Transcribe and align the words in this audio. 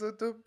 so 0.00 0.10
dumm. 0.12 0.42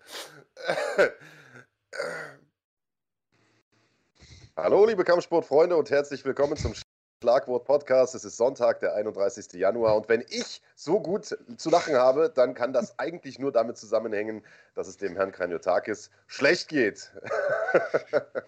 Hallo, 4.58 4.86
liebe 4.86 5.04
Kampfsportfreunde 5.04 5.76
und 5.78 5.92
herzlich 5.92 6.26
willkommen 6.26 6.58
zum 6.58 6.74
Schlagwort 7.22 7.64
Podcast. 7.66 8.16
Es 8.16 8.26
ist 8.26 8.38
Sonntag, 8.38 8.80
der 8.80 8.96
31. 8.96 9.54
Januar. 9.54 9.96
Und 9.96 10.10
wenn 10.10 10.22
ich 10.28 10.64
so 10.76 11.00
gut 11.00 11.38
zu 11.58 11.70
lachen 11.70 11.94
habe, 11.94 12.32
dann 12.34 12.56
kann 12.56 12.74
das 12.74 12.98
eigentlich 12.98 13.38
nur 13.38 13.52
damit 13.52 13.78
zusammenhängen, 13.78 14.42
dass 14.74 14.88
es 14.88 14.98
dem 14.98 15.16
Herrn 15.16 15.32
Kranjotakis 15.32 16.10
schlecht 16.26 16.70
geht. 16.70 17.12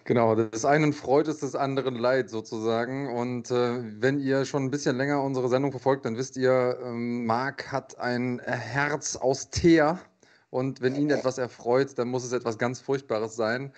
genau, 0.04 0.34
des 0.34 0.64
einen 0.64 0.92
freut 0.92 1.28
es, 1.28 1.38
des 1.38 1.54
anderen 1.54 1.94
leid 1.94 2.30
sozusagen. 2.30 3.16
Und 3.16 3.52
äh, 3.52 3.80
wenn 4.02 4.18
ihr 4.18 4.44
schon 4.44 4.64
ein 4.64 4.70
bisschen 4.72 4.96
länger 4.96 5.22
unsere 5.22 5.48
Sendung 5.48 5.70
verfolgt, 5.70 6.04
dann 6.04 6.16
wisst 6.16 6.36
ihr, 6.36 6.80
ähm, 6.82 7.26
Marc 7.26 7.70
hat 7.70 7.96
ein 7.96 8.40
Herz 8.40 9.14
aus 9.14 9.50
Teer. 9.50 10.00
Und 10.50 10.80
wenn 10.80 10.94
ihn 10.94 11.10
etwas 11.10 11.38
erfreut, 11.38 11.98
dann 11.98 12.08
muss 12.08 12.24
es 12.24 12.32
etwas 12.32 12.58
ganz 12.58 12.80
Furchtbares 12.80 13.36
sein. 13.36 13.72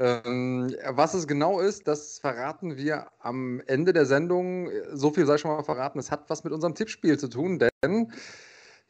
Ähm, 0.00 0.74
was 0.86 1.14
es 1.14 1.26
genau 1.26 1.60
ist, 1.60 1.88
das 1.88 2.18
verraten 2.18 2.76
wir 2.76 3.08
am 3.18 3.60
Ende 3.66 3.92
der 3.92 4.06
Sendung. 4.06 4.70
So 4.92 5.10
viel 5.10 5.26
sei 5.26 5.38
schon 5.38 5.50
mal 5.50 5.64
verraten. 5.64 5.98
Es 5.98 6.10
hat 6.10 6.30
was 6.30 6.44
mit 6.44 6.52
unserem 6.52 6.74
Tippspiel 6.74 7.18
zu 7.18 7.28
tun, 7.28 7.58
denn 7.58 8.12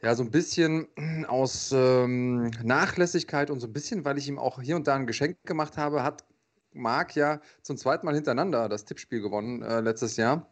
ja, 0.01 0.15
so 0.15 0.23
ein 0.23 0.31
bisschen 0.31 0.87
aus 1.27 1.71
ähm, 1.73 2.51
Nachlässigkeit 2.63 3.49
und 3.49 3.59
so 3.59 3.67
ein 3.67 3.73
bisschen, 3.73 4.05
weil 4.05 4.17
ich 4.17 4.27
ihm 4.29 4.39
auch 4.39 4.61
hier 4.61 4.75
und 4.75 4.87
da 4.87 4.95
ein 4.95 5.07
Geschenk 5.07 5.37
gemacht 5.45 5.77
habe, 5.77 6.03
hat 6.03 6.25
Marc 6.71 7.15
ja 7.15 7.41
zum 7.63 7.75
zweiten 7.75 8.05
Mal 8.05 8.15
hintereinander 8.15 8.69
das 8.69 8.85
Tippspiel 8.85 9.21
gewonnen 9.21 9.61
äh, 9.63 9.81
letztes 9.81 10.15
Jahr. 10.15 10.47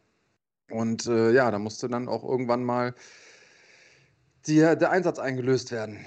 Und 0.70 1.06
äh, 1.06 1.32
ja, 1.32 1.50
da 1.52 1.60
musste 1.60 1.88
dann 1.88 2.10
auch 2.10 2.24
irgendwann 2.24 2.64
mal 2.64 2.94
die, 4.48 4.58
der 4.58 4.92
Einsatz 4.92 5.20
eingelöst 5.20 5.72
werden. 5.72 6.06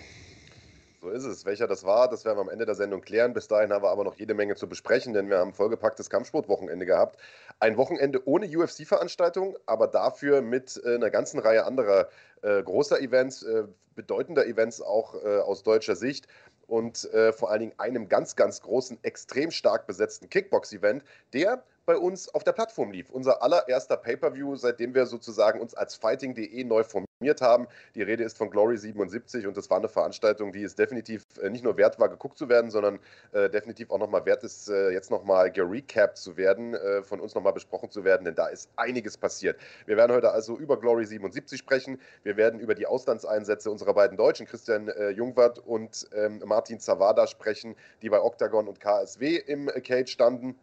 So 1.01 1.09
ist 1.09 1.25
es. 1.25 1.47
Welcher 1.47 1.67
das 1.67 1.85
war, 1.85 2.11
das 2.11 2.27
werden 2.27 2.37
wir 2.37 2.43
am 2.43 2.51
Ende 2.51 2.67
der 2.67 2.75
Sendung 2.75 3.01
klären. 3.01 3.33
Bis 3.33 3.49
dahin 3.49 3.73
haben 3.73 3.83
wir 3.83 3.89
aber 3.89 4.05
noch 4.05 4.17
jede 4.17 4.35
Menge 4.35 4.55
zu 4.57 4.69
besprechen, 4.69 5.15
denn 5.15 5.31
wir 5.31 5.39
haben 5.39 5.49
ein 5.49 5.55
vollgepacktes 5.55 6.11
Kampfsportwochenende 6.11 6.85
gehabt. 6.85 7.19
Ein 7.59 7.79
Wochenende 7.79 8.21
ohne 8.29 8.47
UFC-Veranstaltung, 8.47 9.57
aber 9.65 9.87
dafür 9.87 10.43
mit 10.43 10.79
äh, 10.85 10.97
einer 10.97 11.09
ganzen 11.09 11.41
Reihe 11.41 11.65
anderer 11.65 12.11
äh, 12.43 12.63
großer 12.63 13.01
Events, 13.01 13.43
äh, 13.43 13.65
bedeutender 13.95 14.47
Events 14.47 14.83
auch 14.83 15.15
äh, 15.15 15.39
aus 15.39 15.63
deutscher 15.63 15.97
Sicht 15.97 16.27
und 16.67 17.11
äh, 17.15 17.33
vor 17.33 17.51
allen 17.51 17.61
Dingen 17.61 17.75
einem 17.79 18.11
ganz, 18.11 18.37
ganz 18.37 18.61
großen, 18.61 18.99
extrem 19.03 19.51
stark 19.51 19.87
besetzten 19.87 20.29
Kickbox-Event, 20.29 21.03
der 21.33 21.65
bei 21.87 21.97
uns 21.97 22.29
auf 22.29 22.45
der 22.45 22.53
Plattform 22.53 22.93
lief. 22.93 23.11
Unser 23.11 23.43
allererster 23.43 23.97
Pay-Per-View, 23.97 24.57
seitdem 24.57 24.95
wir 24.95 25.07
sozusagen 25.07 25.61
uns 25.61 25.75
als 25.75 25.95
Fighting.de 25.95 26.65
neu 26.65 26.85
formiert 26.85 27.41
haben. 27.41 27.67
Die 27.95 28.03
Rede 28.03 28.25
ist 28.25 28.39
von 28.39 28.51
Glory 28.51 28.79
77 28.79 29.47
und 29.47 29.57
das 29.57 29.69
war 29.71 29.79
eine 29.79 29.89
Veranstaltung, 29.89 30.53
die 30.53 30.63
es 30.63 30.75
definitiv 30.75 31.25
äh, 31.43 31.51
nicht 31.51 31.65
nur 31.65 31.77
wert 31.77 31.99
war, 31.99 32.09
geguckt 32.09 32.39
zu 32.39 32.49
werden, 32.49 32.71
sondern 32.71 32.99
äh, 33.33 33.51
definitiv 33.51 33.91
auch 33.91 33.99
nochmal 33.99 34.25
wert 34.25 34.45
ist, 34.45 34.69
äh, 34.69 34.91
jetzt 34.91 35.11
nochmal 35.11 35.51
gerecapt 35.51 36.17
zu 36.17 36.37
werden, 36.37 36.75
äh, 36.75 37.03
von 37.03 37.21
uns 37.21 37.35
nochmal 37.35 37.53
besprochen 37.53 37.91
zu 37.91 38.05
werden, 38.05 38.25
denn 38.25 38.35
da 38.35 38.47
ist 38.47 38.71
einiges 38.77 39.19
passiert. 39.19 39.59
Wir 39.87 39.97
werden 39.97 40.13
heute 40.13 40.31
also 40.31 40.57
über 40.57 40.79
Glory 40.79 41.05
77 41.05 41.59
sprechen. 41.59 42.01
Wir 42.23 42.37
werden 42.37 42.61
über 42.61 42.75
die 42.75 42.87
Auslandseinsätze 42.87 43.71
unserer 43.71 43.95
beiden 43.95 44.17
Deutschen, 44.17 44.47
Christian 44.47 44.89
äh, 44.89 45.11
Jungwirth 45.11 45.59
und 45.59 46.09
ähm, 46.15 46.41
Martin 46.45 46.81
Zawada, 46.81 47.27
sprechen, 47.27 47.77
die 48.03 48.09
bei 48.09 48.21
Octagon 48.21 48.69
und 48.69 48.81
KSW 48.81 49.37
im 49.37 49.67
Cage 49.67 50.11
standen. 50.11 50.57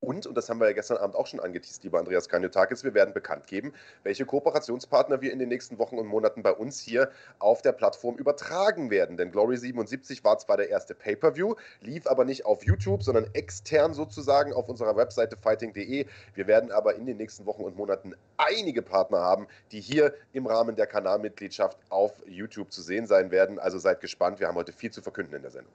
Und, 0.00 0.26
und 0.26 0.36
das 0.36 0.48
haben 0.48 0.60
wir 0.60 0.66
ja 0.66 0.72
gestern 0.72 0.98
Abend 0.98 1.16
auch 1.16 1.26
schon 1.26 1.40
angeteased, 1.40 1.82
lieber 1.82 1.98
Andreas 1.98 2.28
Kanyotakis, 2.28 2.84
wir 2.84 2.94
werden 2.94 3.14
bekannt 3.14 3.46
geben, 3.46 3.72
welche 4.04 4.24
Kooperationspartner 4.24 5.20
wir 5.20 5.32
in 5.32 5.38
den 5.38 5.48
nächsten 5.48 5.78
Wochen 5.78 5.98
und 5.98 6.06
Monaten 6.06 6.42
bei 6.44 6.52
uns 6.52 6.78
hier 6.78 7.10
auf 7.38 7.60
der 7.60 7.72
Plattform 7.72 8.16
übertragen 8.16 8.90
werden. 8.90 9.16
Denn 9.16 9.32
Glory 9.32 9.56
77 9.56 10.22
war 10.22 10.38
zwar 10.38 10.58
der 10.58 10.68
erste 10.68 10.94
Pay-Per-View, 10.94 11.56
lief 11.80 12.06
aber 12.06 12.24
nicht 12.24 12.44
auf 12.44 12.62
YouTube, 12.62 13.02
sondern 13.02 13.28
extern 13.32 13.94
sozusagen 13.94 14.52
auf 14.52 14.68
unserer 14.68 14.96
Webseite 14.96 15.36
fighting.de. 15.36 16.06
Wir 16.34 16.46
werden 16.46 16.70
aber 16.70 16.94
in 16.94 17.06
den 17.06 17.16
nächsten 17.16 17.46
Wochen 17.46 17.62
und 17.62 17.76
Monaten 17.76 18.14
einige 18.36 18.82
Partner 18.82 19.18
haben, 19.18 19.48
die 19.72 19.80
hier 19.80 20.14
im 20.32 20.46
Rahmen 20.46 20.76
der 20.76 20.86
Kanalmitgliedschaft 20.86 21.78
auf 21.88 22.12
YouTube 22.26 22.70
zu 22.70 22.80
sehen 22.82 23.06
sein 23.06 23.30
werden. 23.30 23.58
Also 23.58 23.78
seid 23.78 24.00
gespannt, 24.00 24.38
wir 24.40 24.46
haben 24.46 24.56
heute 24.56 24.72
viel 24.72 24.92
zu 24.92 25.02
verkünden 25.02 25.34
in 25.34 25.42
der 25.42 25.50
Sendung. 25.50 25.72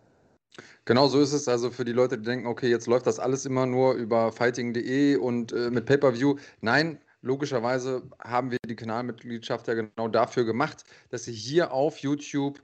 Genau 0.86 1.08
so 1.08 1.20
ist 1.20 1.34
es. 1.34 1.48
Also 1.48 1.70
für 1.72 1.86
die 1.86 1.92
Leute, 1.92 2.18
die 2.18 2.24
denken, 2.24 2.48
okay, 2.48 2.70
jetzt 2.70 2.88
läuft 2.88 3.06
das 3.08 3.20
alles 3.20 3.46
immer 3.46 3.66
nur 3.66 3.94
über 3.94 4.32
fighting.de 4.32 5.16
und 5.18 5.54
äh, 5.54 5.70
mit 5.70 5.86
Pay-Per-View. 5.86 6.38
Nein, 6.62 7.00
logischerweise 7.22 8.04
haben 8.20 8.52
wir 8.52 8.58
die 8.66 8.76
Kanalmitgliedschaft 8.76 9.68
ja 9.68 9.76
genau 9.76 10.08
dafür 10.08 10.44
gemacht, 10.44 10.84
dass 11.10 11.28
ihr 11.28 11.34
hier 11.34 11.72
auf 11.72 11.98
YouTube 11.98 12.62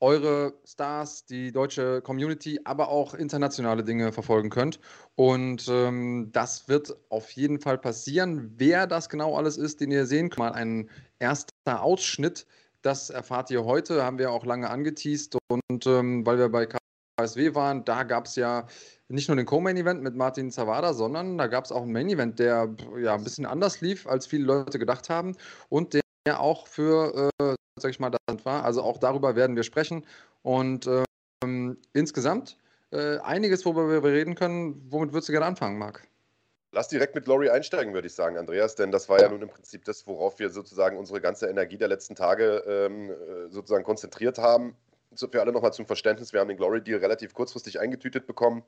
eure 0.00 0.54
Stars, 0.64 1.24
die 1.24 1.50
deutsche 1.52 2.00
Community, 2.02 2.60
aber 2.64 2.88
auch 2.88 3.14
internationale 3.14 3.82
Dinge 3.82 4.12
verfolgen 4.12 4.48
könnt. 4.48 4.78
Und 5.16 5.66
ähm, 5.68 6.30
das 6.32 6.68
wird 6.68 6.96
auf 7.08 7.30
jeden 7.32 7.60
Fall 7.60 7.78
passieren. 7.78 8.52
Wer 8.56 8.86
das 8.86 9.08
genau 9.08 9.36
alles 9.36 9.56
ist, 9.56 9.80
den 9.80 9.90
ihr 9.90 10.06
sehen 10.06 10.30
könnt, 10.30 10.38
mal 10.38 10.52
ein 10.52 10.88
erster 11.18 11.82
Ausschnitt. 11.82 12.46
Das 12.82 13.10
erfahrt 13.10 13.50
ihr 13.50 13.64
heute, 13.64 14.04
haben 14.04 14.18
wir 14.18 14.30
auch 14.30 14.46
lange 14.46 14.70
angeteased. 14.70 15.36
Und 15.48 15.86
ähm, 15.86 16.24
weil 16.24 16.38
wir 16.38 16.48
bei 16.48 16.66
KSW 17.18 17.54
waren, 17.54 17.84
da 17.84 18.04
gab 18.04 18.26
es 18.26 18.36
ja 18.36 18.66
nicht 19.08 19.28
nur 19.28 19.36
den 19.36 19.46
Co-Main-Event 19.46 20.02
mit 20.02 20.14
Martin 20.14 20.50
Zawada, 20.50 20.92
sondern 20.92 21.36
da 21.36 21.46
gab 21.48 21.64
es 21.64 21.72
auch 21.72 21.82
ein 21.82 21.92
Main-Event, 21.92 22.38
der 22.38 22.74
ja 23.00 23.14
ein 23.14 23.24
bisschen 23.24 23.46
anders 23.46 23.80
lief, 23.80 24.06
als 24.06 24.26
viele 24.26 24.44
Leute 24.44 24.78
gedacht 24.78 25.10
haben 25.10 25.36
und 25.68 25.94
der 25.94 26.40
auch 26.40 26.66
für, 26.66 27.30
äh, 27.40 27.54
sag 27.80 27.90
ich 27.90 28.00
mal, 28.00 28.10
das 28.10 28.44
war. 28.44 28.64
Also 28.64 28.82
auch 28.82 28.98
darüber 28.98 29.34
werden 29.34 29.56
wir 29.56 29.64
sprechen 29.64 30.06
und 30.42 30.88
ähm, 31.42 31.78
insgesamt 31.92 32.56
äh, 32.92 33.18
einiges, 33.18 33.64
worüber 33.64 34.02
wir 34.02 34.12
reden 34.12 34.34
können. 34.34 34.86
Womit 34.90 35.12
würdest 35.12 35.28
du 35.28 35.32
gerne 35.32 35.46
anfangen, 35.46 35.78
Marc? 35.78 36.06
Lass 36.72 36.88
direkt 36.88 37.14
mit 37.14 37.24
Glory 37.24 37.48
einsteigen, 37.48 37.94
würde 37.94 38.06
ich 38.06 38.14
sagen, 38.14 38.36
Andreas, 38.36 38.74
denn 38.74 38.92
das 38.92 39.08
war 39.08 39.20
ja 39.20 39.28
nun 39.30 39.40
im 39.40 39.48
Prinzip 39.48 39.84
das, 39.86 40.06
worauf 40.06 40.38
wir 40.38 40.50
sozusagen 40.50 40.98
unsere 40.98 41.20
ganze 41.20 41.46
Energie 41.48 41.78
der 41.78 41.88
letzten 41.88 42.14
Tage 42.14 42.62
ähm, 42.68 43.10
äh, 43.10 43.48
sozusagen 43.48 43.84
konzentriert 43.84 44.38
haben 44.38 44.76
für 45.14 45.40
alle 45.40 45.52
nochmal 45.52 45.72
zum 45.72 45.86
Verständnis, 45.86 46.32
wir 46.32 46.40
haben 46.40 46.48
den 46.48 46.56
Glory 46.56 46.82
Deal 46.82 47.00
relativ 47.00 47.34
kurzfristig 47.34 47.80
eingetütet 47.80 48.26
bekommen, 48.26 48.62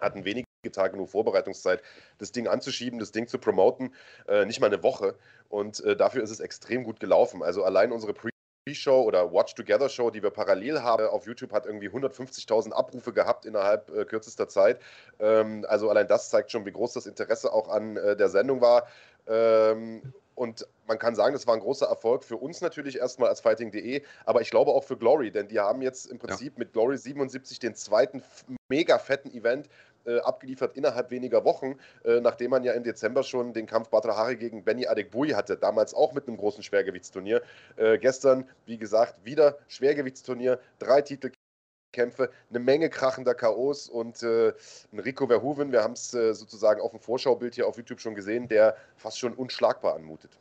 hatten 0.00 0.24
wenige 0.24 0.46
Tage 0.72 0.96
nur 0.96 1.08
Vorbereitungszeit, 1.08 1.82
das 2.18 2.32
Ding 2.32 2.46
anzuschieben, 2.46 2.98
das 2.98 3.12
Ding 3.12 3.26
zu 3.26 3.38
promoten, 3.38 3.94
äh, 4.28 4.44
nicht 4.44 4.60
mal 4.60 4.68
eine 4.68 4.82
Woche. 4.82 5.16
Und 5.48 5.80
äh, 5.84 5.96
dafür 5.96 6.22
ist 6.22 6.30
es 6.30 6.40
extrem 6.40 6.84
gut 6.84 7.00
gelaufen. 7.00 7.42
Also 7.42 7.64
allein 7.64 7.92
unsere 7.92 8.14
Pre 8.14 8.30
Show 8.72 9.02
oder 9.02 9.32
Watch 9.32 9.56
Together 9.56 9.88
Show, 9.88 10.10
die 10.10 10.22
wir 10.22 10.30
parallel 10.30 10.82
haben 10.82 11.08
auf 11.08 11.26
YouTube, 11.26 11.52
hat 11.52 11.66
irgendwie 11.66 11.88
150.000 11.88 12.70
Abrufe 12.70 13.12
gehabt 13.12 13.44
innerhalb 13.44 13.90
äh, 13.90 14.04
kürzester 14.04 14.48
Zeit. 14.48 14.80
Ähm, 15.18 15.66
also 15.68 15.90
allein 15.90 16.06
das 16.06 16.30
zeigt 16.30 16.52
schon, 16.52 16.64
wie 16.64 16.70
groß 16.70 16.92
das 16.92 17.06
Interesse 17.06 17.52
auch 17.52 17.68
an 17.68 17.96
äh, 17.96 18.16
der 18.16 18.28
Sendung 18.28 18.60
war. 18.60 18.86
Ähm, 19.26 20.14
und 20.34 20.66
man 20.86 20.98
kann 20.98 21.14
sagen, 21.14 21.32
das 21.32 21.46
war 21.46 21.54
ein 21.54 21.60
großer 21.60 21.86
Erfolg 21.86 22.24
für 22.24 22.36
uns 22.36 22.60
natürlich 22.60 22.98
erstmal 22.98 23.28
als 23.28 23.40
Fighting.de, 23.40 24.02
aber 24.24 24.40
ich 24.40 24.50
glaube 24.50 24.72
auch 24.72 24.84
für 24.84 24.96
Glory, 24.96 25.30
denn 25.30 25.48
die 25.48 25.60
haben 25.60 25.82
jetzt 25.82 26.06
im 26.06 26.18
Prinzip 26.18 26.54
ja. 26.54 26.58
mit 26.58 26.72
Glory 26.72 26.98
77 26.98 27.58
den 27.58 27.74
zweiten 27.74 28.22
mega 28.68 28.98
fetten 28.98 29.32
Event 29.32 29.68
äh, 30.06 30.18
abgeliefert 30.18 30.76
innerhalb 30.76 31.10
weniger 31.10 31.44
Wochen, 31.44 31.76
äh, 32.04 32.20
nachdem 32.20 32.50
man 32.50 32.64
ja 32.64 32.72
im 32.72 32.82
Dezember 32.82 33.22
schon 33.22 33.52
den 33.52 33.66
Kampf 33.66 33.88
Batrahari 33.88 34.36
gegen 34.36 34.64
Benny 34.64 34.86
Adekbui 34.86 35.30
hatte, 35.30 35.56
damals 35.56 35.94
auch 35.94 36.12
mit 36.12 36.26
einem 36.26 36.36
großen 36.36 36.62
Schwergewichtsturnier. 36.62 37.42
Äh, 37.76 37.98
gestern, 37.98 38.48
wie 38.66 38.78
gesagt, 38.78 39.24
wieder 39.24 39.58
Schwergewichtsturnier, 39.68 40.58
drei 40.78 41.02
Titel 41.02 41.30
Kämpfe, 41.92 42.30
eine 42.50 42.58
Menge 42.58 42.90
krachender 42.90 43.34
K.O.s 43.34 43.88
und 43.88 44.22
äh, 44.22 44.52
Rico 44.92 45.26
Verhoeven, 45.26 45.72
wir 45.72 45.82
haben 45.82 45.92
es 45.92 46.12
äh, 46.14 46.34
sozusagen 46.34 46.80
auf 46.80 46.90
dem 46.90 47.00
Vorschaubild 47.00 47.54
hier 47.54 47.66
auf 47.66 47.76
YouTube 47.76 48.00
schon 48.00 48.14
gesehen, 48.14 48.48
der 48.48 48.76
fast 48.96 49.18
schon 49.18 49.34
unschlagbar 49.34 49.94
anmutet. 49.94 50.38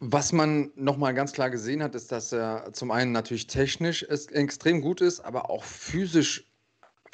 Was 0.00 0.32
man 0.32 0.70
nochmal 0.74 1.14
ganz 1.14 1.32
klar 1.32 1.50
gesehen 1.50 1.82
hat, 1.82 1.94
ist, 1.94 2.12
dass 2.12 2.32
er 2.32 2.72
zum 2.72 2.90
einen 2.90 3.12
natürlich 3.12 3.46
technisch 3.46 4.02
extrem 4.02 4.82
gut 4.82 5.00
ist, 5.00 5.20
aber 5.20 5.50
auch 5.50 5.64
physisch 5.64 6.50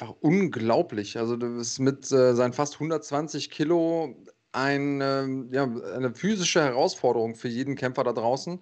einfach 0.01 0.15
unglaublich. 0.19 1.17
Also 1.17 1.37
das 1.37 1.51
ist 1.51 1.79
mit 1.79 2.11
äh, 2.11 2.33
seinen 2.33 2.53
fast 2.53 2.73
120 2.75 3.49
Kilo 3.49 4.15
ein, 4.51 4.99
äh, 4.99 5.55
ja, 5.55 5.63
eine 5.63 6.13
physische 6.13 6.61
Herausforderung 6.61 7.35
für 7.35 7.47
jeden 7.47 7.75
Kämpfer 7.75 8.03
da 8.03 8.13
draußen. 8.13 8.59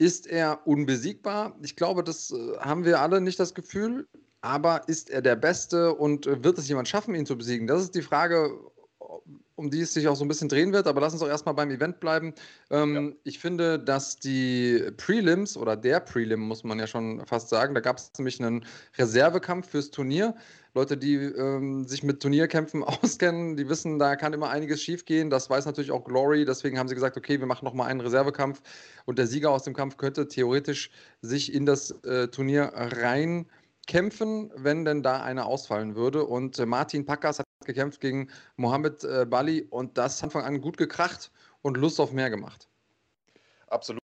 Ist 0.00 0.26
er 0.26 0.66
unbesiegbar? 0.66 1.54
Ich 1.62 1.76
glaube, 1.76 2.02
das 2.02 2.30
äh, 2.30 2.56
haben 2.58 2.86
wir 2.86 3.02
alle 3.02 3.20
nicht 3.20 3.38
das 3.38 3.52
Gefühl. 3.52 4.08
Aber 4.40 4.88
ist 4.88 5.10
er 5.10 5.20
der 5.20 5.36
Beste 5.36 5.94
und 5.94 6.26
äh, 6.26 6.42
wird 6.42 6.56
es 6.56 6.68
jemand 6.68 6.88
schaffen, 6.88 7.14
ihn 7.14 7.26
zu 7.26 7.36
besiegen? 7.36 7.66
Das 7.66 7.82
ist 7.82 7.94
die 7.94 8.00
Frage, 8.00 8.50
um 9.56 9.70
die 9.70 9.80
es 9.80 9.92
sich 9.92 10.08
auch 10.08 10.16
so 10.16 10.24
ein 10.24 10.28
bisschen 10.28 10.48
drehen 10.48 10.72
wird, 10.72 10.86
aber 10.86 11.00
lass 11.00 11.12
uns 11.12 11.20
doch 11.20 11.28
erstmal 11.28 11.54
beim 11.54 11.70
Event 11.70 12.00
bleiben. 12.00 12.34
Ähm, 12.70 12.94
ja. 12.94 13.16
Ich 13.24 13.38
finde, 13.38 13.78
dass 13.78 14.16
die 14.18 14.90
Prelims 14.96 15.56
oder 15.56 15.76
der 15.76 16.00
Prelim, 16.00 16.40
muss 16.40 16.64
man 16.64 16.78
ja 16.78 16.86
schon 16.86 17.24
fast 17.26 17.48
sagen, 17.48 17.74
da 17.74 17.80
gab 17.80 17.98
es 17.98 18.10
nämlich 18.16 18.40
einen 18.40 18.64
Reservekampf 18.96 19.68
fürs 19.68 19.90
Turnier. 19.90 20.34
Leute, 20.72 20.96
die 20.96 21.16
ähm, 21.16 21.84
sich 21.86 22.02
mit 22.02 22.20
Turnierkämpfen 22.20 22.84
auskennen, 23.02 23.56
die 23.56 23.68
wissen, 23.68 23.98
da 23.98 24.16
kann 24.16 24.32
immer 24.32 24.50
einiges 24.50 24.80
schiefgehen. 24.80 25.28
Das 25.28 25.50
weiß 25.50 25.66
natürlich 25.66 25.90
auch 25.90 26.04
Glory. 26.04 26.44
Deswegen 26.44 26.78
haben 26.78 26.88
sie 26.88 26.94
gesagt, 26.94 27.16
okay, 27.16 27.38
wir 27.40 27.46
machen 27.46 27.64
nochmal 27.64 27.90
einen 27.90 28.00
Reservekampf 28.00 28.62
und 29.04 29.18
der 29.18 29.26
Sieger 29.26 29.50
aus 29.50 29.64
dem 29.64 29.74
Kampf 29.74 29.96
könnte 29.96 30.28
theoretisch 30.28 30.90
sich 31.22 31.52
in 31.52 31.66
das 31.66 31.90
äh, 32.04 32.28
Turnier 32.28 32.72
rein 32.74 33.46
kämpfen, 33.86 34.52
wenn 34.54 34.84
denn 34.84 35.02
da 35.02 35.22
einer 35.22 35.46
ausfallen 35.46 35.96
würde. 35.96 36.24
Und 36.24 36.58
äh, 36.58 36.66
Martin 36.66 37.04
Packers 37.04 37.38
hat 37.38 37.46
gekämpft 37.64 38.00
gegen 38.00 38.30
Mohamed 38.56 39.04
äh, 39.04 39.26
Bali 39.26 39.66
und 39.70 39.98
das 39.98 40.22
hat 40.22 40.30
Anfang 40.30 40.44
an 40.44 40.60
gut 40.60 40.76
gekracht 40.76 41.30
und 41.62 41.76
Lust 41.76 42.00
auf 42.00 42.12
mehr 42.12 42.30
gemacht. 42.30 42.68
Absolut. 43.66 44.00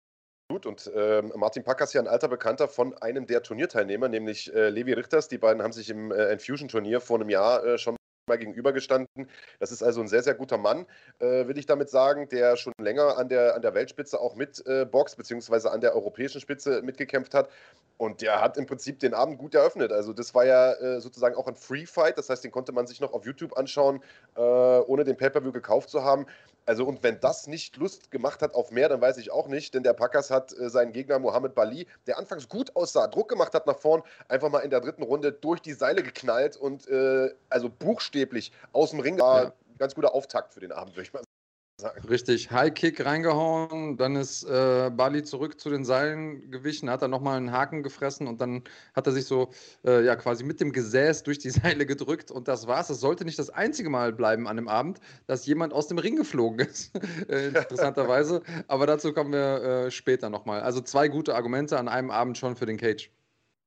Und 0.65 0.87
äh, 0.95 1.23
Martin 1.35 1.65
Packers 1.65 1.91
ist 1.91 1.95
ja 1.95 2.01
ein 2.01 2.09
alter 2.09 2.29
Bekannter 2.29 2.69
von 2.69 2.97
einem 2.99 3.27
der 3.27 3.43
Turnierteilnehmer, 3.43 4.09
nämlich 4.09 4.53
äh, 4.55 4.69
Levi 4.69 4.93
Richters. 4.93 5.29
Die 5.29 5.39
beiden 5.39 5.63
haben 5.63 5.73
sich 5.73 5.91
im 5.91 6.13
äh, 6.13 6.33
Infusion-Turnier 6.33 7.01
vor 7.01 7.19
einem 7.19 7.31
Jahr 7.31 7.65
äh, 7.65 7.79
schon 7.79 7.97
mal 8.27 8.39
gegenübergestanden. 8.39 9.29
Das 9.59 9.73
ist 9.73 9.83
also 9.83 10.01
ein 10.01 10.09
sehr, 10.09 10.23
sehr 10.23 10.35
guter 10.35 10.59
Mann, 10.59 10.87
äh, 11.19 11.47
will 11.47 11.59
ich 11.59 11.67
damit 11.67 11.91
sagen, 11.91 12.29
der 12.29 12.57
schon 12.57 12.73
länger 12.81 13.19
an 13.19 13.29
der, 13.29 13.55
an 13.55 13.63
der 13.63 13.75
Weltspitze 13.75 14.21
auch 14.21 14.35
mit 14.35 14.65
äh, 14.67 14.85
Box, 14.85 15.17
beziehungsweise 15.17 15.71
an 15.71 15.81
der 15.81 15.95
europäischen 15.95 16.41
Spitze 16.41 16.83
mitgekämpft 16.83 17.35
hat. 17.35 17.51
Und 17.97 18.23
der 18.23 18.41
hat 18.41 18.57
im 18.57 18.67
Prinzip 18.67 18.99
den 18.99 19.15
Abend 19.15 19.39
gut 19.39 19.55
eröffnet. 19.55 19.93
Also 19.93 20.13
das 20.13 20.35
war 20.35 20.45
ja 20.45 20.73
äh, 20.73 21.01
sozusagen 21.01 21.37
auch 21.37 21.47
ein 21.47 21.55
Free 21.55 21.87
Fight, 21.87 22.19
das 22.19 22.29
heißt, 22.29 22.43
den 22.43 22.51
konnte 22.51 22.73
man 22.73 22.87
sich 22.87 23.01
noch 23.01 23.13
auf 23.13 23.25
YouTube 23.25 23.57
anschauen, 23.57 24.03
äh, 24.37 24.41
ohne 24.41 25.05
den 25.05 25.17
Pay-Per-View 25.17 25.53
gekauft 25.53 25.91
zu 25.91 26.03
haben. 26.03 26.27
Also 26.67 26.85
und 26.87 27.03
wenn 27.03 27.21
das 27.21 27.47
nicht 27.47 27.77
Lust 27.77 28.11
gemacht 28.11 28.43
hat 28.43 28.55
auf 28.55 28.71
mehr, 28.71 28.89
dann 28.89 29.01
weiß 29.01 29.19
ich 29.19 29.31
auch 29.31 29.49
nicht, 29.49 29.75
denn 29.75 29.83
der 29.83 29.93
Packers 29.93 30.31
hat 30.31 30.53
äh, 30.59 30.71
seinen 30.71 30.93
Gegner 30.93 31.19
Mohamed 31.19 31.55
Bali, 31.55 31.87
der 32.07 32.19
anfangs 32.19 32.49
gut 32.49 32.75
aussah, 32.75 33.07
Druck 33.07 33.29
gemacht 33.29 33.55
hat 33.55 33.67
nach 33.67 33.79
vorn, 33.79 34.03
einfach 34.29 34.51
mal 34.51 34.61
in 34.61 34.71
der 34.71 34.81
dritten 34.81 35.03
Runde 35.03 35.33
durch 35.33 35.61
die 35.61 35.73
Seile 35.75 36.03
geknallt 36.03 36.57
und 36.57 36.89
äh, 36.89 37.35
also 37.51 37.69
buchstäblich 37.69 38.53
aus 38.73 38.91
dem 38.91 39.01
Ring 39.01 39.19
war 39.19 39.45
ja. 39.45 39.53
ganz 39.79 39.95
guter 39.95 40.15
Auftakt 40.15 40.55
für 40.55 40.61
den 40.61 40.73
Abend, 40.73 40.95
würde 40.95 41.03
ich 41.03 41.13
mal 41.13 41.23
sagen. 41.77 42.07
Richtig, 42.09 42.51
High 42.51 42.73
Kick 42.73 43.05
reingehauen, 43.05 43.97
dann 43.97 44.17
ist 44.17 44.45
äh, 44.45 44.91
Bali 44.91 45.25
zurück 45.25 45.61
zu 45.61 45.71
den 45.71 45.85
Seilen 45.85 46.51
gewichen, 46.51 46.89
hat 46.89 47.03
dann 47.03 47.11
nochmal 47.11 47.37
einen 47.37 47.53
Haken 47.53 47.83
gefressen 47.83 48.27
und 48.29 48.41
dann 48.41 48.63
hat 48.95 49.07
er 49.07 49.13
sich 49.13 49.25
so 49.25 49.51
äh, 49.85 50.05
ja 50.05 50.15
quasi 50.17 50.45
mit 50.45 50.61
dem 50.61 50.73
Gesäß 50.73 51.25
durch 51.25 51.39
die 51.39 51.51
Seile 51.51 51.85
gedrückt 51.87 52.31
und 52.31 52.49
das 52.49 52.67
war's. 52.67 52.91
Es 52.91 53.01
sollte 53.01 53.25
nicht 53.25 53.39
das 53.39 53.51
einzige 53.51 53.91
Mal 53.91 54.13
bleiben 54.13 54.47
an 54.47 54.57
dem 54.57 54.69
Abend, 54.69 55.01
dass 55.27 55.47
jemand 55.47 55.73
aus 55.73 55.89
dem 55.89 55.99
Ring 55.99 56.17
geflogen 56.17 56.61
ist. 56.61 56.93
äh, 57.29 57.49
interessanterweise. 57.49 58.43
Aber 58.69 58.87
dazu 58.87 59.13
kommen 59.13 59.33
wir 59.33 59.87
äh, 59.87 59.91
später 59.91 60.31
nochmal. 60.31 60.61
Also 60.61 60.81
zwei 60.81 61.09
gute 61.09 61.35
Argumente 61.35 61.79
an 61.79 61.89
einem 61.89 62.11
Abend 62.11 62.39
schon 62.39 62.57
für 62.57 62.67
den 62.67 62.77
Cage. 62.77 63.11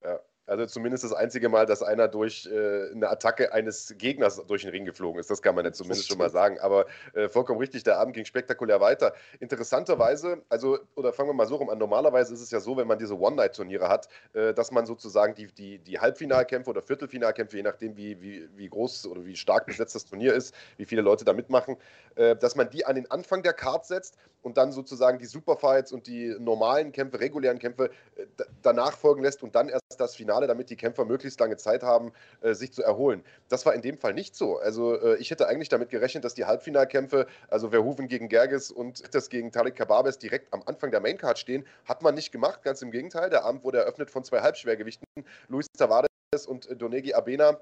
Ja. 0.04 0.20
Also 0.48 0.66
zumindest 0.66 1.04
das 1.04 1.14
einzige 1.14 1.50
Mal, 1.50 1.66
dass 1.66 1.84
einer 1.84 2.08
durch 2.08 2.50
äh, 2.52 2.92
eine 2.92 3.10
Attacke 3.10 3.54
eines 3.54 3.94
Gegners 3.98 4.42
durch 4.48 4.62
den 4.62 4.72
Ring 4.72 4.86
geflogen 4.86 5.20
ist. 5.20 5.30
Das 5.30 5.42
kann 5.42 5.56
man 5.56 5.66
ja 5.66 5.74
zumindest 5.74 6.08
schon 6.08 6.18
mal 6.18 6.30
sagen. 6.30 6.58
Aber 6.60 6.86
äh, 7.14 7.28
vollkommen 7.28 7.60
richtig, 7.60 7.84
der 7.84 8.00
Abend 8.00 8.16
ging 8.16 8.24
spektakulär 8.24 8.80
weiter. 8.80 9.14
Interessanterweise, 9.42 10.42
also, 10.48 10.80
oder 10.96 11.12
fangen 11.12 11.30
wir 11.30 11.34
mal 11.34 11.48
so 11.48 11.58
rum 11.58 11.70
an, 11.70 11.78
normalerweise 11.78 12.34
ist 12.34 12.42
es 12.42 12.50
ja 12.50 12.62
so, 12.62 12.78
wenn 12.78 12.88
man 12.88 12.98
diese 12.98 13.20
One-Night-Turniere 13.20 13.90
hat, 13.90 14.08
äh, 14.34 14.54
dass 14.54 14.72
man 14.72 14.86
sozusagen 14.86 15.36
die, 15.36 15.48
die, 15.48 15.80
die 15.80 16.00
Halbfinalkämpfe 16.00 16.70
oder 16.70 16.82
Viertelfinalkämpfe, 16.82 17.58
je 17.58 17.64
nachdem, 17.64 17.98
wie, 17.98 18.22
wie, 18.22 18.48
wie 18.56 18.70
groß 18.70 19.08
oder 19.08 19.26
wie 19.26 19.36
stark 19.36 19.66
besetzt 19.66 19.96
das 19.96 20.06
Turnier 20.06 20.34
ist, 20.34 20.56
wie 20.78 20.86
viele 20.86 21.02
Leute 21.02 21.26
da 21.26 21.34
mitmachen, 21.34 21.76
äh, 22.16 22.38
dass 22.38 22.56
man 22.56 22.70
die 22.70 22.86
an 22.86 22.96
den 22.96 23.12
Anfang 23.12 23.44
der 23.44 23.54
Card 23.54 23.86
setzt 23.86 24.18
und 24.42 24.58
dann 24.58 24.72
sozusagen 24.72 25.20
die 25.20 25.26
Superfights 25.26 25.92
und 25.92 26.08
die 26.08 26.36
normalen 26.40 26.92
Kämpfe, 26.92 27.20
regulären 27.20 27.60
Kämpfe 27.60 27.90
äh, 28.16 28.26
danach 28.62 28.98
folgen 28.98 29.22
lässt 29.24 29.44
und 29.44 29.56
dann 29.56 29.68
erst 29.68 30.00
das 30.00 30.16
Finale, 30.16 30.37
damit 30.46 30.70
die 30.70 30.76
Kämpfer 30.76 31.06
möglichst 31.06 31.40
lange 31.40 31.58
Zeit 31.58 31.82
haben, 31.82 32.12
äh, 32.42 32.54
sich 32.54 32.72
zu 32.72 32.84
erholen. 32.84 33.24
Das 33.50 33.66
war 33.66 33.74
in 33.74 33.82
dem 33.82 33.98
Fall 33.98 34.14
nicht 34.14 34.36
so. 34.36 34.58
Also 34.58 35.00
äh, 35.00 35.16
ich 35.18 35.32
hätte 35.32 35.48
eigentlich 35.48 35.70
damit 35.70 35.90
gerechnet, 35.90 36.24
dass 36.24 36.36
die 36.36 36.46
Halbfinalkämpfe, 36.46 37.26
also 37.48 37.72
Verhoeven 37.72 38.08
gegen 38.08 38.30
Gerges 38.30 38.70
und 38.70 39.16
das 39.16 39.30
gegen 39.30 39.52
Tariq 39.52 39.76
Kababes 39.76 40.20
direkt 40.20 40.54
am 40.54 40.62
Anfang 40.66 40.92
der 40.92 41.00
Maincard 41.00 41.40
stehen. 41.40 41.66
Hat 41.86 42.04
man 42.04 42.14
nicht 42.14 42.32
gemacht, 42.32 42.62
ganz 42.62 42.84
im 42.84 42.92
Gegenteil. 42.92 43.32
Der 43.32 43.46
Abend 43.46 43.64
wurde 43.64 43.80
eröffnet 43.80 44.12
von 44.12 44.24
zwei 44.24 44.42
Halbschwergewichten, 44.42 45.08
Luis 45.48 45.66
Tavares 45.76 46.08
und 46.46 46.70
Donegi 46.80 47.14
Abena 47.14 47.60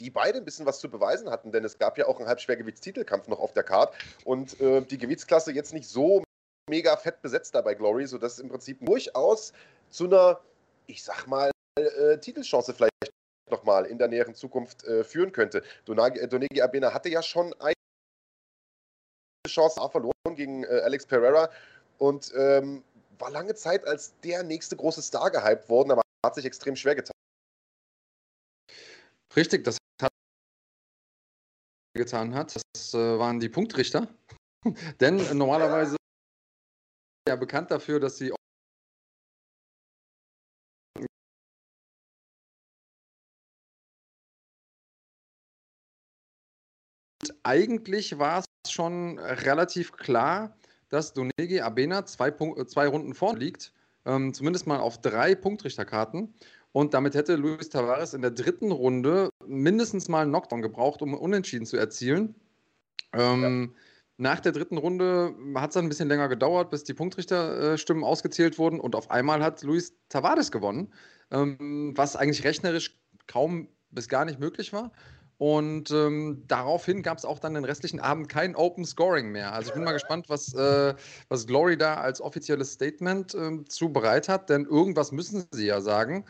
die 0.00 0.10
beide 0.10 0.38
ein 0.38 0.44
bisschen 0.44 0.66
was 0.66 0.78
zu 0.78 0.88
beweisen 0.88 1.30
hatten, 1.30 1.50
denn 1.50 1.64
es 1.64 1.78
gab 1.78 1.98
ja 1.98 2.06
auch 2.06 2.18
einen 2.18 2.28
Halbschwergewichtstitelkampf 2.28 3.28
noch 3.28 3.40
auf 3.40 3.52
der 3.52 3.64
Card 3.64 3.94
und 4.24 4.60
äh, 4.60 4.82
die 4.82 4.98
Gewichtsklasse 4.98 5.52
jetzt 5.52 5.72
nicht 5.72 5.88
so 5.88 6.22
mega 6.68 6.96
fett 6.96 7.20
besetzt 7.22 7.54
da 7.54 7.62
bei 7.62 7.74
Glory, 7.74 8.06
sodass 8.06 8.34
es 8.34 8.38
im 8.38 8.48
Prinzip 8.48 8.84
durchaus 8.84 9.52
zu 9.90 10.04
einer, 10.04 10.40
ich 10.86 11.02
sag 11.02 11.26
mal, 11.26 11.50
äh, 11.86 12.20
Titelchance 12.20 12.74
vielleicht 12.74 12.92
nochmal 13.50 13.86
in 13.86 13.98
der 13.98 14.08
näheren 14.08 14.34
Zukunft 14.34 14.84
äh, 14.84 15.04
führen 15.04 15.32
könnte. 15.32 15.62
Donagi, 15.84 16.18
äh, 16.18 16.28
Donegi 16.28 16.60
Abena 16.62 16.92
hatte 16.92 17.08
ja 17.08 17.22
schon 17.22 17.54
eine 17.60 17.74
Chance 19.46 19.80
verloren 19.90 20.36
gegen 20.36 20.66
Alex 20.66 21.06
Pereira 21.06 21.48
und 21.96 22.32
ähm, 22.36 22.84
war 23.18 23.30
lange 23.30 23.54
Zeit 23.54 23.86
als 23.86 24.12
der 24.20 24.42
nächste 24.42 24.76
große 24.76 25.00
Star 25.00 25.30
gehypt 25.30 25.70
worden, 25.70 25.90
aber 25.90 26.02
hat 26.24 26.34
sich 26.34 26.44
extrem 26.44 26.76
schwer 26.76 26.94
getan. 26.94 27.14
Richtig, 29.34 29.64
das 29.64 29.78
getan 31.94 32.34
hat. 32.34 32.54
Das 32.54 32.94
waren 32.94 33.40
die 33.40 33.48
Punktrichter. 33.48 34.08
Denn 35.00 35.16
normalerweise 35.36 35.96
ja 37.28 37.36
bekannt 37.36 37.70
dafür, 37.70 38.00
dass 38.00 38.16
sie 38.16 38.32
eigentlich 47.48 48.18
war 48.18 48.40
es 48.40 48.70
schon 48.70 49.18
relativ 49.18 49.92
klar, 49.92 50.54
dass 50.90 51.14
Donegi 51.14 51.60
Abena 51.60 52.04
zwei, 52.04 52.30
Punkt, 52.30 52.70
zwei 52.70 52.86
Runden 52.86 53.14
vorne 53.14 53.38
liegt, 53.38 53.72
ähm, 54.04 54.34
zumindest 54.34 54.66
mal 54.66 54.80
auf 54.80 55.00
drei 55.00 55.34
Punktrichterkarten. 55.34 56.34
Und 56.72 56.92
damit 56.92 57.14
hätte 57.14 57.36
Luis 57.36 57.70
Tavares 57.70 58.12
in 58.12 58.20
der 58.20 58.32
dritten 58.32 58.70
Runde 58.70 59.30
mindestens 59.46 60.08
mal 60.08 60.22
einen 60.22 60.30
Knockdown 60.30 60.60
gebraucht, 60.60 61.00
um 61.00 61.14
Unentschieden 61.14 61.64
zu 61.64 61.78
erzielen. 61.78 62.34
Ähm, 63.14 63.72
ja. 63.72 63.82
Nach 64.18 64.40
der 64.40 64.52
dritten 64.52 64.76
Runde 64.76 65.34
hat 65.54 65.70
es 65.70 65.74
dann 65.74 65.86
ein 65.86 65.88
bisschen 65.88 66.08
länger 66.08 66.28
gedauert, 66.28 66.68
bis 66.68 66.84
die 66.84 66.92
Punktrichterstimmen 66.92 68.04
ausgezählt 68.04 68.58
wurden. 68.58 68.78
Und 68.78 68.94
auf 68.94 69.10
einmal 69.10 69.42
hat 69.42 69.62
Luis 69.62 69.94
Tavares 70.10 70.50
gewonnen, 70.50 70.92
ähm, 71.30 71.94
was 71.96 72.14
eigentlich 72.14 72.44
rechnerisch 72.44 73.00
kaum 73.26 73.68
bis 73.90 74.08
gar 74.08 74.26
nicht 74.26 74.38
möglich 74.38 74.74
war. 74.74 74.92
Und 75.38 75.92
ähm, 75.92 76.42
daraufhin 76.48 77.02
gab 77.02 77.16
es 77.16 77.24
auch 77.24 77.38
dann 77.38 77.54
den 77.54 77.64
restlichen 77.64 78.00
Abend 78.00 78.28
kein 78.28 78.56
Open 78.56 78.84
Scoring 78.84 79.30
mehr. 79.30 79.52
Also 79.52 79.68
ich 79.68 79.74
bin 79.74 79.84
mal 79.84 79.92
gespannt, 79.92 80.28
was, 80.28 80.52
äh, 80.52 80.94
was 81.28 81.46
Glory 81.46 81.78
da 81.78 81.94
als 81.94 82.20
offizielles 82.20 82.72
Statement 82.72 83.34
äh, 83.34 83.64
zu 83.64 83.92
bereit 83.92 84.28
hat, 84.28 84.50
denn 84.50 84.64
irgendwas 84.64 85.12
müssen 85.12 85.46
sie 85.52 85.66
ja 85.66 85.80
sagen. 85.80 86.24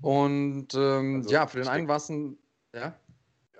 Und 0.00 0.74
ähm, 0.74 1.16
also, 1.16 1.30
ja, 1.30 1.46
für 1.46 1.58
den 1.58 1.68
einen 1.68 1.88
war 1.88 1.96
es 1.96 2.08
ein. 2.08 2.38
Ja? 2.74 2.94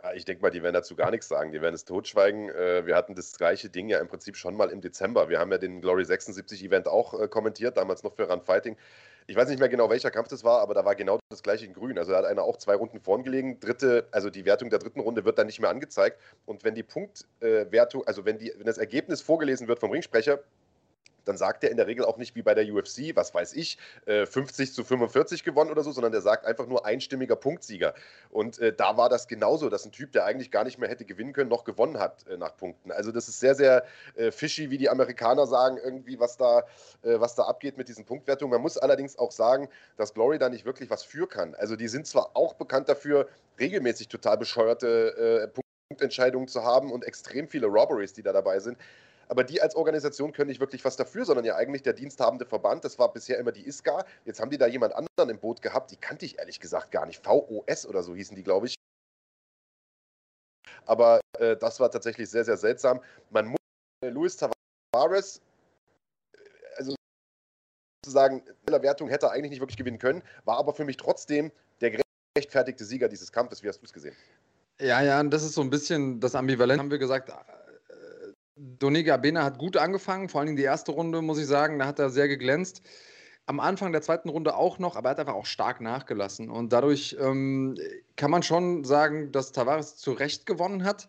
Ja, 0.03 0.13
ich 0.15 0.25
denke 0.25 0.43
mal, 0.43 0.51
die 0.51 0.63
werden 0.63 0.75
dazu 0.75 0.95
gar 0.95 1.11
nichts 1.11 1.29
sagen. 1.29 1.53
Die 1.53 1.61
werden 1.61 1.75
es 1.75 1.85
totschweigen. 1.85 2.49
Äh, 2.51 2.87
wir 2.87 2.97
hatten 2.97 3.15
das 3.15 3.37
gleiche 3.37 3.69
Ding 3.69 3.89
ja 3.89 3.99
im 3.99 4.09
Prinzip 4.09 4.37
schon 4.37 4.57
mal 4.57 4.71
im 4.71 4.81
Dezember. 4.81 5.29
Wir 5.29 5.39
haben 5.39 5.51
ja 5.51 5.59
den 5.59 5.83
Glory 5.83 6.05
76 6.05 6.65
Event 6.65 6.87
auch 6.87 7.19
äh, 7.21 7.29
kommentiert, 7.29 7.77
damals 7.77 8.05
noch 8.05 8.15
für 8.15 8.31
Run 8.31 8.41
Fighting. 8.41 8.77
Ich 9.31 9.37
weiß 9.37 9.51
nicht 9.51 9.59
mehr 9.59 9.69
genau, 9.69 9.91
welcher 9.91 10.11
Kampf 10.11 10.29
das 10.29 10.43
war, 10.43 10.61
aber 10.61 10.73
da 10.73 10.87
war 10.87 10.95
genau 10.95 11.19
das 11.29 11.43
gleiche 11.43 11.67
in 11.67 11.75
Grün. 11.75 11.99
Also 11.99 12.13
da 12.13 12.19
hat 12.19 12.25
einer 12.25 12.45
auch 12.45 12.57
zwei 12.57 12.75
Runden 12.75 12.99
vorn 12.99 13.25
gelegen. 13.25 13.61
Dritte, 13.61 14.09
also 14.11 14.31
die 14.31 14.47
Wertung 14.47 14.71
der 14.71 14.79
dritten 14.79 15.01
Runde 15.01 15.27
wird 15.27 15.39
dann 15.39 15.47
nicht 15.47 15.61
mehr 15.61 15.69
angezeigt. 15.69 16.19
Und 16.47 16.65
wenn 16.65 16.75
die 16.75 16.83
Punktwertung, 16.83 18.03
äh, 18.03 18.07
also 18.07 18.25
wenn, 18.25 18.39
die, 18.39 18.55
wenn 18.57 18.65
das 18.65 18.79
Ergebnis 18.79 19.21
vorgelesen 19.21 19.69
wird 19.69 19.81
vom 19.81 19.91
Ringsprecher, 19.91 20.41
dann 21.29 21.37
sagt 21.37 21.63
er 21.63 21.71
in 21.71 21.77
der 21.77 21.87
Regel 21.87 22.05
auch 22.05 22.17
nicht 22.17 22.35
wie 22.35 22.43
bei 22.43 22.55
der 22.55 22.65
UFC, 22.73 23.15
was 23.15 23.35
weiß 23.35 23.53
ich, 23.53 23.79
50 24.07 24.71
äh, 24.71 24.73
zu 24.73 24.83
45 24.83 25.45
gewonnen 25.45 25.71
oder 25.71 25.83
so, 25.83 25.93
sondern 25.93 26.13
der 26.13 26.23
sagt 26.23 26.47
einfach 26.47 26.67
nur 26.67 26.87
einstimmiger 26.87 27.37
Punktsieger. 27.37 27.95
Und 28.31 28.59
äh, 28.59 28.73
da 28.73 28.97
war 28.97 29.09
das 29.09 29.29
genauso, 29.29 29.69
dass 29.69 29.85
ein 29.85 29.93
Typ, 29.93 30.13
der 30.13 30.25
eigentlich 30.25 30.51
gar 30.51 30.65
nicht 30.65 30.79
mehr 30.79 30.89
hätte 30.89 31.05
gewinnen 31.05 31.35
können, 31.35 31.51
noch 31.51 31.65
gewonnen 31.65 31.99
hat 31.99 32.27
äh, 32.27 32.37
nach 32.37 32.57
Punkten. 32.57 32.91
Also 32.91 33.13
das 33.13 33.29
ist 33.29 33.41
sehr, 33.41 33.55
sehr 33.55 33.85
fishy, 34.31 34.71
wie 34.71 34.79
die 34.79 34.89
Amerikaner 34.89 35.47
sagen, 35.47 35.77
irgendwie, 35.77 36.19
was 36.19 36.37
da, 36.37 36.65
was 37.03 37.35
da 37.35 37.45
abgeht 37.45 37.77
mit 37.77 37.89
diesen 37.89 38.05
Punktwertungen. 38.05 38.53
Man 38.53 38.63
muss 38.63 38.79
allerdings 38.79 39.19
auch 39.19 39.33
sagen, 39.33 39.69
dass 39.97 40.15
Glory 40.15 40.39
da 40.39 40.49
nicht 40.49 40.65
wirklich 40.65 40.91
was 40.91 41.03
für 41.03 41.29
kann. 41.29 41.55
Also 41.55 41.77
die 41.77 41.89
sind 41.89 42.07
zwar 42.07 42.31
auch 42.35 42.55
bekannt 42.55 42.89
dafür, 42.89 43.29
regelmäßig 43.59 44.09
total 44.09 44.39
bescheuerte 44.39 45.53
Punktentscheidungen 45.89 46.49
zu 46.49 46.65
haben 46.65 46.91
und 46.93 47.05
extrem 47.05 47.49
viele 47.49 47.67
Robberies, 47.67 48.13
die 48.13 48.23
da 48.23 48.33
dabei 48.33 48.61
sind. 48.61 48.79
Aber 49.29 49.45
die 49.45 49.61
als 49.61 49.77
Organisation 49.77 50.33
können 50.33 50.49
nicht 50.49 50.61
wirklich 50.61 50.85
was 50.85 50.97
dafür, 50.97 51.25
sondern 51.25 51.45
ja 51.45 51.57
eigentlich 51.57 51.83
der 51.83 51.93
diensthabende 51.93 52.47
Verband. 52.47 52.85
Das 52.85 52.99
war 52.99 53.13
bisher 53.13 53.39
immer 53.39 53.53
die 53.53 53.67
ISKA. 53.67 54.05
Jetzt 54.25 54.41
haben 54.41 54.51
die 54.51 54.59
da 54.59 54.67
jemand 54.67 54.95
anderen 54.95 55.31
im 55.31 55.39
Boot 55.39 55.63
gehabt. 55.63 55.91
Die 55.91 55.97
kannte 55.97 56.25
ich 56.25 56.39
ehrlich 56.39 56.61
gesagt 56.61 56.91
gar 56.91 57.07
nicht. 57.07 57.25
VOS 57.25 57.87
oder 57.87 58.03
so 58.03 58.15
hießen 58.15 58.37
die, 58.37 58.43
glaube 58.43 58.67
ich. 58.67 58.75
aber 60.89 61.21
äh, 61.39 61.57
das 61.57 61.79
war 61.81 61.91
tatsächlich 61.91 62.29
sehr, 62.31 62.45
sehr 62.45 62.57
seltsam. 62.57 63.01
Man 63.31 63.49
muss 63.49 63.59
äh, 64.05 64.09
Luis 64.09 64.37
Tavares, 64.37 65.41
äh, 66.33 66.39
also 66.77 66.95
sozusagen, 68.05 68.43
in 68.67 68.73
der 68.73 68.83
Wertung 68.83 69.09
hätte 69.09 69.27
er 69.27 69.33
eigentlich 69.33 69.51
nicht 69.51 69.61
wirklich 69.61 69.77
gewinnen 69.77 69.99
können, 69.99 70.23
war 70.45 70.57
aber 70.57 70.73
für 70.73 70.85
mich 70.85 70.97
trotzdem 70.97 71.53
der 71.81 71.99
gerechtfertigte 72.35 72.85
Sieger 72.85 73.09
dieses 73.09 73.31
Kampfes. 73.31 73.63
Wie 73.63 73.69
hast 73.69 73.81
du 73.81 73.85
es 73.85 73.93
gesehen? 73.93 74.17
Ja, 74.81 75.03
ja, 75.03 75.23
das 75.25 75.43
ist 75.43 75.55
so 75.55 75.61
ein 75.61 75.71
bisschen 75.71 76.21
das 76.21 76.35
Ambivalent, 76.35 76.81
haben 76.81 76.91
wir 76.91 76.99
gesagt. 76.99 77.33
Donega 78.59 79.17
Bena 79.17 79.45
hat 79.45 79.59
gut 79.59 79.77
angefangen, 79.77 80.29
vor 80.29 80.41
allem 80.41 80.57
die 80.57 80.63
erste 80.63 80.93
Runde, 80.93 81.23
muss 81.23 81.39
ich 81.39 81.47
sagen, 81.47 81.79
da 81.79 81.87
hat 81.87 81.99
er 81.99 82.11
sehr 82.11 82.29
geglänzt 82.29 82.83
am 83.49 83.61
Anfang 83.61 83.93
der 83.93 84.03
zweiten 84.03 84.29
Runde 84.29 84.55
auch 84.55 84.79
noch, 84.79 84.95
aber 84.95 85.09
er 85.09 85.11
hat 85.13 85.21
einfach 85.21 85.35
auch 85.35 85.47
stark 85.47 85.81
nachgelassen. 85.81 86.51
Und 86.51 86.71
dadurch 86.75 87.17
ähm, 87.19 87.79
kann 88.15 88.31
man 88.31 88.43
schon 88.43 88.85
sagen, 88.85 89.33
dass 89.33 89.53
Tavares 89.53 89.97
zu 89.97 90.13
Recht 90.13 90.45
gewonnen 90.45 90.85
hat. 90.85 91.09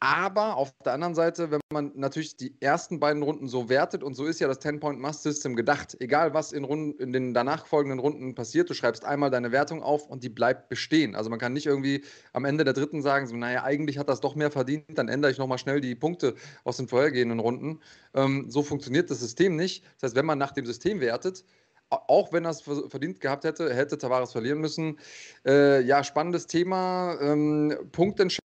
Aber 0.00 0.56
auf 0.56 0.72
der 0.84 0.94
anderen 0.94 1.14
Seite, 1.14 1.50
wenn 1.50 1.60
man 1.72 1.92
natürlich 1.94 2.36
die 2.36 2.54
ersten 2.60 3.00
beiden 3.00 3.22
Runden 3.22 3.48
so 3.48 3.68
wertet, 3.68 4.02
und 4.02 4.14
so 4.14 4.24
ist 4.24 4.40
ja 4.40 4.48
das 4.48 4.60
10-Point-Must-System 4.60 5.56
gedacht, 5.56 5.96
egal 6.00 6.32
was 6.32 6.52
in, 6.52 6.64
Runden, 6.64 6.98
in 6.98 7.12
den 7.12 7.34
danach 7.34 7.66
folgenden 7.66 7.98
Runden 7.98 8.34
passiert, 8.34 8.70
du 8.70 8.74
schreibst 8.74 9.04
einmal 9.04 9.30
deine 9.30 9.52
Wertung 9.52 9.82
auf 9.82 10.08
und 10.08 10.24
die 10.24 10.30
bleibt 10.30 10.70
bestehen. 10.70 11.14
Also 11.14 11.28
man 11.28 11.38
kann 11.38 11.52
nicht 11.52 11.66
irgendwie 11.66 12.02
am 12.32 12.46
Ende 12.46 12.64
der 12.64 12.72
dritten 12.72 13.02
sagen, 13.02 13.26
so, 13.26 13.36
naja, 13.36 13.62
eigentlich 13.62 13.98
hat 13.98 14.08
das 14.08 14.20
doch 14.20 14.34
mehr 14.34 14.50
verdient, 14.50 14.86
dann 14.94 15.08
ändere 15.08 15.32
ich 15.32 15.38
nochmal 15.38 15.58
schnell 15.58 15.80
die 15.80 15.94
Punkte 15.94 16.34
aus 16.64 16.78
den 16.78 16.88
vorhergehenden 16.88 17.38
Runden. 17.38 17.80
Ähm, 18.14 18.46
so 18.48 18.62
funktioniert 18.62 19.10
das 19.10 19.20
System 19.20 19.56
nicht. 19.56 19.84
Das 19.96 20.08
heißt, 20.08 20.16
wenn 20.16 20.26
man 20.26 20.38
nach 20.38 20.52
dem 20.52 20.64
System 20.64 21.00
wertet, 21.00 21.44
auch 21.90 22.32
wenn 22.32 22.44
er 22.44 22.52
es 22.52 22.62
verdient 22.62 23.20
gehabt 23.20 23.44
hätte, 23.44 23.74
hätte 23.74 23.98
Tavares 23.98 24.32
verlieren 24.32 24.60
müssen. 24.60 24.98
Äh, 25.44 25.82
ja, 25.82 26.04
spannendes 26.04 26.46
Thema. 26.46 27.18
Ähm, 27.20 27.76
Punktentscheidung 27.92 28.49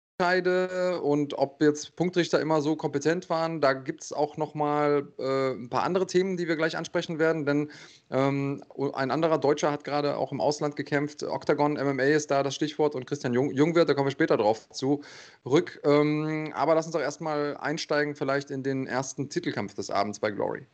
und 1.01 1.37
ob 1.37 1.61
jetzt 1.61 1.95
Punktrichter 1.95 2.39
immer 2.39 2.61
so 2.61 2.75
kompetent 2.75 3.29
waren, 3.29 3.61
da 3.61 3.73
gibt 3.73 4.03
es 4.03 4.13
auch 4.13 4.37
noch 4.37 4.53
mal 4.53 5.07
äh, 5.17 5.51
ein 5.51 5.69
paar 5.69 5.83
andere 5.83 6.07
Themen, 6.07 6.37
die 6.37 6.47
wir 6.47 6.55
gleich 6.55 6.77
ansprechen 6.77 7.19
werden, 7.19 7.45
denn 7.45 7.71
ähm, 8.09 8.63
ein 8.93 9.11
anderer 9.11 9.37
Deutscher 9.37 9.71
hat 9.71 9.83
gerade 9.83 10.17
auch 10.17 10.31
im 10.31 10.41
Ausland 10.41 10.75
gekämpft, 10.75 11.23
Octagon 11.23 11.73
MMA 11.73 12.03
ist 12.03 12.31
da 12.31 12.43
das 12.43 12.55
Stichwort 12.55 12.95
und 12.95 13.05
Christian 13.05 13.33
Jung, 13.33 13.51
Jungwirth, 13.51 13.89
da 13.89 13.93
kommen 13.93 14.07
wir 14.07 14.11
später 14.11 14.37
drauf 14.37 14.69
zurück. 14.69 15.81
Ähm, 15.83 16.51
aber 16.55 16.75
lass 16.75 16.85
uns 16.85 16.93
doch 16.93 17.01
erstmal 17.01 17.57
einsteigen 17.57 18.15
vielleicht 18.15 18.51
in 18.51 18.63
den 18.63 18.87
ersten 18.87 19.29
Titelkampf 19.29 19.73
des 19.73 19.89
Abends 19.89 20.19
bei 20.19 20.31
Glory. 20.31 20.65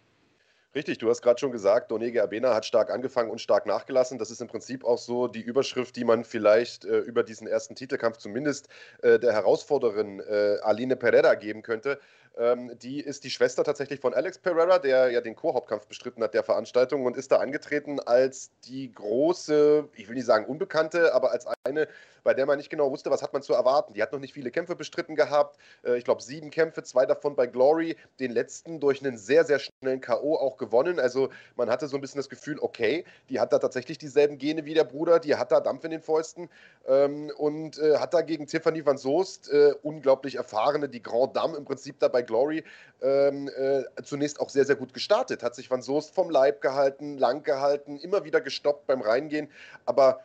Richtig, 0.78 1.00
du 1.00 1.10
hast 1.10 1.24
gerade 1.24 1.40
schon 1.40 1.52
gesagt, 1.52 1.90
Donege 1.90 2.22
Abena 2.22 2.54
hat 2.54 2.64
stark 2.64 2.92
angefangen 2.92 3.32
und 3.32 3.42
stark 3.42 3.66
nachgelassen. 3.66 4.20
Das 4.20 4.30
ist 4.30 4.42
im 4.42 4.48
Prinzip 4.48 4.86
auch 4.86 5.00
so 5.00 5.28
die 5.28 5.42
Überschrift, 5.42 5.96
die 5.96 6.04
man 6.04 6.24
vielleicht 6.24 6.86
äh, 6.86 7.00
über 7.00 7.24
diesen 7.24 7.48
ersten 7.48 7.74
Titelkampf 7.74 8.18
zumindest 8.18 8.70
äh, 9.02 9.18
der 9.18 9.34
Herausforderin 9.34 10.20
äh, 10.20 10.58
Aline 10.62 10.96
Pereira 10.96 11.34
geben 11.34 11.64
könnte. 11.64 12.00
Ähm, 12.38 12.78
die 12.80 13.00
ist 13.00 13.24
die 13.24 13.30
Schwester 13.30 13.64
tatsächlich 13.64 14.00
von 14.00 14.14
Alex 14.14 14.38
Pereira, 14.38 14.80
der 14.80 15.10
ja 15.10 15.22
den 15.22 15.36
Co-Hauptkampf 15.36 15.88
bestritten 15.88 16.24
hat 16.24 16.34
der 16.34 16.44
Veranstaltung 16.44 17.06
und 17.06 17.18
ist 17.18 17.32
da 17.32 17.38
angetreten 17.38 18.00
als 18.00 18.52
die 18.66 18.94
große, 18.94 19.90
ich 19.96 20.08
will 20.08 20.16
nicht 20.16 20.26
sagen 20.26 20.46
Unbekannte, 20.46 21.14
aber 21.16 21.32
als 21.32 21.48
eine, 21.64 21.88
bei 22.24 22.34
der 22.34 22.46
man 22.46 22.58
nicht 22.58 22.70
genau 22.70 22.92
wusste, 22.92 23.10
was 23.10 23.22
hat 23.22 23.34
man 23.34 23.42
zu 23.42 23.54
erwarten. 23.54 23.94
Die 23.94 24.02
hat 24.04 24.12
noch 24.12 24.20
nicht 24.20 24.34
viele 24.34 24.52
Kämpfe 24.52 24.76
bestritten 24.76 25.16
gehabt. 25.16 25.58
Äh, 25.84 25.98
ich 25.98 26.04
glaube, 26.04 26.22
sieben 26.22 26.52
Kämpfe, 26.52 26.84
zwei 26.84 27.06
davon 27.06 27.36
bei 27.36 27.48
Glory, 27.48 27.96
den 28.20 28.32
letzten 28.32 28.80
durch 28.80 29.04
einen 29.04 29.18
sehr, 29.18 29.46
sehr 29.46 29.60
schnellen 29.60 30.02
K.O. 30.02 30.36
auch 30.36 30.58
gewonnen. 30.58 31.00
Also 31.00 31.30
man 31.56 31.70
hatte 31.70 31.88
so 31.88 31.98
ein 31.98 32.02
bisschen 32.02 32.20
das 32.20 32.30
Gefühl, 32.30 32.60
okay, 32.60 33.06
die 33.30 33.40
hat 33.40 33.54
da 33.54 33.60
tatsächlich 33.60 33.98
dieselben 33.98 34.38
Gene 34.38 34.66
wie 34.66 34.74
der 34.74 34.84
Bruder, 34.84 35.20
die 35.20 35.36
hat 35.36 35.52
da 35.52 35.60
Dampf 35.60 35.86
in 35.86 35.92
den 35.92 36.02
Fäusten 36.02 36.50
ähm, 36.86 37.32
und 37.38 37.80
äh, 37.80 37.98
hat 37.98 38.14
da 38.14 38.22
gegen 38.22 38.46
Tiffany 38.46 38.86
van 38.86 38.98
Soest, 38.98 39.50
äh, 39.50 39.74
unglaublich 39.82 40.36
erfahrene, 40.36 40.90
die 40.90 41.02
Grand 41.02 41.36
Dame 41.36 41.58
im 41.58 41.66
Prinzip 41.66 42.00
dabei 42.00 42.22
Glory 42.28 42.64
ähm, 43.02 43.50
äh, 43.50 43.84
zunächst 44.04 44.40
auch 44.40 44.50
sehr, 44.50 44.66
sehr 44.66 44.76
gut 44.76 44.94
gestartet. 44.94 45.42
Hat 45.42 45.56
sich 45.56 45.72
Van 45.72 45.82
Soest 45.82 46.14
vom 46.14 46.30
Leib 46.30 46.62
gehalten, 46.62 47.18
lang 47.18 47.44
gehalten, 47.44 47.98
immer 47.98 48.24
wieder 48.24 48.42
gestoppt 48.42 48.86
beim 48.86 49.02
Reingehen. 49.02 49.50
Aber 49.86 50.24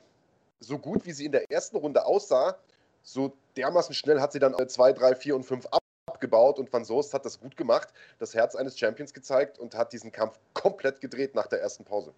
so 0.60 0.78
gut 0.78 1.06
wie 1.06 1.12
sie 1.12 1.24
in 1.24 1.32
der 1.32 1.50
ersten 1.50 1.76
Runde 1.76 2.04
aussah, 2.04 2.56
so 3.02 3.36
dermaßen 3.56 3.94
schnell 3.94 4.20
hat 4.20 4.32
sie 4.32 4.38
dann 4.38 4.54
2, 4.54 4.92
3, 4.92 5.14
4 5.16 5.36
und 5.36 5.44
5 5.44 5.66
abgebaut 6.06 6.58
und 6.58 6.72
Van 6.72 6.84
Soest 6.84 7.14
hat 7.14 7.24
das 7.24 7.40
gut 7.40 7.56
gemacht, 7.56 7.88
das 8.18 8.34
Herz 8.34 8.54
eines 8.54 8.78
Champions 8.78 9.12
gezeigt 9.12 9.58
und 9.58 9.74
hat 9.74 9.92
diesen 9.92 10.12
Kampf 10.12 10.38
komplett 10.54 11.00
gedreht 11.00 11.34
nach 11.34 11.46
der 11.46 11.60
ersten 11.60 11.84
Pause. 11.84 12.12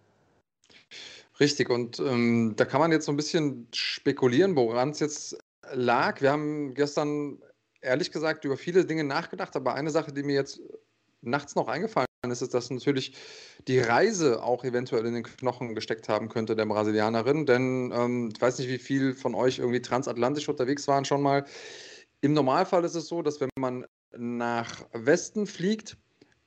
Richtig, 1.40 1.70
und 1.70 1.98
ähm, 1.98 2.54
da 2.56 2.64
kann 2.64 2.80
man 2.80 2.92
jetzt 2.92 3.06
so 3.06 3.12
ein 3.12 3.16
bisschen 3.16 3.66
spekulieren, 3.72 4.54
woran 4.56 4.90
es 4.90 5.00
jetzt 5.00 5.36
lag. 5.72 6.20
Wir 6.20 6.30
haben 6.30 6.74
gestern 6.74 7.42
ehrlich 7.84 8.10
gesagt 8.10 8.44
über 8.44 8.56
viele 8.56 8.84
Dinge 8.84 9.04
nachgedacht, 9.04 9.54
aber 9.56 9.74
eine 9.74 9.90
Sache, 9.90 10.12
die 10.12 10.22
mir 10.22 10.34
jetzt 10.34 10.60
nachts 11.20 11.54
noch 11.54 11.68
eingefallen 11.68 12.06
ist, 12.28 12.42
ist, 12.42 12.54
dass 12.54 12.70
natürlich 12.70 13.14
die 13.68 13.78
Reise 13.78 14.42
auch 14.42 14.64
eventuell 14.64 15.04
in 15.06 15.14
den 15.14 15.22
Knochen 15.22 15.74
gesteckt 15.74 16.08
haben 16.08 16.28
könnte 16.28 16.56
der 16.56 16.66
Brasilianerin. 16.66 17.46
Denn 17.46 17.92
ähm, 17.94 18.30
ich 18.34 18.40
weiß 18.40 18.58
nicht, 18.58 18.68
wie 18.68 18.78
viel 18.78 19.14
von 19.14 19.34
euch 19.34 19.58
irgendwie 19.58 19.82
transatlantisch 19.82 20.48
unterwegs 20.48 20.88
waren 20.88 21.04
schon 21.04 21.22
mal. 21.22 21.44
Im 22.20 22.32
Normalfall 22.32 22.84
ist 22.84 22.94
es 22.94 23.06
so, 23.06 23.20
dass 23.22 23.40
wenn 23.40 23.50
man 23.58 23.84
nach 24.16 24.86
Westen 24.92 25.46
fliegt, 25.46 25.98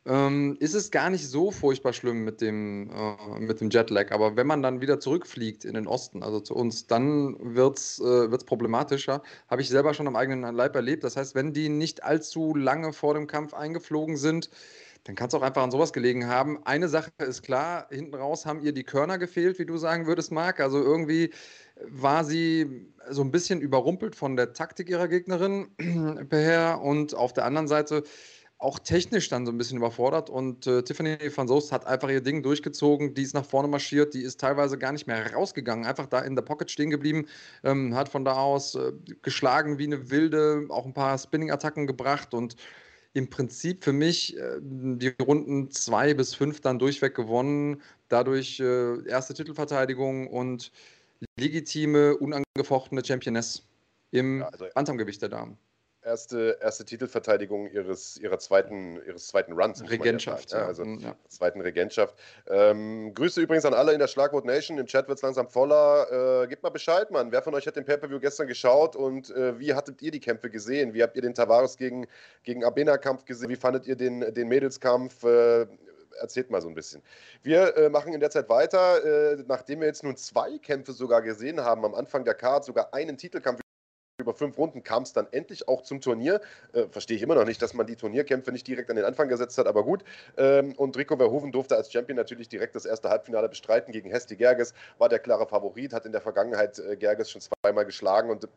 ähm, 0.07 0.55
ist 0.59 0.73
es 0.73 0.89
gar 0.89 1.09
nicht 1.09 1.27
so 1.27 1.51
furchtbar 1.51 1.91
schlimm 1.91 2.23
mit 2.23 2.39
dem, 2.39 2.89
äh, 2.89 3.39
mit 3.39 3.59
dem 3.59 3.69
Jetlag. 3.69 4.11
Aber 4.11 4.37
wenn 4.37 4.47
man 4.47 4.63
dann 4.63 4.79
wieder 4.79 4.99
zurückfliegt 5.01 5.65
in 5.65 5.73
den 5.73 5.85
Osten, 5.85 6.23
also 6.23 6.39
zu 6.39 6.55
uns, 6.55 6.87
dann 6.87 7.35
wird 7.39 7.77
es 7.77 7.99
äh, 7.99 8.29
problematischer. 8.45 9.21
Habe 9.49 9.61
ich 9.61 9.69
selber 9.69 9.93
schon 9.93 10.07
am 10.07 10.15
eigenen 10.15 10.55
Leib 10.55 10.75
erlebt. 10.75 11.03
Das 11.03 11.17
heißt, 11.17 11.35
wenn 11.35 11.51
die 11.53 11.67
nicht 11.67 12.03
allzu 12.03 12.55
lange 12.55 12.93
vor 12.93 13.15
dem 13.15 13.27
Kampf 13.27 13.53
eingeflogen 13.53 14.15
sind, 14.15 14.49
dann 15.03 15.15
kann 15.15 15.27
es 15.27 15.33
auch 15.33 15.41
einfach 15.41 15.63
an 15.63 15.71
sowas 15.71 15.93
gelegen 15.93 16.27
haben. 16.27 16.59
Eine 16.65 16.87
Sache 16.87 17.11
ist 17.19 17.41
klar, 17.41 17.87
hinten 17.89 18.15
raus 18.15 18.45
haben 18.45 18.61
ihr 18.61 18.73
die 18.73 18.83
Körner 18.83 19.17
gefehlt, 19.17 19.59
wie 19.59 19.65
du 19.65 19.77
sagen 19.77 20.05
würdest, 20.05 20.31
Marc. 20.31 20.59
Also 20.59 20.81
irgendwie 20.81 21.31
war 21.85 22.23
sie 22.23 22.87
so 23.09 23.21
ein 23.21 23.31
bisschen 23.31 23.61
überrumpelt 23.61 24.15
von 24.15 24.35
der 24.35 24.53
Taktik 24.53 24.89
ihrer 24.89 25.07
Gegnerin, 25.07 25.67
Per. 26.29 26.81
Und 26.81 27.13
auf 27.13 27.33
der 27.33 27.45
anderen 27.45 27.67
Seite 27.67 28.03
auch 28.59 28.79
technisch 28.79 29.29
dann 29.29 29.45
so 29.45 29.51
ein 29.51 29.57
bisschen 29.57 29.77
überfordert. 29.77 30.29
Und 30.29 30.65
äh, 30.65 30.81
Tiffany 30.83 31.17
van 31.35 31.47
Soest 31.47 31.71
hat 31.71 31.85
einfach 31.85 32.09
ihr 32.09 32.21
Ding 32.21 32.41
durchgezogen, 32.41 33.13
die 33.13 33.21
ist 33.21 33.33
nach 33.33 33.45
vorne 33.45 33.67
marschiert, 33.67 34.13
die 34.13 34.21
ist 34.21 34.39
teilweise 34.39 34.77
gar 34.77 34.91
nicht 34.91 35.07
mehr 35.07 35.33
rausgegangen, 35.33 35.85
einfach 35.85 36.07
da 36.07 36.19
in 36.19 36.35
der 36.35 36.41
Pocket 36.41 36.69
stehen 36.71 36.89
geblieben, 36.89 37.27
ähm, 37.63 37.95
hat 37.95 38.09
von 38.09 38.25
da 38.25 38.33
aus 38.33 38.75
äh, 38.75 38.93
geschlagen 39.21 39.77
wie 39.77 39.85
eine 39.85 40.09
Wilde, 40.09 40.65
auch 40.69 40.85
ein 40.85 40.93
paar 40.93 41.17
Spinning-Attacken 41.17 41.85
gebracht 41.85 42.33
und 42.33 42.55
im 43.13 43.29
Prinzip 43.29 43.83
für 43.83 43.93
mich 43.93 44.37
äh, 44.37 44.59
die 44.61 45.13
Runden 45.21 45.71
zwei 45.71 46.13
bis 46.13 46.33
fünf 46.33 46.61
dann 46.61 46.79
durchweg 46.79 47.15
gewonnen, 47.15 47.81
dadurch 48.09 48.59
äh, 48.59 49.07
erste 49.07 49.33
Titelverteidigung 49.35 50.27
und 50.27 50.71
legitime, 51.39 52.17
unangefochtene 52.17 53.03
Championess 53.05 53.67
im 54.11 54.39
ja, 54.39 54.47
also, 54.49 54.65
Bantamgewicht 54.73 55.21
der 55.21 55.29
Damen 55.29 55.57
erste, 56.07 56.57
erste 56.61 56.85
Titelverteidigung 56.85 57.67
ihres, 57.67 58.17
ihrer 58.17 58.39
zweiten, 58.39 58.99
ihres 59.05 59.27
zweiten 59.27 59.53
Runs. 59.53 59.87
Regentschaft, 59.87 60.51
ja, 60.51 60.65
Also 60.65 60.83
ja. 60.83 61.15
zweiten 61.27 61.61
Regentschaft. 61.61 62.15
Ähm, 62.47 63.13
Grüße 63.13 63.41
übrigens 63.41 63.65
an 63.65 63.73
alle 63.73 63.93
in 63.93 63.99
der 63.99 64.07
Schlagwort 64.07 64.45
Nation. 64.45 64.77
Im 64.77 64.87
Chat 64.87 65.07
wird 65.07 65.17
es 65.17 65.21
langsam 65.21 65.47
voller. 65.47 66.43
Äh, 66.43 66.47
gebt 66.47 66.63
mal 66.63 66.69
Bescheid, 66.69 67.11
Mann. 67.11 67.31
Wer 67.31 67.41
von 67.41 67.53
euch 67.53 67.67
hat 67.67 67.75
den 67.75 67.85
Pay-Per-View 67.85 68.19
gestern 68.19 68.47
geschaut 68.47 68.95
und 68.95 69.29
äh, 69.31 69.59
wie 69.59 69.73
hattet 69.73 70.01
ihr 70.01 70.11
die 70.11 70.19
Kämpfe 70.19 70.49
gesehen? 70.49 70.93
Wie 70.93 71.03
habt 71.03 71.15
ihr 71.15 71.21
den 71.21 71.35
Tavares 71.35 71.77
gegen, 71.77 72.07
gegen 72.43 72.63
Abena-Kampf 72.63 73.25
gesehen? 73.25 73.49
Wie 73.49 73.55
fandet 73.55 73.85
ihr 73.85 73.95
den, 73.95 74.33
den 74.33 74.47
Mädelskampf? 74.47 75.23
Äh, 75.23 75.67
erzählt 76.19 76.49
mal 76.49 76.61
so 76.61 76.67
ein 76.67 76.73
bisschen. 76.73 77.03
Wir 77.43 77.77
äh, 77.77 77.89
machen 77.89 78.13
in 78.13 78.19
der 78.19 78.31
Zeit 78.31 78.49
weiter, 78.49 79.03
äh, 79.05 79.43
nachdem 79.47 79.81
wir 79.81 79.87
jetzt 79.87 80.03
nun 80.03 80.15
zwei 80.15 80.57
Kämpfe 80.57 80.93
sogar 80.93 81.21
gesehen 81.21 81.61
haben, 81.61 81.85
am 81.85 81.93
Anfang 81.93 82.23
der 82.23 82.33
Card 82.33 82.65
sogar 82.65 82.93
einen 82.93 83.17
Titelkampf 83.17 83.59
über 84.19 84.33
fünf 84.33 84.57
Runden 84.57 84.83
kam 84.83 85.03
es 85.03 85.13
dann 85.13 85.27
endlich 85.31 85.67
auch 85.67 85.83
zum 85.83 86.01
Turnier. 86.01 86.41
Äh, 86.73 86.87
Verstehe 86.87 87.15
ich 87.15 87.21
immer 87.21 87.35
noch 87.35 87.45
nicht, 87.45 87.61
dass 87.61 87.75
man 87.75 87.85
die 87.85 87.95
Turnierkämpfe 87.95 88.51
nicht 88.51 88.67
direkt 88.67 88.89
an 88.89 88.95
den 88.95 89.05
Anfang 89.05 89.29
gesetzt 89.29 89.59
hat, 89.59 89.67
aber 89.67 89.83
gut. 89.83 90.03
Ähm, 90.37 90.73
und 90.73 90.97
Rico 90.97 91.15
Verhoeven 91.17 91.51
durfte 91.51 91.75
als 91.75 91.91
Champion 91.91 92.15
natürlich 92.15 92.49
direkt 92.49 92.73
das 92.75 92.85
erste 92.85 93.09
Halbfinale 93.09 93.47
bestreiten 93.47 93.91
gegen 93.91 94.09
Hesti 94.09 94.35
Gerges, 94.35 94.73
war 94.97 95.07
der 95.07 95.19
klare 95.19 95.45
Favorit, 95.45 95.93
hat 95.93 96.07
in 96.07 96.13
der 96.13 96.21
Vergangenheit 96.21 96.79
äh, 96.79 96.97
Gerges 96.97 97.29
schon 97.29 97.41
zweimal 97.41 97.85
geschlagen 97.85 98.31
und 98.31 98.47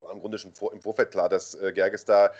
war 0.00 0.12
im 0.12 0.20
Grunde 0.20 0.38
schon 0.38 0.54
vor, 0.54 0.72
im 0.72 0.80
Vorfeld 0.80 1.10
klar, 1.10 1.28
dass 1.28 1.54
äh, 1.56 1.72
Gerges 1.74 2.06
da 2.06 2.32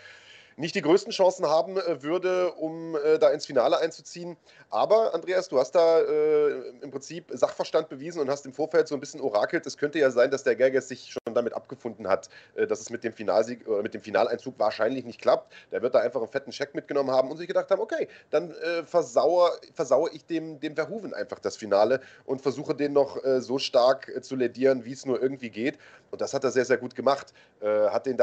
nicht 0.57 0.75
die 0.75 0.81
größten 0.81 1.11
Chancen 1.11 1.47
haben 1.47 1.77
äh, 1.77 2.03
würde, 2.03 2.53
um 2.53 2.95
äh, 2.95 3.17
da 3.19 3.29
ins 3.29 3.45
Finale 3.45 3.79
einzuziehen. 3.79 4.37
Aber 4.69 5.13
Andreas, 5.13 5.47
du 5.49 5.59
hast 5.59 5.71
da 5.71 5.99
äh, 5.99 6.69
im 6.81 6.91
Prinzip 6.91 7.25
Sachverstand 7.31 7.89
bewiesen 7.89 8.21
und 8.21 8.29
hast 8.29 8.45
im 8.45 8.53
Vorfeld 8.53 8.87
so 8.87 8.95
ein 8.95 8.99
bisschen 8.99 9.21
orakelt. 9.21 9.65
Es 9.65 9.77
könnte 9.77 9.99
ja 9.99 10.11
sein, 10.11 10.31
dass 10.31 10.43
der 10.43 10.55
Gerges 10.55 10.87
sich 10.87 11.11
schon 11.11 11.33
damit 11.33 11.53
abgefunden 11.53 12.07
hat, 12.07 12.29
äh, 12.55 12.67
dass 12.67 12.81
es 12.81 12.89
mit 12.89 13.03
dem 13.03 13.13
Finalsieg 13.13 13.67
oder 13.67 13.81
mit 13.81 13.93
dem 13.93 14.01
Finaleinzug 14.01 14.55
wahrscheinlich 14.57 15.05
nicht 15.05 15.21
klappt. 15.21 15.53
Der 15.71 15.81
wird 15.81 15.95
da 15.95 15.99
einfach 15.99 16.21
einen 16.21 16.31
fetten 16.31 16.51
Scheck 16.51 16.75
mitgenommen 16.75 17.11
haben 17.11 17.29
und 17.31 17.37
sich 17.37 17.47
gedacht 17.47 17.69
haben, 17.71 17.81
okay, 17.81 18.07
dann 18.29 18.51
äh, 18.51 18.83
versauere, 18.83 19.59
versauere 19.73 20.11
ich 20.13 20.25
dem, 20.25 20.59
dem 20.59 20.75
Verhoeven 20.75 21.13
einfach 21.13 21.39
das 21.39 21.57
Finale 21.57 22.01
und 22.25 22.41
versuche 22.41 22.75
den 22.75 22.93
noch 22.93 23.23
äh, 23.23 23.41
so 23.41 23.57
stark 23.57 24.11
zu 24.21 24.35
ledieren, 24.35 24.85
wie 24.85 24.93
es 24.93 25.05
nur 25.05 25.21
irgendwie 25.21 25.49
geht. 25.49 25.77
Und 26.11 26.21
das 26.21 26.33
hat 26.33 26.43
er 26.43 26.51
sehr, 26.51 26.65
sehr 26.65 26.77
gut 26.77 26.95
gemacht. 26.95 27.33
hat 27.61 28.05
den 28.05 28.17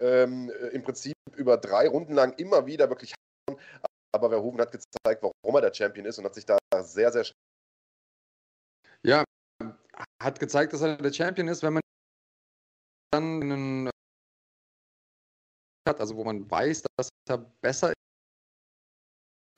ähm, 0.00 0.50
im 0.72 0.82
Prinzip 0.82 1.14
über 1.36 1.56
drei 1.56 1.88
Runden 1.88 2.14
lang 2.14 2.32
immer 2.38 2.66
wieder 2.66 2.88
wirklich. 2.88 3.14
Aber 4.12 4.30
Verhoeven 4.30 4.60
hat 4.60 4.72
gezeigt, 4.72 5.22
warum 5.22 5.54
er 5.56 5.60
der 5.62 5.74
Champion 5.74 6.06
ist 6.06 6.18
und 6.18 6.24
hat 6.24 6.34
sich 6.34 6.46
da 6.46 6.58
sehr, 6.82 7.10
sehr. 7.10 7.26
Ja, 9.02 9.24
hat 10.22 10.38
gezeigt, 10.38 10.72
dass 10.72 10.82
er 10.82 10.96
der 10.96 11.12
Champion 11.12 11.48
ist, 11.48 11.62
wenn 11.62 11.74
man 11.74 11.82
dann 13.12 13.42
einen 13.42 13.90
hat, 15.88 16.00
also 16.00 16.16
wo 16.16 16.24
man 16.24 16.50
weiß, 16.50 16.82
dass 16.96 17.08
er 17.28 17.38
besser 17.60 17.90
ist 17.90 17.94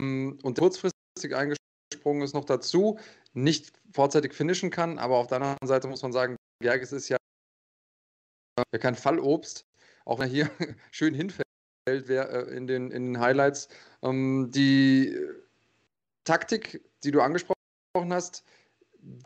und 0.01 0.59
kurzfristig 0.59 1.35
eingesprungen 1.35 2.23
ist 2.23 2.35
noch 2.35 2.45
dazu, 2.45 2.99
nicht 3.33 3.73
vorzeitig 3.93 4.35
finishen 4.35 4.71
kann, 4.71 4.99
aber 4.99 5.17
auf 5.17 5.29
der 5.29 5.37
anderen 5.41 5.67
Seite 5.67 5.89
muss 5.89 6.03
man 6.03 6.13
sagen, 6.13 6.37
Gerges 6.63 6.93
ist 6.93 7.09
ja 7.09 7.17
kein 8.81 8.95
Fallobst, 8.95 9.63
auch 10.07 10.19
wenn 10.19 10.29
er 10.29 10.33
hier 10.33 10.51
schön 10.91 11.15
hinfällt 11.15 11.45
in 11.89 12.67
den, 12.67 12.91
in 12.91 13.07
den 13.07 13.21
Highlights. 13.21 13.69
Ähm, 14.03 14.51
die 14.51 15.17
Taktik, 16.25 16.83
die 17.05 17.11
du 17.11 17.21
angesprochen 17.21 17.57
hast, 18.11 18.45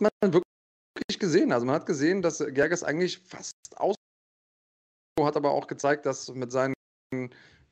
man 0.00 0.10
wirklich 0.20 1.18
gesehen. 1.18 1.52
Also 1.52 1.64
man 1.64 1.76
hat 1.76 1.86
gesehen, 1.86 2.22
dass 2.22 2.38
Gerges 2.38 2.82
eigentlich 2.82 3.18
fast 3.18 3.54
aus 3.76 3.94
hat 5.20 5.36
aber 5.36 5.50
auch 5.50 5.66
gezeigt, 5.66 6.06
dass 6.06 6.32
mit 6.32 6.50
seinen 6.50 6.74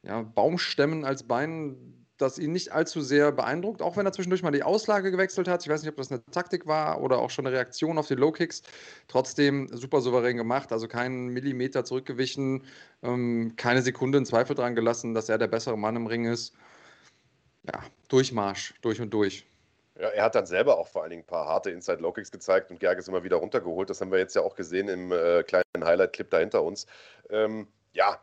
ja, 0.03 0.23
Baumstämmen 0.23 1.07
als 1.07 1.23
Beinen 1.23 2.07
das 2.19 2.39
ihn 2.39 2.53
nicht 2.53 2.73
allzu 2.73 3.01
sehr 3.01 3.33
beeindruckt, 3.33 3.81
auch 3.81 3.97
wenn 3.97 4.05
er 4.05 4.13
zwischendurch 4.13 4.43
mal 4.43 4.51
die 4.51 4.63
Auslage 4.63 5.11
gewechselt 5.11 5.49
hat. 5.49 5.63
Ich 5.63 5.69
weiß 5.71 5.83
nicht, 5.83 5.91
ob 5.91 5.97
das 5.97 6.11
eine 6.11 6.25
Taktik 6.31 6.67
war 6.67 7.01
oder 7.01 7.19
auch 7.19 7.31
schon 7.31 7.47
eine 7.47 7.57
Reaktion 7.57 7.97
auf 7.97 8.09
die 8.09 8.15
Low 8.15 8.33
Kicks. 8.33 8.63
Trotzdem 9.07 9.69
super 9.73 10.01
souverän 10.01 10.37
gemacht, 10.37 10.73
also 10.73 10.89
keinen 10.89 11.29
Millimeter 11.29 11.85
zurückgewichen, 11.85 12.65
ähm, 13.03 13.55
keine 13.57 13.83
Sekunde 13.83 14.19
in 14.19 14.27
Zweifel 14.27 14.55
dran 14.55 14.75
gelassen, 14.75 15.15
dass 15.15 15.29
er 15.29 15.39
der 15.39 15.49
bessere 15.49 15.79
Mann 15.79 15.97
im 15.97 16.07
Ring 16.07 16.27
ist. 16.27 16.55
Ja, 17.65 17.83
Durchmarsch, 18.09 18.75
durch 18.83 19.01
und 19.01 19.11
durch. 19.11 19.47
Ja, 19.99 20.09
er 20.09 20.25
hat 20.25 20.35
dann 20.35 20.47
selber 20.47 20.79
auch 20.79 20.89
vor 20.89 21.03
allen 21.03 21.11
Dingen 21.11 21.23
ein 21.23 21.27
paar 21.27 21.47
harte 21.47 21.71
Inside 21.71 22.01
Low 22.01 22.13
Kicks 22.13 22.31
gezeigt 22.31 22.71
und 22.71 22.79
Gerges 22.79 23.09
immer 23.09 23.25
wieder 23.25 23.37
runtergeholt. 23.37 23.91
Das 23.91 24.01
haben 24.01 24.13
wir 24.13 24.19
jetzt 24.19 24.35
ja 24.37 24.43
auch 24.43 24.55
gesehen 24.55 24.89
im 24.89 25.11
äh, 25.13 25.43
kleinen 25.43 25.65
Highlight-Clip 25.85 26.31
da 26.31 26.39
hinter 26.39 26.63
uns. 26.63 26.87
Ähm, 27.31 27.67
ja, 27.93 28.21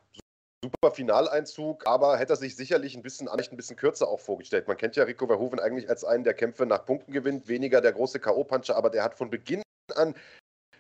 super 0.71 0.91
Finaleinzug, 0.91 1.85
aber 1.87 2.17
hätte 2.17 2.33
er 2.33 2.37
sich 2.37 2.55
sicherlich 2.55 2.95
ein 2.95 3.03
bisschen, 3.03 3.27
ein 3.27 3.57
bisschen 3.57 3.75
kürzer 3.75 4.07
auch 4.07 4.19
vorgestellt. 4.19 4.67
Man 4.67 4.77
kennt 4.77 4.95
ja 4.95 5.03
Rico 5.03 5.27
Verhoeven 5.27 5.59
eigentlich 5.59 5.89
als 5.89 6.03
einen, 6.03 6.23
der 6.23 6.33
Kämpfe 6.33 6.65
nach 6.65 6.85
Punkten 6.85 7.11
gewinnt, 7.11 7.47
weniger 7.47 7.81
der 7.81 7.93
große 7.93 8.19
K.O.-Puncher, 8.19 8.73
aber 8.73 8.89
der 8.89 9.03
hat 9.03 9.15
von 9.15 9.29
Beginn 9.29 9.61
an 9.95 10.15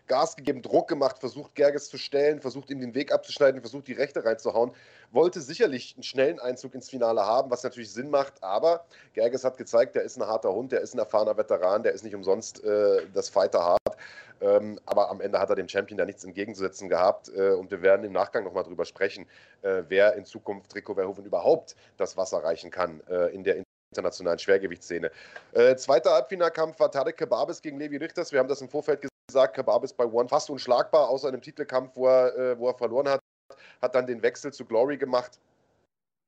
Gas 0.07 0.35
gegeben, 0.35 0.61
Druck 0.61 0.87
gemacht, 0.87 1.19
versucht 1.19 1.55
Gerges 1.55 1.89
zu 1.89 1.97
stellen, 1.97 2.41
versucht 2.41 2.69
ihm 2.69 2.79
den 2.79 2.93
Weg 2.93 3.11
abzuschneiden, 3.11 3.61
versucht 3.61 3.87
die 3.87 3.93
Rechte 3.93 4.23
reinzuhauen. 4.23 4.71
Wollte 5.11 5.41
sicherlich 5.41 5.95
einen 5.95 6.03
schnellen 6.03 6.39
Einzug 6.39 6.75
ins 6.75 6.89
Finale 6.89 7.25
haben, 7.25 7.49
was 7.49 7.63
natürlich 7.63 7.91
Sinn 7.91 8.09
macht, 8.09 8.43
aber 8.43 8.85
Gerges 9.13 9.43
hat 9.43 9.57
gezeigt, 9.57 9.95
der 9.95 10.03
ist 10.03 10.17
ein 10.17 10.27
harter 10.27 10.53
Hund, 10.53 10.71
der 10.71 10.81
ist 10.81 10.93
ein 10.93 10.99
erfahrener 10.99 11.37
Veteran, 11.37 11.83
der 11.83 11.93
ist 11.93 12.03
nicht 12.03 12.15
umsonst 12.15 12.63
äh, 12.63 13.01
das 13.13 13.29
Fighter 13.29 13.63
hart. 13.63 13.97
Ähm, 14.41 14.79
aber 14.85 15.09
am 15.09 15.21
Ende 15.21 15.39
hat 15.39 15.49
er 15.49 15.55
dem 15.55 15.69
Champion 15.69 15.97
da 15.97 16.05
nichts 16.05 16.23
entgegenzusetzen 16.23 16.89
gehabt 16.89 17.31
äh, 17.35 17.51
und 17.51 17.71
wir 17.71 17.81
werden 17.81 18.05
im 18.05 18.11
Nachgang 18.11 18.43
nochmal 18.43 18.63
drüber 18.63 18.85
sprechen, 18.85 19.25
äh, 19.61 19.83
wer 19.87 20.15
in 20.15 20.25
Zukunft 20.25 20.75
Rico 20.75 20.93
Verhoeven 20.93 21.25
überhaupt 21.25 21.75
das 21.97 22.17
Wasser 22.17 22.43
reichen 22.43 22.69
kann 22.69 23.01
äh, 23.09 23.33
in 23.33 23.43
der 23.43 23.63
internationalen 23.91 24.39
Schwergewichtsszene. 24.39 25.09
Äh, 25.53 25.77
zweiter 25.77 26.11
Halbfinalkampf 26.11 26.79
war 26.79 26.91
Tarek 26.91 27.17
Kebabis 27.17 27.61
gegen 27.61 27.79
Levi 27.79 27.95
Richters. 27.95 28.33
Wir 28.33 28.39
haben 28.39 28.49
das 28.49 28.59
im 28.59 28.67
Vorfeld 28.67 29.01
gesehen 29.01 29.14
gesagt, 29.35 29.55
Kebab 29.55 29.83
ist 29.83 29.97
bei 29.97 30.05
One 30.05 30.29
fast 30.29 30.49
unschlagbar, 30.49 31.09
außer 31.09 31.27
einem 31.27 31.41
Titelkampf, 31.41 31.95
wo 31.95 32.07
er, 32.07 32.35
äh, 32.37 32.57
wo 32.57 32.69
er 32.69 32.77
verloren 32.77 33.09
hat. 33.09 33.19
Hat 33.81 33.93
dann 33.93 34.07
den 34.07 34.21
Wechsel 34.21 34.53
zu 34.53 34.65
Glory 34.65 34.97
gemacht 34.97 35.39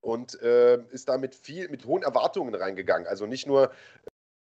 und 0.02 0.40
äh, 0.42 0.78
ist 0.92 1.08
da 1.08 1.18
mit, 1.18 1.34
viel, 1.34 1.70
mit 1.70 1.86
hohen 1.86 2.04
Erwartungen 2.04 2.54
reingegangen. 2.54 3.08
Also 3.08 3.26
nicht 3.26 3.48
nur 3.48 3.72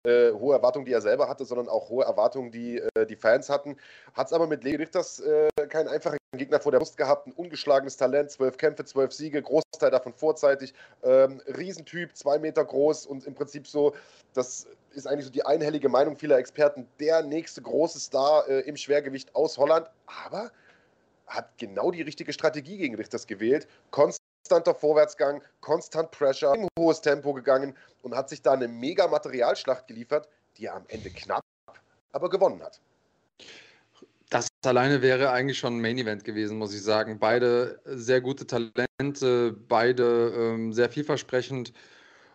äh, 0.04 0.32
hohe 0.32 0.54
Erwartungen, 0.54 0.84
die 0.84 0.92
er 0.92 1.00
selber 1.00 1.28
hatte, 1.28 1.44
sondern 1.44 1.68
auch 1.68 1.88
hohe 1.88 2.04
Erwartungen, 2.04 2.50
die 2.50 2.78
äh, 2.78 3.06
die 3.06 3.16
Fans 3.16 3.48
hatten. 3.48 3.76
Hat 4.12 4.26
es 4.26 4.32
aber 4.32 4.46
mit 4.46 4.64
Leo 4.64 4.76
Richters 4.76 5.20
äh, 5.20 5.48
keinen 5.68 5.88
einfachen 5.88 6.18
Gegner 6.36 6.60
vor 6.60 6.72
der 6.72 6.78
Brust 6.78 6.96
gehabt, 6.96 7.26
ein 7.26 7.32
ungeschlagenes 7.32 7.96
Talent, 7.96 8.30
zwölf 8.30 8.56
Kämpfe, 8.56 8.84
zwölf 8.84 9.12
Siege, 9.12 9.40
Großteil 9.40 9.90
davon 9.90 10.12
vorzeitig, 10.12 10.74
ähm, 11.02 11.40
Riesentyp, 11.46 12.16
zwei 12.16 12.38
Meter 12.38 12.64
groß 12.64 13.06
und 13.06 13.26
im 13.26 13.34
Prinzip 13.34 13.66
so, 13.66 13.94
das 14.34 14.66
ist 14.92 15.06
eigentlich 15.06 15.26
so 15.26 15.32
die 15.32 15.44
einhellige 15.44 15.88
Meinung 15.88 16.16
vieler 16.16 16.38
Experten, 16.38 16.86
der 17.00 17.22
nächste 17.22 17.62
große 17.62 17.98
Star 17.98 18.48
äh, 18.48 18.60
im 18.60 18.76
Schwergewicht 18.76 19.34
aus 19.34 19.58
Holland, 19.58 19.88
aber 20.26 20.50
hat 21.26 21.56
genau 21.58 21.90
die 21.90 22.02
richtige 22.02 22.32
Strategie 22.32 22.76
gegen 22.76 22.96
Richters 22.96 23.26
gewählt, 23.26 23.66
konstanter 24.44 24.74
Vorwärtsgang, 24.74 25.40
konstant 25.60 26.10
Pressure, 26.10 26.54
hohes 26.78 27.00
Tempo 27.00 27.32
gegangen 27.32 27.74
und 28.02 28.14
hat 28.14 28.28
sich 28.28 28.42
da 28.42 28.52
eine 28.52 28.68
mega 28.68 29.06
Materialschlacht 29.06 29.86
geliefert, 29.86 30.28
die 30.58 30.66
er 30.66 30.74
am 30.74 30.84
Ende 30.88 31.08
knapp, 31.08 31.42
aber 32.12 32.28
gewonnen 32.28 32.62
hat. 32.62 32.78
Das 34.28 34.48
alleine 34.66 35.00
wäre 35.00 35.30
eigentlich 35.30 35.58
schon 35.58 35.78
ein 35.78 35.80
Main 35.80 35.96
Event 35.96 36.24
gewesen, 36.24 36.58
muss 36.58 36.74
ich 36.74 36.82
sagen. 36.82 37.18
Beide 37.18 37.80
sehr 37.86 38.20
gute 38.20 38.46
Talente, 38.46 39.56
beide 39.66 40.34
ähm, 40.36 40.74
sehr 40.74 40.90
vielversprechend. 40.90 41.72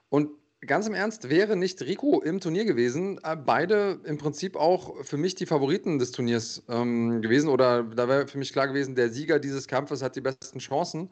Und 0.09 0.31
ganz 0.61 0.87
im 0.87 0.95
Ernst, 0.95 1.29
wäre 1.29 1.55
nicht 1.55 1.79
Rico 1.83 2.21
im 2.21 2.39
Turnier 2.39 2.65
gewesen, 2.65 3.19
äh, 3.23 3.35
beide 3.35 3.99
im 4.03 4.17
Prinzip 4.17 4.55
auch 4.55 5.03
für 5.03 5.17
mich 5.17 5.35
die 5.35 5.45
Favoriten 5.45 5.99
des 5.99 6.11
Turniers 6.11 6.63
ähm, 6.69 7.21
gewesen. 7.21 7.49
Oder 7.49 7.83
da 7.83 8.07
wäre 8.07 8.27
für 8.27 8.39
mich 8.39 8.51
klar 8.51 8.67
gewesen, 8.67 8.95
der 8.95 9.09
Sieger 9.09 9.37
dieses 9.37 9.67
Kampfes 9.67 10.01
hat 10.01 10.15
die 10.15 10.21
besten 10.21 10.57
Chancen. 10.57 11.11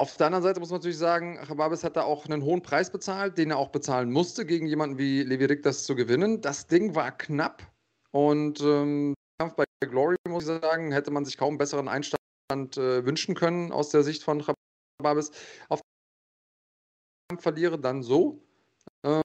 Auf 0.00 0.16
der 0.16 0.28
anderen 0.28 0.42
Seite 0.42 0.60
muss 0.60 0.70
man 0.70 0.78
natürlich 0.78 0.96
sagen, 0.96 1.38
Chababis 1.46 1.84
hat 1.84 1.94
da 1.94 2.04
auch 2.04 2.24
einen 2.24 2.42
hohen 2.42 2.62
Preis 2.62 2.90
bezahlt, 2.90 3.36
den 3.36 3.50
er 3.50 3.58
auch 3.58 3.68
bezahlen 3.68 4.10
musste, 4.10 4.46
gegen 4.46 4.66
jemanden 4.66 4.96
wie 4.96 5.22
Levi 5.22 5.44
Rick 5.44 5.70
zu 5.74 5.94
gewinnen. 5.94 6.40
Das 6.40 6.66
Ding 6.66 6.94
war 6.94 7.14
knapp 7.14 7.70
und 8.10 8.62
ähm, 8.62 9.12
Kampf 9.38 9.56
bei 9.56 9.64
Glory, 9.84 10.16
muss 10.26 10.48
ich 10.48 10.58
sagen, 10.62 10.90
hätte 10.90 11.10
man 11.10 11.26
sich 11.26 11.36
kaum 11.36 11.50
einen 11.50 11.58
besseren 11.58 11.86
Einstand 11.86 12.18
äh, 12.78 13.04
wünschen 13.04 13.34
können 13.34 13.72
aus 13.72 13.90
der 13.90 14.02
Sicht 14.02 14.22
von 14.22 14.42
Chababis. 14.42 15.32
Auf 15.68 15.82
Kampf 17.28 17.42
verliere, 17.42 17.78
dann 17.78 18.02
so. 18.02 18.42
Äh, 19.02 19.20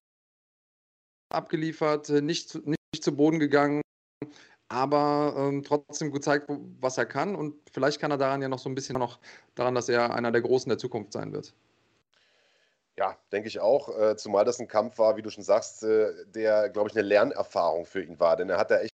abgeliefert, 1.33 2.09
nicht, 2.09 2.53
nicht, 2.53 2.67
nicht 2.67 3.03
zu 3.05 3.15
Boden 3.15 3.39
gegangen, 3.39 3.81
aber 4.67 5.33
ähm, 5.37 5.63
trotzdem 5.63 6.11
gezeigt, 6.11 6.47
was 6.79 6.97
er 6.97 7.05
kann. 7.05 7.35
Und 7.35 7.55
vielleicht 7.71 7.99
kann 7.99 8.11
er 8.11 8.17
daran 8.17 8.41
ja 8.41 8.47
noch 8.47 8.59
so 8.59 8.69
ein 8.69 8.75
bisschen 8.75 8.97
noch 8.97 9.19
daran, 9.55 9.75
dass 9.75 9.89
er 9.89 10.13
einer 10.13 10.31
der 10.31 10.41
Großen 10.41 10.69
der 10.69 10.77
Zukunft 10.77 11.13
sein 11.13 11.33
wird. 11.33 11.53
Ja, 12.97 13.17
denke 13.31 13.49
ich 13.49 13.59
auch. 13.59 13.89
Äh, 13.99 14.15
zumal 14.15 14.45
das 14.45 14.59
ein 14.59 14.67
Kampf 14.67 14.97
war, 14.97 15.17
wie 15.17 15.21
du 15.21 15.29
schon 15.29 15.43
sagst, 15.43 15.83
äh, 15.83 16.25
der, 16.27 16.69
glaube 16.69 16.89
ich, 16.89 16.95
eine 16.95 17.05
Lernerfahrung 17.07 17.85
für 17.85 18.01
ihn 18.01 18.19
war. 18.19 18.37
Denn 18.37 18.49
er 18.49 18.57
hat 18.57 18.71
da 18.71 18.79
echt 18.79 18.94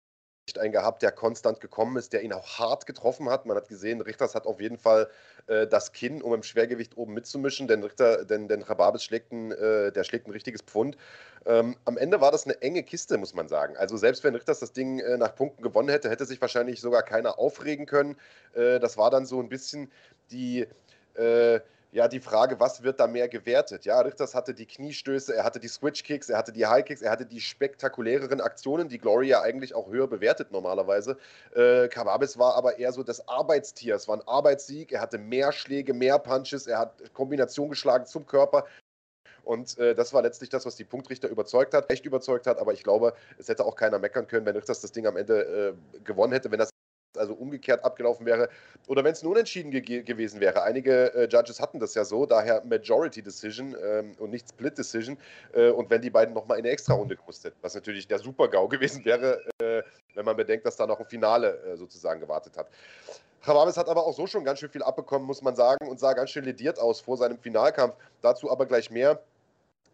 einen 0.56 0.72
gehabt, 0.72 1.02
der 1.02 1.10
konstant 1.10 1.60
gekommen 1.60 1.96
ist, 1.96 2.12
der 2.12 2.22
ihn 2.22 2.32
auch 2.32 2.58
hart 2.58 2.86
getroffen 2.86 3.28
hat. 3.28 3.44
Man 3.44 3.56
hat 3.56 3.68
gesehen, 3.68 4.00
Richters 4.00 4.36
hat 4.36 4.46
auf 4.46 4.60
jeden 4.60 4.78
Fall 4.78 5.10
äh, 5.48 5.66
das 5.66 5.92
Kinn, 5.92 6.22
um 6.22 6.32
im 6.32 6.44
Schwergewicht 6.44 6.96
oben 6.96 7.14
mitzumischen, 7.14 7.66
denn 7.66 7.82
Richter, 7.82 8.24
denn, 8.24 8.46
denn 8.46 8.62
Rababis 8.62 9.02
schlägt 9.02 9.32
ein, 9.32 9.50
äh, 9.50 9.90
der 9.90 10.04
schlägt 10.04 10.28
ein 10.28 10.30
richtiges 10.30 10.62
Pfund. 10.62 10.96
Ähm, 11.44 11.76
am 11.84 11.98
Ende 11.98 12.20
war 12.20 12.30
das 12.30 12.44
eine 12.44 12.62
enge 12.62 12.82
Kiste, 12.84 13.18
muss 13.18 13.34
man 13.34 13.48
sagen. 13.48 13.76
Also 13.76 13.96
selbst 13.96 14.22
wenn 14.22 14.34
Richters 14.34 14.60
das 14.60 14.72
Ding 14.72 15.00
äh, 15.00 15.16
nach 15.16 15.34
Punkten 15.34 15.62
gewonnen 15.62 15.88
hätte, 15.88 16.08
hätte 16.08 16.24
sich 16.24 16.40
wahrscheinlich 16.40 16.80
sogar 16.80 17.02
keiner 17.02 17.38
aufregen 17.38 17.86
können. 17.86 18.16
Äh, 18.54 18.78
das 18.78 18.96
war 18.96 19.10
dann 19.10 19.26
so 19.26 19.40
ein 19.40 19.48
bisschen 19.48 19.90
die 20.30 20.66
äh, 21.14 21.60
ja 21.92 22.08
die 22.08 22.20
Frage, 22.20 22.60
was 22.60 22.82
wird 22.82 23.00
da 23.00 23.06
mehr 23.06 23.28
gewertet? 23.28 23.84
Ja, 23.84 24.00
Richters 24.00 24.34
hatte 24.34 24.54
die 24.54 24.66
Kniestöße, 24.66 25.34
er 25.34 25.44
hatte 25.44 25.60
die 25.60 25.68
Switch-Kicks, 25.68 26.28
er 26.28 26.38
hatte 26.38 26.52
die 26.52 26.66
High-Kicks, 26.66 27.02
er 27.02 27.10
hatte 27.10 27.26
die 27.26 27.40
spektakuläreren 27.40 28.40
Aktionen, 28.40 28.88
die 28.88 28.98
Gloria 28.98 29.40
eigentlich 29.40 29.74
auch 29.74 29.88
höher 29.88 30.06
bewertet 30.06 30.52
normalerweise. 30.52 31.16
Äh, 31.54 31.88
Kawabis 31.88 32.38
war 32.38 32.54
aber 32.54 32.78
eher 32.78 32.92
so 32.92 33.02
das 33.02 33.26
Arbeitstier. 33.28 33.94
Es 33.94 34.08
war 34.08 34.16
ein 34.16 34.26
Arbeitssieg, 34.28 34.92
er 34.92 35.00
hatte 35.00 35.18
mehr 35.18 35.52
Schläge, 35.52 35.94
mehr 35.94 36.18
Punches, 36.18 36.66
er 36.66 36.78
hat 36.78 37.14
Kombination 37.14 37.70
geschlagen 37.70 38.06
zum 38.06 38.26
Körper. 38.26 38.66
Und 39.44 39.78
äh, 39.78 39.94
das 39.94 40.12
war 40.12 40.20
letztlich 40.20 40.50
das, 40.50 40.66
was 40.66 40.76
die 40.76 40.84
Punktrichter 40.84 41.28
überzeugt 41.28 41.72
hat, 41.72 41.90
echt 41.90 42.04
überzeugt 42.04 42.46
hat. 42.46 42.58
Aber 42.58 42.74
ich 42.74 42.82
glaube, 42.82 43.14
es 43.38 43.48
hätte 43.48 43.64
auch 43.64 43.76
keiner 43.76 43.98
meckern 43.98 44.26
können, 44.26 44.44
wenn 44.44 44.54
Richters 44.54 44.82
das 44.82 44.92
Ding 44.92 45.06
am 45.06 45.16
Ende 45.16 45.74
äh, 45.74 46.00
gewonnen 46.04 46.34
hätte, 46.34 46.50
wenn 46.50 46.58
das 46.58 46.68
also 47.16 47.34
umgekehrt 47.34 47.84
abgelaufen 47.84 48.26
wäre 48.26 48.48
oder 48.86 49.04
wenn 49.04 49.12
es 49.12 49.22
ein 49.22 49.28
Unentschieden 49.28 49.70
ge 49.70 50.02
gewesen 50.02 50.40
wäre. 50.40 50.62
Einige 50.62 51.14
äh, 51.14 51.28
Judges 51.28 51.60
hatten 51.60 51.78
das 51.78 51.94
ja 51.94 52.04
so, 52.04 52.26
daher 52.26 52.62
Majority 52.64 53.22
Decision 53.22 53.76
ähm, 53.82 54.14
und 54.18 54.30
nicht 54.30 54.48
Split 54.48 54.76
Decision. 54.76 55.16
Äh, 55.52 55.70
und 55.70 55.90
wenn 55.90 56.02
die 56.02 56.10
beiden 56.10 56.34
nochmal 56.34 56.58
in 56.58 56.64
eine 56.64 56.72
Extra-Runde 56.72 57.16
hätten, 57.16 57.56
was 57.62 57.74
natürlich 57.74 58.06
der 58.08 58.18
Super-GAU 58.18 58.68
gewesen 58.68 59.04
wäre, 59.04 59.42
äh, 59.60 59.82
wenn 60.14 60.24
man 60.24 60.36
bedenkt, 60.36 60.66
dass 60.66 60.76
da 60.76 60.86
noch 60.86 60.98
ein 60.98 61.06
Finale 61.06 61.58
äh, 61.62 61.76
sozusagen 61.76 62.20
gewartet 62.20 62.56
hat. 62.56 62.68
Chavabes 63.44 63.76
hat 63.76 63.88
aber 63.88 64.04
auch 64.04 64.14
so 64.14 64.26
schon 64.26 64.44
ganz 64.44 64.58
schön 64.58 64.70
viel 64.70 64.82
abbekommen, 64.82 65.26
muss 65.26 65.42
man 65.42 65.54
sagen, 65.54 65.88
und 65.88 66.00
sah 66.00 66.12
ganz 66.12 66.30
schön 66.30 66.44
lediert 66.44 66.78
aus 66.78 67.00
vor 67.00 67.16
seinem 67.16 67.38
Finalkampf. 67.38 67.94
Dazu 68.20 68.50
aber 68.50 68.66
gleich 68.66 68.90
mehr. 68.90 69.22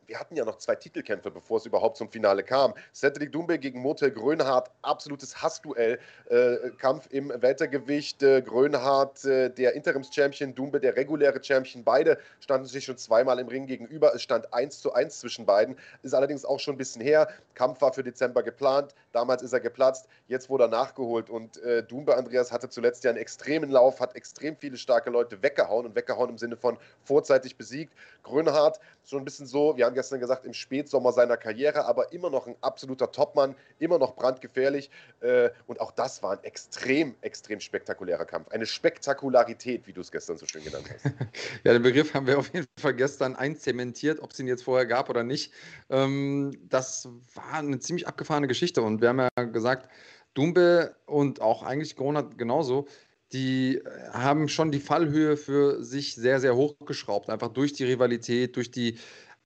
Wir 0.06 0.18
hatten 0.18 0.36
ja 0.36 0.44
noch 0.44 0.58
zwei 0.58 0.74
Titelkämpfe, 0.74 1.30
bevor 1.30 1.58
es 1.58 1.66
überhaupt 1.66 1.96
zum 1.96 2.08
Finale 2.08 2.42
kam. 2.42 2.74
Cedric 2.94 3.32
Dumbe 3.32 3.58
gegen 3.58 3.80
Motel 3.80 4.10
Grönhardt, 4.10 4.70
absolutes 4.82 5.42
Hassduell. 5.42 5.98
Äh, 6.28 6.70
Kampf 6.78 7.08
im 7.10 7.32
Weltergewicht. 7.34 8.22
Äh, 8.22 8.42
Grönhardt, 8.42 9.24
äh, 9.24 9.50
der 9.50 9.74
Interims-Champion, 9.74 10.54
Dumbe, 10.54 10.80
der 10.80 10.96
reguläre 10.96 11.42
Champion. 11.42 11.84
Beide 11.84 12.18
standen 12.40 12.66
sich 12.66 12.84
schon 12.84 12.96
zweimal 12.96 13.38
im 13.38 13.48
Ring 13.48 13.66
gegenüber. 13.66 14.14
Es 14.14 14.22
stand 14.22 14.52
1 14.52 14.80
zu 14.80 14.92
1 14.92 15.20
zwischen 15.20 15.46
beiden. 15.46 15.76
Ist 16.02 16.14
allerdings 16.14 16.44
auch 16.44 16.60
schon 16.60 16.74
ein 16.74 16.78
bisschen 16.78 17.02
her. 17.02 17.28
Kampf 17.54 17.80
war 17.80 17.92
für 17.92 18.02
Dezember 18.02 18.42
geplant. 18.42 18.94
Damals 19.12 19.42
ist 19.42 19.52
er 19.52 19.60
geplatzt. 19.60 20.08
Jetzt 20.28 20.48
wurde 20.48 20.64
er 20.64 20.68
nachgeholt. 20.68 21.30
Und 21.30 21.62
äh, 21.62 21.82
Dumbe, 21.82 22.16
Andreas, 22.16 22.52
hatte 22.52 22.68
zuletzt 22.68 23.04
ja 23.04 23.10
einen 23.10 23.18
extremen 23.18 23.70
Lauf, 23.70 24.00
hat 24.00 24.16
extrem 24.16 24.56
viele 24.56 24.76
starke 24.76 25.10
Leute 25.10 25.42
weggehauen 25.42 25.86
und 25.86 25.94
weggehauen 25.94 26.30
im 26.30 26.38
Sinne 26.38 26.56
von 26.56 26.78
vorzeitig 27.04 27.56
besiegt. 27.56 27.92
Grönhardt, 28.22 28.80
so 29.04 29.18
ein 29.18 29.24
bisschen 29.24 29.46
so, 29.46 29.76
wir 29.76 29.84
haben 29.84 29.93
gestern 29.94 30.20
gesagt, 30.20 30.44
im 30.44 30.54
Spätsommer 30.54 31.12
seiner 31.12 31.36
Karriere, 31.36 31.86
aber 31.86 32.12
immer 32.12 32.30
noch 32.30 32.46
ein 32.46 32.56
absoluter 32.60 33.10
Topmann, 33.12 33.54
immer 33.78 33.98
noch 33.98 34.16
brandgefährlich. 34.16 34.90
Äh, 35.20 35.50
und 35.66 35.80
auch 35.80 35.92
das 35.92 36.22
war 36.22 36.32
ein 36.32 36.44
extrem, 36.44 37.14
extrem 37.20 37.60
spektakulärer 37.60 38.24
Kampf. 38.24 38.48
Eine 38.48 38.66
Spektakularität, 38.66 39.86
wie 39.86 39.92
du 39.92 40.00
es 40.00 40.10
gestern 40.10 40.36
so 40.36 40.46
schön 40.46 40.64
genannt 40.64 40.86
hast. 40.92 41.04
ja, 41.64 41.72
den 41.72 41.82
Begriff 41.82 42.14
haben 42.14 42.26
wir 42.26 42.38
auf 42.38 42.52
jeden 42.52 42.66
Fall 42.78 42.94
gestern 42.94 43.36
einzementiert, 43.36 44.20
ob 44.20 44.32
es 44.32 44.38
ihn 44.38 44.46
jetzt 44.46 44.64
vorher 44.64 44.86
gab 44.86 45.08
oder 45.08 45.22
nicht. 45.22 45.52
Ähm, 45.88 46.52
das 46.68 47.08
war 47.34 47.54
eine 47.54 47.78
ziemlich 47.78 48.06
abgefahrene 48.06 48.48
Geschichte. 48.48 48.82
Und 48.82 49.00
wir 49.00 49.08
haben 49.08 49.20
ja 49.20 49.44
gesagt, 49.44 49.88
Dumbe 50.34 50.96
und 51.06 51.40
auch 51.40 51.62
eigentlich 51.62 51.96
Gronat 51.96 52.36
genauso, 52.36 52.86
die 53.32 53.82
haben 54.12 54.48
schon 54.48 54.70
die 54.70 54.78
Fallhöhe 54.78 55.36
für 55.36 55.82
sich 55.82 56.14
sehr, 56.14 56.40
sehr 56.40 56.54
hochgeschraubt. 56.54 57.30
Einfach 57.30 57.48
durch 57.48 57.72
die 57.72 57.84
Rivalität, 57.84 58.54
durch 58.56 58.70
die 58.70 58.98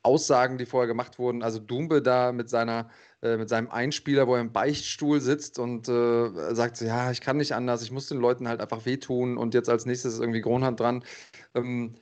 Aussagen, 0.02 0.58
die 0.58 0.66
vorher 0.66 0.87
gemacht 0.87 1.18
wurden. 1.18 1.42
Also 1.42 1.58
Dumbe 1.58 2.02
da 2.02 2.32
mit 2.32 2.48
seiner 2.48 2.88
äh, 3.20 3.37
mit 3.37 3.48
seinem 3.48 3.68
Einspieler, 3.68 4.28
wo 4.28 4.37
er 4.37 4.40
im 4.40 4.52
Beichtstuhl 4.52 5.20
sitzt 5.20 5.58
und 5.58 5.88
äh, 5.88 6.54
sagt, 6.54 6.80
ja, 6.80 7.11
ich 7.11 7.20
kann 7.20 7.37
nicht 7.37 7.52
anders, 7.52 7.82
ich 7.82 7.90
muss 7.90 8.06
den 8.06 8.18
Leuten 8.18 8.46
halt 8.46 8.61
einfach 8.61 8.87
wehtun 8.87 9.37
und 9.38 9.54
jetzt 9.54 9.68
als 9.68 9.87
nächstes 9.87 10.14
ist 10.14 10.20
irgendwie 10.20 10.40
Gronhand 10.40 10.78
dran. 10.78 11.04
Ähm, 11.54 11.96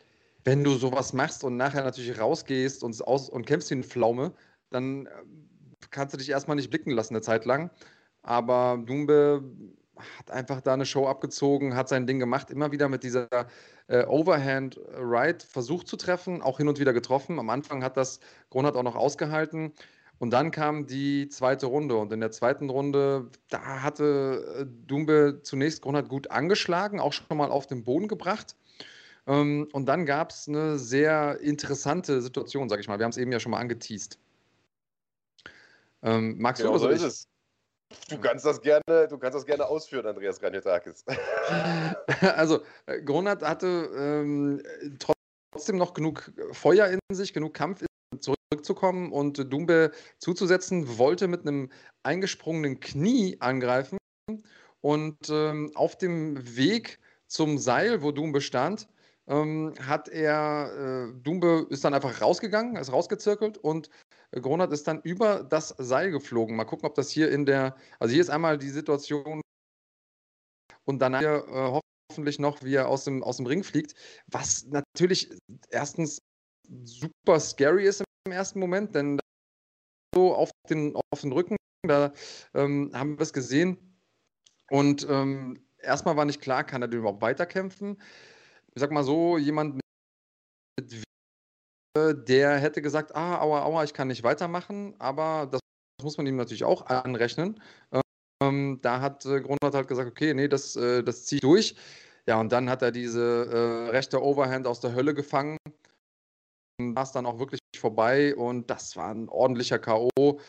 wenn 0.45 0.63
du 0.63 0.75
sowas 0.75 1.15
machst 1.15 1.43
und 1.43 1.57
nachher 1.57 1.85
natürlich 1.85 2.21
rausgehst 2.21 2.85
und, 2.85 3.01
aus, 3.07 3.31
und 3.31 3.47
kämpfst 3.47 3.71
wie 3.71 3.77
ein 3.77 3.85
Pflaume, 3.85 4.35
dann 4.71 5.07
äh, 5.07 5.11
kannst 5.91 6.13
du 6.13 6.19
dich 6.19 6.29
erstmal 6.29 6.57
nicht 6.57 6.71
blicken 6.71 6.91
lassen 6.91 7.15
eine 7.15 7.23
Zeit 7.23 7.47
lang. 7.47 7.71
Aber 8.23 8.83
Dumbe 8.85 9.43
hat 10.19 10.31
einfach 10.31 10.61
da 10.61 10.75
eine 10.75 10.87
Show 10.87 11.07
abgezogen, 11.07 11.75
hat 11.75 11.89
sein 11.89 12.07
Ding 12.07 12.19
gemacht, 12.19 12.51
immer 12.51 12.73
wieder 12.73 12.89
mit 12.89 13.03
dieser 13.03 13.29
äh, 13.89 14.05
Overhand 14.07 14.81
Right 14.95 15.43
versucht 15.43 15.89
zu 15.89 15.97
treffen, 15.97 16.43
auch 16.43 16.59
hin 16.59 16.69
und 16.69 16.79
wieder 16.79 16.93
getroffen. 16.93 17.39
Am 17.39 17.51
Anfang 17.51 17.83
hat 17.83 17.97
das 17.97 18.21
Gronert 18.51 18.77
auch 18.77 18.83
noch 18.83 18.97
ausgehalten. 18.97 19.73
Und 20.19 20.31
dann 20.31 20.51
kam 20.51 20.87
die 20.87 21.29
zweite 21.29 21.67
Runde. 21.67 21.97
Und 21.97 22.13
in 22.13 22.21
der 22.21 22.31
zweiten 22.31 22.71
Runde, 22.71 23.31
da 23.51 23.83
hatte 23.83 24.57
äh, 24.61 24.87
Dumbe 24.87 25.41
zunächst 25.43 25.83
Gronert 25.83 26.09
gut 26.09 26.31
angeschlagen, 26.31 27.01
auch 27.01 27.13
schon 27.13 27.37
mal 27.37 27.51
auf 27.51 27.67
den 27.67 27.85
Boden 27.85 28.09
gebracht. 28.09 28.57
Ähm, 29.27 29.69
und 29.73 29.87
dann 29.87 30.07
gab 30.07 30.31
es 30.31 30.49
eine 30.49 30.79
sehr 30.79 31.41
interessante 31.41 32.23
Situation, 32.23 32.69
sag 32.69 32.81
ich 32.81 32.89
mal. 32.89 32.99
Wir 32.99 33.05
haben 33.05 33.11
es 33.11 33.19
eben 33.19 33.33
ja 33.33 33.41
schon 33.41 33.51
mal 33.51 33.59
angeteased. 33.59 34.19
Ähm, 36.03 36.37
magst 36.39 36.63
genau 36.63 36.79
du 36.79 36.85
oder 36.85 36.97
so 36.97 37.07
ist 37.07 37.15
es. 37.15 37.29
Du 38.09 38.19
kannst 38.19 38.45
das 38.45 38.61
gerne, 38.61 39.09
du 39.09 39.19
kannst 39.19 39.37
das 39.37 39.47
gerne 39.47 39.67
ausführen, 39.67 40.07
Andreas 40.07 40.41
Graniotakis. 40.41 41.05
also, 42.21 42.61
äh, 42.87 43.01
Gronat 43.03 43.43
hatte 43.43 43.91
ähm, 43.97 44.63
trotzdem 45.53 45.77
noch 45.77 45.95
genug 45.95 46.33
Feuer 46.53 46.87
in 46.87 46.99
sich, 47.13 47.33
genug 47.33 47.55
Kampf 47.55 47.85
zurückzukommen 48.21 49.13
und 49.13 49.53
Dumbe 49.53 49.93
zuzusetzen, 50.19 50.99
wollte 50.99 51.29
mit 51.29 51.43
einem 51.43 51.71
eingesprungenen 52.03 52.81
Knie 52.81 53.37
angreifen 53.41 53.99
und 54.81 55.17
ähm, 55.31 55.73
auf 55.75 55.97
dem 55.99 56.57
Weg 56.57 56.99
zum 57.27 57.59
Seil, 57.59 58.03
wo 58.03 58.13
Dumbe 58.13 58.41
stand, 58.41 58.89
ähm, 59.27 59.75
hat 59.81 60.09
er, 60.09 61.11
äh, 61.11 61.23
Dumbe 61.23 61.67
ist 61.71 61.85
dann 61.85 61.95
einfach 61.95 62.21
rausgegangen, 62.21 62.77
ist 62.77 62.93
rausgezirkelt 62.93 63.59
und 63.59 63.91
Gronat 64.41 64.73
ist 64.73 64.87
dann 64.87 65.01
über 65.03 65.45
das 65.45 65.75
Seil 65.79 66.11
geflogen. 66.11 66.57
Mal 66.57 66.65
gucken, 66.65 66.87
ob 66.87 66.95
das 66.95 67.11
hier 67.11 67.31
in 67.31 67.47
der, 67.47 67.77
also 67.99 68.13
hier 68.13 68.21
ist 68.21 68.31
einmal 68.31 68.59
die 68.59 68.71
Situation 68.71 69.41
und 70.85 71.01
dann 71.01 71.15
äh, 71.15 71.81
hoffentlich 72.11 72.39
noch, 72.39 72.63
wie 72.63 72.75
er 72.75 72.89
aus 72.89 73.05
dem, 73.05 73.23
aus 73.23 73.37
dem 73.39 73.47
Ring 73.47 73.65
fliegt, 73.65 73.95
was 74.27 74.67
natürlich 74.67 75.31
erstens 75.71 76.19
super 76.85 77.41
scary 77.41 77.85
ist 77.85 78.03
im 78.27 78.33
ersten 78.33 78.61
Moment, 78.61 78.95
denn 78.95 79.19
so 80.15 80.35
auf 80.35 80.51
den, 80.69 80.95
auf 80.97 81.21
den 81.21 81.33
Rücken, 81.33 81.57
da 81.87 82.13
ähm, 82.55 82.91
haben 82.95 83.19
wir 83.19 83.23
es 83.23 83.33
gesehen 83.33 84.01
und 84.71 85.07
ähm, 85.09 85.67
erstmal 85.79 86.17
war 86.17 86.25
nicht 86.25 86.41
klar, 86.41 86.65
kann 86.65 86.83
er 86.83 86.89
denn 86.89 87.01
überhaupt 87.01 87.23
weiterkämpfen? 87.23 88.01
Ich 88.75 88.81
sag 88.81 88.91
mal 88.91 89.05
so, 89.05 89.39
jemand 89.39 89.81
mit 90.79 91.06
der 92.15 92.59
hätte 92.59 92.83
gesagt, 92.83 93.15
ah, 93.15 93.41
aua, 93.41 93.65
aua, 93.65 93.85
ich 93.85 93.95
kann 93.95 94.09
nicht 94.09 94.23
weitermachen, 94.23 94.95
aber 94.99 95.49
das 95.51 95.61
muss 96.03 96.17
man 96.17 96.27
ihm 96.27 96.37
natürlich 96.37 96.65
auch 96.65 96.87
anrechnen. 96.87 97.61
Ähm, 98.43 98.79
da 98.83 99.01
hat 99.01 99.25
äh, 99.25 99.41
Grunert 99.41 99.75
halt 99.75 99.89
gesagt, 99.89 100.11
okay, 100.11 100.35
nee, 100.35 100.49
das, 100.49 100.77
äh, 100.77 101.03
das 101.03 101.25
zieht 101.25 101.43
durch. 101.43 101.75
Ja, 102.27 102.41
und 102.41 102.53
dann 102.53 102.69
hat 102.69 102.83
er 102.83 102.93
diese 102.93 103.47
äh, 103.47 103.91
rechte 103.91 104.23
Overhand 104.23 104.67
aus 104.67 104.81
der 104.81 104.95
Hölle 104.95 105.15
gefangen. 105.15 105.59
War 106.79 107.03
es 107.05 107.13
dann 107.13 107.25
auch 107.25 107.39
wirklich 107.39 107.61
vorbei 107.77 108.35
und 108.37 108.71
das 108.71 108.97
war 108.97 109.11
ein 109.15 109.29
ordentlicher 109.29 109.79
K.O. 109.79 110.41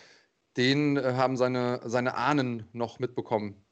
Den 0.58 0.98
äh, 0.98 1.14
haben 1.14 1.38
seine, 1.38 1.82
seine 1.86 2.16
Ahnen 2.16 2.68
noch 2.74 3.00
mitbekommen. 3.00 3.67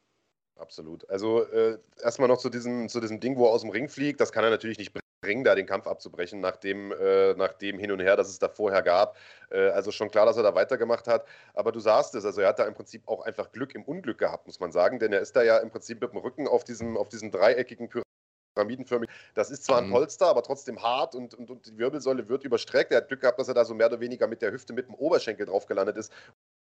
Absolut. 0.58 1.10
Also 1.10 1.44
äh, 1.44 1.78
erstmal 2.02 2.30
noch 2.30 2.38
zu 2.38 2.50
diesem, 2.50 2.88
zu 2.88 3.00
diesem 3.02 3.20
Ding, 3.20 3.38
wo 3.38 3.46
er 3.46 3.52
aus 3.52 3.62
dem 3.62 3.72
Ring 3.72 3.90
fliegt. 3.90 4.22
Das 4.22 4.32
kann 4.32 4.44
er 4.44 4.50
natürlich 4.50 4.78
nicht 4.78 4.94
Ring 5.26 5.44
da 5.44 5.56
den 5.56 5.66
Kampf 5.66 5.88
abzubrechen, 5.88 6.40
nach 6.40 6.56
dem, 6.58 6.92
äh, 6.92 7.34
nach 7.34 7.54
dem 7.54 7.80
Hin 7.80 7.92
und 7.92 8.00
Her, 8.00 8.16
das 8.16 8.30
es 8.30 8.40
da 8.40 8.48
vorher 8.48 8.82
gab. 8.82 9.18
Äh, 9.50 9.70
also 9.70 9.92
schon 9.92 10.10
klar, 10.10 10.26
dass 10.26 10.38
er 10.38 10.44
da 10.44 10.56
weitergemacht 10.56 11.08
hat. 11.08 11.26
Aber 11.54 11.72
du 11.72 11.80
sahst 11.80 12.16
es, 12.16 12.26
also 12.26 12.42
er 12.42 12.50
hat 12.50 12.60
da 12.60 12.66
im 12.66 12.74
Prinzip 12.74 13.08
auch 13.08 13.26
einfach 13.26 13.52
Glück 13.52 13.76
im 13.76 13.84
Unglück 13.84 14.18
gehabt, 14.18 14.46
muss 14.46 14.60
man 14.60 14.72
sagen, 14.72 15.00
denn 15.00 15.12
er 15.12 15.22
ist 15.22 15.36
da 15.36 15.44
ja 15.44 15.58
im 15.58 15.70
Prinzip 15.70 16.02
mit 16.02 16.12
dem 16.12 16.20
Rücken 16.20 16.48
auf 16.48 16.64
diesem, 16.64 16.98
auf 16.98 17.10
diesem 17.10 17.32
dreieckigen 17.32 17.90
pyramidenförmig. 18.56 19.10
Das 19.34 19.52
ist 19.52 19.66
zwar 19.66 19.80
ein 19.80 19.88
mhm. 19.88 19.92
Polster, 19.92 20.28
aber 20.28 20.44
trotzdem 20.44 20.82
hart 20.82 21.16
und, 21.16 21.34
und, 21.34 21.50
und, 21.50 21.66
die 21.66 21.78
Wirbelsäule 21.78 22.30
wird 22.30 22.44
überstreckt. 22.44 22.92
Er 22.92 22.98
hat 22.98 23.08
Glück 23.08 23.22
gehabt, 23.22 23.40
dass 23.40 23.48
er 23.48 23.54
da 23.54 23.66
so 23.66 23.74
mehr 23.74 23.88
oder 23.88 24.00
weniger 24.00 24.28
mit 24.28 24.42
der 24.42 24.52
Hüfte 24.52 24.74
mit 24.74 24.88
dem 24.88 24.96
Oberschenkel 24.96 25.46
drauf 25.46 25.66
gelandet 25.66 25.98
ist 25.98 26.12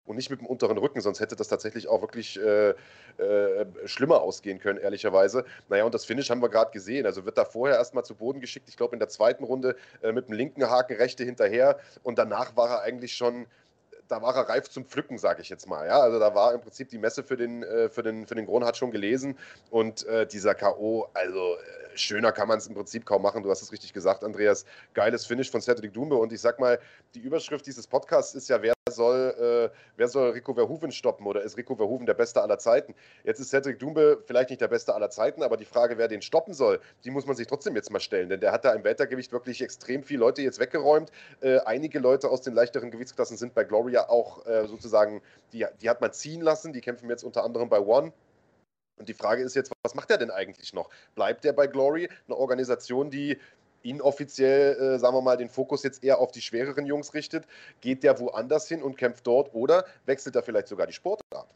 und 0.10 0.16
nicht 0.16 0.32
mit 0.32 0.42
dem 0.42 0.48
unteren 0.48 0.78
Rücken, 0.80 1.02
sonst 1.02 1.20
hätte 1.20 1.36
das 1.36 1.48
tatsächlich 1.48 1.88
auch 1.88 2.02
wirklich 2.02 2.40
äh, 2.40 2.70
äh, 2.70 3.66
schlimmer 3.86 4.22
ausgehen 4.22 4.60
können, 4.60 4.80
ehrlicherweise. 4.80 5.46
Naja, 5.70 5.84
und 5.84 5.94
das 5.94 6.04
Finish 6.04 6.32
haben 6.32 6.42
wir 6.42 6.50
gerade 6.50 6.72
gesehen. 6.72 7.06
Also 7.06 7.26
wird 7.26 7.38
da 7.38 7.46
vorher 7.46 7.78
erstmal 7.78 8.04
zu 8.04 8.16
Boden 8.16 8.42
geschickt, 8.42 8.68
ich 8.70 8.76
glaube 8.76 8.96
in 8.96 9.00
der 9.00 9.10
zweiten 9.10 9.44
Runde 9.44 9.76
äh, 10.02 10.12
mit 10.12 10.28
dem 10.28 10.34
linken 10.34 10.68
Haken 10.68 10.98
rechte 10.98 11.24
hinterher 11.24 11.78
und 12.02 12.18
danach 12.18 12.56
war 12.56 12.70
er 12.70 12.82
eigentlich 12.82 13.14
schon 13.14 13.46
da 14.08 14.24
war 14.24 14.36
er 14.36 14.50
reif 14.50 14.68
zum 14.70 14.86
Pflücken, 14.86 15.20
sage 15.20 15.44
ich 15.44 15.50
jetzt 15.50 15.68
mal. 15.68 15.86
Ja, 15.86 16.00
also 16.00 16.18
da 16.18 16.34
war 16.34 16.56
im 16.56 16.62
Prinzip 16.62 16.90
die 16.90 16.98
Messe 16.98 17.22
für 17.22 17.38
den, 17.38 17.62
äh, 17.62 17.90
für 17.90 18.02
den, 18.02 18.26
für 18.26 18.34
den 18.34 18.48
Gron 18.48 18.66
hat 18.66 18.76
schon 18.76 18.90
gelesen 18.90 19.38
und 19.70 20.04
äh, 20.08 20.26
dieser 20.26 20.56
K.O., 20.56 21.08
also 21.14 21.56
äh, 21.56 21.98
schöner 21.98 22.32
kann 22.32 22.48
man 22.48 22.58
es 22.58 22.66
im 22.66 22.74
Prinzip 22.74 23.06
kaum 23.06 23.22
machen. 23.22 23.44
Du 23.44 23.52
hast 23.52 23.62
es 23.62 23.72
richtig 23.72 23.94
gesagt, 23.94 24.24
Andreas. 24.24 24.66
Geiles 24.96 25.28
Finish 25.28 25.52
von 25.52 25.62
Cedric 25.62 25.94
Dumbe 25.94 26.16
und 26.16 26.34
ich 26.34 26.42
sag 26.42 26.60
mal, 26.60 26.80
die 27.14 27.20
Überschrift 27.20 27.68
dieses 27.68 27.86
Podcasts 27.86 28.34
ist 28.34 28.50
ja, 28.50 28.60
wer 28.64 28.74
soll, 28.92 29.72
äh, 29.72 29.78
wer 29.98 30.08
soll 30.08 30.32
Rico 30.32 30.54
Verhoeven 30.54 30.92
stoppen 30.92 31.26
oder 31.28 31.42
ist 31.42 31.58
Rico 31.58 31.76
Verhoeven 31.76 32.06
der 32.06 32.14
Beste 32.14 32.42
aller 32.42 32.58
Zeiten? 32.58 32.94
Jetzt 33.24 33.40
ist 33.40 33.50
Cedric 33.50 33.80
Dumbe 33.80 34.24
vielleicht 34.26 34.50
nicht 34.50 34.62
der 34.62 34.68
Beste 34.68 34.94
aller 34.94 35.10
Zeiten, 35.10 35.44
aber 35.44 35.58
die 35.58 35.66
Frage, 35.66 35.98
wer 35.98 36.08
den 36.08 36.22
stoppen 36.22 36.54
soll, 36.54 36.80
die 37.04 37.12
muss 37.12 37.26
man 37.26 37.36
sich 37.36 37.48
trotzdem 37.48 37.76
jetzt 37.76 37.92
mal 37.92 38.00
stellen, 38.00 38.30
denn 38.30 38.40
der 38.40 38.52
hat 38.52 38.66
da 38.66 38.74
im 38.74 38.84
Weltergewicht 38.84 39.32
wirklich 39.32 39.62
extrem 39.62 40.04
viele 40.04 40.20
Leute 40.20 40.42
jetzt 40.42 40.60
weggeräumt. 40.60 41.12
Äh, 41.42 41.60
einige 41.60 42.00
Leute 42.00 42.30
aus 42.30 42.42
den 42.42 42.54
leichteren 42.54 42.92
Gewichtsklassen 42.92 43.38
sind 43.38 43.54
bei 43.54 43.64
Gloria 43.64 44.10
auch 44.10 44.46
äh, 44.46 44.68
sozusagen, 44.68 45.22
die, 45.54 45.66
die 45.82 45.90
hat 45.90 46.02
man 46.02 46.14
ziehen 46.14 46.42
lassen, 46.42 46.74
die 46.74 46.82
kämpfen 46.82 47.10
jetzt 47.10 47.24
unter 47.24 47.44
anderem 47.44 47.70
bei 47.70 47.80
One. 47.80 48.12
Und 49.00 49.08
die 49.08 49.14
Frage 49.14 49.42
ist 49.44 49.56
jetzt, 49.56 49.72
was 49.82 49.96
macht 49.96 50.12
er 50.12 50.18
denn 50.18 50.30
eigentlich 50.30 50.74
noch? 50.74 50.90
Bleibt 51.16 51.46
er 51.46 51.54
bei 51.54 51.68
Glory, 51.68 52.10
eine 52.28 52.36
Organisation, 52.36 53.10
die 53.10 53.40
inoffiziell, 53.84 54.76
äh, 54.76 55.00
sagen 55.00 55.16
wir 55.16 55.22
mal, 55.22 55.38
den 55.38 55.50
Fokus 55.50 55.84
jetzt 55.84 56.04
eher 56.04 56.20
auf 56.20 56.32
die 56.32 56.42
schwereren 56.42 56.86
Jungs 56.86 57.14
richtet? 57.14 57.46
Geht 57.82 58.04
der 58.04 58.20
woanders 58.20 58.68
hin 58.68 58.84
und 58.84 58.98
kämpft 58.98 59.26
dort 59.28 59.54
oder 59.54 59.86
wechselt 60.06 60.36
er 60.36 60.44
vielleicht 60.44 60.68
sogar 60.68 60.88
die 60.88 60.94
Sportart? 60.94 61.48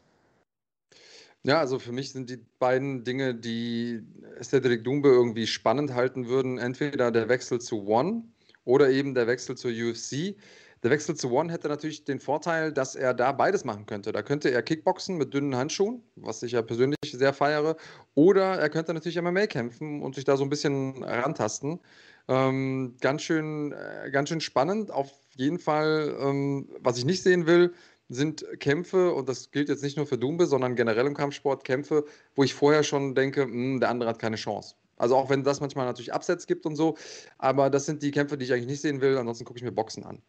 Ja, 1.46 1.60
also 1.60 1.78
für 1.78 1.92
mich 1.92 2.10
sind 2.12 2.30
die 2.30 2.38
beiden 2.58 3.04
Dinge, 3.04 3.34
die 3.34 4.02
Cedric 4.42 4.82
Dumbe 4.82 5.10
irgendwie 5.10 5.46
spannend 5.46 5.92
halten 5.92 6.26
würden, 6.26 6.56
entweder 6.56 7.10
der 7.10 7.28
Wechsel 7.28 7.60
zu 7.60 7.86
One 7.86 8.24
oder 8.64 8.88
eben 8.88 9.14
der 9.14 9.26
Wechsel 9.26 9.54
zur 9.54 9.70
UFC. 9.70 10.36
Der 10.82 10.90
Wechsel 10.90 11.16
zu 11.16 11.30
One 11.30 11.52
hätte 11.52 11.68
natürlich 11.68 12.04
den 12.04 12.18
Vorteil, 12.18 12.72
dass 12.72 12.94
er 12.94 13.12
da 13.12 13.32
beides 13.32 13.64
machen 13.64 13.84
könnte. 13.84 14.12
Da 14.12 14.22
könnte 14.22 14.50
er 14.50 14.62
Kickboxen 14.62 15.16
mit 15.16 15.32
dünnen 15.34 15.56
Handschuhen, 15.56 16.02
was 16.16 16.42
ich 16.42 16.52
ja 16.52 16.62
persönlich 16.62 16.98
sehr 17.04 17.32
feiere, 17.32 17.76
oder 18.14 18.58
er 18.58 18.70
könnte 18.70 18.94
natürlich 18.94 19.20
MMA 19.20 19.46
kämpfen 19.46 20.02
und 20.02 20.14
sich 20.14 20.24
da 20.24 20.38
so 20.38 20.44
ein 20.44 20.50
bisschen 20.50 21.02
rantasten. 21.02 21.80
Ähm, 22.28 22.96
ganz, 23.00 23.22
schön, 23.22 23.72
äh, 23.72 24.10
ganz 24.10 24.28
schön 24.28 24.40
spannend. 24.40 24.90
Auf 24.90 25.12
jeden 25.36 25.58
Fall, 25.58 26.16
ähm, 26.20 26.68
was 26.80 26.98
ich 26.98 27.04
nicht 27.04 27.22
sehen 27.22 27.46
will, 27.46 27.74
sind 28.08 28.44
Kämpfe, 28.60 29.12
und 29.12 29.28
das 29.28 29.50
gilt 29.50 29.68
jetzt 29.68 29.82
nicht 29.82 29.96
nur 29.96 30.06
für 30.06 30.18
Dumbe, 30.18 30.46
sondern 30.46 30.76
generell 30.76 31.06
im 31.06 31.14
Kampfsport, 31.14 31.64
Kämpfe, 31.64 32.04
wo 32.34 32.44
ich 32.44 32.54
vorher 32.54 32.82
schon 32.82 33.14
denke, 33.14 33.46
mh, 33.46 33.52
hm, 33.52 33.80
der 33.80 33.90
andere 33.90 34.10
hat 34.10 34.18
keine 34.18 34.36
Chance. 34.36 34.74
Also 34.96 35.16
auch 35.16 35.28
wenn 35.30 35.42
das 35.42 35.60
manchmal 35.60 35.86
natürlich 35.86 36.12
Absatz 36.12 36.46
gibt 36.46 36.66
und 36.66 36.76
so, 36.76 36.96
aber 37.38 37.70
das 37.70 37.86
sind 37.86 38.02
die 38.02 38.10
Kämpfe, 38.10 38.38
die 38.38 38.44
ich 38.44 38.52
eigentlich 38.52 38.66
nicht 38.66 38.80
sehen 38.82 39.00
will. 39.00 39.18
Ansonsten 39.18 39.44
gucke 39.44 39.58
ich 39.58 39.64
mir 39.64 39.72
Boxen 39.72 40.04
an. 40.04 40.22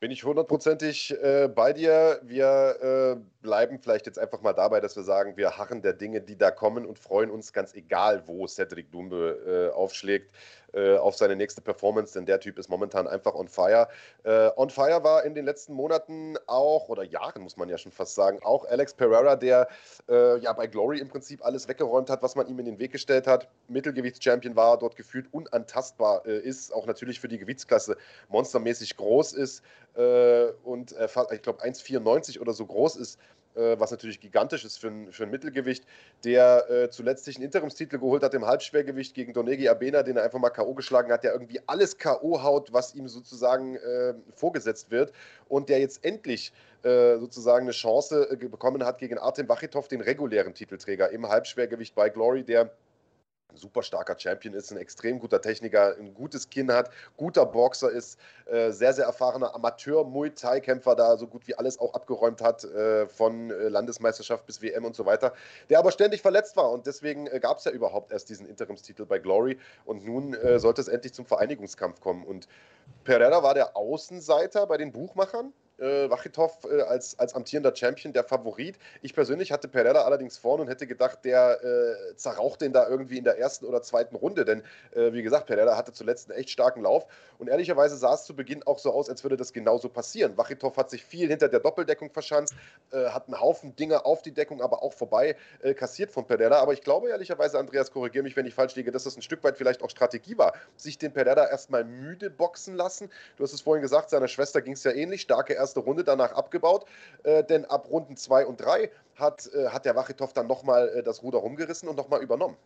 Bin 0.00 0.10
ich 0.10 0.24
hundertprozentig 0.24 1.14
äh, 1.22 1.46
bei 1.46 1.74
dir. 1.74 2.20
Wir 2.22 3.18
äh, 3.20 3.42
bleiben 3.42 3.78
vielleicht 3.78 4.06
jetzt 4.06 4.18
einfach 4.18 4.40
mal 4.40 4.54
dabei, 4.54 4.80
dass 4.80 4.96
wir 4.96 5.02
sagen, 5.02 5.36
wir 5.36 5.58
harren 5.58 5.82
der 5.82 5.92
Dinge, 5.92 6.22
die 6.22 6.38
da 6.38 6.50
kommen 6.50 6.86
und 6.86 6.98
freuen 6.98 7.30
uns 7.30 7.52
ganz 7.52 7.74
egal, 7.74 8.22
wo 8.26 8.46
Cedric 8.46 8.90
Dumbe 8.90 9.70
äh, 9.70 9.74
aufschlägt 9.74 10.32
äh, 10.72 10.96
auf 10.96 11.16
seine 11.16 11.36
nächste 11.36 11.60
Performance, 11.60 12.14
denn 12.14 12.26
der 12.26 12.40
Typ 12.40 12.58
ist 12.58 12.68
momentan 12.68 13.06
einfach 13.06 13.34
on 13.34 13.48
fire. 13.48 13.88
Äh, 14.24 14.50
on 14.56 14.70
fire 14.70 15.02
war 15.02 15.24
in 15.24 15.34
den 15.34 15.44
letzten 15.44 15.72
Monaten 15.74 16.36
auch, 16.46 16.88
oder 16.88 17.02
Jahren 17.02 17.42
muss 17.42 17.56
man 17.56 17.68
ja 17.68 17.78
schon 17.78 17.92
fast 17.92 18.14
sagen, 18.14 18.40
auch 18.42 18.64
Alex 18.66 18.94
Pereira, 18.94 19.36
der 19.36 19.68
äh, 20.08 20.38
ja 20.38 20.52
bei 20.52 20.66
Glory 20.66 20.98
im 20.98 21.08
Prinzip 21.08 21.44
alles 21.44 21.68
weggeräumt 21.68 22.10
hat, 22.10 22.22
was 22.22 22.36
man 22.36 22.48
ihm 22.48 22.58
in 22.58 22.66
den 22.66 22.78
Weg 22.78 22.92
gestellt 22.92 23.26
hat. 23.26 23.48
Mittelgewichtschampion 23.68 24.56
war, 24.56 24.78
dort 24.78 24.96
gefühlt 24.96 25.26
unantastbar 25.32 26.24
äh, 26.26 26.38
ist, 26.38 26.72
auch 26.74 26.86
natürlich 26.86 27.20
für 27.20 27.28
die 27.28 27.38
Gewichtsklasse 27.38 27.96
monstermäßig 28.28 28.96
groß 28.96 29.32
ist 29.32 29.62
äh, 29.96 30.46
und 30.64 30.94
ich 31.32 31.42
glaube 31.42 31.62
1,94 31.62 32.40
oder 32.40 32.52
so 32.52 32.66
groß 32.66 32.96
ist 32.96 33.18
was 33.54 33.90
natürlich 33.90 34.20
gigantisch 34.20 34.64
ist 34.64 34.78
für 34.78 34.88
ein, 34.88 35.12
für 35.12 35.24
ein 35.24 35.30
Mittelgewicht, 35.30 35.84
der 36.24 36.70
äh, 36.70 36.90
zuletzt 36.90 37.24
sich 37.24 37.36
einen 37.36 37.44
Interimstitel 37.44 37.98
geholt 37.98 38.22
hat 38.22 38.34
im 38.34 38.46
Halbschwergewicht 38.46 39.14
gegen 39.14 39.32
Donegi 39.32 39.68
Abena, 39.68 40.02
den 40.02 40.16
er 40.16 40.24
einfach 40.24 40.38
mal 40.38 40.50
K.O. 40.50 40.74
geschlagen 40.74 41.12
hat, 41.12 41.24
der 41.24 41.32
irgendwie 41.32 41.60
alles 41.66 41.98
K.O. 41.98 42.42
haut, 42.42 42.72
was 42.72 42.94
ihm 42.94 43.08
sozusagen 43.08 43.76
äh, 43.76 44.14
vorgesetzt 44.34 44.90
wird 44.90 45.12
und 45.48 45.68
der 45.68 45.80
jetzt 45.80 46.04
endlich 46.04 46.52
äh, 46.82 47.18
sozusagen 47.18 47.64
eine 47.66 47.72
Chance 47.72 48.28
äh, 48.30 48.36
bekommen 48.36 48.84
hat 48.84 48.98
gegen 48.98 49.18
Artem 49.18 49.46
Bachitov, 49.46 49.88
den 49.88 50.00
regulären 50.00 50.54
Titelträger 50.54 51.10
im 51.10 51.28
Halbschwergewicht 51.28 51.94
bei 51.94 52.08
Glory, 52.08 52.44
der 52.44 52.70
ein 53.50 53.56
super 53.56 53.82
starker 53.82 54.18
Champion 54.18 54.54
ist, 54.54 54.70
ein 54.70 54.78
extrem 54.78 55.18
guter 55.18 55.40
Techniker, 55.40 55.96
ein 55.98 56.14
gutes 56.14 56.50
Kinn 56.50 56.72
hat, 56.72 56.90
guter 57.16 57.46
Boxer 57.46 57.90
ist, 57.90 58.18
äh, 58.46 58.70
sehr, 58.70 58.92
sehr 58.92 59.06
erfahrener 59.06 59.54
Amateur-Muay 59.54 60.30
Thai-Kämpfer, 60.30 60.96
da 60.96 61.16
so 61.16 61.26
gut 61.26 61.46
wie 61.46 61.54
alles 61.54 61.78
auch 61.78 61.94
abgeräumt 61.94 62.40
hat, 62.40 62.64
äh, 62.64 63.06
von 63.06 63.50
äh, 63.50 63.68
Landesmeisterschaft 63.68 64.46
bis 64.46 64.62
WM 64.62 64.84
und 64.84 64.96
so 64.96 65.06
weiter, 65.06 65.32
der 65.68 65.78
aber 65.78 65.92
ständig 65.92 66.22
verletzt 66.22 66.56
war. 66.56 66.70
Und 66.70 66.86
deswegen 66.86 67.26
äh, 67.26 67.40
gab 67.40 67.58
es 67.58 67.64
ja 67.64 67.72
überhaupt 67.72 68.12
erst 68.12 68.28
diesen 68.28 68.46
Interimstitel 68.46 69.06
bei 69.06 69.18
Glory. 69.18 69.58
Und 69.84 70.04
nun 70.04 70.34
äh, 70.34 70.58
sollte 70.58 70.80
es 70.80 70.88
endlich 70.88 71.14
zum 71.14 71.26
Vereinigungskampf 71.26 72.00
kommen. 72.00 72.24
Und 72.24 72.48
Pereira 73.04 73.42
war 73.42 73.54
der 73.54 73.76
Außenseiter 73.76 74.66
bei 74.66 74.76
den 74.76 74.92
Buchmachern, 74.92 75.52
äh, 75.80 76.10
Wachitow 76.10 76.58
äh, 76.70 76.82
als, 76.82 77.18
als 77.18 77.34
amtierender 77.34 77.74
Champion 77.74 78.12
der 78.12 78.24
Favorit. 78.24 78.78
Ich 79.02 79.14
persönlich 79.14 79.52
hatte 79.52 79.68
Pereira 79.68 80.02
allerdings 80.02 80.38
vorne 80.38 80.62
und 80.62 80.68
hätte 80.68 80.86
gedacht, 80.86 81.20
der 81.24 81.62
äh, 81.62 82.16
zerraucht 82.16 82.60
den 82.60 82.72
da 82.72 82.88
irgendwie 82.88 83.18
in 83.18 83.24
der 83.24 83.38
ersten 83.38 83.64
oder 83.66 83.82
zweiten 83.82 84.16
Runde. 84.16 84.44
Denn, 84.44 84.62
äh, 84.92 85.12
wie 85.12 85.22
gesagt, 85.22 85.46
Pereira 85.46 85.76
hatte 85.76 85.92
zuletzt 85.92 86.30
einen 86.30 86.38
echt 86.38 86.50
starken 86.50 86.82
Lauf. 86.82 87.06
Und 87.38 87.48
ehrlicherweise 87.48 87.96
sah 87.96 88.14
es 88.14 88.24
zu 88.24 88.36
Beginn 88.36 88.62
auch 88.64 88.78
so 88.78 88.92
aus, 88.92 89.08
als 89.08 89.22
würde 89.24 89.36
das 89.36 89.52
genauso 89.52 89.88
passieren. 89.88 90.36
Wachitow 90.36 90.76
hat 90.76 90.90
sich 90.90 91.04
viel 91.04 91.28
hinter 91.28 91.48
der 91.48 91.60
Doppeldeckung 91.60 92.10
verschanzt, 92.10 92.54
äh, 92.92 93.06
hat 93.06 93.26
einen 93.26 93.40
Haufen 93.40 93.74
Dinge 93.76 94.04
auf 94.04 94.22
die 94.22 94.32
Deckung, 94.32 94.60
aber 94.60 94.82
auch 94.82 94.92
vorbei 94.92 95.36
äh, 95.62 95.74
kassiert 95.74 96.10
von 96.10 96.26
Pereira. 96.26 96.58
Aber 96.58 96.74
ich 96.74 96.82
glaube 96.82 97.08
ehrlicherweise, 97.08 97.58
Andreas, 97.58 97.90
korrigiere 97.90 98.24
mich, 98.24 98.36
wenn 98.36 98.46
ich 98.46 98.54
falsch 98.54 98.74
liege, 98.76 98.92
dass 98.92 99.04
das 99.04 99.16
ein 99.16 99.22
Stück 99.22 99.42
weit 99.42 99.56
vielleicht 99.56 99.82
auch 99.82 99.90
Strategie 99.90 100.36
war, 100.36 100.52
sich 100.76 100.98
den 100.98 101.12
Pereira 101.12 101.48
erstmal 101.48 101.84
müde 101.84 102.30
boxen 102.30 102.74
lassen. 102.74 103.10
Du 103.36 103.44
hast 103.44 103.52
es 103.52 103.62
vorhin 103.62 103.82
gesagt, 103.82 104.10
seiner 104.10 104.28
Schwester 104.28 104.60
ging 104.60 104.74
es 104.74 104.84
ja 104.84 104.92
ähnlich. 104.92 105.22
Starke 105.22 105.54
erste 105.54 105.69
erste 105.70 105.80
Runde 105.80 106.02
danach 106.02 106.32
abgebaut, 106.32 106.84
äh, 107.22 107.44
denn 107.44 107.64
ab 107.64 107.88
Runden 107.88 108.16
2 108.16 108.46
und 108.46 108.60
3 108.60 108.90
hat, 109.14 109.48
äh, 109.54 109.68
hat 109.68 109.84
der 109.84 109.94
Wachitow 109.94 110.32
dann 110.32 110.48
nochmal 110.48 110.88
äh, 110.88 111.02
das 111.02 111.22
Ruder 111.22 111.38
rumgerissen 111.38 111.88
und 111.88 111.96
nochmal 111.96 112.22
übernommen. 112.22 112.56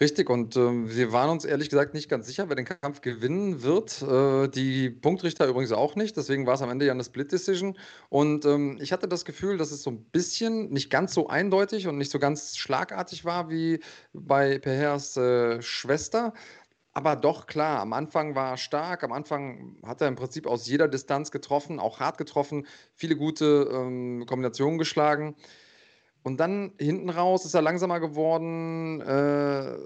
Richtig, 0.00 0.30
und 0.30 0.56
äh, 0.56 0.60
wir 0.60 1.12
waren 1.12 1.30
uns 1.30 1.44
ehrlich 1.44 1.70
gesagt 1.70 1.94
nicht 1.94 2.08
ganz 2.08 2.26
sicher, 2.26 2.48
wer 2.48 2.56
den 2.56 2.64
Kampf 2.64 3.02
gewinnen 3.02 3.62
wird. 3.62 4.02
Äh, 4.02 4.48
die 4.48 4.90
Punktrichter 4.90 5.46
übrigens 5.46 5.70
auch 5.70 5.94
nicht, 5.94 6.16
deswegen 6.16 6.46
war 6.46 6.54
es 6.54 6.62
am 6.62 6.70
Ende 6.70 6.86
ja 6.86 6.92
eine 6.92 7.04
Split-Decision. 7.04 7.78
Und 8.08 8.44
ähm, 8.44 8.78
ich 8.80 8.90
hatte 8.90 9.06
das 9.06 9.24
Gefühl, 9.24 9.58
dass 9.58 9.70
es 9.70 9.82
so 9.82 9.90
ein 9.90 10.02
bisschen 10.04 10.70
nicht 10.70 10.90
ganz 10.90 11.14
so 11.14 11.28
eindeutig 11.28 11.86
und 11.86 11.98
nicht 11.98 12.10
so 12.10 12.18
ganz 12.18 12.56
schlagartig 12.56 13.24
war 13.24 13.48
wie 13.48 13.80
bei 14.12 14.58
Perhers 14.58 15.16
äh, 15.16 15.62
Schwester. 15.62 16.32
Aber 16.94 17.16
doch, 17.16 17.46
klar, 17.46 17.80
am 17.80 17.92
Anfang 17.94 18.34
war 18.34 18.50
er 18.50 18.56
stark. 18.58 19.02
Am 19.02 19.12
Anfang 19.12 19.76
hat 19.82 20.00
er 20.02 20.08
im 20.08 20.16
Prinzip 20.16 20.46
aus 20.46 20.66
jeder 20.66 20.88
Distanz 20.88 21.30
getroffen, 21.30 21.80
auch 21.80 22.00
hart 22.00 22.18
getroffen, 22.18 22.66
viele 22.94 23.16
gute 23.16 23.68
ähm, 23.72 24.26
Kombinationen 24.26 24.78
geschlagen. 24.78 25.34
Und 26.22 26.38
dann 26.38 26.72
hinten 26.78 27.10
raus 27.10 27.44
ist 27.44 27.54
er 27.54 27.62
langsamer 27.62 27.98
geworden. 27.98 29.00
Äh, 29.00 29.76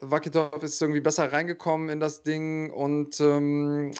Vakitov 0.00 0.62
ist 0.62 0.80
irgendwie 0.80 1.00
besser 1.00 1.32
reingekommen 1.32 1.88
in 1.88 2.00
das 2.00 2.22
Ding. 2.22 2.70
Und 2.70 3.20
ähm, 3.20 3.92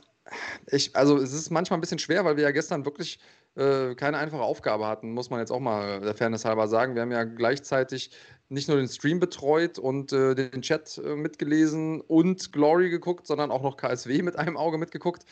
ich, 0.67 0.95
also 0.95 1.19
es 1.19 1.33
ist 1.33 1.51
manchmal 1.51 1.79
ein 1.79 1.83
bisschen 1.83 1.99
schwer, 1.99 2.25
weil 2.25 2.37
wir 2.37 2.45
ja 2.45 2.51
gestern 2.53 2.85
wirklich 2.85 3.19
äh, 3.57 3.95
keine 3.95 4.19
einfache 4.19 4.43
Aufgabe 4.43 4.87
hatten, 4.87 5.13
muss 5.13 5.31
man 5.31 5.41
jetzt 5.41 5.51
auch 5.51 5.61
mal 5.61 6.01
der 6.01 6.15
Fairness 6.15 6.45
halber 6.45 6.69
sagen. 6.69 6.95
Wir 6.95 7.03
haben 7.03 7.13
ja 7.13 7.25
gleichzeitig 7.25 8.11
nicht 8.49 8.69
nur 8.69 8.77
den 8.77 8.89
Stream 8.89 9.19
betreut 9.19 9.79
und 9.79 10.13
äh, 10.13 10.35
den 10.35 10.63
Chat 10.63 11.01
äh, 11.05 11.17
mitgelesen 11.17 12.03
und 12.03 12.53
Glory 12.53 12.91
geguckt, 12.91 13.27
sondern 13.27 13.51
auch 13.51 13.63
noch 13.63 13.77
KSW 13.77 14.23
mit 14.23 14.37
einem 14.37 14.57
Auge 14.57 14.79
mitgeguckt. 14.79 15.25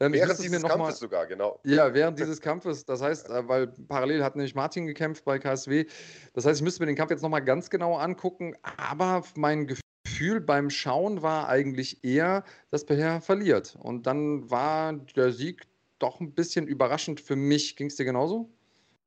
Ähm, 0.00 0.12
während 0.12 0.38
dieses 0.38 0.62
Kampfes 0.62 0.78
mal, 0.78 0.92
sogar, 0.92 1.26
genau. 1.26 1.60
Ja, 1.64 1.92
während 1.92 2.18
dieses 2.18 2.40
Kampfes. 2.40 2.84
Das 2.84 3.02
heißt, 3.02 3.30
äh, 3.30 3.48
weil 3.48 3.66
parallel 3.66 4.22
hat 4.22 4.36
nämlich 4.36 4.54
Martin 4.54 4.86
gekämpft 4.86 5.24
bei 5.24 5.38
KSW. 5.38 5.86
Das 6.34 6.46
heißt, 6.46 6.60
ich 6.60 6.64
müsste 6.64 6.82
mir 6.82 6.86
den 6.86 6.96
Kampf 6.96 7.10
jetzt 7.10 7.22
nochmal 7.22 7.44
ganz 7.44 7.68
genau 7.68 7.96
angucken. 7.96 8.54
Aber 8.62 9.24
mein 9.34 9.66
Gefühl 9.66 10.40
beim 10.40 10.70
Schauen 10.70 11.22
war 11.22 11.48
eigentlich 11.48 12.04
eher, 12.04 12.44
dass 12.70 12.84
Peher 12.84 13.20
verliert. 13.20 13.76
Und 13.80 14.06
dann 14.06 14.50
war 14.50 14.92
der 14.92 15.32
Sieg 15.32 15.66
doch 15.98 16.20
ein 16.20 16.34
bisschen 16.34 16.66
überraschend 16.66 17.20
für 17.20 17.36
mich. 17.36 17.76
Ging 17.76 17.88
es 17.88 17.96
dir 17.96 18.04
genauso? 18.04 18.52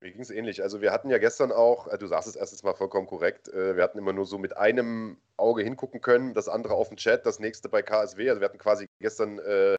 Mir 0.02 0.10
ging 0.10 0.22
es 0.22 0.32
ähnlich. 0.32 0.64
Also 0.64 0.82
wir 0.82 0.92
hatten 0.92 1.12
ja 1.12 1.20
gestern 1.20 1.52
auch, 1.52 1.88
äh, 1.88 1.96
du 1.96 2.08
sagst 2.08 2.28
es 2.28 2.36
erstes 2.36 2.64
Mal 2.64 2.74
vollkommen 2.74 3.06
korrekt, 3.06 3.50
äh, 3.50 3.76
wir 3.76 3.84
hatten 3.84 4.00
immer 4.00 4.14
nur 4.14 4.26
so 4.26 4.40
mit 4.40 4.58
einem 4.58 5.18
Auge 5.38 5.62
hingucken 5.62 6.02
können, 6.02 6.34
das 6.34 6.50
andere 6.50 6.74
auf 6.74 6.88
dem 6.88 6.98
Chat, 6.98 7.24
das 7.24 7.40
nächste 7.40 7.70
bei 7.70 7.84
KSW. 7.84 8.28
Also 8.28 8.42
wir 8.42 8.46
hatten 8.46 8.58
quasi 8.58 8.88
gestern 9.00 9.38
äh, 9.38 9.76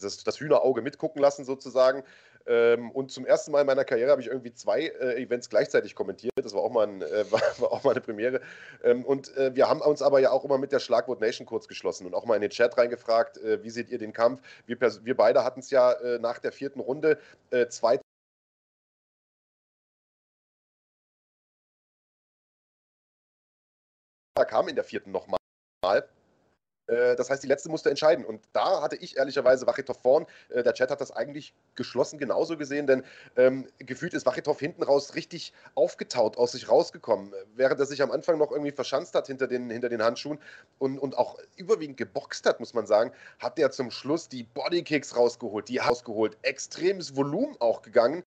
das, 0.00 0.24
das 0.24 0.40
Hühnerauge 0.40 0.82
mitgucken 0.82 1.22
lassen 1.22 1.44
sozusagen. 1.44 2.02
Ähm, 2.46 2.90
und 2.90 3.12
zum 3.12 3.24
ersten 3.26 3.52
Mal 3.52 3.60
in 3.60 3.66
meiner 3.68 3.84
Karriere 3.84 4.10
habe 4.10 4.20
ich 4.20 4.26
irgendwie 4.26 4.52
zwei 4.52 4.88
Events 4.88 5.48
gleichzeitig 5.48 5.94
kommentiert. 5.94 6.32
Das 6.34 6.52
war 6.52 6.62
auch 6.62 6.72
mal, 6.72 6.88
ein, 6.88 7.00
war, 7.30 7.40
war, 7.58 7.70
auch 7.70 7.84
mal 7.84 7.92
eine 7.92 8.00
Premiere. 8.00 8.40
Ähm, 8.82 9.04
und 9.04 9.32
wir 9.36 9.68
haben 9.68 9.82
uns 9.82 10.02
aber 10.02 10.18
ja 10.18 10.32
auch 10.32 10.44
immer 10.44 10.58
mit 10.58 10.72
der 10.72 10.80
Schlagwort 10.80 11.20
Nation 11.20 11.46
kurz 11.46 11.68
geschlossen 11.68 12.06
und 12.06 12.14
auch 12.14 12.24
mal 12.24 12.34
in 12.34 12.40
den 12.40 12.50
Chat 12.50 12.76
reingefragt, 12.76 13.38
wie 13.62 13.70
seht 13.70 13.88
ihr 13.90 13.98
den 13.98 14.12
Kampf? 14.12 14.40
Wir, 14.66 14.80
wir 14.80 15.16
beide 15.16 15.44
hatten 15.44 15.60
es 15.60 15.70
ja 15.70 15.94
nach 16.18 16.40
der 16.40 16.50
vierten 16.50 16.80
Runde 16.80 17.18
zwei 17.68 18.00
kam 24.44 24.68
in 24.68 24.76
der 24.76 24.84
vierten 24.84 25.10
nochmal. 25.12 25.38
Äh, 26.90 27.16
das 27.16 27.30
heißt, 27.30 27.42
die 27.42 27.46
letzte 27.46 27.68
musste 27.68 27.88
entscheiden. 27.88 28.24
Und 28.24 28.42
da 28.52 28.82
hatte 28.82 28.96
ich 28.96 29.16
ehrlicherweise 29.16 29.66
Wachitow 29.66 29.96
vorn. 29.96 30.26
Äh, 30.48 30.62
der 30.62 30.74
Chat 30.74 30.90
hat 30.90 31.00
das 31.00 31.12
eigentlich 31.12 31.54
geschlossen 31.76 32.18
genauso 32.18 32.56
gesehen, 32.56 32.86
denn 32.86 33.04
ähm, 33.36 33.66
gefühlt 33.78 34.14
ist 34.14 34.26
Wachitow 34.26 34.58
hinten 34.58 34.82
raus 34.82 35.14
richtig 35.14 35.52
aufgetaut, 35.74 36.36
aus 36.36 36.52
sich 36.52 36.68
rausgekommen. 36.68 37.32
Während 37.54 37.80
er 37.80 37.86
sich 37.86 38.02
am 38.02 38.10
Anfang 38.10 38.38
noch 38.38 38.50
irgendwie 38.50 38.72
verschanzt 38.72 39.14
hat 39.14 39.28
hinter 39.28 39.46
den, 39.46 39.70
hinter 39.70 39.88
den 39.88 40.02
Handschuhen 40.02 40.38
und, 40.78 40.98
und 40.98 41.16
auch 41.16 41.38
überwiegend 41.56 41.96
geboxt 41.96 42.46
hat, 42.46 42.60
muss 42.60 42.74
man 42.74 42.86
sagen, 42.86 43.12
hat 43.38 43.58
der 43.58 43.70
zum 43.70 43.90
Schluss 43.90 44.28
die 44.28 44.42
Bodykicks 44.42 45.16
rausgeholt, 45.16 45.68
die 45.68 45.78
rausgeholt. 45.78 46.36
Extremes 46.42 47.16
Volumen 47.16 47.56
auch 47.60 47.82
gegangen 47.82 48.22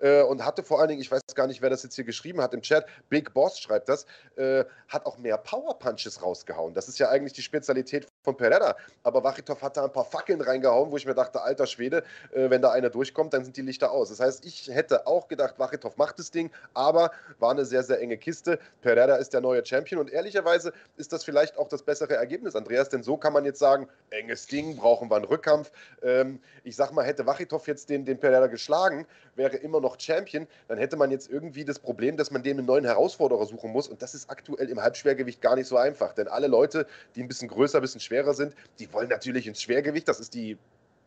äh, 0.00 0.22
und 0.22 0.44
hatte 0.44 0.62
vor 0.62 0.80
allen 0.80 0.88
Dingen, 0.88 1.00
ich 1.00 1.10
weiß 1.10 1.20
gar 1.34 1.46
nicht, 1.46 1.62
wer 1.62 1.70
das 1.70 1.82
jetzt 1.82 1.94
hier 1.94 2.04
geschrieben 2.04 2.40
hat 2.40 2.54
im 2.54 2.62
Chat, 2.62 2.86
Big 3.08 3.32
Boss 3.32 3.58
schreibt 3.58 3.88
das, 3.88 4.06
äh, 4.36 4.64
hat 4.88 5.06
auch 5.06 5.18
mehr 5.18 5.38
Power 5.38 5.78
Punches 5.78 6.22
rausgehauen. 6.22 6.74
Das 6.74 6.88
ist 6.88 6.98
ja 6.98 7.08
eigentlich 7.08 7.32
die 7.32 7.42
Spezialität 7.42 8.06
von 8.22 8.36
Pereira. 8.36 8.76
Aber 9.02 9.24
Wachitow 9.24 9.60
hat 9.62 9.76
da 9.76 9.84
ein 9.84 9.92
paar 9.92 10.04
Fackeln 10.04 10.40
reingehauen, 10.40 10.90
wo 10.90 10.96
ich 10.96 11.06
mir 11.06 11.14
dachte, 11.14 11.42
alter 11.42 11.66
Schwede, 11.66 12.04
äh, 12.32 12.50
wenn 12.50 12.62
da 12.62 12.70
einer 12.70 12.90
durchkommt, 12.90 13.32
dann 13.32 13.44
sind 13.44 13.56
die 13.56 13.62
Lichter 13.62 13.90
aus. 13.90 14.10
Das 14.10 14.20
heißt, 14.20 14.44
ich 14.44 14.68
hätte 14.68 15.06
auch 15.06 15.28
gedacht, 15.28 15.58
Wachitow 15.58 15.96
macht 15.96 16.18
das 16.18 16.30
Ding, 16.30 16.50
aber 16.74 17.10
war 17.38 17.52
eine 17.52 17.64
sehr, 17.64 17.82
sehr 17.82 18.00
enge 18.00 18.18
Kiste. 18.18 18.58
Pereira 18.82 19.16
ist 19.16 19.32
der 19.32 19.40
neue 19.40 19.64
Champion 19.64 20.00
und 20.00 20.10
ehrlicherweise 20.10 20.72
ist 20.96 21.12
das 21.12 21.24
vielleicht 21.24 21.56
auch 21.56 21.68
das 21.68 21.82
bessere 21.82 22.14
Ergebnis, 22.14 22.54
Andreas, 22.54 22.88
denn 22.88 23.02
so 23.02 23.16
kann 23.16 23.32
man 23.32 23.44
jetzt 23.44 23.58
sagen, 23.58 23.88
enges 24.10 24.46
Ding, 24.46 24.76
brauchen 24.76 25.10
wir 25.10 25.16
einen 25.16 25.24
Rückkampf. 25.24 25.70
Ähm, 26.02 26.40
ich 26.64 26.76
sag 26.76 26.92
mal, 26.92 27.04
hätte 27.04 27.26
Wachitow 27.26 27.66
jetzt 27.66 27.88
den, 27.88 28.04
den 28.04 28.18
Pereira 28.18 28.48
geschlagen, 28.48 29.06
wäre 29.36 29.56
immer 29.56 29.80
noch 29.80 29.98
Champion, 29.98 30.46
dann 30.68 30.78
hätte 30.78 30.96
man 30.96 31.10
jetzt 31.10 31.30
irgendwie 31.30 31.64
das 31.64 31.78
Problem, 31.78 32.16
dass 32.16 32.30
man 32.30 32.42
dem 32.42 32.58
einen 32.58 32.66
neuen 32.66 32.84
Herausforderer 32.84 33.46
suchen 33.46 33.70
muss 33.70 33.88
und 33.88 34.02
das 34.02 34.14
ist 34.14 34.28
aktuell 34.28 34.68
im 34.68 34.80
Halbschwergewicht 34.80 35.40
gar 35.40 35.56
nicht 35.56 35.66
so 35.66 35.76
einfach, 35.76 36.12
denn 36.12 36.28
alle 36.28 36.46
Leute, 36.46 36.86
die 37.14 37.22
ein 37.22 37.28
bisschen 37.28 37.48
größer, 37.48 37.78
ein 37.78 37.82
bisschen 37.82 38.00
schwerer 38.10 38.34
sind. 38.34 38.54
Die 38.78 38.92
wollen 38.92 39.08
natürlich 39.08 39.46
ins 39.46 39.62
Schwergewicht. 39.62 40.08
Das 40.08 40.20
ist 40.20 40.34
die 40.34 40.58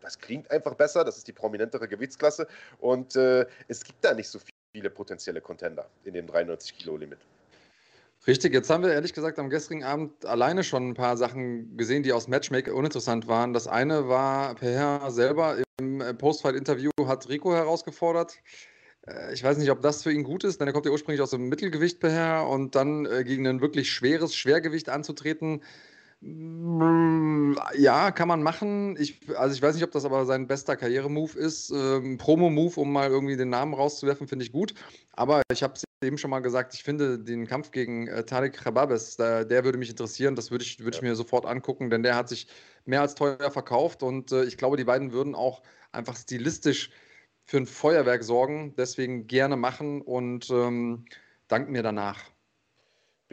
das 0.01 0.19
klingt 0.19 0.51
einfach 0.51 0.73
besser, 0.75 1.05
das 1.05 1.17
ist 1.17 1.29
die 1.29 1.31
prominentere 1.31 1.87
Gewichtsklasse 1.87 2.45
und 2.79 3.15
äh, 3.15 3.45
es 3.69 3.85
gibt 3.85 4.03
da 4.03 4.13
nicht 4.13 4.27
so 4.27 4.37
viele 4.73 4.89
potenzielle 4.89 5.39
Contender 5.39 5.89
in 6.03 6.13
dem 6.13 6.27
93 6.27 6.77
Kilo 6.77 6.97
Limit. 6.97 7.19
Richtig, 8.27 8.53
jetzt 8.53 8.69
haben 8.69 8.83
wir 8.83 8.91
ehrlich 8.91 9.13
gesagt 9.13 9.39
am 9.39 9.49
gestrigen 9.49 9.85
Abend 9.85 10.25
alleine 10.25 10.65
schon 10.65 10.89
ein 10.89 10.93
paar 10.93 11.15
Sachen 11.15 11.77
gesehen, 11.77 12.03
die 12.03 12.11
aus 12.11 12.27
Matchmaker 12.27 12.73
uninteressant 12.73 13.27
waren. 13.29 13.53
Das 13.53 13.67
eine 13.67 14.09
war, 14.09 14.55
Per 14.55 15.09
selber 15.09 15.57
im 15.79 16.01
äh, 16.01 16.13
Postfight-Interview 16.13 16.91
hat 17.05 17.29
Rico 17.29 17.53
herausgefordert. 17.53 18.37
Äh, 19.07 19.33
ich 19.33 19.43
weiß 19.43 19.57
nicht, 19.57 19.71
ob 19.71 19.81
das 19.81 20.03
für 20.03 20.11
ihn 20.11 20.23
gut 20.23 20.43
ist, 20.43 20.59
denn 20.59 20.67
er 20.67 20.73
kommt 20.73 20.85
ja 20.85 20.91
ursprünglich 20.91 21.21
aus 21.21 21.31
dem 21.31 21.49
Mittelgewicht 21.49 21.99
Per 21.99 22.47
und 22.47 22.75
dann 22.75 23.05
äh, 23.05 23.23
gegen 23.23 23.47
ein 23.47 23.61
wirklich 23.61 23.91
schweres 23.91 24.35
Schwergewicht 24.35 24.89
anzutreten. 24.89 25.61
Ja, 27.75 28.11
kann 28.11 28.27
man 28.27 28.43
machen. 28.43 28.95
Ich, 28.97 29.19
also 29.37 29.53
ich 29.53 29.61
weiß 29.61 29.75
nicht, 29.75 29.83
ob 29.83 29.91
das 29.91 30.05
aber 30.05 30.25
sein 30.25 30.47
bester 30.47 30.77
Karrieremove 30.77 31.37
ist. 31.37 31.69
Ähm, 31.71 32.17
Promo-Move, 32.17 32.79
um 32.79 32.93
mal 32.93 33.09
irgendwie 33.09 33.35
den 33.35 33.49
Namen 33.49 33.73
rauszuwerfen, 33.73 34.27
finde 34.27 34.45
ich 34.45 34.51
gut. 34.51 34.73
Aber 35.11 35.41
ich 35.51 35.63
habe 35.63 35.73
es 35.73 35.83
eben 36.03 36.17
schon 36.17 36.29
mal 36.29 36.39
gesagt, 36.39 36.73
ich 36.73 36.83
finde 36.83 37.19
den 37.19 37.45
Kampf 37.45 37.71
gegen 37.71 38.07
äh, 38.07 38.23
Tarek 38.23 38.53
Khababes, 38.53 39.17
der, 39.17 39.43
der, 39.43 39.65
würde 39.65 39.77
mich 39.77 39.89
interessieren. 39.89 40.35
Das 40.35 40.51
würde 40.51 40.63
ich, 40.63 40.79
würd 40.79 40.95
ich 40.95 41.01
mir 41.01 41.15
sofort 41.15 41.45
angucken, 41.45 41.89
denn 41.89 42.03
der 42.03 42.15
hat 42.15 42.29
sich 42.29 42.47
mehr 42.85 43.01
als 43.01 43.15
teuer 43.15 43.51
verkauft 43.51 44.03
und 44.03 44.31
äh, 44.31 44.45
ich 44.45 44.57
glaube, 44.57 44.77
die 44.77 44.83
beiden 44.85 45.11
würden 45.11 45.35
auch 45.35 45.61
einfach 45.91 46.15
stilistisch 46.15 46.89
für 47.45 47.57
ein 47.57 47.65
Feuerwerk 47.65 48.23
sorgen. 48.23 48.75
Deswegen 48.77 49.27
gerne 49.27 49.57
machen 49.57 50.01
und 50.01 50.49
ähm, 50.49 51.05
danken 51.47 51.71
mir 51.73 51.83
danach. 51.83 52.32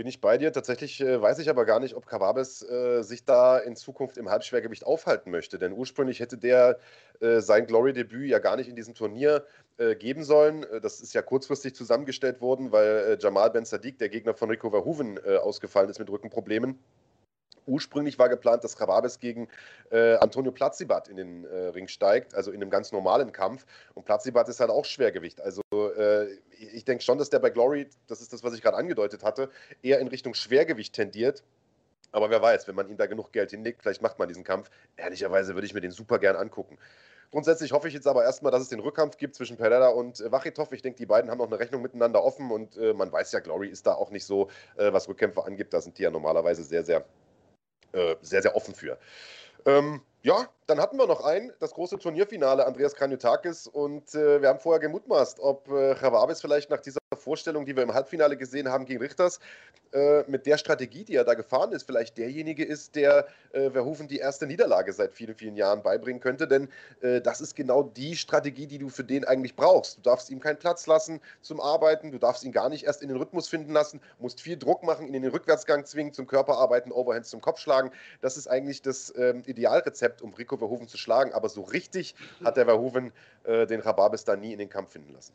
Bin 0.01 0.07
ich 0.07 0.23
bei 0.23 0.39
dir. 0.39 0.51
Tatsächlich 0.51 0.99
äh, 1.03 1.21
weiß 1.21 1.41
ich 1.41 1.51
aber 1.51 1.67
gar 1.67 1.79
nicht, 1.79 1.95
ob 1.95 2.07
Kawabes 2.07 2.63
äh, 2.63 3.03
sich 3.03 3.27
da 3.27 3.59
in 3.59 3.77
Zukunft 3.77 4.17
im 4.17 4.31
Halbschwergewicht 4.31 4.87
aufhalten 4.87 5.31
möchte. 5.31 5.59
Denn 5.59 5.75
ursprünglich 5.75 6.21
hätte 6.21 6.39
der 6.39 6.79
äh, 7.21 7.41
sein 7.41 7.67
Glory-Debüt 7.67 8.31
ja 8.31 8.39
gar 8.39 8.57
nicht 8.57 8.71
in 8.71 8.77
diesem 8.77 8.95
Turnier 8.95 9.45
äh, 9.77 9.95
geben 9.97 10.25
sollen. 10.25 10.63
Äh, 10.63 10.81
das 10.81 11.03
ist 11.03 11.13
ja 11.13 11.21
kurzfristig 11.21 11.75
zusammengestellt 11.75 12.41
worden, 12.41 12.73
weil 12.73 12.87
äh, 12.87 13.19
Jamal 13.21 13.51
Ben 13.51 13.67
Sadiq, 13.67 13.99
der 13.99 14.09
Gegner 14.09 14.33
von 14.33 14.49
Rico 14.49 14.71
Verhoeven, 14.71 15.19
ausgefallen 15.19 15.91
ist 15.91 15.99
mit 15.99 16.09
Rückenproblemen. 16.09 16.79
Ursprünglich 17.71 18.19
war 18.19 18.29
geplant, 18.29 18.65
dass 18.65 18.77
Khababes 18.77 19.21
gegen 19.21 19.49
äh, 19.91 20.17
Antonio 20.17 20.51
Platzibat 20.51 21.09
in 21.09 21.17
den 21.17 21.45
äh, 21.45 21.69
Ring 21.69 21.89
steigt, 21.89 22.35
also 22.35 22.51
in 22.51 22.61
einem 22.61 22.71
ganz 22.71 22.91
normalen 22.93 23.33
Kampf. 23.33 23.65
Und 23.95 24.05
Platzibat 24.05 24.49
ist 24.49 24.61
halt 24.61 24.71
auch 24.71 24.85
Schwergewicht. 24.85 25.41
Also 25.41 25.63
äh, 25.97 26.27
ich 26.59 26.85
denke 26.85 27.05
schon, 27.05 27.19
dass 27.19 27.31
der 27.31 27.39
bei 27.39 27.51
Glory, 27.51 27.89
das 28.09 28.21
ist 28.21 28.33
das, 28.33 28.43
was 28.43 28.55
ich 28.55 28.63
gerade 28.63 28.77
angedeutet 28.77 29.23
hatte, 29.23 29.51
eher 29.83 30.01
in 30.01 30.09
Richtung 30.09 30.35
Schwergewicht 30.35 30.95
tendiert. 30.95 31.45
Aber 32.13 32.29
wer 32.29 32.43
weiß, 32.43 32.67
wenn 32.67 32.75
man 32.75 32.89
ihm 32.89 32.97
da 32.97 33.07
genug 33.07 33.33
Geld 33.33 33.51
hinlegt, 33.51 33.83
vielleicht 33.83 34.03
macht 34.03 34.19
man 34.19 34.27
diesen 34.27 34.43
Kampf. 34.43 34.69
Ehrlicherweise 34.97 35.55
würde 35.55 35.67
ich 35.67 35.75
mir 35.75 35.81
den 35.81 35.93
super 35.93 36.19
gern 36.19 36.35
angucken. 36.35 36.77
Grundsätzlich 37.31 37.71
hoffe 37.73 37.87
ich 37.87 37.95
jetzt 37.95 38.09
aber 38.09 38.25
erstmal, 38.25 38.51
dass 38.51 38.63
es 38.63 38.69
den 38.69 38.81
Rückkampf 38.81 39.17
gibt 39.17 39.37
zwischen 39.37 39.57
Pereira 39.57 39.89
und 39.89 40.21
äh, 40.21 40.33
Wachitov. 40.33 40.73
Ich 40.73 40.83
denke, 40.83 40.99
die 40.99 41.07
beiden 41.07 41.31
haben 41.31 41.39
noch 41.39 41.47
eine 41.47 41.61
Rechnung 41.61 41.81
miteinander 41.81 42.25
offen 42.25 42.51
und 42.51 42.77
äh, 42.77 42.93
man 42.93 43.13
weiß 43.13 43.31
ja, 43.33 43.39
Glory 43.39 43.69
ist 43.69 43.87
da 43.87 43.95
auch 43.95 44.11
nicht 44.11 44.25
so, 44.25 44.49
äh, 44.77 44.93
was 44.93 45.09
Rückkämpfe 45.09 45.45
angibt. 45.45 45.73
Da 45.73 45.81
sind 45.81 45.99
die 45.99 46.03
ja 46.03 46.11
normalerweise 46.11 46.65
sehr, 46.65 46.85
sehr 46.85 47.05
äh, 47.93 48.17
sehr, 48.23 48.43
sehr 48.43 48.57
offen 48.57 48.75
für. 48.75 48.99
Ähm, 49.67 50.03
ja, 50.23 50.49
dann 50.71 50.81
hatten 50.81 50.97
wir 50.99 51.07
noch 51.09 51.25
ein, 51.25 51.53
das 51.59 51.75
große 51.75 51.99
Turnierfinale, 51.99 52.65
Andreas 52.65 52.95
Kranjotakis. 52.95 53.67
Und 53.67 54.15
äh, 54.15 54.41
wir 54.41 54.49
haben 54.49 54.61
vorher 54.61 54.79
gemutmaßt, 54.79 55.41
ob 55.41 55.69
äh, 55.69 55.97
vielleicht 56.37 56.71
nach 56.71 56.81
dieser 56.81 57.01
Vorstellung, 57.17 57.67
die 57.67 57.75
wir 57.75 57.83
im 57.83 57.93
Halbfinale 57.93 58.37
gesehen 58.37 58.69
haben 58.69 58.85
gegen 58.85 59.01
Richters, 59.01 59.41
äh, 59.93 60.23
mit 60.29 60.47
der 60.47 60.57
Strategie, 60.59 61.03
die 61.05 61.17
er 61.17 61.25
da 61.25 61.35
gefahren 61.35 61.73
ist, 61.73 61.83
vielleicht 61.83 62.17
derjenige 62.17 62.65
ist, 62.65 62.95
der 62.95 63.27
äh, 63.53 63.69
Verhoeven 63.71 64.07
die 64.07 64.19
erste 64.19 64.47
Niederlage 64.47 64.93
seit 64.93 65.13
vielen, 65.13 65.35
vielen 65.35 65.57
Jahren 65.57 65.83
beibringen 65.83 66.21
könnte. 66.21 66.47
Denn 66.47 66.69
äh, 67.01 67.21
das 67.21 67.41
ist 67.41 67.57
genau 67.57 67.83
die 67.83 68.15
Strategie, 68.15 68.69
die 68.69 68.79
du 68.79 68.89
für 68.89 69.03
den 69.03 69.25
eigentlich 69.25 69.57
brauchst. 69.57 69.99
Du 69.99 70.03
darfst 70.03 70.31
ihm 70.31 70.39
keinen 70.39 70.59
Platz 70.59 70.87
lassen 70.87 71.21
zum 71.41 71.61
Arbeiten, 71.61 72.13
du 72.13 72.19
darfst 72.19 72.45
ihn 72.45 72.53
gar 72.53 72.69
nicht 72.69 72.85
erst 72.85 73.03
in 73.03 73.09
den 73.09 73.19
Rhythmus 73.19 73.49
finden 73.49 73.73
lassen, 73.73 74.01
musst 74.21 74.41
viel 74.41 74.57
Druck 74.57 74.85
machen, 74.85 75.09
ihn 75.09 75.15
in 75.15 75.23
den 75.23 75.33
Rückwärtsgang 75.33 75.85
zwingen, 75.85 76.13
zum 76.13 76.29
Körperarbeiten, 76.29 76.93
Overhands 76.93 77.29
zum 77.29 77.41
Kopf 77.41 77.59
schlagen. 77.59 77.91
Das 78.21 78.37
ist 78.37 78.47
eigentlich 78.47 78.83
das 78.83 79.13
ähm, 79.17 79.43
Idealrezept, 79.47 80.23
um 80.23 80.33
Rico 80.35 80.57
Verhoeven 80.61 80.89
zu 80.89 80.97
schlagen. 80.97 81.33
Aber 81.33 81.49
so 81.49 81.63
richtig 81.63 82.15
hat 82.45 82.57
der 82.57 82.67
Verhoeven 82.67 83.13
äh, 83.45 83.67
den 83.67 83.81
Rababis 83.81 84.25
da 84.25 84.37
nie 84.37 84.53
in 84.53 84.59
den 84.59 84.69
Kampf 84.69 84.93
finden 84.93 85.13
lassen. 85.13 85.33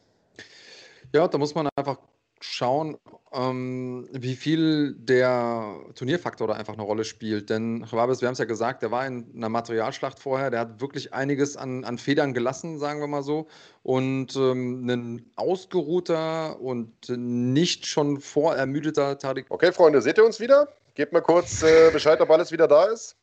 Ja, 1.13 1.27
da 1.27 1.37
muss 1.37 1.53
man 1.53 1.69
einfach 1.75 1.97
schauen, 2.41 2.97
ähm, 3.33 4.07
wie 4.11 4.35
viel 4.35 4.93
der 4.95 5.79
Turnierfaktor 5.95 6.47
da 6.47 6.53
einfach 6.53 6.73
eine 6.73 6.83
Rolle 6.83 7.03
spielt. 7.03 7.49
Denn 7.49 7.85
Chababes, 7.89 8.21
wir 8.21 8.27
haben 8.27 8.33
es 8.33 8.39
ja 8.39 8.45
gesagt, 8.45 8.81
der 8.81 8.91
war 8.91 9.05
in 9.05 9.31
einer 9.35 9.49
Materialschlacht 9.49 10.19
vorher, 10.19 10.51
der 10.51 10.61
hat 10.61 10.81
wirklich 10.81 11.13
einiges 11.13 11.57
an, 11.57 11.83
an 11.83 11.97
Federn 11.97 12.33
gelassen, 12.33 12.79
sagen 12.79 12.99
wir 12.99 13.07
mal 13.07 13.23
so. 13.23 13.47
Und 13.83 14.35
ähm, 14.35 14.85
ein 14.87 15.31
ausgeruhter 15.35 16.59
und 16.59 17.09
nicht 17.09 17.85
schon 17.85 18.19
vorermüdeter 18.19 19.17
Tadik. 19.17 19.45
Okay, 19.49 19.71
Freunde, 19.71 20.01
seht 20.01 20.17
ihr 20.17 20.25
uns 20.25 20.39
wieder? 20.39 20.67
Gebt 20.93 21.13
mal 21.13 21.21
kurz 21.21 21.63
äh, 21.63 21.91
Bescheid, 21.91 22.21
ob 22.21 22.29
alles 22.29 22.51
wieder 22.51 22.67
da 22.67 22.85
ist 22.85 23.17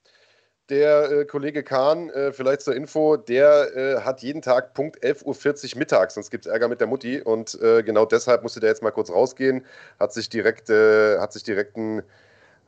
der 0.69 1.11
äh, 1.11 1.25
Kollege 1.25 1.63
Kahn, 1.63 2.11
äh, 2.11 2.33
vielleicht 2.33 2.63
zur 2.63 2.75
Info, 2.75 3.17
der 3.17 3.77
äh, 3.77 4.01
hat 4.01 4.23
jeden 4.23 4.43
Tag 4.43 4.75
Punkt 4.75 5.03
11.40 5.03 5.75
Uhr 5.75 5.79
mittags, 5.79 6.15
sonst 6.15 6.31
gibt 6.31 6.47
es 6.47 6.53
Ärger 6.53 6.69
mit 6.69 6.81
der 6.81 6.87
Mutti. 6.87 7.21
Und 7.21 7.61
äh, 7.61 7.83
genau 7.83 8.05
deshalb 8.07 8.43
musste 8.43 8.61
der 8.61 8.71
jetzt 8.71 8.83
mal 8.83 8.91
kurz 8.91 9.11
rausgehen, 9.11 9.65
hat 9.99 10.13
sich 10.13 10.29
direkt, 10.29 10.71
äh, 10.71 11.19
hat 11.19 11.33
sich 11.33 11.43
direkt 11.43 11.77
ein 11.77 12.03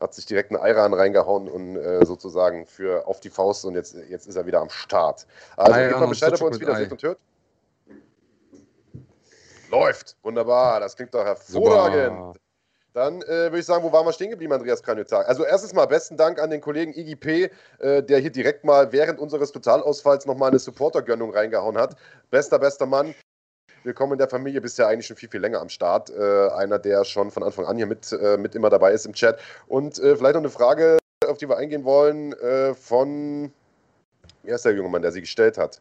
hat 0.00 0.12
sich 0.12 0.26
direkt 0.26 0.50
einen 0.50 0.60
Eiran 0.60 0.92
reingehauen 0.92 1.48
und 1.48 1.76
äh, 1.76 2.04
sozusagen 2.04 2.66
für 2.66 3.06
auf 3.06 3.20
die 3.20 3.30
Faust 3.30 3.64
und 3.64 3.74
jetzt, 3.74 3.96
jetzt 4.08 4.26
ist 4.26 4.34
er 4.34 4.44
wieder 4.44 4.60
am 4.60 4.68
Start. 4.68 5.24
Also 5.56 5.78
gebt 5.78 6.00
mal 6.00 6.08
Bescheid, 6.08 6.32
ob 6.34 6.40
ihr 6.40 6.46
uns 6.46 6.60
wieder 6.60 6.76
seht 6.76 6.90
und 6.90 7.02
hört. 7.02 7.18
Läuft. 9.70 10.16
Wunderbar, 10.22 10.80
das 10.80 10.96
klingt 10.96 11.14
doch 11.14 11.24
hervorragend. 11.24 12.18
Super. 12.18 12.34
Dann 12.94 13.22
äh, 13.22 13.26
würde 13.26 13.58
ich 13.58 13.66
sagen, 13.66 13.82
wo 13.82 13.90
waren 13.90 14.06
wir 14.06 14.12
stehen 14.12 14.30
geblieben, 14.30 14.52
Andreas 14.52 14.80
Kranjozak? 14.80 15.28
Also 15.28 15.44
erstens 15.44 15.74
mal 15.74 15.86
besten 15.86 16.16
Dank 16.16 16.40
an 16.40 16.50
den 16.50 16.60
Kollegen 16.60 16.94
IGP, 16.94 17.50
äh, 17.80 18.02
der 18.04 18.20
hier 18.20 18.30
direkt 18.30 18.62
mal 18.62 18.92
während 18.92 19.18
unseres 19.18 19.50
Totalausfalls 19.50 20.26
nochmal 20.26 20.50
eine 20.50 20.60
Supportergönnung 20.60 21.34
reingehauen 21.34 21.76
hat. 21.76 21.96
Bester, 22.30 22.60
bester 22.60 22.86
Mann. 22.86 23.12
Willkommen 23.82 24.12
in 24.12 24.18
der 24.18 24.28
Familie, 24.28 24.60
bist 24.60 24.78
ja 24.78 24.86
eigentlich 24.86 25.08
schon 25.08 25.16
viel, 25.16 25.28
viel 25.28 25.40
länger 25.40 25.60
am 25.60 25.70
Start. 25.70 26.08
Äh, 26.10 26.50
einer, 26.50 26.78
der 26.78 27.04
schon 27.04 27.32
von 27.32 27.42
Anfang 27.42 27.66
an 27.66 27.76
hier 27.76 27.86
mit, 27.86 28.12
äh, 28.12 28.36
mit 28.36 28.54
immer 28.54 28.70
dabei 28.70 28.92
ist 28.92 29.06
im 29.06 29.12
Chat. 29.12 29.40
Und 29.66 29.98
äh, 29.98 30.14
vielleicht 30.14 30.34
noch 30.34 30.42
eine 30.42 30.50
Frage, 30.50 30.98
auf 31.26 31.38
die 31.38 31.48
wir 31.48 31.56
eingehen 31.56 31.82
wollen, 31.82 32.32
äh, 32.34 32.74
von, 32.74 33.52
wie 34.44 34.52
heißt 34.52 34.66
der 34.66 34.72
junge 34.72 34.88
Mann, 34.88 35.02
der 35.02 35.10
sie 35.10 35.20
gestellt 35.20 35.58
hat? 35.58 35.80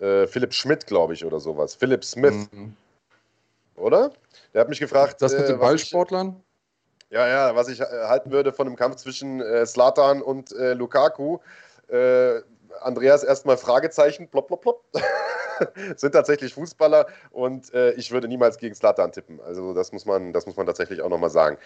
Philipp 0.00 0.52
Schmidt, 0.52 0.86
glaube 0.86 1.14
ich, 1.14 1.24
oder 1.24 1.38
sowas. 1.38 1.76
Philipp 1.76 2.04
Smith. 2.04 2.48
Mhm. 2.50 2.76
Oder? 3.76 4.12
Der 4.52 4.60
hat 4.60 4.68
mich 4.68 4.80
gefragt. 4.80 5.20
Das 5.20 5.32
mit 5.32 5.48
den 5.48 5.56
äh, 5.56 5.58
Ballsportlern? 5.58 6.42
Ich, 7.08 7.14
ja, 7.14 7.28
ja, 7.28 7.56
was 7.56 7.68
ich 7.68 7.80
äh, 7.80 7.84
halten 7.84 8.30
würde 8.30 8.52
von 8.52 8.66
dem 8.66 8.76
Kampf 8.76 8.96
zwischen 8.96 9.40
äh, 9.40 9.66
Slatan 9.66 10.22
und 10.22 10.50
Lukaku. 10.50 11.38
Andreas 12.80 13.22
erstmal 13.22 13.56
Fragezeichen, 13.56 14.28
plopp, 14.28 14.48
plopp, 14.48 14.62
plopp. 14.62 14.84
sind 15.96 16.12
tatsächlich 16.12 16.54
Fußballer 16.54 17.06
und 17.30 17.72
äh, 17.74 17.92
ich 17.92 18.10
würde 18.10 18.28
niemals 18.28 18.58
gegen 18.58 18.74
Slatan 18.74 19.12
tippen. 19.12 19.40
Also 19.40 19.74
das 19.74 19.92
muss 19.92 20.04
man, 20.04 20.32
das 20.32 20.46
muss 20.46 20.56
man 20.56 20.66
tatsächlich 20.66 21.02
auch 21.02 21.08
nochmal 21.08 21.30
sagen. 21.30 21.58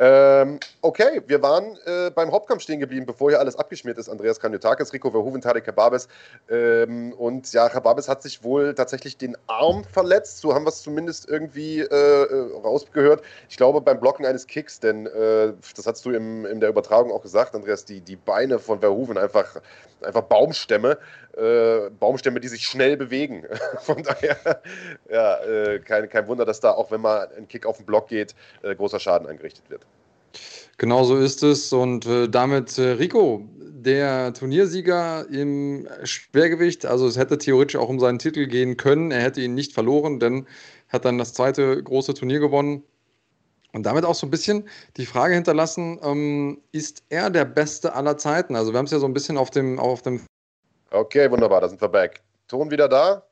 Ähm, 0.00 0.60
okay, 0.80 1.22
wir 1.26 1.42
waren 1.42 1.76
äh, 1.84 2.10
beim 2.10 2.30
Hauptkampf 2.30 2.62
stehen 2.62 2.78
geblieben, 2.78 3.04
bevor 3.04 3.30
hier 3.30 3.40
alles 3.40 3.56
abgeschmiert 3.56 3.98
ist. 3.98 4.08
Andreas 4.08 4.38
Kanyotakis, 4.38 4.92
Rico 4.92 5.10
Verhoeven, 5.10 5.40
Tarek 5.40 5.64
Kababes. 5.64 6.08
Ähm, 6.48 7.12
und 7.14 7.52
ja, 7.52 7.68
Kababes 7.68 8.08
hat 8.08 8.22
sich 8.22 8.44
wohl 8.44 8.74
tatsächlich 8.74 9.16
den 9.18 9.36
Arm 9.48 9.82
verletzt. 9.82 10.38
So 10.38 10.54
haben 10.54 10.64
wir 10.64 10.68
es 10.68 10.82
zumindest 10.82 11.28
irgendwie 11.28 11.80
äh, 11.80 11.86
äh, 11.86 12.52
rausgehört. 12.62 13.22
Ich 13.48 13.56
glaube 13.56 13.80
beim 13.80 13.98
Blocken 13.98 14.24
eines 14.24 14.46
Kicks, 14.46 14.78
denn 14.78 15.06
äh, 15.06 15.52
das 15.74 15.86
hast 15.86 16.04
du 16.04 16.12
im, 16.12 16.46
in 16.46 16.60
der 16.60 16.68
Übertragung 16.68 17.10
auch 17.10 17.22
gesagt, 17.22 17.56
Andreas, 17.56 17.84
die, 17.84 18.00
die 18.00 18.16
Beine 18.16 18.60
von 18.60 18.78
Verhoeven 18.78 19.18
einfach, 19.18 19.60
einfach 20.02 20.22
Baumstämme. 20.22 20.98
Äh, 21.36 21.90
Baumstämme, 21.90 22.38
die 22.38 22.48
sich 22.48 22.64
schnell 22.64 22.96
bewegen. 22.96 23.44
von 23.80 24.00
daher, 24.04 24.62
ja, 25.10 25.38
äh, 25.42 25.80
kein, 25.80 26.08
kein 26.08 26.28
Wunder, 26.28 26.44
dass 26.44 26.60
da 26.60 26.70
auch 26.70 26.92
wenn 26.92 27.00
mal 27.00 27.28
ein 27.36 27.48
Kick 27.48 27.66
auf 27.66 27.78
den 27.78 27.86
Block 27.86 28.08
geht, 28.08 28.34
großer 28.62 29.00
Schaden 29.00 29.28
angerichtet 29.28 29.68
wird. 29.70 29.87
Genau 30.78 31.04
so 31.04 31.16
ist 31.16 31.42
es. 31.42 31.72
Und 31.72 32.06
äh, 32.06 32.28
damit 32.28 32.78
äh, 32.78 32.90
Rico, 32.92 33.48
der 33.56 34.32
Turniersieger 34.34 35.26
im 35.30 35.88
Schwergewicht. 36.04 36.86
Also 36.86 37.06
es 37.06 37.16
hätte 37.16 37.38
theoretisch 37.38 37.76
auch 37.76 37.88
um 37.88 38.00
seinen 38.00 38.18
Titel 38.18 38.46
gehen 38.46 38.76
können. 38.76 39.10
Er 39.10 39.22
hätte 39.22 39.40
ihn 39.40 39.54
nicht 39.54 39.72
verloren, 39.72 40.20
denn 40.20 40.46
er 40.88 40.94
hat 40.94 41.04
dann 41.04 41.18
das 41.18 41.32
zweite 41.34 41.82
große 41.82 42.14
Turnier 42.14 42.40
gewonnen. 42.40 42.82
Und 43.72 43.84
damit 43.84 44.04
auch 44.04 44.14
so 44.14 44.26
ein 44.26 44.30
bisschen 44.30 44.68
die 44.96 45.06
Frage 45.06 45.34
hinterlassen, 45.34 46.00
ähm, 46.02 46.62
ist 46.72 47.02
er 47.10 47.28
der 47.28 47.44
Beste 47.44 47.94
aller 47.94 48.16
Zeiten? 48.16 48.56
Also 48.56 48.72
wir 48.72 48.78
haben 48.78 48.86
es 48.86 48.92
ja 48.92 48.98
so 48.98 49.06
ein 49.06 49.12
bisschen 49.12 49.36
auf 49.36 49.50
dem, 49.50 49.78
auf 49.78 50.02
dem... 50.02 50.22
Okay, 50.90 51.30
wunderbar, 51.30 51.60
da 51.60 51.68
sind 51.68 51.80
wir 51.80 51.88
back. 51.88 52.22
Ton 52.48 52.70
wieder 52.70 52.88
da? 52.88 53.27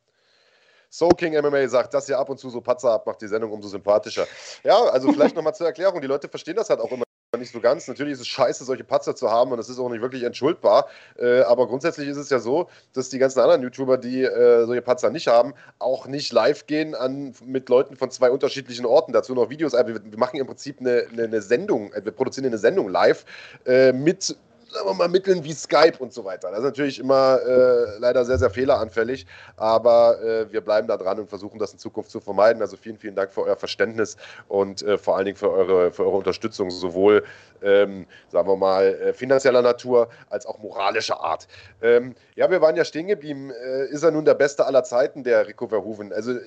Soul 0.90 1.12
King 1.16 1.40
MMA 1.40 1.68
sagt, 1.68 1.94
dass 1.94 2.08
ihr 2.08 2.18
ab 2.18 2.28
und 2.28 2.38
zu 2.38 2.50
so 2.50 2.60
Patzer 2.60 2.90
habt, 2.90 3.06
macht 3.06 3.20
die 3.20 3.28
Sendung 3.28 3.52
umso 3.52 3.68
sympathischer. 3.68 4.26
Ja, 4.64 4.76
also 4.84 5.12
vielleicht 5.12 5.36
nochmal 5.36 5.54
zur 5.54 5.66
Erklärung. 5.66 6.00
Die 6.00 6.06
Leute 6.06 6.28
verstehen 6.28 6.56
das 6.56 6.70
halt 6.70 6.80
auch 6.80 6.90
immer 6.90 7.06
nicht 7.38 7.52
so 7.52 7.60
ganz. 7.60 7.86
Natürlich 7.88 8.14
ist 8.14 8.20
es 8.20 8.28
scheiße, 8.28 8.64
solche 8.64 8.84
Patzer 8.84 9.14
zu 9.14 9.30
haben 9.30 9.52
und 9.52 9.58
es 9.58 9.68
ist 9.68 9.78
auch 9.78 9.88
nicht 9.88 10.00
wirklich 10.00 10.22
entschuldbar. 10.22 10.86
Äh, 11.18 11.40
aber 11.40 11.66
grundsätzlich 11.66 12.08
ist 12.08 12.16
es 12.16 12.30
ja 12.30 12.38
so, 12.38 12.68
dass 12.92 13.08
die 13.08 13.18
ganzen 13.18 13.40
anderen 13.40 13.62
YouTuber, 13.62 13.98
die 13.98 14.22
äh, 14.22 14.64
solche 14.64 14.82
Patzer 14.82 15.10
nicht 15.10 15.26
haben, 15.26 15.54
auch 15.78 16.06
nicht 16.06 16.32
live 16.32 16.66
gehen 16.66 16.94
an, 16.94 17.34
mit 17.44 17.68
Leuten 17.68 17.96
von 17.96 18.10
zwei 18.10 18.30
unterschiedlichen 18.30 18.86
Orten. 18.86 19.12
Dazu 19.12 19.34
noch 19.34 19.50
Videos. 19.50 19.74
Also 19.74 19.94
wir, 19.94 20.00
wir 20.02 20.18
machen 20.18 20.38
im 20.38 20.46
Prinzip 20.46 20.80
eine, 20.80 21.06
eine, 21.12 21.24
eine, 21.24 21.42
Sendung, 21.42 21.92
wir 21.92 22.12
produzieren 22.12 22.46
eine 22.46 22.58
Sendung 22.58 22.88
live 22.88 23.24
äh, 23.66 23.92
mit 23.92 24.36
wir 24.84 24.94
mal, 24.94 25.08
Mitteln 25.08 25.44
wie 25.44 25.52
Skype 25.52 25.94
und 25.98 26.12
so 26.12 26.24
weiter. 26.24 26.50
Das 26.50 26.58
ist 26.58 26.64
natürlich 26.64 26.98
immer 26.98 27.40
äh, 27.40 27.98
leider 27.98 28.24
sehr, 28.24 28.38
sehr 28.38 28.50
fehleranfällig, 28.50 29.26
aber 29.56 30.20
äh, 30.22 30.52
wir 30.52 30.60
bleiben 30.60 30.88
da 30.88 30.96
dran 30.96 31.18
und 31.18 31.28
versuchen 31.28 31.58
das 31.58 31.72
in 31.72 31.78
Zukunft 31.78 32.10
zu 32.10 32.20
vermeiden. 32.20 32.60
Also 32.60 32.76
vielen, 32.76 32.98
vielen 32.98 33.14
Dank 33.14 33.32
für 33.32 33.42
euer 33.42 33.56
Verständnis 33.56 34.16
und 34.48 34.82
äh, 34.82 34.98
vor 34.98 35.16
allen 35.16 35.26
Dingen 35.26 35.36
für 35.36 35.50
eure, 35.50 35.92
für 35.92 36.04
eure 36.04 36.16
Unterstützung, 36.16 36.70
sowohl, 36.70 37.24
ähm, 37.62 38.06
sagen 38.28 38.48
wir 38.48 38.56
mal, 38.56 38.86
äh, 38.86 39.12
finanzieller 39.12 39.62
Natur 39.62 40.08
als 40.28 40.46
auch 40.46 40.58
moralischer 40.58 41.20
Art. 41.20 41.48
Ähm, 41.80 42.14
ja, 42.34 42.50
wir 42.50 42.60
waren 42.60 42.76
ja 42.76 42.84
stehen 42.84 43.06
geblieben. 43.06 43.50
Äh, 43.50 43.86
ist 43.86 44.02
er 44.02 44.10
nun 44.10 44.24
der 44.24 44.34
Beste 44.34 44.66
aller 44.66 44.84
Zeiten, 44.84 45.24
der 45.24 45.46
Rico 45.46 45.68
Verhoeven? 45.68 46.12
Also 46.12 46.32
äh, 46.32 46.40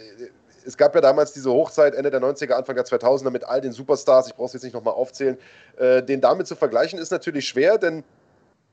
es 0.65 0.77
gab 0.77 0.93
ja 0.95 1.01
damals 1.01 1.33
diese 1.33 1.51
Hochzeit 1.51 1.95
Ende 1.95 2.11
der 2.11 2.21
90er, 2.21 2.53
Anfang 2.53 2.75
der 2.75 2.85
2000er 2.85 3.31
mit 3.31 3.43
all 3.43 3.61
den 3.61 3.71
Superstars, 3.71 4.27
ich 4.27 4.35
brauche 4.35 4.47
es 4.47 4.53
jetzt 4.53 4.63
nicht 4.63 4.73
nochmal 4.73 4.93
aufzählen, 4.93 5.37
äh, 5.77 6.03
den 6.03 6.21
damit 6.21 6.47
zu 6.47 6.55
vergleichen 6.55 6.99
ist 6.99 7.11
natürlich 7.11 7.47
schwer, 7.47 7.77
denn 7.77 8.03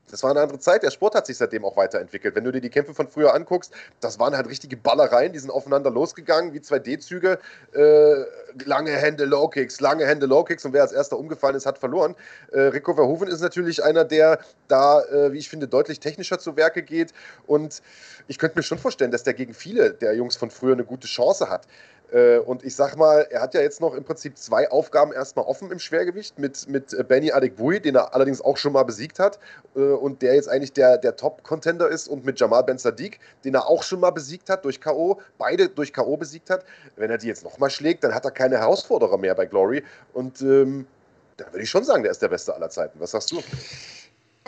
das 0.09 0.23
war 0.23 0.31
eine 0.31 0.41
andere 0.41 0.59
Zeit. 0.59 0.83
Der 0.83 0.91
Sport 0.91 1.15
hat 1.15 1.25
sich 1.25 1.37
seitdem 1.37 1.65
auch 1.65 1.75
weiterentwickelt. 1.75 2.35
Wenn 2.35 2.43
du 2.43 2.51
dir 2.51 2.61
die 2.61 2.69
Kämpfe 2.69 2.93
von 2.93 3.07
früher 3.07 3.33
anguckst, 3.33 3.73
das 3.99 4.19
waren 4.19 4.35
halt 4.35 4.47
richtige 4.47 4.77
Ballereien, 4.77 5.33
die 5.33 5.39
sind 5.39 5.51
aufeinander 5.51 5.91
losgegangen, 5.91 6.53
wie 6.53 6.61
zwei 6.61 6.79
D-Züge. 6.79 7.39
Äh, 7.73 8.15
lange 8.65 8.91
Hände, 8.91 9.25
Low-Kicks, 9.25 9.81
lange 9.81 10.05
Hände, 10.05 10.25
Low-Kicks 10.25 10.65
und 10.65 10.73
wer 10.73 10.81
als 10.81 10.93
erster 10.93 11.17
umgefallen 11.17 11.55
ist, 11.55 11.65
hat 11.65 11.77
verloren. 11.77 12.15
Äh, 12.51 12.59
Rico 12.61 12.93
Verhoeven 12.93 13.27
ist 13.27 13.41
natürlich 13.41 13.83
einer, 13.83 14.05
der 14.05 14.39
da, 14.67 15.03
äh, 15.03 15.33
wie 15.33 15.39
ich 15.39 15.49
finde, 15.49 15.67
deutlich 15.67 15.99
technischer 15.99 16.39
zu 16.39 16.55
Werke 16.55 16.83
geht. 16.83 17.13
Und 17.45 17.81
ich 18.27 18.37
könnte 18.37 18.57
mir 18.57 18.63
schon 18.63 18.77
vorstellen, 18.77 19.11
dass 19.11 19.23
der 19.23 19.33
gegen 19.33 19.53
viele 19.53 19.93
der 19.93 20.13
Jungs 20.15 20.35
von 20.35 20.49
früher 20.49 20.73
eine 20.73 20.85
gute 20.85 21.07
Chance 21.07 21.49
hat. 21.49 21.67
Äh, 22.11 22.37
und 22.37 22.63
ich 22.63 22.75
sag 22.75 22.95
mal, 22.95 23.27
er 23.29 23.41
hat 23.41 23.53
ja 23.53 23.61
jetzt 23.61 23.81
noch 23.81 23.93
im 23.93 24.03
Prinzip 24.03 24.37
zwei 24.37 24.69
Aufgaben 24.69 25.11
erstmal 25.11 25.45
offen 25.45 25.71
im 25.71 25.79
Schwergewicht 25.79 26.39
mit, 26.39 26.67
mit 26.69 26.93
äh, 26.93 27.03
Benny 27.03 27.31
Adekbui, 27.31 27.81
den 27.81 27.95
er 27.95 28.13
allerdings 28.13 28.41
auch 28.41 28.57
schon 28.57 28.73
mal 28.73 28.83
besiegt 28.83 29.19
hat 29.19 29.39
äh, 29.75 29.79
und 29.79 30.21
der 30.21 30.35
jetzt 30.35 30.47
eigentlich 30.47 30.73
der, 30.73 30.97
der 30.97 31.15
Top-Contender 31.15 31.89
ist 31.89 32.07
und 32.07 32.25
mit 32.25 32.39
Jamal 32.39 32.63
Ben 32.63 32.77
Sadiq, 32.77 33.19
den 33.43 33.55
er 33.55 33.67
auch 33.67 33.83
schon 33.83 33.99
mal 33.99 34.11
besiegt 34.11 34.49
hat 34.49 34.63
durch 34.63 34.79
K.O., 34.79 35.19
beide 35.37 35.67
durch 35.69 35.91
K.O. 35.91 36.15
besiegt 36.17 36.49
hat. 36.49 36.63
Wenn 36.95 37.11
er 37.11 37.17
die 37.17 37.27
jetzt 37.27 37.43
nochmal 37.43 37.69
schlägt, 37.69 38.03
dann 38.03 38.13
hat 38.13 38.23
er 38.23 38.31
keine 38.31 38.57
Herausforderer 38.57 39.17
mehr 39.17 39.35
bei 39.35 39.45
Glory 39.45 39.83
und 40.13 40.41
ähm, 40.41 40.87
dann 41.37 41.51
würde 41.53 41.63
ich 41.63 41.69
schon 41.69 41.83
sagen, 41.83 42.03
der 42.03 42.11
ist 42.11 42.21
der 42.21 42.29
Beste 42.29 42.53
aller 42.53 42.69
Zeiten. 42.69 42.99
Was 42.99 43.11
sagst 43.11 43.31
du? 43.31 43.41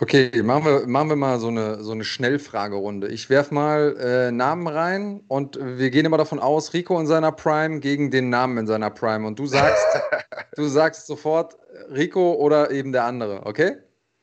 Okay, 0.02 0.32
machen 0.44 0.64
wir, 0.64 0.88
machen 0.88 1.10
wir 1.10 1.18
mal 1.18 1.40
so 1.40 1.50
eine, 1.50 1.84
so 1.84 1.92
eine 1.92 2.06
Schnellfragerunde. 2.06 3.10
Ich 3.10 3.30
werfe 3.30 3.54
mal 3.54 3.98
äh, 3.98 4.32
Namen 4.32 4.68
rein 4.68 5.22
und 5.28 5.60
wir 5.60 5.90
gehen 5.90 6.06
immer 6.06 6.18
davon 6.18 6.40
aus, 6.40 6.74
Rico 6.74 6.98
in 7.02 7.06
seiner 7.06 7.34
Prime 7.34 7.82
gegen 7.82 8.10
den 8.10 8.30
Namen 8.30 8.58
in 8.60 8.66
seiner 8.66 8.92
Prime. 8.92 9.28
Und 9.28 9.38
du 9.38 9.46
sagst, 9.46 9.86
du 10.56 10.64
sagst 10.68 11.06
sofort 11.06 11.58
Rico 11.90 12.34
oder 12.36 12.72
eben 12.72 12.94
der 12.94 13.04
andere, 13.04 13.46
okay? 13.46 13.76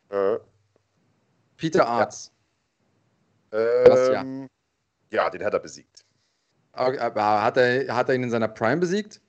Äh. 0.09 0.39
Peter 1.59 1.87
Arz. 1.87 2.33
Ja. 3.53 4.22
Ähm, 4.22 4.49
ja, 5.11 5.29
den 5.29 5.45
hat 5.45 5.53
er 5.53 5.61
besiegt. 5.61 6.07
Aber 6.72 7.43
hat 7.43 7.59
er, 7.59 7.95
hat 7.95 8.09
er 8.09 8.14
ihn 8.14 8.22
in 8.22 8.31
seiner 8.31 8.49
Prime 8.49 8.79
besiegt? 8.79 9.20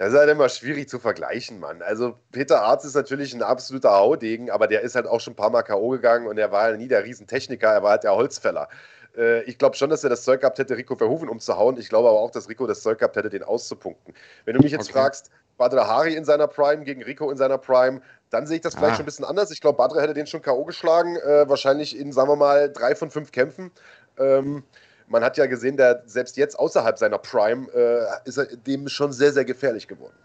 Das 0.00 0.14
ist 0.14 0.18
halt 0.18 0.30
immer 0.30 0.48
schwierig 0.48 0.88
zu 0.88 0.98
vergleichen, 0.98 1.60
Mann. 1.60 1.82
Also 1.82 2.14
Peter 2.32 2.62
Arz 2.62 2.86
ist 2.86 2.94
natürlich 2.94 3.34
ein 3.34 3.42
absoluter 3.42 3.90
Haudegen, 3.90 4.50
aber 4.50 4.66
der 4.66 4.80
ist 4.80 4.94
halt 4.94 5.06
auch 5.06 5.20
schon 5.20 5.34
ein 5.34 5.36
paar 5.36 5.50
Mal 5.50 5.62
K.O. 5.62 5.90
gegangen 5.90 6.26
und 6.26 6.38
er 6.38 6.50
war 6.50 6.62
halt 6.62 6.78
nie 6.78 6.88
der 6.88 7.04
Riesentechniker, 7.04 7.68
er 7.68 7.82
war 7.82 7.90
halt 7.90 8.04
der 8.04 8.14
Holzfäller. 8.14 8.70
Äh, 9.14 9.42
ich 9.42 9.58
glaube 9.58 9.76
schon, 9.76 9.90
dass 9.90 10.02
er 10.02 10.08
das 10.08 10.24
Zeug 10.24 10.40
gehabt 10.40 10.58
hätte, 10.58 10.74
Rico 10.74 10.96
Verhoeven 10.96 11.28
umzuhauen. 11.28 11.76
Ich 11.76 11.90
glaube 11.90 12.08
aber 12.08 12.18
auch, 12.18 12.30
dass 12.30 12.48
Rico 12.48 12.66
das 12.66 12.80
Zeug 12.80 12.98
gehabt 12.98 13.14
hätte, 13.14 13.28
den 13.28 13.42
auszupunkten. 13.42 14.14
Wenn 14.46 14.54
du 14.56 14.62
mich 14.62 14.72
jetzt 14.72 14.88
okay. 14.88 15.00
fragst, 15.00 15.30
Badr 15.58 15.86
Hari 15.86 16.14
in 16.14 16.24
seiner 16.24 16.46
Prime 16.46 16.82
gegen 16.84 17.02
Rico 17.02 17.30
in 17.30 17.36
seiner 17.36 17.58
Prime, 17.58 18.00
dann 18.30 18.46
sehe 18.46 18.56
ich 18.56 18.62
das 18.62 18.76
vielleicht 18.76 18.92
ah. 18.92 18.96
schon 18.96 19.02
ein 19.02 19.04
bisschen 19.04 19.26
anders. 19.26 19.50
Ich 19.50 19.60
glaube, 19.60 19.76
Badr 19.76 20.00
hätte 20.00 20.14
den 20.14 20.26
schon 20.26 20.40
K.O. 20.40 20.64
geschlagen, 20.64 21.16
äh, 21.16 21.46
wahrscheinlich 21.46 21.98
in, 21.98 22.10
sagen 22.14 22.30
wir 22.30 22.36
mal, 22.36 22.72
drei 22.72 22.94
von 22.94 23.10
fünf 23.10 23.32
Kämpfen. 23.32 23.70
Ähm, 24.18 24.64
man 25.10 25.24
hat 25.24 25.36
ja 25.36 25.46
gesehen, 25.46 25.76
der 25.76 26.02
selbst 26.06 26.36
jetzt 26.36 26.58
außerhalb 26.58 26.96
seiner 26.96 27.18
Prime 27.18 27.68
äh, 27.74 28.28
ist 28.28 28.38
er 28.38 28.46
dem 28.46 28.88
schon 28.88 29.12
sehr, 29.12 29.32
sehr 29.32 29.44
gefährlich 29.44 29.88
geworden. 29.88 30.16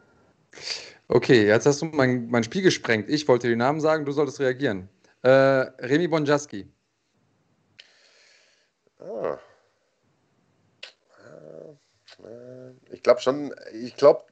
Okay, 1.08 1.48
jetzt 1.48 1.66
hast 1.66 1.82
du 1.82 1.86
mein, 1.86 2.28
mein 2.30 2.44
Spiel 2.44 2.62
gesprengt. 2.62 3.10
Ich 3.10 3.28
wollte 3.28 3.48
den 3.48 3.58
Namen 3.58 3.82
sagen, 3.82 4.06
du 4.06 4.12
solltest 4.12 4.40
reagieren. 4.40 4.88
Äh, 5.24 5.30
Remy 5.30 6.08
Bonjaski. 6.08 6.72
Ah. 9.00 9.38
Äh, 12.20 12.94
ich 12.94 13.02
glaube 13.02 13.22
schon, 13.22 13.54
ich 13.74 13.96
glaube, 13.96 14.24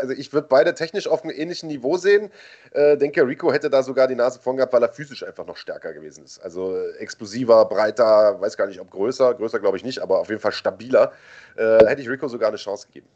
also 0.00 0.12
ich 0.12 0.32
würde 0.32 0.48
beide 0.48 0.74
technisch 0.74 1.06
auf 1.06 1.22
einem 1.22 1.34
ähnlichen 1.36 1.68
Niveau 1.68 1.96
sehen. 1.96 2.30
Äh, 2.72 2.96
denke, 2.96 3.26
Rico 3.26 3.52
hätte 3.52 3.70
da 3.70 3.82
sogar 3.82 4.08
die 4.08 4.14
Nase 4.14 4.40
vorn 4.40 4.56
gehabt, 4.56 4.72
weil 4.72 4.82
er 4.82 4.88
physisch 4.88 5.24
einfach 5.24 5.46
noch 5.46 5.56
stärker 5.56 5.92
gewesen 5.92 6.24
ist. 6.24 6.40
Also 6.40 6.76
äh, 6.76 6.96
explosiver, 6.98 7.64
breiter, 7.66 8.40
weiß 8.40 8.56
gar 8.56 8.66
nicht, 8.66 8.80
ob 8.80 8.90
größer, 8.90 9.34
größer 9.34 9.60
glaube 9.60 9.76
ich 9.76 9.84
nicht, 9.84 10.00
aber 10.00 10.18
auf 10.18 10.28
jeden 10.28 10.40
Fall 10.40 10.52
stabiler. 10.52 11.12
Äh, 11.56 11.86
hätte 11.86 12.02
ich 12.02 12.08
Rico 12.08 12.28
sogar 12.28 12.48
eine 12.48 12.58
Chance 12.58 12.86
gegeben. 12.86 13.06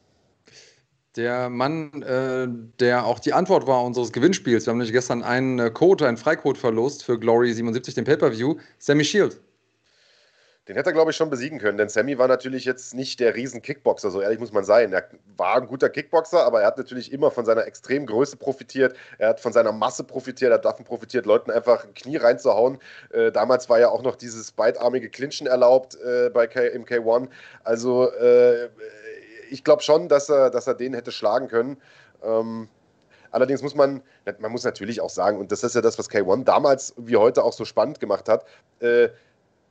Der 1.16 1.48
Mann, 1.48 2.02
äh, 2.02 2.48
der 2.80 3.06
auch 3.06 3.20
die 3.20 3.32
Antwort 3.32 3.68
war 3.68 3.84
unseres 3.84 4.12
Gewinnspiels, 4.12 4.66
wir 4.66 4.72
haben 4.72 4.78
nämlich 4.78 4.92
gestern 4.92 5.22
einen 5.22 5.60
äh, 5.60 5.70
Code, 5.70 6.08
einen 6.08 6.16
Freicode 6.16 6.58
verlost 6.58 7.04
für 7.04 7.18
Glory 7.20 7.52
77, 7.52 7.94
den 7.94 8.04
Pay-Per-View, 8.04 8.56
Sammy 8.78 9.04
Shield. 9.04 9.40
Den 10.66 10.76
hätte 10.76 10.90
er, 10.90 10.92
glaube 10.94 11.10
ich, 11.10 11.16
schon 11.16 11.28
besiegen 11.28 11.58
können, 11.58 11.76
denn 11.76 11.90
Sammy 11.90 12.16
war 12.16 12.26
natürlich 12.26 12.64
jetzt 12.64 12.94
nicht 12.94 13.20
der 13.20 13.34
riesen 13.34 13.60
Kickboxer, 13.60 14.10
so 14.10 14.22
ehrlich 14.22 14.40
muss 14.40 14.50
man 14.50 14.64
sein. 14.64 14.94
Er 14.94 15.06
war 15.36 15.56
ein 15.56 15.66
guter 15.66 15.90
Kickboxer, 15.90 16.42
aber 16.42 16.62
er 16.62 16.68
hat 16.68 16.78
natürlich 16.78 17.12
immer 17.12 17.30
von 17.30 17.44
seiner 17.44 17.66
extremen 17.66 18.06
Größe 18.06 18.38
profitiert, 18.38 18.96
er 19.18 19.28
hat 19.28 19.40
von 19.40 19.52
seiner 19.52 19.72
Masse 19.72 20.04
profitiert, 20.04 20.52
er 20.52 20.54
hat 20.54 20.64
davon 20.64 20.86
profitiert, 20.86 21.26
Leuten 21.26 21.50
einfach 21.50 21.84
ein 21.84 21.92
Knie 21.92 22.16
reinzuhauen. 22.16 22.78
Äh, 23.10 23.30
damals 23.30 23.68
war 23.68 23.78
ja 23.78 23.90
auch 23.90 24.02
noch 24.02 24.16
dieses 24.16 24.52
beidarmige 24.52 25.10
Clinchen 25.10 25.46
erlaubt 25.46 25.98
äh, 26.00 26.30
bei 26.30 26.46
K 26.46 26.68
im 26.68 26.86
K1. 26.86 27.28
Also 27.62 28.10
äh, 28.12 28.70
ich 29.50 29.64
glaube 29.64 29.82
schon, 29.82 30.08
dass 30.08 30.30
er, 30.30 30.48
dass 30.48 30.66
er 30.66 30.74
den 30.74 30.94
hätte 30.94 31.12
schlagen 31.12 31.48
können. 31.48 31.76
Ähm, 32.22 32.68
Allerdings 33.30 33.62
muss 33.62 33.74
man, 33.74 34.00
man 34.38 34.52
muss 34.52 34.62
natürlich 34.62 35.00
auch 35.00 35.10
sagen, 35.10 35.40
und 35.40 35.50
das 35.50 35.64
ist 35.64 35.74
ja 35.74 35.80
das, 35.80 35.98
was 35.98 36.08
K1 36.08 36.44
damals 36.44 36.94
wie 36.96 37.16
heute 37.16 37.42
auch 37.42 37.52
so 37.52 37.64
spannend 37.64 37.98
gemacht 37.98 38.28
hat, 38.28 38.44
äh, 38.78 39.08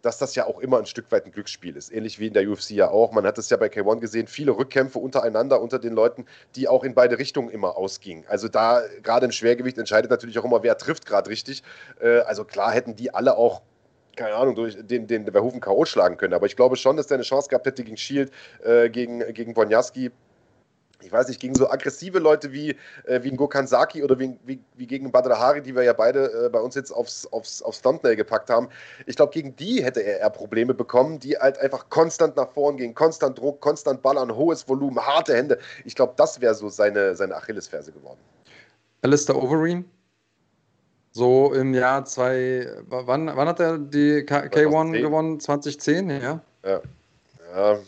dass 0.04 0.18
das 0.18 0.36
ja 0.36 0.46
auch 0.46 0.60
immer 0.60 0.78
ein 0.78 0.86
Stück 0.86 1.12
weit 1.12 1.26
ein 1.26 1.32
Glücksspiel 1.32 1.76
ist. 1.76 1.92
Ähnlich 1.92 2.20
wie 2.20 2.28
in 2.28 2.34
der 2.34 2.48
UFC 2.48 2.72
ja 2.72 2.90
auch. 2.90 3.14
Man 3.14 3.26
hat 3.26 3.38
es 3.38 3.50
ja 3.50 3.58
bei 3.58 3.68
K1 3.68 4.02
gesehen, 4.02 4.28
viele 4.28 4.52
Rückkämpfe 4.52 5.00
untereinander 5.00 5.62
unter 5.62 5.80
den 5.80 5.94
Leuten, 5.94 6.26
die 6.56 6.68
auch 6.68 6.84
in 6.84 6.94
beide 6.94 7.18
Richtungen 7.18 7.50
immer 7.50 7.78
ausgingen. 7.78 8.26
Also 8.28 8.50
da 8.50 8.84
gerade 9.02 9.26
im 9.26 9.32
Schwergewicht 9.32 9.78
entscheidet 9.78 10.12
natürlich 10.12 10.38
auch 10.38 10.46
immer, 10.46 10.62
wer 10.62 10.78
trifft 10.78 11.06
gerade 11.06 11.30
richtig. 11.30 11.64
Äh, 12.02 12.20
also 12.20 12.44
klar 12.44 12.72
hätten 12.72 12.96
die 12.96 13.14
alle 13.14 13.38
auch 13.38 13.62
keine 14.16 14.36
Ahnung, 14.36 14.54
durch 14.54 14.78
den, 14.80 15.08
den 15.08 15.26
Verhoeven 15.32 15.60
K.O. 15.60 15.86
schlagen 15.86 16.18
können. 16.18 16.36
Aber 16.36 16.46
ich 16.46 16.56
glaube 16.56 16.76
schon, 16.76 16.98
dass 16.98 17.08
der 17.08 17.16
eine 17.16 17.24
Chance 17.24 17.50
gehabt 17.50 17.66
hätte 17.66 17.84
gegen 17.84 17.98
Shield, 17.98 18.32
äh, 18.64 18.90
gegen, 18.90 19.34
gegen 19.34 19.56
Bonjaski 19.56 20.12
ich 21.04 21.12
weiß 21.12 21.28
nicht, 21.28 21.40
gegen 21.40 21.56
so 21.56 21.70
aggressive 21.70 22.20
Leute 22.20 22.52
wie, 22.52 22.72
äh, 23.06 23.22
wie 23.24 23.32
ein 23.32 23.38
Gokhan 23.38 23.68
Saki 23.68 24.04
oder 24.04 24.18
wie, 24.20 24.38
wie, 24.46 24.60
wie 24.76 24.88
gegen 24.88 25.12
Badr 25.12 25.38
Hari, 25.38 25.62
die 25.62 25.76
wir 25.76 25.84
ja 25.84 25.94
beide 25.94 26.46
äh, 26.46 26.50
bei 26.50 26.60
uns 26.60 26.76
jetzt 26.76 26.92
aufs, 26.92 27.26
aufs, 27.28 27.62
aufs 27.62 27.82
Thumbnail 27.82 28.16
gepackt 28.16 28.50
haben. 28.50 28.70
Ich 29.06 29.16
glaube, 29.16 29.34
gegen 29.34 29.56
die 29.56 29.84
hätte 29.84 30.02
er 30.02 30.20
eher 30.20 30.30
Probleme 30.30 30.74
bekommen, 30.74 31.20
die 31.20 31.38
halt 31.38 31.58
einfach 31.60 31.90
konstant 31.90 32.36
nach 32.36 32.52
vorn 32.52 32.78
gehen, 32.78 32.94
konstant 32.94 33.38
Druck, 33.38 33.62
konstant 33.62 34.02
ballern, 34.02 34.36
hohes 34.36 34.68
Volumen, 34.68 35.00
harte 35.00 35.36
Hände. 35.36 35.60
Ich 35.86 35.96
glaube, 35.96 36.14
das 36.18 36.42
wäre 36.42 36.56
so 36.56 36.70
seine, 36.70 37.16
seine 37.16 37.36
Achillesferse 37.36 37.92
geworden. 37.92 38.20
Alistair 39.02 39.36
Overeem? 39.36 39.86
So 41.12 41.54
im 41.54 41.74
Jahr 41.76 42.06
zwei, 42.06 42.68
wann, 42.88 43.28
wann 43.28 43.48
hat 43.48 43.60
er 43.60 43.78
die 43.78 44.24
K 44.26 44.40
1 44.40 44.52
gewonnen? 44.52 45.40
2010, 45.40 46.10
ja? 46.10 46.42
Ja. 46.64 46.82
ja 47.56 47.80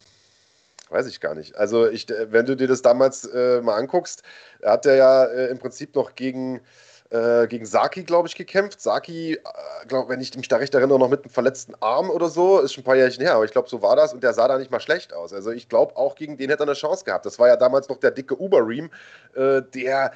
weiß 0.95 1.07
ich 1.07 1.19
gar 1.19 1.35
nicht. 1.35 1.55
Also, 1.55 1.87
ich, 1.87 2.09
äh, 2.09 2.31
wenn 2.31 2.45
du 2.45 2.55
dir 2.55 2.67
das 2.67 2.81
damals 2.81 3.25
äh, 3.25 3.61
mal 3.61 3.75
anguckst, 3.75 4.23
hat 4.63 4.85
er 4.85 4.95
ja 4.95 5.25
äh, 5.25 5.47
im 5.47 5.59
Prinzip 5.59 5.93
noch 5.93 6.15
gegen, 6.15 6.61
äh, 7.09 7.47
gegen 7.47 7.65
Saki, 7.65 8.03
glaube 8.03 8.29
ich, 8.29 8.35
gekämpft. 8.35 8.79
Saki, 8.81 9.33
äh, 9.33 9.39
glaub, 9.87 10.07
wenn 10.09 10.21
ich 10.21 10.35
mich 10.37 10.47
da 10.47 10.55
recht 10.57 10.73
erinnere, 10.73 10.97
noch 10.97 11.09
mit 11.09 11.23
einem 11.23 11.31
verletzten 11.31 11.75
Arm 11.81 12.09
oder 12.09 12.29
so, 12.29 12.59
ist 12.59 12.73
schon 12.73 12.81
ein 12.81 12.85
paar 12.85 12.95
Jährchen 12.95 13.23
her, 13.23 13.35
aber 13.35 13.45
ich 13.45 13.51
glaube, 13.51 13.69
so 13.69 13.81
war 13.81 13.95
das 13.95 14.13
und 14.13 14.23
der 14.23 14.33
sah 14.33 14.47
da 14.47 14.57
nicht 14.57 14.71
mal 14.71 14.79
schlecht 14.79 15.13
aus. 15.13 15.33
Also, 15.33 15.51
ich 15.51 15.67
glaube, 15.67 15.97
auch 15.97 16.15
gegen 16.15 16.37
den 16.37 16.49
hätte 16.49 16.63
er 16.63 16.67
eine 16.67 16.75
Chance 16.75 17.03
gehabt. 17.03 17.25
Das 17.25 17.37
war 17.37 17.49
ja 17.49 17.57
damals 17.57 17.89
noch 17.89 17.97
der 17.97 18.11
dicke 18.11 18.39
Uber-Ream, 18.39 18.89
äh, 19.35 19.61
der 19.73 20.11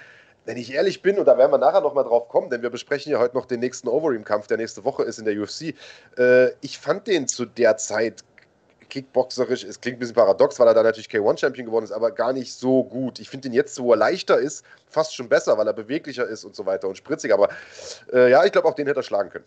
wenn 0.49 0.57
ich 0.57 0.73
ehrlich 0.73 1.03
bin, 1.03 1.19
und 1.19 1.25
da 1.25 1.37
werden 1.37 1.51
wir 1.51 1.59
nachher 1.59 1.81
nochmal 1.81 2.05
drauf 2.05 2.27
kommen, 2.27 2.49
denn 2.49 2.63
wir 2.63 2.71
besprechen 2.71 3.11
ja 3.11 3.19
heute 3.19 3.35
noch 3.35 3.45
den 3.45 3.59
nächsten 3.59 3.87
Overeem-Kampf, 3.87 4.47
der 4.47 4.57
nächste 4.57 4.83
Woche 4.83 5.03
ist 5.03 5.19
in 5.19 5.25
der 5.25 5.39
UFC. 5.39 5.75
Äh, 6.17 6.53
ich 6.61 6.79
fand 6.79 7.05
den 7.05 7.27
zu 7.27 7.45
der 7.45 7.77
Zeit 7.77 8.23
kickboxerisch, 8.89 9.63
es 9.63 9.79
klingt 9.79 9.97
ein 9.97 9.99
bisschen 9.99 10.15
paradox, 10.15 10.59
weil 10.59 10.67
er 10.67 10.73
da 10.73 10.83
natürlich 10.83 11.07
K1-Champion 11.07 11.65
geworden 11.65 11.85
ist, 11.85 11.91
aber 11.91 12.11
gar 12.11 12.33
nicht 12.33 12.53
so 12.53 12.83
gut. 12.83 13.19
Ich 13.19 13.29
finde 13.29 13.47
ihn 13.47 13.53
jetzt, 13.53 13.79
wo 13.79 13.93
er 13.93 13.97
leichter 13.97 14.37
ist, 14.37 14.65
fast 14.87 15.15
schon 15.15 15.29
besser, 15.29 15.57
weil 15.57 15.67
er 15.67 15.73
beweglicher 15.73 16.25
ist 16.25 16.43
und 16.43 16.55
so 16.55 16.65
weiter 16.65 16.87
und 16.87 16.97
spritziger. 16.97 17.35
Aber 17.35 17.49
äh, 18.11 18.29
ja, 18.29 18.43
ich 18.43 18.51
glaube, 18.51 18.67
auch 18.67 18.75
den 18.75 18.87
hätte 18.87 18.99
er 18.99 19.03
schlagen 19.03 19.29
können. 19.29 19.45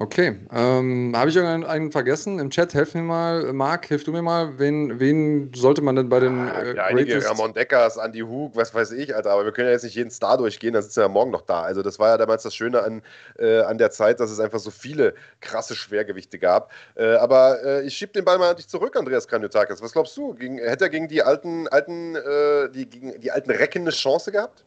Okay, 0.00 0.38
ähm, 0.52 1.12
habe 1.16 1.28
ich 1.28 1.34
irgendeinen 1.34 1.90
vergessen? 1.90 2.38
Im 2.38 2.50
Chat, 2.50 2.72
helf 2.72 2.94
mir 2.94 3.02
mal. 3.02 3.52
Marc, 3.52 3.86
hilf 3.86 4.04
du 4.04 4.12
mir 4.12 4.22
mal. 4.22 4.56
Wen, 4.56 5.00
wen 5.00 5.52
sollte 5.52 5.82
man 5.82 5.96
denn 5.96 6.08
bei 6.08 6.20
den 6.20 6.46
äh, 6.46 6.76
ja, 6.76 6.84
Einige, 6.84 7.28
Ramon 7.28 7.52
Deckers, 7.52 7.96
Andy 7.96 8.20
Hug, 8.20 8.52
was 8.54 8.72
weiß 8.72 8.92
ich, 8.92 9.16
Alter. 9.16 9.32
Aber 9.32 9.44
wir 9.44 9.50
können 9.50 9.66
ja 9.66 9.72
jetzt 9.72 9.82
nicht 9.82 9.96
jeden 9.96 10.12
Star 10.12 10.38
durchgehen, 10.38 10.72
dann 10.72 10.84
sitzen 10.84 10.98
wir 10.98 11.02
ja 11.02 11.08
morgen 11.08 11.32
noch 11.32 11.40
da. 11.40 11.62
Also 11.62 11.82
das 11.82 11.98
war 11.98 12.10
ja 12.10 12.16
damals 12.16 12.44
das 12.44 12.54
Schöne 12.54 12.80
an, 12.80 13.02
äh, 13.40 13.62
an 13.62 13.76
der 13.78 13.90
Zeit, 13.90 14.20
dass 14.20 14.30
es 14.30 14.38
einfach 14.38 14.60
so 14.60 14.70
viele 14.70 15.14
krasse 15.40 15.74
Schwergewichte 15.74 16.38
gab. 16.38 16.70
Äh, 16.94 17.14
aber 17.16 17.60
äh, 17.64 17.82
ich 17.84 17.96
schiebe 17.96 18.12
den 18.12 18.24
Ball 18.24 18.38
mal 18.38 18.50
an 18.50 18.56
dich 18.56 18.68
zurück, 18.68 18.94
Andreas 18.94 19.26
Kranjotakis. 19.26 19.82
Was 19.82 19.92
glaubst 19.92 20.16
du? 20.16 20.32
Gegen, 20.34 20.58
hätte 20.58 20.84
er 20.84 20.90
gegen 20.90 21.08
die 21.08 21.24
alten, 21.24 21.66
alten, 21.66 22.14
äh, 22.14 22.70
die, 22.70 22.88
gegen 22.88 23.20
die 23.20 23.32
alten 23.32 23.50
Recken 23.50 23.82
eine 23.82 23.90
Chance 23.90 24.30
gehabt? 24.30 24.64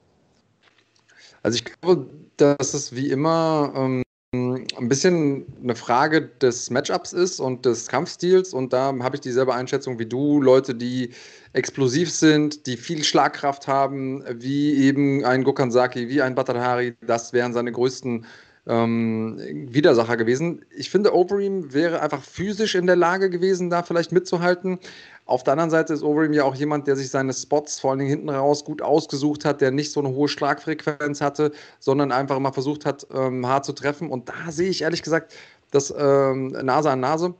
Also 1.42 1.56
ich 1.56 1.64
glaube, 1.64 2.08
dass 2.36 2.74
es 2.74 2.94
wie 2.94 3.10
immer... 3.12 3.72
Ähm 3.78 4.04
ein 4.34 4.88
bisschen 4.88 5.46
eine 5.62 5.76
Frage 5.76 6.22
des 6.22 6.70
Matchups 6.70 7.12
ist 7.12 7.42
und 7.42 7.66
des 7.66 7.88
Kampfstils. 7.88 8.54
Und 8.54 8.72
da 8.72 8.96
habe 9.02 9.18
ich 9.18 9.22
dieselbe 9.22 9.54
Einschätzung 9.54 10.00
wie 10.00 10.06
du. 10.06 10.42
Leute, 10.42 10.74
die 10.74 11.12
explosiv 11.52 12.10
sind, 12.10 12.66
die 12.66 12.78
viel 12.78 13.04
Schlagkraft 13.04 13.68
haben, 13.68 14.24
wie 14.42 14.74
eben 14.86 15.26
ein 15.26 15.44
Gokansaki, 15.44 16.08
wie 16.08 16.22
ein 16.22 16.36
Batadhari, 16.36 16.96
das 17.02 17.34
wären 17.34 17.52
seine 17.52 17.74
größten 17.74 18.26
ähm, 18.68 19.38
Widersacher 19.74 20.18
gewesen. 20.18 20.64
Ich 20.70 20.89
finde, 20.89 21.16
Overeem 21.16 21.74
wäre 21.74 22.01
einfach 22.01 22.24
physisch 22.24 22.76
in 22.76 22.86
der 22.86 22.95
Lage 22.95 23.30
gewesen, 23.30 23.70
da 23.70 23.84
vielleicht 23.84 24.12
mitzuhalten. 24.12 24.80
Auf 25.26 25.43
der 25.43 25.53
anderen 25.53 25.72
Seite 25.72 25.93
ist 25.93 26.03
Overeem 26.03 26.34
ja 26.34 26.43
auch 26.43 26.55
jemand, 26.55 26.88
der 26.88 26.95
sich 26.95 27.09
seine 27.09 27.34
Spots 27.34 27.80
vor 27.80 27.91
allen 27.91 27.99
Dingen 27.99 28.12
hinten 28.12 28.30
raus 28.30 28.64
gut 28.64 28.82
ausgesucht 28.82 29.45
hat, 29.45 29.62
der 29.62 29.72
nicht 29.72 29.91
so 29.91 29.99
eine 29.99 30.09
hohe 30.09 30.28
Schlagfrequenz 30.28 31.22
hatte, 31.22 31.51
sondern 31.80 32.12
einfach 32.12 32.38
mal 32.39 32.51
versucht 32.51 32.86
hat, 32.86 33.07
ähm, 33.14 33.47
hart 33.47 33.66
zu 33.66 33.74
treffen. 33.74 34.09
Und 34.09 34.30
da 34.30 34.51
sehe 34.51 34.70
ich 34.70 34.84
ehrlich 34.84 35.01
gesagt 35.01 35.34
das 35.72 35.93
ähm, 35.97 36.49
Nase 36.49 36.91
an 36.91 36.99
Nase. 36.99 37.34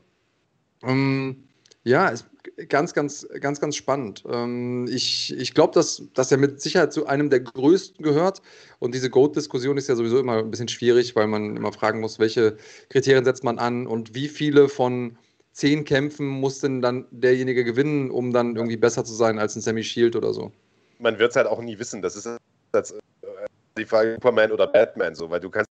Ähm, 0.82 1.44
ja, 1.84 2.08
ist 2.08 2.26
ganz, 2.68 2.94
ganz, 2.94 3.26
ganz, 3.40 3.60
ganz 3.60 3.76
spannend. 3.76 4.24
Ähm, 4.30 4.86
ich 4.90 5.36
ich 5.36 5.54
glaube, 5.54 5.74
dass, 5.74 6.02
dass 6.14 6.30
er 6.30 6.38
mit 6.38 6.60
Sicherheit 6.60 6.92
zu 6.92 7.06
einem 7.06 7.30
der 7.30 7.40
größten 7.40 8.04
gehört. 8.04 8.42
Und 8.78 8.94
diese 8.94 9.10
Goat-Diskussion 9.10 9.76
ist 9.76 9.88
ja 9.88 9.96
sowieso 9.96 10.18
immer 10.18 10.38
ein 10.38 10.50
bisschen 10.50 10.68
schwierig, 10.68 11.16
weil 11.16 11.26
man 11.26 11.56
immer 11.56 11.72
fragen 11.72 12.00
muss, 12.00 12.18
welche 12.18 12.56
Kriterien 12.88 13.24
setzt 13.24 13.44
man 13.44 13.58
an 13.58 13.86
und 13.86 14.14
wie 14.14 14.28
viele 14.28 14.68
von 14.68 15.16
zehn 15.52 15.84
Kämpfen 15.84 16.26
muss 16.26 16.60
denn 16.60 16.82
dann 16.82 17.06
derjenige 17.10 17.64
gewinnen, 17.64 18.10
um 18.10 18.32
dann 18.32 18.56
irgendwie 18.56 18.76
besser 18.76 19.04
zu 19.04 19.12
sein 19.12 19.38
als 19.38 19.56
ein 19.56 19.60
Sammy 19.60 19.84
Shield 19.84 20.16
oder 20.16 20.32
so? 20.32 20.52
Man 20.98 21.18
wird 21.18 21.30
es 21.30 21.36
halt 21.36 21.46
auch 21.46 21.60
nie 21.60 21.78
wissen. 21.78 22.00
Das 22.00 22.16
ist 22.16 22.26
äh, 22.26 22.38
die 23.76 23.84
Frage 23.84 24.14
Superman 24.14 24.52
oder 24.52 24.66
Batman 24.66 25.14
so, 25.14 25.28
weil 25.30 25.40
du 25.40 25.50
kannst 25.50 25.71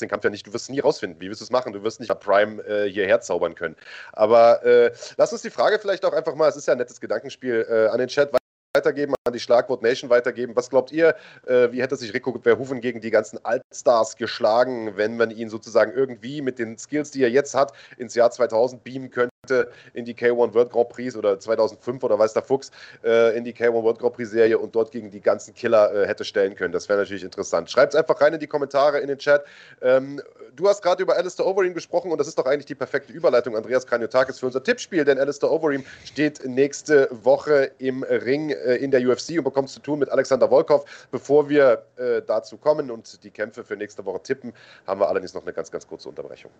den 0.00 0.08
Kampf 0.08 0.24
ja 0.24 0.30
nicht, 0.30 0.46
du 0.46 0.52
wirst 0.52 0.64
es 0.64 0.68
nie 0.70 0.80
rausfinden. 0.80 1.20
Wie 1.20 1.30
wirst 1.30 1.40
du 1.40 1.44
es 1.44 1.50
machen? 1.50 1.72
Du 1.72 1.82
wirst 1.82 2.00
nicht 2.00 2.12
Prime 2.20 2.62
äh, 2.64 2.90
hierher 2.90 3.20
zaubern 3.20 3.54
können. 3.54 3.76
Aber 4.12 4.64
äh, 4.64 4.92
lass 5.16 5.32
uns 5.32 5.42
die 5.42 5.50
Frage 5.50 5.78
vielleicht 5.78 6.04
auch 6.04 6.12
einfach 6.12 6.34
mal, 6.34 6.48
es 6.48 6.56
ist 6.56 6.66
ja 6.66 6.72
ein 6.72 6.78
nettes 6.78 7.00
Gedankenspiel, 7.00 7.66
äh, 7.68 7.86
an 7.88 7.98
den 7.98 8.08
Chat 8.08 8.32
weitergeben, 8.74 9.14
an 9.24 9.32
die 9.32 9.40
Schlagwort 9.40 9.82
Nation 9.82 10.10
weitergeben. 10.10 10.56
Was 10.56 10.68
glaubt 10.68 10.90
ihr, 10.90 11.14
äh, 11.46 11.70
wie 11.70 11.80
hätte 11.80 11.96
sich 11.96 12.12
Rico 12.12 12.36
Verhoeven 12.42 12.80
gegen 12.80 13.00
die 13.00 13.10
ganzen 13.10 13.38
Altstars 13.44 14.16
geschlagen, 14.16 14.96
wenn 14.96 15.16
man 15.16 15.30
ihn 15.30 15.48
sozusagen 15.48 15.92
irgendwie 15.92 16.42
mit 16.42 16.58
den 16.58 16.76
Skills, 16.76 17.12
die 17.12 17.22
er 17.22 17.30
jetzt 17.30 17.54
hat, 17.54 17.72
ins 17.98 18.14
Jahr 18.14 18.30
2000 18.30 18.82
beamen 18.82 19.10
könnte? 19.10 19.34
in 19.92 20.06
die 20.06 20.14
K1 20.14 20.54
World 20.54 20.70
Grand 20.70 20.88
Prix 20.88 21.14
oder 21.16 21.38
2005 21.38 22.02
oder 22.02 22.18
weiß 22.18 22.32
der 22.32 22.42
Fuchs 22.42 22.70
äh, 23.04 23.36
in 23.36 23.44
die 23.44 23.52
K1 23.52 23.74
World 23.74 23.98
Grand 23.98 24.14
Prix 24.14 24.30
Serie 24.30 24.58
und 24.58 24.74
dort 24.74 24.90
gegen 24.90 25.10
die 25.10 25.20
ganzen 25.20 25.54
Killer 25.54 25.94
äh, 25.94 26.06
hätte 26.06 26.24
stellen 26.24 26.54
können. 26.54 26.72
Das 26.72 26.88
wäre 26.88 26.98
natürlich 26.98 27.24
interessant. 27.24 27.70
Schreibt 27.70 27.94
es 27.94 28.00
einfach 28.00 28.20
rein 28.22 28.32
in 28.32 28.40
die 28.40 28.46
Kommentare, 28.46 29.00
in 29.00 29.08
den 29.08 29.18
Chat. 29.18 29.44
Ähm, 29.82 30.22
du 30.56 30.68
hast 30.68 30.82
gerade 30.82 31.02
über 31.02 31.16
Alistair 31.16 31.46
Overeem 31.46 31.74
gesprochen 31.74 32.10
und 32.10 32.18
das 32.18 32.28
ist 32.28 32.38
doch 32.38 32.46
eigentlich 32.46 32.66
die 32.66 32.74
perfekte 32.74 33.12
Überleitung, 33.12 33.56
Andreas 33.56 33.86
Kranjotakis, 33.86 34.38
für 34.38 34.46
unser 34.46 34.62
Tippspiel, 34.62 35.04
denn 35.04 35.18
Alistair 35.18 35.50
Overeem 35.50 35.84
steht 36.04 36.44
nächste 36.46 37.08
Woche 37.10 37.70
im 37.78 38.02
Ring 38.02 38.54
in 38.76 38.90
der 38.90 39.06
UFC 39.06 39.38
und 39.38 39.44
bekommt 39.44 39.68
zu 39.68 39.80
tun 39.80 39.98
mit 39.98 40.08
Alexander 40.08 40.48
Volkov. 40.48 40.84
Bevor 41.10 41.48
wir 41.48 41.84
äh, 41.96 42.22
dazu 42.26 42.56
kommen 42.56 42.90
und 42.90 43.22
die 43.24 43.30
Kämpfe 43.30 43.64
für 43.64 43.76
nächste 43.76 44.04
Woche 44.04 44.22
tippen, 44.22 44.52
haben 44.86 45.00
wir 45.00 45.08
allerdings 45.08 45.34
noch 45.34 45.42
eine 45.42 45.52
ganz, 45.52 45.70
ganz 45.70 45.86
kurze 45.86 46.08
Unterbrechung. 46.08 46.50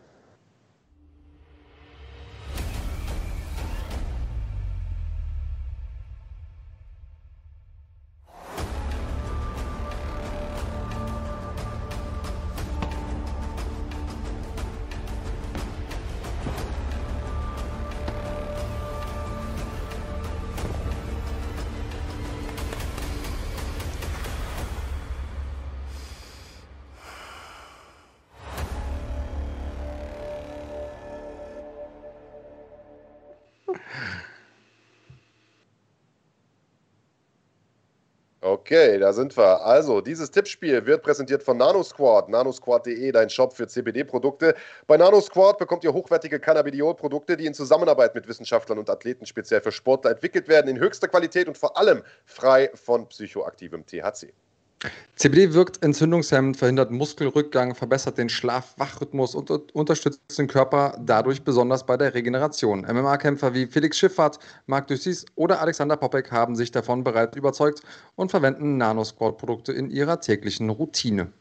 Okay, 38.64 38.98
da 38.98 39.12
sind 39.12 39.36
wir. 39.36 39.60
Also, 39.60 40.00
dieses 40.00 40.30
Tippspiel 40.30 40.86
wird 40.86 41.02
präsentiert 41.02 41.42
von 41.42 41.58
NanoSquad. 41.58 42.30
NanoSquad.de, 42.30 43.12
dein 43.12 43.28
Shop 43.28 43.52
für 43.52 43.66
CBD-Produkte. 43.66 44.54
Bei 44.86 44.96
NanoSquad 44.96 45.58
bekommt 45.58 45.84
ihr 45.84 45.92
hochwertige 45.92 46.40
Cannabidiol-Produkte, 46.40 47.36
die 47.36 47.44
in 47.44 47.52
Zusammenarbeit 47.52 48.14
mit 48.14 48.26
Wissenschaftlern 48.26 48.78
und 48.78 48.88
Athleten 48.88 49.26
speziell 49.26 49.60
für 49.60 49.70
Sportler 49.70 50.12
entwickelt 50.12 50.48
werden, 50.48 50.68
in 50.68 50.78
höchster 50.78 51.08
Qualität 51.08 51.46
und 51.46 51.58
vor 51.58 51.76
allem 51.76 52.02
frei 52.24 52.70
von 52.72 53.06
psychoaktivem 53.06 53.84
THC. 53.84 54.32
CBD 55.16 55.54
wirkt 55.54 55.82
entzündungshemmend, 55.82 56.56
verhindert 56.56 56.90
Muskelrückgang, 56.90 57.74
verbessert 57.74 58.18
den 58.18 58.28
Schlaf-Wach-Rhythmus 58.28 59.34
und 59.34 59.50
unterstützt 59.74 60.38
den 60.38 60.48
Körper 60.48 60.96
dadurch 61.00 61.42
besonders 61.42 61.86
bei 61.86 61.96
der 61.96 62.14
Regeneration. 62.14 62.80
MMA-Kämpfer 62.80 63.54
wie 63.54 63.66
Felix 63.66 63.98
Schifffahrt, 63.98 64.38
Marc 64.66 64.88
Dussis 64.88 65.24
oder 65.36 65.60
Alexander 65.60 65.96
Popek 65.96 66.32
haben 66.32 66.56
sich 66.56 66.72
davon 66.72 67.04
bereits 67.04 67.36
überzeugt 67.36 67.82
und 68.16 68.30
verwenden 68.30 68.76
Nanosquad-Produkte 68.76 69.72
in 69.72 69.90
ihrer 69.90 70.20
täglichen 70.20 70.68
Routine. 70.70 71.32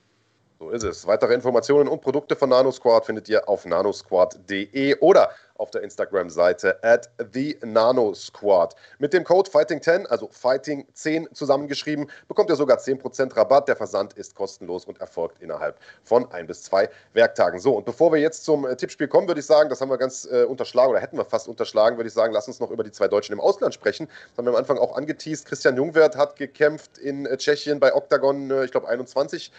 So 0.63 0.69
ist 0.69 0.83
es. 0.83 1.05
Weitere 1.05 1.33
Informationen 1.33 1.89
und 1.89 2.01
Produkte 2.01 2.37
von 2.37 2.49
NanoSquad 2.49 3.05
findet 3.05 3.27
ihr 3.27 3.49
auf 3.49 3.65
nanosquad.de 3.65 4.95
oder 4.99 5.29
auf 5.56 5.72
der 5.72 5.82
Instagram-Seite 5.84 6.84
at 6.84 7.10
the 7.34 7.58
NanoSquad. 7.64 8.76
Mit 8.99 9.14
dem 9.14 9.24
Code 9.24 9.49
Fighting10, 9.49 10.06
also 10.08 10.28
Fighting10 10.28 11.34
zusammengeschrieben, 11.34 12.10
bekommt 12.28 12.49
ihr 12.49 12.56
sogar 12.56 12.78
10% 12.78 13.36
Rabatt. 13.36 13.68
Der 13.68 13.76
Versand 13.76 14.14
ist 14.14 14.36
kostenlos 14.36 14.86
und 14.86 14.99
erfolgt 14.99 15.41
innerhalb 15.41 15.78
von 16.04 16.32
ein 16.32 16.47
bis 16.47 16.64
zwei 16.64 16.89
Werktagen. 17.14 17.60
So, 17.60 17.76
und 17.78 17.86
bevor 17.86 18.12
wir 18.12 18.20
jetzt 18.20 18.43
zum 18.45 18.66
äh, 18.66 18.76
Tippspiel 18.76 19.08
kommen, 19.08 19.28
würde 19.28 19.39
ich 19.39 19.45
sagen, 19.45 19.70
das 19.70 19.82
haben 19.82 19.89
wir 19.89 19.97
ganz 19.97 20.28
äh, 20.32 20.43
unterschlagen 20.43 20.91
oder 20.91 20.99
hätten 20.99 21.18
wir 21.18 21.26
fast 21.26 21.47
unterschlagen, 21.47 21.97
würde 21.97 22.08
ich 22.08 22.14
sagen, 22.14 22.34
lass 22.34 22.47
uns 22.47 22.60
noch 22.60 22.72
über 22.72 22.84
die 22.84 22.91
zwei 22.91 23.08
Deutschen 23.08 23.34
im 23.34 23.39
Ausland 23.39 23.74
sprechen. 23.74 24.08
Das 24.08 24.38
haben 24.38 24.45
wir 24.45 24.51
am 24.51 24.58
Anfang 24.58 24.78
auch 24.78 24.95
angeteased. 24.95 25.45
Christian 25.45 25.78
Jungwert 25.78 26.18
hat 26.18 26.36
gekämpft 26.36 26.97
in 26.97 27.26
äh, 27.26 27.38
Tschechien 27.38 27.80
bei 27.80 27.93
Octagon, 27.93 28.49
äh, 28.49 28.66
ich 28.66 28.72
glaube 28.72 28.88
21 28.88 29.51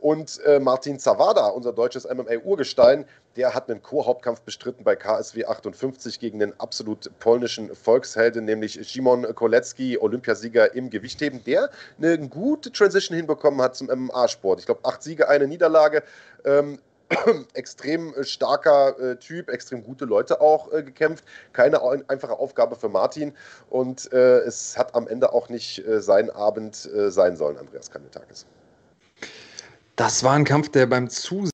und 0.00 0.40
äh, 0.44 0.60
Martin 0.60 0.98
Zawada, 0.98 1.48
unser 1.48 1.72
deutsches 1.72 2.04
MMA-Urgestein, 2.08 3.04
der 3.36 3.54
hat 3.54 3.70
einen 3.70 3.82
Co-Hauptkampf 3.82 4.40
bestritten 4.42 4.84
bei 4.84 4.96
KSW 4.96 5.44
58 5.44 6.18
gegen 6.20 6.38
den 6.38 6.58
absolut 6.60 7.10
polnischen 7.20 7.74
Volkshelden, 7.74 8.44
nämlich 8.44 8.80
Szymon 8.82 9.34
Kolecki, 9.34 9.98
Olympiasieger 9.98 10.74
im 10.74 10.90
Gewichtheben, 10.90 11.42
der 11.44 11.70
eine 11.98 12.28
gute 12.28 12.72
Transition 12.72 13.16
hinbekommen 13.16 13.60
hat 13.60 13.76
zum 13.76 13.88
MMA-Sport. 13.88 14.60
Ich 14.60 14.66
glaube, 14.66 14.84
acht 14.84 15.02
Siege, 15.02 15.28
eine 15.28 15.46
Niederlage. 15.46 16.02
Ähm, 16.44 16.78
extrem 17.54 18.14
starker 18.22 18.98
äh, 19.00 19.16
Typ, 19.16 19.48
extrem 19.48 19.82
gute 19.82 20.04
Leute 20.04 20.40
auch 20.40 20.72
äh, 20.72 20.82
gekämpft. 20.82 21.24
Keine 21.52 21.80
einfache 22.08 22.38
Aufgabe 22.38 22.76
für 22.76 22.88
Martin 22.88 23.34
und 23.70 24.12
äh, 24.12 24.40
es 24.40 24.76
hat 24.76 24.94
am 24.94 25.08
Ende 25.08 25.32
auch 25.32 25.48
nicht 25.48 25.86
äh, 25.86 26.02
sein 26.02 26.28
Abend 26.30 26.88
äh, 26.92 27.10
sein 27.10 27.36
sollen, 27.36 27.56
Andreas 27.56 27.90
Kandetakis. 27.90 28.46
Das 29.98 30.22
war 30.22 30.34
ein 30.34 30.44
Kampf, 30.44 30.68
der 30.68 30.86
beim 30.86 31.10
Zusehen 31.10 31.50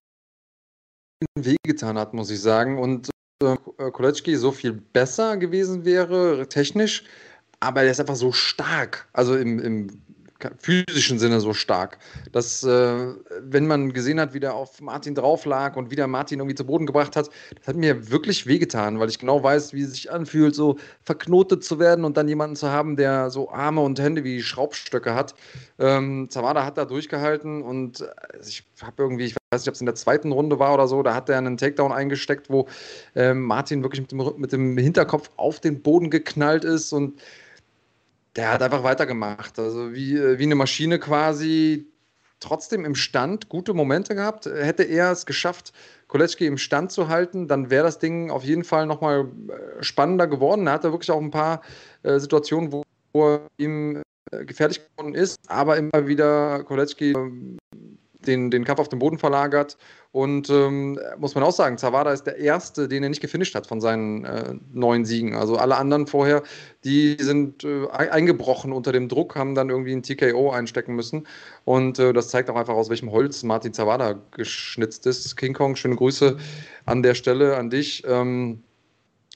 wehgetan 1.35 1.97
hat, 1.97 2.13
muss 2.13 2.29
ich 2.31 2.43
sagen. 2.43 2.79
Und 2.79 3.09
äh, 3.43 3.57
Kolecki 3.91 4.37
so 4.37 4.53
viel 4.53 4.73
besser 4.73 5.39
gewesen 5.39 5.87
wäre, 5.87 6.47
technisch, 6.47 7.05
aber 7.61 7.85
er 7.85 7.91
ist 7.91 8.01
einfach 8.01 8.17
so 8.17 8.33
stark. 8.33 9.09
Also 9.15 9.35
im, 9.35 9.59
im 9.61 10.03
physischen 10.59 11.19
Sinne 11.19 11.41
so 11.41 11.55
stark. 11.55 11.99
Dass, 12.33 12.63
äh, 12.63 13.15
wenn 13.41 13.67
man 13.67 13.93
gesehen 13.93 14.21
hat, 14.21 14.35
wie 14.35 14.41
der 14.41 14.55
auf 14.55 14.81
Martin 14.81 15.15
drauf 15.15 15.45
lag 15.45 15.77
und 15.77 15.91
wie 15.91 15.97
der 15.97 16.07
Martin 16.07 16.41
irgendwie 16.41 16.55
zu 16.55 16.65
Boden 16.65 16.87
gebracht 16.87 17.17
hat, 17.17 17.31
das 17.59 17.67
hat 17.67 17.77
mir 17.77 18.11
wirklich 18.11 18.47
wehgetan, 18.47 18.99
weil 19.01 19.09
ich 19.09 19.19
genau 19.19 19.43
weiß, 19.43 19.73
wie 19.73 19.83
es 19.83 19.93
sich 19.93 20.13
anfühlt, 20.13 20.55
so 20.55 20.77
verknotet 21.03 21.65
zu 21.65 21.79
werden 21.79 22.05
und 22.05 22.17
dann 22.17 22.29
jemanden 22.29 22.57
zu 22.57 22.71
haben, 22.71 22.97
der 22.97 23.31
so 23.31 23.51
Arme 23.51 23.81
und 23.81 23.99
Hände 24.01 24.25
wie 24.25 24.43
Schraubstöcke 24.43 25.15
hat. 25.15 25.35
Ähm, 25.79 26.29
Zawada 26.31 26.65
hat 26.65 26.79
da 26.79 26.85
durchgehalten 26.85 27.63
und 27.63 28.01
äh, 28.01 28.07
ich 28.47 28.65
habe 28.83 29.03
irgendwie, 29.03 29.25
ich 29.25 29.37
weiß 29.51 29.63
nicht, 29.63 29.69
ob 29.69 29.75
es 29.75 29.81
in 29.81 29.87
der 29.87 29.95
zweiten 29.95 30.33
Runde 30.33 30.59
war 30.59 30.75
oder 30.75 30.89
so, 30.89 31.03
da 31.03 31.15
hat 31.15 31.29
er 31.29 31.39
einen 31.39 31.57
Takedown 31.57 31.93
eingesteckt, 31.93 32.51
wo 32.51 32.69
ähm, 33.15 33.43
Martin 33.43 33.83
wirklich 33.83 34.01
mit 34.01 34.13
dem, 34.13 34.33
mit 34.37 34.53
dem 34.53 34.77
Hinterkopf 34.77 35.31
auf 35.37 35.61
den 35.61 35.83
Boden 35.83 36.11
geknallt 36.11 36.65
ist 36.65 36.93
und 36.93 37.21
der 38.37 38.53
hat 38.53 38.63
einfach 38.63 38.83
weitergemacht. 38.83 39.59
Also 39.59 39.93
wie, 39.93 40.17
äh, 40.17 40.39
wie 40.39 40.45
eine 40.45 40.55
Maschine 40.55 40.99
quasi 40.99 41.87
trotzdem 42.41 42.85
im 42.85 42.95
Stand 42.95 43.49
gute 43.49 43.75
Momente 43.75 44.15
gehabt. 44.15 44.47
Hätte 44.47 44.83
er 44.83 45.11
es 45.13 45.27
geschafft, 45.27 45.73
Kolecki 46.09 46.47
im 46.47 46.59
Stand 46.59 46.93
zu 46.93 47.09
halten, 47.09 47.49
dann 47.49 47.71
wäre 47.71 47.85
das 47.85 47.99
Ding 47.99 48.31
auf 48.31 48.45
jeden 48.45 48.65
Fall 48.65 48.87
nochmal 48.87 49.27
äh, 49.49 49.83
spannender 49.83 50.27
geworden. 50.27 50.67
Er 50.67 50.75
hatte 50.75 50.93
wirklich 50.93 51.11
auch 51.11 51.21
ein 51.21 51.31
paar 51.31 51.63
äh, 52.03 52.19
Situationen, 52.19 52.73
wo, 52.73 52.83
wo 53.13 53.35
er 53.35 53.47
ihm 53.57 54.03
äh, 54.31 54.45
gefährlich 54.45 54.83
geworden 54.87 55.15
ist, 55.15 55.39
aber 55.49 55.77
immer 55.77 56.07
wieder 56.07 56.65
Kolecki 56.65 57.13
ähm, 57.13 57.59
den, 58.27 58.51
den 58.51 58.65
Kampf 58.65 58.81
auf 58.81 58.89
den 58.89 58.99
Boden 58.99 59.19
verlagert. 59.19 59.77
Und 60.13 60.49
ähm, 60.49 60.99
muss 61.19 61.35
man 61.35 61.43
auch 61.43 61.53
sagen, 61.53 61.77
Zawada 61.77 62.13
ist 62.13 62.23
der 62.23 62.37
Erste, 62.37 62.87
den 62.87 63.03
er 63.03 63.09
nicht 63.09 63.21
gefinisht 63.21 63.55
hat 63.55 63.67
von 63.67 63.81
seinen 63.81 64.25
äh, 64.25 64.55
neun 64.73 65.05
Siegen. 65.05 65.35
Also 65.35 65.57
alle 65.57 65.77
anderen 65.77 66.07
vorher, 66.07 66.43
die 66.85 67.17
sind 67.19 67.65
äh, 67.65 67.89
eingebrochen 67.91 68.73
unter 68.73 68.93
dem 68.93 69.09
Druck, 69.09 69.35
haben 69.35 69.55
dann 69.55 69.71
irgendwie 69.71 69.93
ein 69.93 70.03
TKO 70.03 70.51
einstecken 70.51 70.95
müssen. 70.95 71.27
Und 71.65 71.99
äh, 71.99 72.13
das 72.13 72.29
zeigt 72.29 72.49
auch 72.49 72.57
einfach, 72.57 72.75
aus 72.75 72.91
welchem 72.91 73.11
Holz 73.11 73.43
Martin 73.43 73.73
Zawada 73.73 74.21
geschnitzt 74.31 75.07
ist. 75.07 75.37
King 75.37 75.53
Kong, 75.53 75.75
schöne 75.75 75.97
Grüße 75.97 76.37
an 76.85 77.03
der 77.03 77.15
Stelle 77.15 77.57
an 77.57 77.71
dich. 77.71 78.05
Ähm, 78.07 78.63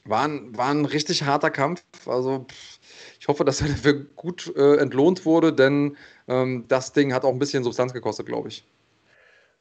war, 0.05 0.23
ein, 0.23 0.57
war 0.57 0.69
ein 0.69 0.85
richtig 0.85 1.23
harter 1.23 1.49
Kampf. 1.51 1.83
Also 2.07 2.45
pff, 2.49 2.79
ich 3.19 3.27
hoffe, 3.27 3.43
dass 3.43 3.61
er 3.61 3.67
dafür 3.67 3.93
gut 4.15 4.53
äh, 4.55 4.77
entlohnt 4.77 5.25
wurde, 5.25 5.51
denn 5.53 5.97
ähm, 6.27 6.65
das 6.67 6.93
Ding 6.93 7.13
hat 7.13 7.25
auch 7.25 7.33
ein 7.33 7.39
bisschen 7.39 7.63
Substanz 7.63 7.93
gekostet, 7.93 8.25
glaube 8.25 8.47
ich. 8.47 8.65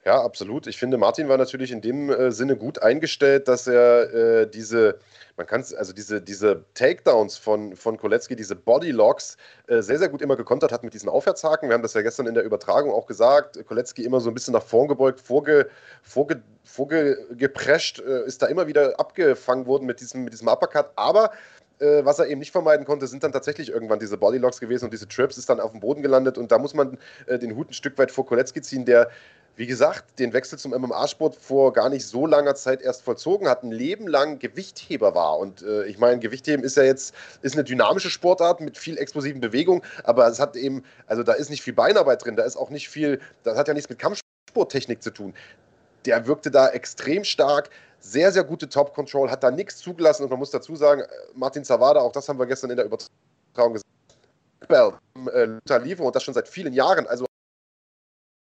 Ja, 0.05 0.23
absolut. 0.23 0.67
Ich 0.69 0.79
finde, 0.79 0.97
Martin 0.97 1.29
war 1.29 1.37
natürlich 1.37 1.73
in 1.73 1.81
dem 1.81 2.09
äh, 2.09 2.31
Sinne 2.31 2.57
gut 2.57 2.81
eingestellt, 2.81 3.49
dass 3.49 3.67
er 3.67 4.15
äh, 4.15 4.51
diese, 4.51 4.99
man 5.37 5.47
kann 5.47 5.65
also 5.77 5.93
diese, 5.93 6.23
diese 6.23 6.65
Takedowns 6.75 7.37
von, 7.37 7.75
von 7.75 7.99
Kolecki, 7.99 8.37
diese 8.37 8.55
Bodylocks, 8.55 9.37
äh, 9.67 9.83
sehr, 9.83 9.99
sehr 9.99 10.09
gut 10.09 10.23
immer 10.23 10.37
gekontert 10.37 10.71
hat 10.71 10.85
mit 10.85 10.95
diesen 10.95 11.09
Aufwärtshaken. 11.09 11.69
Wir 11.69 11.75
haben 11.75 11.83
das 11.83 11.95
ja 11.95 12.03
gestern 12.03 12.29
in 12.29 12.35
der 12.35 12.45
Übertragung 12.45 12.93
auch 12.93 13.07
gesagt. 13.07 13.59
Kolecki 13.67 14.05
immer 14.05 14.21
so 14.21 14.31
ein 14.31 14.35
bisschen 14.35 14.55
nach 14.55 14.63
vorn 14.63 14.87
gebeugt, 14.87 15.21
vorge, 15.21 15.69
vorge, 16.03 16.43
vorgeprescht, 16.63 17.99
äh, 17.99 18.25
ist 18.25 18.41
da 18.41 18.47
immer 18.47 18.69
wieder 18.69 18.99
abgefangen 19.01 19.67
worden 19.67 19.85
mit 19.85 20.01
diesem, 20.01 20.23
mit 20.23 20.33
diesem 20.33 20.47
Uppercut. 20.47 20.91
Aber 20.95 21.33
äh, 21.81 22.05
was 22.05 22.19
er 22.19 22.27
eben 22.27 22.39
nicht 22.39 22.53
vermeiden 22.53 22.87
konnte, 22.87 23.07
sind 23.07 23.23
dann 23.23 23.33
tatsächlich 23.33 23.71
irgendwann 23.71 23.99
diese 23.99 24.17
Bodylocks 24.17 24.61
gewesen 24.61 24.87
und 24.87 24.93
diese 24.93 25.09
Trips 25.09 25.39
ist 25.39 25.49
dann 25.49 25.61
auf 25.61 25.73
dem 25.73 25.81
Boden 25.81 26.03
gelandet 26.03 26.39
und 26.39 26.51
da 26.51 26.59
muss 26.59 26.75
man 26.75 26.99
äh, 27.27 27.39
den 27.39 27.55
Hut 27.57 27.71
ein 27.71 27.73
Stück 27.73 27.99
weit 27.99 28.11
vor 28.11 28.27
Kolecki 28.27 28.61
ziehen, 28.63 28.85
der 28.85 29.11
wie 29.59 29.67
gesagt, 29.67 30.21
den 30.21 30.33
Wechsel 30.33 30.57
zum 30.57 30.71
MMA-Sport 30.71 31.35
vor 31.35 31.73
gar 31.73 31.89
nicht 31.89 32.07
so 32.07 32.27
langer 32.27 32.55
Zeit 32.55 32.81
erst 32.81 33.03
vollzogen 33.03 33.49
hat, 33.49 33.65
ein 33.65 33.73
Leben 33.73 34.07
lang 34.07 34.39
Gewichtheber 34.39 35.17
war. 35.17 35.37
Und 35.37 35.63
äh, 35.63 35.85
ich 35.87 35.99
meine, 35.99 36.21
Gewichtheben 36.21 36.65
ist 36.65 36.77
ja 36.77 36.85
jetzt 36.85 37.13
ist 37.43 37.55
eine 37.55 37.65
dynamische 37.65 38.09
Sportart 38.09 38.61
mit 38.61 38.79
viel 38.79 38.97
explosiven 38.97 39.41
Bewegungen, 39.41 39.83
aber 40.05 40.29
es 40.29 40.39
hat 40.39 40.55
eben, 40.55 40.85
also 41.09 41.25
da 41.25 41.33
ist 41.33 41.51
nicht 41.51 41.63
viel 41.63 41.73
Beinarbeit 41.73 42.25
drin, 42.25 42.37
da 42.37 42.45
ist 42.45 42.57
auch 42.57 42.71
nicht 42.71 42.89
viel, 42.89 43.21
das 43.43 43.59
hat 43.59 43.67
ja 43.67 43.75
nichts 43.75 43.91
mit 43.91 43.99
Kampfsporttechnik 43.99 45.03
zu 45.03 45.11
tun. 45.11 45.35
Der 46.07 46.25
wirkte 46.29 46.53
da 46.53 46.69
extrem 46.69 47.25
stark, 47.25 47.71
sehr, 47.99 48.31
sehr 48.31 48.45
gute 48.45 48.69
Top-Control, 48.69 49.29
hat 49.29 49.43
da 49.43 49.51
nichts 49.51 49.79
zugelassen 49.79 50.23
und 50.23 50.31
man 50.31 50.39
muss 50.39 50.53
dazu 50.53 50.77
sagen, 50.77 51.01
äh, 51.01 51.07
Martin 51.35 51.65
Zawada, 51.65 51.99
auch 51.99 52.13
das 52.13 52.29
haben 52.29 52.39
wir 52.39 52.47
gestern 52.47 52.71
in 52.71 52.77
der 52.77 52.87
Übertragung 52.87 53.73
gesagt, 53.73 53.85
äh, 54.69 55.45
Luther 55.47 55.81
Livre 55.81 56.05
und 56.05 56.15
das 56.15 56.23
schon 56.23 56.35
seit 56.35 56.47
vielen 56.47 56.73
Jahren. 56.73 57.09
Also 57.09 57.28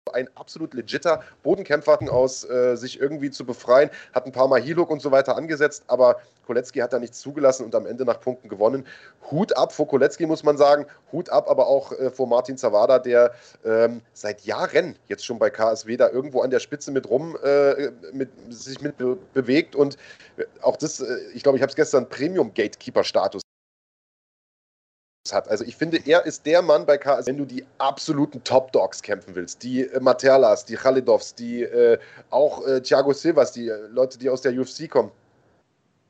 ein 0.10 0.30
absolut 0.36 0.74
legitter 0.74 1.22
Bodenkämpfer 1.43 1.99
aus, 2.12 2.47
äh, 2.49 2.76
sich 2.76 2.99
irgendwie 2.99 3.32
zu 3.32 3.45
befreien, 3.45 3.89
hat 4.14 4.26
ein 4.26 4.32
paar 4.32 4.47
Mal 4.47 4.62
Heelhook 4.62 4.89
und 4.89 5.01
so 5.01 5.12
weiter 5.12 5.36
angesetzt, 5.36 5.84
aber 5.88 6.18
Kolecki 6.45 6.80
hat 6.80 6.93
da 6.93 6.99
nichts 6.99 7.20
zugelassen 7.20 7.64
und 7.66 7.76
am 7.76 7.86
Ende 7.86 8.05
nach 8.05 8.20
Punkten 8.20 8.49
gewonnen. 8.49 8.86
Hut 9.30 9.55
ab 9.55 9.72
vor 9.72 9.88
Kolecki, 9.88 10.26
muss 10.26 10.43
man 10.43 10.57
sagen. 10.57 10.88
Hut 11.12 11.30
ab 11.30 11.47
aber 11.47 11.68
auch 11.68 11.91
äh, 11.91 12.10
vor 12.10 12.28
Martin 12.28 12.57
Zawada, 12.57 12.97
der 12.97 13.34
ähm, 13.64 14.01
seit 14.14 14.41
Jahren 14.41 14.95
jetzt 15.07 15.26
schon 15.26 15.38
bei 15.38 15.51
KSW 15.51 15.95
da 15.97 16.10
irgendwo 16.10 16.41
an 16.41 16.49
der 16.49 16.60
Spitze 16.60 16.91
mit 16.91 17.07
rum 17.07 17.38
äh, 17.43 17.91
mit, 18.14 18.30
sich 18.49 18.82
mit 18.82 18.97
be 18.97 19.18
bewegt 19.34 19.76
und 19.76 19.97
äh, 20.38 20.45
auch 20.62 20.78
das, 20.78 20.99
äh, 20.99 21.18
ich 21.34 21.43
glaube, 21.43 21.57
ich 21.57 21.62
habe 21.62 21.70
es 21.70 21.76
gestern 21.76 22.10
Premium-Gatekeeper-Status 22.10 23.43
hat. 25.28 25.49
Also 25.49 25.63
ich 25.65 25.76
finde, 25.76 25.99
er 26.05 26.26
ist 26.26 26.45
der 26.45 26.61
Mann 26.61 26.86
bei 26.86 26.97
KS, 26.97 27.28
wenn 27.28 27.38
du 27.38 27.45
die 27.45 27.65
absoluten 27.78 28.43
Top-Dogs 28.43 29.01
kämpfen 29.01 29.36
willst. 29.36 29.61
Die 29.63 29.84
äh, 29.84 29.99
Materlas, 29.99 30.65
die 30.65 30.76
Khalidovs, 30.76 31.36
die 31.36 31.63
äh, 31.63 31.99
auch 32.30 32.65
äh, 32.65 32.82
Thiago 32.82 33.13
Silvas, 33.13 33.51
die 33.51 33.67
äh, 33.67 33.88
Leute, 33.88 34.17
die 34.17 34.30
aus 34.30 34.41
der 34.41 34.57
UFC 34.57 34.89
kommen. 34.89 35.11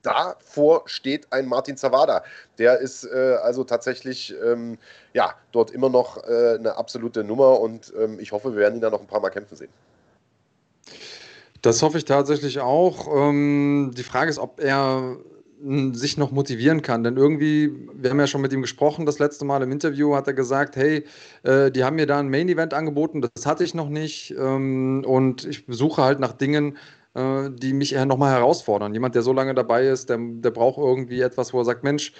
Davor 0.01 0.83
steht 0.85 1.27
ein 1.33 1.45
Martin 1.45 1.75
Zawada. 1.75 2.23
Der 2.57 2.79
ist 2.79 3.03
äh, 3.03 3.37
also 3.41 3.65
tatsächlich 3.65 4.33
ähm, 4.41 4.77
ja, 5.13 5.33
dort 5.51 5.71
immer 5.71 5.89
noch 5.89 6.23
eine 6.23 6.77
absolute 6.77 7.23
Nummer 7.23 7.59
und 7.59 7.91
ähm, 7.99 8.17
ich 8.19 8.31
hoffe, 8.31 8.53
wir 8.53 8.59
werden 8.59 8.75
ihn 8.75 8.81
da 8.81 8.89
noch 8.89 9.01
ein 9.01 9.07
paar 9.07 9.19
Mal 9.19 9.29
kämpfen 9.29 9.57
sehen. 9.57 9.71
Das 11.61 11.81
hoffe 11.81 11.97
ich 11.97 12.05
tatsächlich 12.05 12.61
auch. 12.61 13.07
Ähm, 13.13 13.91
die 13.93 14.03
Frage 14.03 14.29
ist, 14.29 14.39
ob 14.39 14.61
er 14.61 15.17
sich 15.93 16.17
noch 16.17 16.31
motivieren 16.31 16.81
kann. 16.81 17.03
Denn 17.03 17.17
irgendwie, 17.17 17.71
wir 17.93 18.09
haben 18.09 18.19
ja 18.19 18.27
schon 18.27 18.41
mit 18.41 18.53
ihm 18.53 18.61
gesprochen, 18.61 19.05
das 19.05 19.19
letzte 19.19 19.45
Mal 19.45 19.61
im 19.61 19.71
Interview 19.71 20.15
hat 20.15 20.27
er 20.27 20.33
gesagt, 20.33 20.75
hey, 20.75 21.03
äh, 21.43 21.71
die 21.71 21.83
haben 21.83 21.97
mir 21.97 22.05
da 22.05 22.19
ein 22.19 22.29
Main-Event 22.29 22.73
angeboten, 22.73 23.21
das 23.21 23.45
hatte 23.45 23.63
ich 23.63 23.73
noch 23.73 23.89
nicht. 23.89 24.33
Ähm, 24.37 25.03
und 25.05 25.45
ich 25.45 25.65
suche 25.67 26.03
halt 26.03 26.19
nach 26.19 26.33
Dingen, 26.33 26.77
äh, 27.13 27.49
die 27.51 27.73
mich 27.73 27.93
eher 27.93 28.05
nochmal 28.05 28.31
herausfordern. 28.31 28.93
Jemand, 28.93 29.15
der 29.15 29.21
so 29.21 29.33
lange 29.33 29.53
dabei 29.53 29.87
ist, 29.87 30.09
der, 30.09 30.17
der 30.19 30.51
braucht 30.51 30.77
irgendwie 30.77 31.21
etwas, 31.21 31.53
wo 31.53 31.59
er 31.59 31.65
sagt, 31.65 31.83
Mensch, 31.83 32.13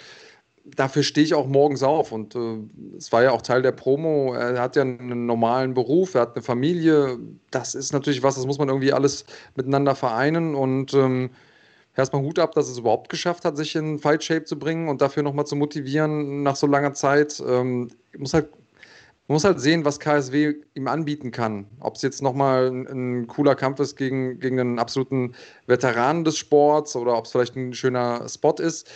dafür 0.75 1.03
stehe 1.03 1.25
ich 1.25 1.33
auch 1.33 1.47
morgens 1.47 1.83
auf. 1.83 2.11
Und 2.11 2.35
äh, 2.35 2.57
es 2.97 3.11
war 3.11 3.23
ja 3.23 3.31
auch 3.31 3.41
Teil 3.41 3.61
der 3.61 3.71
Promo. 3.71 4.33
Er 4.33 4.61
hat 4.61 4.75
ja 4.75 4.81
einen 4.81 5.25
normalen 5.25 5.73
Beruf, 5.73 6.15
er 6.15 6.21
hat 6.21 6.35
eine 6.35 6.43
Familie. 6.43 7.17
Das 7.51 7.75
ist 7.75 7.93
natürlich 7.93 8.23
was, 8.23 8.35
das 8.35 8.45
muss 8.45 8.59
man 8.59 8.67
irgendwie 8.67 8.93
alles 8.93 9.25
miteinander 9.55 9.95
vereinen. 9.95 10.55
Und 10.55 10.93
ähm, 10.93 11.29
erstmal 11.99 12.21
Hut 12.21 12.39
ab, 12.39 12.53
dass 12.53 12.69
es 12.69 12.77
überhaupt 12.77 13.09
geschafft 13.09 13.45
hat, 13.45 13.57
sich 13.57 13.75
in 13.75 13.99
Fight 13.99 14.23
Shape 14.23 14.45
zu 14.45 14.57
bringen 14.57 14.89
und 14.89 15.01
dafür 15.01 15.23
nochmal 15.23 15.45
zu 15.45 15.55
motivieren 15.55 16.43
nach 16.43 16.55
so 16.55 16.67
langer 16.67 16.93
Zeit. 16.93 17.41
Ähm, 17.47 17.89
muss 18.17 18.33
halt 18.33 18.49
man 19.30 19.36
muss 19.36 19.43
halt 19.43 19.59
sehen, 19.59 19.86
was 19.86 19.99
KSW 19.99 20.55
ihm 20.73 20.88
anbieten 20.88 21.30
kann. 21.30 21.67
Ob 21.82 21.97
es 21.97 22.01
jetzt 22.01 22.23
nochmal 22.23 22.65
ein, 22.65 22.88
ein 22.88 23.27
cooler 23.27 23.53
Kampf 23.53 23.80
ist 23.80 23.95
gegen, 23.95 24.39
gegen 24.39 24.59
einen 24.59 24.80
absoluten 24.80 25.36
Veteranen 25.67 26.23
des 26.23 26.36
Sports 26.36 26.95
oder 26.95 27.15
ob 27.15 27.25
es 27.25 27.32
vielleicht 27.32 27.55
ein 27.55 27.75
schöner 27.75 28.27
Spot 28.27 28.55
ist. 28.55 28.89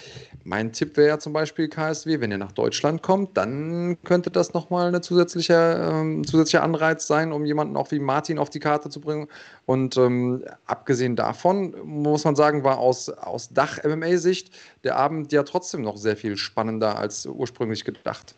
Mein 0.43 0.73
Tipp 0.73 0.97
wäre 0.97 1.09
ja 1.09 1.19
zum 1.19 1.33
Beispiel 1.33 1.67
KSW, 1.67 2.19
wenn 2.19 2.31
ihr 2.31 2.39
nach 2.39 2.51
Deutschland 2.51 3.03
kommt, 3.03 3.37
dann 3.37 3.95
könnte 4.05 4.31
das 4.31 4.55
nochmal 4.55 4.95
ein 4.95 5.03
zusätzlicher, 5.03 6.01
ähm, 6.01 6.25
zusätzlicher 6.25 6.63
Anreiz 6.63 7.05
sein, 7.05 7.31
um 7.31 7.45
jemanden 7.45 7.77
auch 7.77 7.91
wie 7.91 7.99
Martin 7.99 8.39
auf 8.39 8.49
die 8.49 8.59
Karte 8.59 8.89
zu 8.89 9.01
bringen. 9.01 9.27
Und 9.67 9.97
ähm, 9.97 10.43
abgesehen 10.65 11.15
davon 11.15 11.75
muss 11.83 12.23
man 12.23 12.35
sagen, 12.35 12.63
war 12.63 12.79
aus, 12.79 13.07
aus 13.07 13.49
Dach-MMA-Sicht 13.49 14.49
der 14.83 14.95
Abend 14.95 15.31
ja 15.31 15.43
trotzdem 15.43 15.83
noch 15.83 15.97
sehr 15.97 16.17
viel 16.17 16.37
spannender 16.37 16.97
als 16.97 17.27
ursprünglich 17.27 17.85
gedacht. 17.85 18.33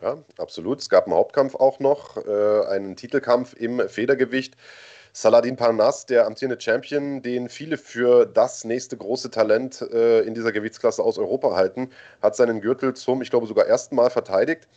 Ja, 0.00 0.18
absolut. 0.38 0.78
Es 0.80 0.88
gab 0.88 1.06
einen 1.06 1.16
Hauptkampf 1.16 1.54
auch 1.56 1.80
noch, 1.80 2.16
äh, 2.16 2.66
einen 2.68 2.94
Titelkampf 2.96 3.54
im 3.54 3.88
Federgewicht. 3.88 4.56
Saladin 5.12 5.56
Parnass, 5.56 6.06
der 6.06 6.26
amtierende 6.26 6.60
Champion, 6.60 7.22
den 7.22 7.48
viele 7.48 7.76
für 7.76 8.24
das 8.26 8.64
nächste 8.64 8.96
große 8.96 9.30
Talent 9.30 9.82
äh, 9.82 10.20
in 10.20 10.34
dieser 10.34 10.52
Gewichtsklasse 10.52 11.02
aus 11.02 11.18
Europa 11.18 11.56
halten, 11.56 11.90
hat 12.22 12.36
seinen 12.36 12.60
Gürtel 12.60 12.94
zum, 12.94 13.22
ich 13.22 13.30
glaube, 13.30 13.46
sogar 13.48 13.66
ersten 13.66 13.96
Mal 13.96 14.10
verteidigt 14.10 14.68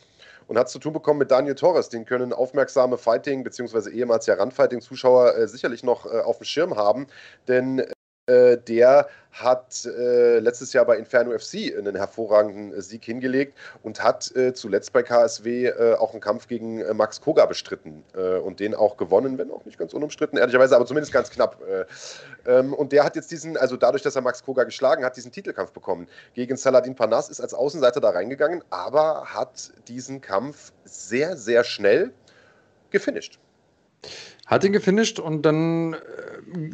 und 0.48 0.58
hat 0.58 0.70
zu 0.70 0.80
tun 0.80 0.94
bekommen 0.94 1.20
mit 1.20 1.30
Daniel 1.30 1.54
Torres. 1.56 1.90
Den 1.90 2.06
können 2.06 2.34
aufmerksame 2.34 2.98
Fighting- 2.98 3.44
bzw. 3.44 3.92
ehemals 3.92 4.26
ja 4.26 4.34
Run-Fighting-Zuschauer 4.36 5.36
äh, 5.38 5.48
sicherlich 5.48 5.84
noch 5.84 6.06
äh, 6.08 6.22
auf 6.22 6.40
dem 6.40 6.46
Schirm 6.46 6.76
haben, 6.76 7.06
denn 7.48 7.84
Äh, 8.32 8.58
der 8.58 9.08
hat 9.32 9.86
äh, 9.86 10.40
letztes 10.40 10.74
Jahr 10.74 10.86
bei 10.86 10.98
Inferno 10.98 11.38
FC 11.38 11.78
einen 11.78 11.96
hervorragenden 11.96 12.74
äh, 12.74 12.82
Sieg 12.82 13.06
hingelegt 13.06 13.58
und 13.82 14.04
hat 14.04 14.36
äh, 14.36 14.54
zuletzt 14.54 14.92
bei 14.92 15.04
KSW 15.04 15.68
äh, 15.68 15.94
auch 15.96 16.12
einen 16.12 16.20
Kampf 16.20 16.48
gegen 16.48 16.82
äh, 16.82 16.94
Max 16.94 17.22
Koga 17.22 17.46
bestritten 17.46 18.04
und 18.44 18.60
den 18.60 18.76
auch 18.76 18.98
gewonnen, 18.98 19.38
wenn 19.38 19.52
auch 19.52 19.64
nicht 19.66 19.78
ganz 19.78 19.94
unumstritten, 19.94 20.38
ehrlicherweise, 20.38 20.76
aber 20.76 20.86
zumindest 20.86 21.14
ganz 21.14 21.30
knapp. 21.30 21.62
Ähm, 22.46 22.74
und 22.74 22.92
der 22.92 23.04
hat 23.04 23.16
jetzt 23.16 23.32
diesen, 23.32 23.58
also 23.58 23.78
dadurch, 23.78 24.04
dass 24.04 24.16
er 24.16 24.22
Max 24.22 24.44
Koga 24.44 24.64
geschlagen 24.64 25.04
hat, 25.04 25.16
diesen 25.16 25.32
Titelkampf 25.32 25.72
bekommen. 25.72 26.08
Gegen 26.34 26.58
Saladin 26.58 26.96
Panas 26.96 27.30
ist 27.30 27.40
als 27.40 27.54
Außenseiter 27.54 28.02
da 28.02 28.10
reingegangen, 28.10 28.64
aber 28.70 29.26
hat 29.26 29.72
diesen 29.88 30.22
Kampf 30.22 30.72
sehr, 30.84 31.38
sehr 31.38 31.64
schnell 31.64 32.12
gefinisht. 32.90 33.40
Hat 34.46 34.64
ihn 34.64 34.74
gefinisht 34.74 35.20
und 35.20 35.44
dann, 35.44 35.96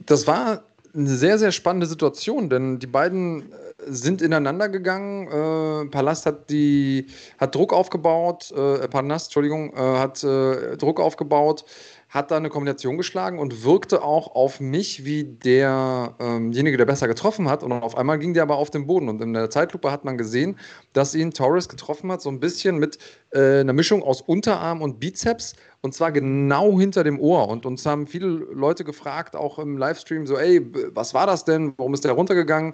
das 0.05 0.27
war 0.27 0.63
eine 0.97 1.09
sehr, 1.09 1.37
sehr 1.37 1.51
spannende 1.51 1.85
Situation, 1.85 2.49
denn 2.49 2.79
die 2.79 2.87
beiden 2.87 3.51
äh, 3.51 3.55
sind 3.85 4.21
ineinander 4.21 4.67
gegangen. 4.67 5.27
Äh, 5.27 5.89
Palast 5.89 6.25
hat 6.25 6.49
die 6.49 7.07
hat 7.37 7.53
Druck 7.53 7.71
aufgebaut, 7.71 8.51
äh, 8.51 8.87
Palast, 8.87 9.27
Entschuldigung, 9.27 9.73
äh, 9.73 9.77
hat 9.77 10.23
äh, 10.23 10.75
Druck 10.77 10.99
aufgebaut, 10.99 11.65
hat 12.09 12.31
da 12.31 12.37
eine 12.37 12.49
Kombination 12.49 12.97
geschlagen 12.97 13.37
und 13.37 13.63
wirkte 13.63 14.01
auch 14.01 14.33
auf 14.33 14.59
mich 14.59 15.03
wie 15.03 15.25
derjenige, 15.25 16.69
ähm 16.71 16.77
der 16.77 16.85
besser 16.85 17.07
getroffen 17.07 17.49
hat. 17.49 17.63
Und 17.63 17.71
auf 17.73 17.97
einmal 17.97 18.17
ging 18.17 18.33
der 18.33 18.43
aber 18.43 18.55
auf 18.55 18.69
den 18.69 18.87
Boden. 18.87 19.09
Und 19.09 19.21
in 19.21 19.33
der 19.33 19.49
Zeitlupe 19.49 19.91
hat 19.91 20.05
man 20.05 20.17
gesehen, 20.17 20.57
dass 20.93 21.15
ihn 21.15 21.33
Torres 21.33 21.67
getroffen 21.67 22.11
hat, 22.11 22.21
so 22.21 22.29
ein 22.29 22.39
bisschen 22.39 22.77
mit 22.77 22.97
äh, 23.31 23.59
einer 23.59 23.73
Mischung 23.73 24.03
aus 24.03 24.21
Unterarm 24.21 24.81
und 24.81 24.99
Bizeps 24.99 25.55
und 25.81 25.93
zwar 25.93 26.11
genau 26.11 26.79
hinter 26.79 27.03
dem 27.03 27.19
Ohr. 27.19 27.49
Und 27.49 27.65
uns 27.65 27.85
haben 27.85 28.07
viele 28.07 28.27
Leute 28.27 28.83
gefragt, 28.83 29.35
auch 29.35 29.59
im 29.59 29.77
Livestream, 29.77 30.25
so, 30.25 30.37
ey, 30.37 30.65
was 30.95 31.13
war 31.13 31.27
das 31.27 31.45
denn? 31.45 31.73
Warum 31.77 31.93
ist 31.93 32.05
der 32.05 32.13
runtergegangen? 32.13 32.73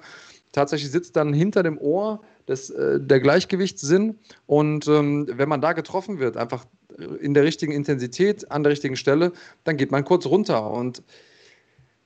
Tatsächlich 0.51 0.91
sitzt 0.91 1.15
dann 1.15 1.33
hinter 1.33 1.63
dem 1.63 1.79
Ohr 1.79 2.21
das, 2.45 2.69
äh, 2.69 2.99
der 2.99 3.19
Gleichgewichtssinn. 3.19 4.19
Und 4.45 4.87
ähm, 4.87 5.27
wenn 5.29 5.49
man 5.49 5.61
da 5.61 5.73
getroffen 5.73 6.19
wird, 6.19 6.37
einfach 6.37 6.65
in 7.19 7.33
der 7.33 7.43
richtigen 7.43 7.71
Intensität, 7.71 8.51
an 8.51 8.63
der 8.63 8.71
richtigen 8.71 8.95
Stelle, 8.95 9.31
dann 9.63 9.77
geht 9.77 9.91
man 9.91 10.03
kurz 10.03 10.25
runter. 10.25 10.69
Und 10.71 11.01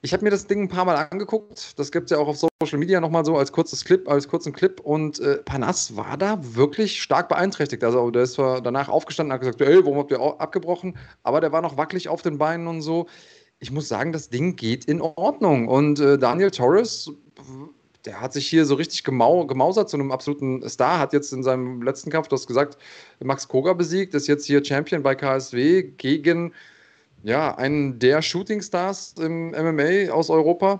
ich 0.01 0.13
habe 0.13 0.23
mir 0.23 0.29
das 0.29 0.47
Ding 0.47 0.63
ein 0.63 0.67
paar 0.69 0.85
Mal 0.85 0.95
angeguckt. 0.95 1.77
Das 1.79 1.91
gibt 1.91 2.05
es 2.05 2.11
ja 2.11 2.19
auch 2.19 2.27
auf 2.27 2.37
Social 2.37 2.77
Media 2.77 3.01
nochmal 3.01 3.25
so 3.25 3.35
als 3.35 3.51
kurzes 3.51 3.83
Clip, 3.83 4.07
als 4.07 4.27
kurzen 4.27 4.53
Clip. 4.53 4.79
Und 4.79 5.19
äh, 5.19 5.37
Panas 5.37 5.95
war 5.95 6.17
da 6.17 6.39
wirklich 6.55 7.01
stark 7.01 7.29
beeinträchtigt. 7.29 7.83
Also 7.83 8.11
der 8.11 8.23
ist 8.23 8.33
zwar 8.33 8.61
danach 8.61 8.89
aufgestanden 8.89 9.31
und 9.31 9.33
hat 9.33 9.41
gesagt, 9.41 9.61
ey, 9.61 9.83
warum 9.83 9.97
habt 9.97 10.11
ihr 10.11 10.21
abgebrochen? 10.21 10.97
Aber 11.23 11.41
der 11.41 11.51
war 11.51 11.61
noch 11.61 11.77
wackelig 11.77 12.09
auf 12.09 12.21
den 12.21 12.37
Beinen 12.37 12.67
und 12.67 12.81
so. 12.81 13.07
Ich 13.59 13.71
muss 13.71 13.87
sagen, 13.87 14.11
das 14.11 14.29
Ding 14.29 14.55
geht 14.55 14.85
in 14.85 15.01
Ordnung. 15.01 15.67
Und 15.67 15.99
äh, 15.99 16.19
Daniel 16.19 16.51
Torres, 16.51 17.11
der 18.07 18.21
hat 18.21 18.31
sich 18.31 18.47
hier 18.47 18.65
so 18.65 18.75
richtig 18.75 19.03
gemau 19.03 19.45
gemausert 19.45 19.89
zu 19.89 19.97
einem 19.97 20.13
absoluten 20.13 20.67
Star. 20.69 20.97
Hat 20.97 21.11
jetzt 21.11 21.33
in 21.33 21.43
seinem 21.43 21.81
letzten 21.81 22.09
Kampf, 22.09 22.29
du 22.29 22.37
hast 22.37 22.47
gesagt, 22.47 22.77
Max 23.19 23.49
Koga 23.49 23.73
besiegt, 23.73 24.13
ist 24.15 24.27
jetzt 24.27 24.45
hier 24.45 24.63
Champion 24.63 25.03
bei 25.03 25.13
KSW 25.13 25.83
gegen 25.83 26.53
ja, 27.23 27.53
einen 27.55 27.99
der 27.99 28.21
Shootingstars 28.21 29.15
im 29.19 29.49
MMA 29.49 30.09
aus 30.13 30.29
Europa. 30.29 30.79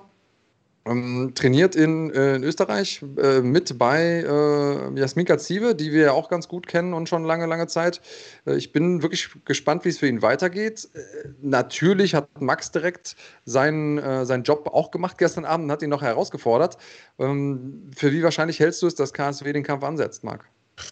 Ähm, 0.87 1.31
trainiert 1.35 1.75
in, 1.75 2.11
äh, 2.11 2.35
in 2.35 2.43
Österreich 2.43 3.03
äh, 3.17 3.41
mit 3.41 3.77
bei 3.77 4.23
äh, 4.23 4.99
Jasminka 4.99 5.37
Zieve, 5.37 5.75
die 5.75 5.91
wir 5.91 6.05
ja 6.05 6.11
auch 6.11 6.29
ganz 6.29 6.47
gut 6.47 6.67
kennen 6.67 6.93
und 6.93 7.09
schon 7.09 7.23
lange, 7.23 7.45
lange 7.45 7.67
Zeit. 7.67 8.01
Äh, 8.45 8.55
ich 8.55 8.71
bin 8.71 9.01
wirklich 9.01 9.29
gespannt, 9.45 9.83
wie 9.85 9.89
es 9.89 9.99
für 9.99 10.07
ihn 10.07 10.21
weitergeht. 10.21 10.87
Äh, 10.93 10.99
natürlich 11.41 12.15
hat 12.15 12.29
Max 12.39 12.71
direkt 12.71 13.15
seinen, 13.45 14.25
seinen 14.25 14.43
Job 14.43 14.69
auch 14.71 14.91
gemacht 14.91 15.17
gestern 15.17 15.45
Abend 15.45 15.65
und 15.65 15.71
hat 15.71 15.81
ihn 15.81 15.89
noch 15.89 16.01
herausgefordert. 16.01 16.77
Ähm, 17.19 17.89
für 17.95 18.11
wie 18.11 18.23
wahrscheinlich 18.23 18.59
hältst 18.59 18.81
du 18.81 18.87
es, 18.87 18.95
dass 18.95 19.13
KSW 19.13 19.51
den 19.53 19.63
Kampf 19.63 19.83
ansetzt, 19.83 20.23
Marc? 20.23 20.45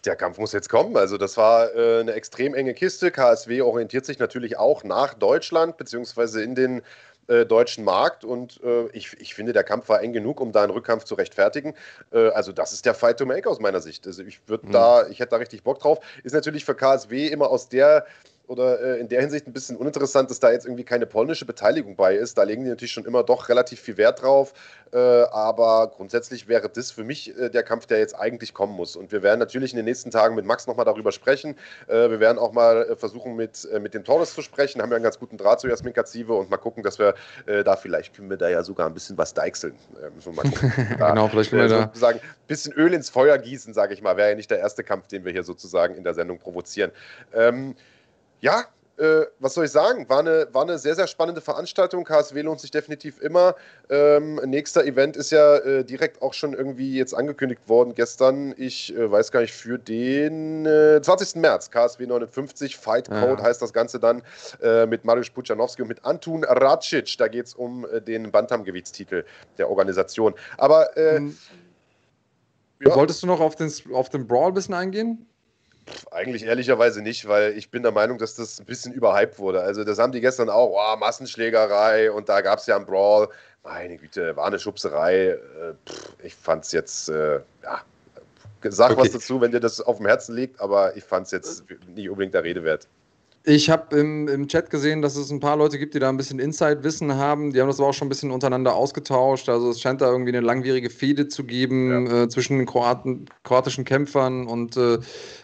Der 0.04 0.16
Kampf 0.16 0.38
muss 0.38 0.52
jetzt 0.52 0.68
kommen. 0.68 0.96
Also 0.96 1.16
das 1.16 1.36
war 1.36 1.74
äh, 1.74 2.00
eine 2.00 2.12
extrem 2.12 2.54
enge 2.54 2.74
Kiste. 2.74 3.10
KSW 3.10 3.60
orientiert 3.62 4.04
sich 4.04 4.18
natürlich 4.18 4.58
auch 4.58 4.82
nach 4.82 5.14
Deutschland, 5.14 5.76
beziehungsweise 5.76 6.42
in 6.42 6.54
den 6.56 6.82
äh, 7.28 7.44
deutschen 7.44 7.84
Markt. 7.84 8.24
Und 8.24 8.60
äh, 8.62 8.86
ich, 8.88 9.18
ich 9.20 9.34
finde, 9.34 9.52
der 9.52 9.64
Kampf 9.64 9.88
war 9.88 10.02
eng 10.02 10.12
genug, 10.12 10.40
um 10.40 10.52
da 10.52 10.62
einen 10.62 10.72
Rückkampf 10.72 11.04
zu 11.04 11.14
rechtfertigen. 11.14 11.74
Äh, 12.12 12.28
also 12.28 12.52
das 12.52 12.72
ist 12.72 12.86
der 12.86 12.94
Fight 12.94 13.18
to 13.18 13.26
make 13.26 13.48
aus 13.48 13.60
meiner 13.60 13.80
Sicht. 13.80 14.06
Also 14.06 14.22
ich 14.22 14.40
würde 14.46 14.66
mhm. 14.66 14.72
da, 14.72 15.06
ich 15.08 15.20
hätte 15.20 15.30
da 15.30 15.36
richtig 15.36 15.62
Bock 15.62 15.80
drauf. 15.80 15.98
Ist 16.22 16.34
natürlich 16.34 16.64
für 16.64 16.74
KSW 16.74 17.26
immer 17.26 17.50
aus 17.50 17.68
der 17.68 18.06
oder 18.48 18.80
äh, 18.80 19.00
in 19.00 19.08
der 19.08 19.20
Hinsicht 19.20 19.46
ein 19.46 19.52
bisschen 19.52 19.76
uninteressant, 19.76 20.30
dass 20.30 20.40
da 20.40 20.52
jetzt 20.52 20.66
irgendwie 20.66 20.84
keine 20.84 21.06
polnische 21.06 21.44
Beteiligung 21.44 21.96
bei 21.96 22.14
ist. 22.14 22.38
Da 22.38 22.44
legen 22.44 22.64
die 22.64 22.70
natürlich 22.70 22.92
schon 22.92 23.04
immer 23.04 23.22
doch 23.22 23.48
relativ 23.48 23.80
viel 23.80 23.96
Wert 23.96 24.22
drauf. 24.22 24.52
Äh, 24.92 24.98
aber 24.98 25.92
grundsätzlich 25.94 26.46
wäre 26.46 26.68
das 26.68 26.92
für 26.92 27.02
mich 27.02 27.36
äh, 27.36 27.50
der 27.50 27.64
Kampf, 27.64 27.86
der 27.86 27.98
jetzt 27.98 28.14
eigentlich 28.14 28.54
kommen 28.54 28.74
muss. 28.74 28.94
Und 28.94 29.10
wir 29.10 29.22
werden 29.22 29.40
natürlich 29.40 29.72
in 29.72 29.76
den 29.76 29.84
nächsten 29.84 30.10
Tagen 30.10 30.36
mit 30.36 30.44
Max 30.44 30.66
nochmal 30.66 30.84
darüber 30.84 31.10
sprechen. 31.10 31.56
Äh, 31.88 32.08
wir 32.10 32.20
werden 32.20 32.38
auch 32.38 32.52
mal 32.52 32.82
äh, 32.90 32.96
versuchen, 32.96 33.34
mit, 33.34 33.68
äh, 33.72 33.80
mit 33.80 33.94
dem 33.94 34.04
Torres 34.04 34.32
zu 34.34 34.42
sprechen. 34.42 34.80
Haben 34.80 34.90
wir 34.90 34.96
einen 34.96 35.04
ganz 35.04 35.18
guten 35.18 35.36
Draht 35.36 35.60
zu 35.60 35.68
Jasmin 35.68 35.92
Kazive 35.92 36.34
und 36.34 36.50
mal 36.50 36.56
gucken, 36.56 36.82
dass 36.82 36.98
wir 36.98 37.14
da 37.46 37.76
vielleicht 37.76 38.14
können 38.14 38.28
wir 38.30 38.36
da 38.36 38.48
ja 38.48 38.62
sogar 38.62 38.86
ein 38.86 38.94
bisschen 38.94 39.16
was 39.18 39.32
deichseln. 39.34 39.74
müssen 40.14 40.34
wir 40.34 40.42
mal 40.42 40.50
gucken. 40.50 40.72
da, 40.98 41.10
genau, 41.10 41.28
vielleicht 41.28 41.50
können 41.50 41.62
wir 41.62 41.68
da 41.68 41.82
sozusagen 41.82 42.18
ein 42.18 42.46
bisschen 42.46 42.72
Öl 42.72 42.92
ins 42.92 43.08
Feuer 43.08 43.38
gießen, 43.38 43.72
sage 43.74 43.94
ich 43.94 44.02
mal. 44.02 44.16
Wäre 44.16 44.30
ja 44.30 44.34
nicht 44.34 44.50
der 44.50 44.58
erste 44.58 44.82
Kampf, 44.84 45.08
den 45.08 45.24
wir 45.24 45.32
hier 45.32 45.44
sozusagen 45.44 45.94
in 45.94 46.04
der 46.04 46.14
Sendung 46.14 46.38
provozieren. 46.38 46.90
Ähm, 47.32 47.76
ja, 48.40 48.64
äh, 48.98 49.26
was 49.40 49.54
soll 49.54 49.66
ich 49.66 49.70
sagen? 49.70 50.08
War 50.08 50.20
eine, 50.20 50.48
war 50.52 50.62
eine 50.62 50.78
sehr, 50.78 50.94
sehr 50.94 51.06
spannende 51.06 51.40
Veranstaltung. 51.40 52.04
KSW 52.04 52.40
lohnt 52.42 52.60
sich 52.60 52.70
definitiv 52.70 53.20
immer. 53.20 53.54
Ähm, 53.90 54.36
nächster 54.44 54.84
Event 54.84 55.16
ist 55.16 55.30
ja 55.30 55.56
äh, 55.56 55.84
direkt 55.84 56.22
auch 56.22 56.32
schon 56.32 56.54
irgendwie 56.54 56.96
jetzt 56.96 57.14
angekündigt 57.14 57.68
worden 57.68 57.94
gestern. 57.94 58.54
Ich 58.56 58.96
äh, 58.96 59.10
weiß 59.10 59.32
gar 59.32 59.40
nicht, 59.40 59.52
für 59.52 59.78
den 59.78 60.64
20. 60.64 61.36
Äh, 61.36 61.38
März. 61.40 61.70
KSW 61.70 62.06
59 62.06 62.76
Fight 62.76 63.08
Code 63.08 63.36
ja. 63.38 63.42
heißt 63.42 63.60
das 63.60 63.72
Ganze 63.72 64.00
dann 64.00 64.22
äh, 64.62 64.86
mit 64.86 65.04
Mariusz 65.04 65.30
Puczanowski 65.30 65.82
und 65.82 65.88
mit 65.88 66.04
Antun 66.04 66.44
Racic. 66.44 67.18
Da 67.18 67.28
geht 67.28 67.46
es 67.46 67.54
um 67.54 67.84
äh, 67.86 68.00
den 68.00 68.30
Bantamgewichtstitel 68.30 69.24
der 69.58 69.68
Organisation. 69.68 70.34
Aber. 70.56 70.88
Hm. 70.94 71.36
Ja. 72.78 72.94
Wolltest 72.94 73.22
du 73.22 73.26
noch 73.26 73.40
auf 73.40 73.56
den, 73.56 73.72
auf 73.94 74.10
den 74.10 74.26
Brawl 74.26 74.48
ein 74.48 74.54
bisschen 74.54 74.74
eingehen? 74.74 75.26
Eigentlich 76.10 76.44
ehrlicherweise 76.44 77.00
nicht, 77.00 77.28
weil 77.28 77.56
ich 77.56 77.70
bin 77.70 77.82
der 77.82 77.92
Meinung, 77.92 78.18
dass 78.18 78.34
das 78.34 78.58
ein 78.58 78.66
bisschen 78.66 78.92
überhyped 78.92 79.38
wurde. 79.38 79.60
Also 79.60 79.84
das 79.84 79.98
haben 79.98 80.12
die 80.12 80.20
gestern 80.20 80.48
auch, 80.48 80.70
oh, 80.74 80.96
Massenschlägerei 80.96 82.10
und 82.10 82.28
da 82.28 82.40
gab 82.40 82.58
es 82.58 82.66
ja 82.66 82.76
einen 82.76 82.86
Brawl. 82.86 83.28
Meine 83.62 83.96
Güte, 83.96 84.34
war 84.36 84.46
eine 84.46 84.58
Schubserei. 84.58 85.28
Äh, 85.28 85.38
ich 86.22 86.34
fand 86.34 86.64
es 86.64 86.72
jetzt, 86.72 87.08
äh, 87.08 87.40
ja, 87.62 87.82
sag 88.62 88.92
okay. 88.92 89.00
was 89.00 89.12
dazu, 89.12 89.40
wenn 89.40 89.52
dir 89.52 89.60
das 89.60 89.80
auf 89.80 89.98
dem 89.98 90.06
Herzen 90.06 90.34
liegt, 90.34 90.60
aber 90.60 90.96
ich 90.96 91.04
fand 91.04 91.26
es 91.26 91.32
jetzt 91.32 91.64
nicht 91.94 92.08
unbedingt 92.08 92.34
der 92.34 92.44
Rede 92.44 92.64
wert. 92.64 92.88
Ich 93.48 93.70
habe 93.70 93.96
im, 93.96 94.26
im 94.26 94.48
Chat 94.48 94.70
gesehen, 94.70 95.02
dass 95.02 95.14
es 95.14 95.30
ein 95.30 95.38
paar 95.38 95.56
Leute 95.56 95.78
gibt, 95.78 95.94
die 95.94 96.00
da 96.00 96.08
ein 96.08 96.16
bisschen 96.16 96.40
Inside-Wissen 96.40 97.14
haben. 97.14 97.52
Die 97.52 97.60
haben 97.60 97.68
das 97.68 97.78
aber 97.78 97.90
auch 97.90 97.94
schon 97.94 98.06
ein 98.06 98.08
bisschen 98.08 98.32
untereinander 98.32 98.74
ausgetauscht. 98.74 99.48
Also 99.48 99.70
es 99.70 99.80
scheint 99.80 100.00
da 100.00 100.10
irgendwie 100.10 100.36
eine 100.36 100.44
langwierige 100.44 100.90
Fehde 100.90 101.28
zu 101.28 101.44
geben 101.44 102.08
ja. 102.08 102.24
äh, 102.24 102.28
zwischen 102.28 102.58
den 102.58 102.66
Kroaten, 102.66 103.26
kroatischen 103.44 103.84
Kämpfern 103.84 104.48
und 104.48 104.76
äh, 104.76 104.98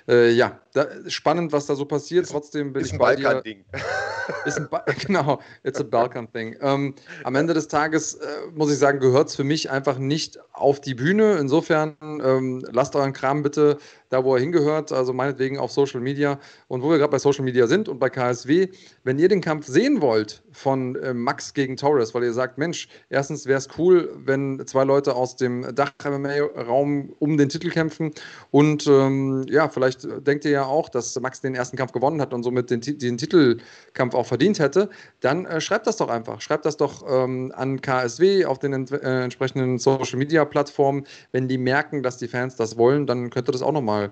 äh, 0.09 0.31
ja, 0.33 0.59
da, 0.73 0.87
spannend, 1.07 1.53
was 1.53 1.67
da 1.67 1.77
so 1.77 1.85
passiert. 1.85 2.25
Ist, 2.25 2.33
Trotzdem 2.33 2.73
bin 2.73 2.83
ist 2.83 2.89
ich 2.89 2.95
ein 2.95 2.99
Balkan-Ding. 2.99 3.65
Ist 4.45 4.57
ein 4.57 4.69
ba 4.71 4.85
genau, 5.07 5.41
it's 5.65 5.81
a 5.81 5.83
Balkan-Thing. 5.83 6.57
Ähm, 6.61 6.95
am 7.25 7.35
Ende 7.35 7.55
des 7.55 7.67
Tages 7.67 8.15
äh, 8.15 8.27
muss 8.55 8.71
ich 8.71 8.79
sagen, 8.79 9.01
gehört 9.01 9.29
es 9.29 9.37
für 9.37 9.45
mich 9.45 9.71
einfach 9.71 9.99
nicht 9.99 10.39
auf 10.53 10.81
die 10.81 10.95
Bühne. 10.95 11.39
Insofern 11.39 11.97
ähm, 12.03 12.65
lasst 12.71 12.95
euren 12.95 13.13
Kram 13.13 13.43
bitte 13.43 13.79
da, 14.11 14.25
wo 14.25 14.35
er 14.37 14.41
hingehört, 14.41 14.93
also 14.93 15.13
meinetwegen 15.13 15.59
auf 15.59 15.73
Social 15.73 16.01
Media. 16.01 16.39
Und 16.69 16.83
wo 16.83 16.91
wir 16.91 16.99
gerade 16.99 17.11
bei 17.11 17.19
Social 17.19 17.45
Media 17.45 17.67
sind 17.67 17.89
und 17.93 17.99
bei 17.99 18.11
KSW, 18.11 18.69
wenn 19.05 19.19
ihr 19.19 19.29
den 19.29 19.41
Kampf 19.41 19.67
sehen 19.67 20.01
wollt 20.01 20.43
von 20.51 20.97
äh, 20.97 21.15
Max 21.15 21.55
gegen 21.55 21.77
Torres, 21.77 22.15
weil 22.15 22.25
ihr 22.25 22.33
sagt, 22.33 22.59
Mensch, 22.59 22.89
erstens 23.09 23.47
wäre 23.47 23.59
es 23.59 23.69
cool, 23.79 24.13
wenn 24.25 24.67
zwei 24.67 24.85
Leute 24.85 25.15
aus 25.15 25.37
dem 25.37 25.75
Dach-MMA-Raum 25.75 27.15
um 27.19 27.37
den 27.37 27.49
Titel 27.49 27.71
kämpfen 27.71 28.13
und 28.51 28.87
ähm, 28.87 29.45
ja, 29.49 29.69
vielleicht 29.69 30.07
denkt 30.27 30.45
ihr 30.45 30.51
ja 30.51 30.65
auch, 30.65 30.89
dass 30.89 31.19
Max 31.21 31.41
den 31.41 31.55
ersten 31.55 31.77
Kampf 31.77 31.93
gewonnen 31.93 32.21
hat 32.21 32.35
und 32.35 32.43
somit 32.43 32.71
den, 32.71 32.81
den 32.81 33.19
Titelkampf 33.19 34.15
auch 34.15 34.27
verdient 34.27 34.59
hätte, 34.59 34.91
dann 35.21 35.47
äh, 35.47 35.61
schreibt 35.61 35.87
das 35.87 35.97
doch 35.97 36.09
einfach. 36.09 36.41
Schreibt 36.41 36.65
das 36.67 36.77
doch 36.77 37.05
ähm, 37.09 37.53
an 37.55 37.81
KSW 37.81 38.45
auf 38.47 38.59
den 38.59 38.73
äh, 38.73 39.25
entsprechenden 39.25 39.79
Social-Media-Plattformen. 39.79 41.05
Wenn 41.31 41.49
die 41.49 41.59
merken, 41.59 42.03
dass 42.03 42.17
die 42.17 42.29
Fans 42.29 42.57
das 42.57 42.77
wollen, 42.77 43.07
dann 43.07 43.31
könnte 43.31 43.53
das 43.53 43.63
auch 43.63 43.73
nochmal 43.73 44.11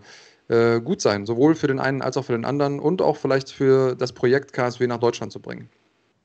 äh, 0.50 0.80
gut 0.80 1.00
sein, 1.00 1.26
sowohl 1.26 1.54
für 1.54 1.68
den 1.68 1.78
einen 1.78 2.02
als 2.02 2.16
auch 2.16 2.24
für 2.24 2.32
den 2.32 2.44
anderen 2.44 2.80
und 2.80 3.02
auch 3.02 3.16
vielleicht 3.16 3.50
für 3.50 3.94
das 3.94 4.12
Projekt 4.12 4.52
KSW 4.52 4.86
nach 4.88 4.98
Deutschland 4.98 5.32
zu 5.32 5.40
bringen. 5.40 5.70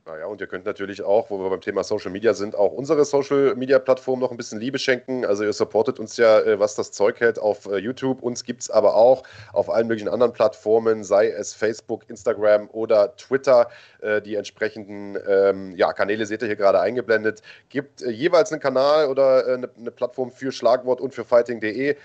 Naja, 0.08 0.28
und 0.28 0.39
ihr 0.39 0.45
könnt 0.45 0.66
natürlich 0.66 1.01
auch, 1.01 1.32
wo 1.32 1.39
wir 1.39 1.49
beim 1.49 1.62
Thema 1.62 1.84
Social 1.84 2.12
Media 2.12 2.36
sind, 2.36 2.56
auch 2.56 2.72
unsere 2.72 3.06
Social 3.06 3.56
Media 3.56 3.80
Plattform 3.80 4.20
noch 4.20 4.30
ein 4.30 4.38
bisschen 4.38 4.60
Liebe 4.60 4.78
schenken. 4.78 5.26
Also 5.26 5.43
ihr 5.43 5.51
supportet 5.51 5.99
uns 5.99 6.16
ja, 6.18 6.41
äh, 6.41 6.60
was 6.60 6.76
das 6.76 6.91
Zeug 6.91 7.20
hält, 7.20 7.39
auf 7.39 7.66
äh, 7.66 7.78
YouTube. 7.78 8.22
Uns 8.22 8.43
gibt 8.43 8.62
es 8.62 8.70
aber 8.70 8.95
auch 8.95 9.24
auf 9.51 9.68
allen 9.68 9.88
möglichen 9.88 10.08
anderen 10.08 10.32
Plattformen, 10.32 11.03
sei 11.03 11.30
es 11.30 11.56
Facebook, 11.56 12.08
Instagram 12.08 12.70
oder 12.72 13.16
Twitter. 13.16 13.68
Äh, 14.01 14.22
die 14.22 14.36
entsprechenden 14.36 15.18
ähm, 15.28 15.76
ja, 15.76 15.91
Kanäle 15.91 16.28
seht 16.28 16.43
ihr 16.43 16.49
hier 16.49 16.56
gerade 16.56 16.80
eingeblendet. 16.80 17.41
Gibt 17.70 18.01
jeweils 18.01 18.51
einen 18.51 18.62
Kanal 18.62 19.08
oder 19.08 19.47
eine, 19.47 19.72
eine, 19.76 19.89
Plattform 19.89 20.30
für 20.30 20.51
Schlagwort 20.51 21.01
und 21.01 21.16
für 21.16 21.26
fighting.de. 21.26 21.95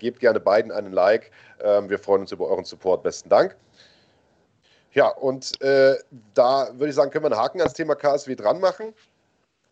gebt 0.00 0.18
gerne 0.18 0.40
beiden 0.40 0.72
einen 0.72 0.92
Like. 0.92 1.30
Ähm, 1.62 1.88
wir 1.88 2.00
freuen 2.00 2.22
uns 2.22 2.32
über 2.32 2.48
euren 2.48 2.64
Support. 2.64 3.04
Besten 3.04 3.28
Dank. 3.28 3.54
Ja, 4.94 5.08
und 5.08 5.60
äh, 5.60 5.96
da 6.34 6.70
würde 6.74 6.88
ich 6.88 6.94
sagen, 6.94 7.10
können 7.10 7.24
wir 7.24 7.32
einen 7.32 7.40
Haken 7.40 7.60
ans 7.60 7.74
Thema 7.74 7.96
KSW 7.96 8.36
dran 8.36 8.60
machen 8.60 8.94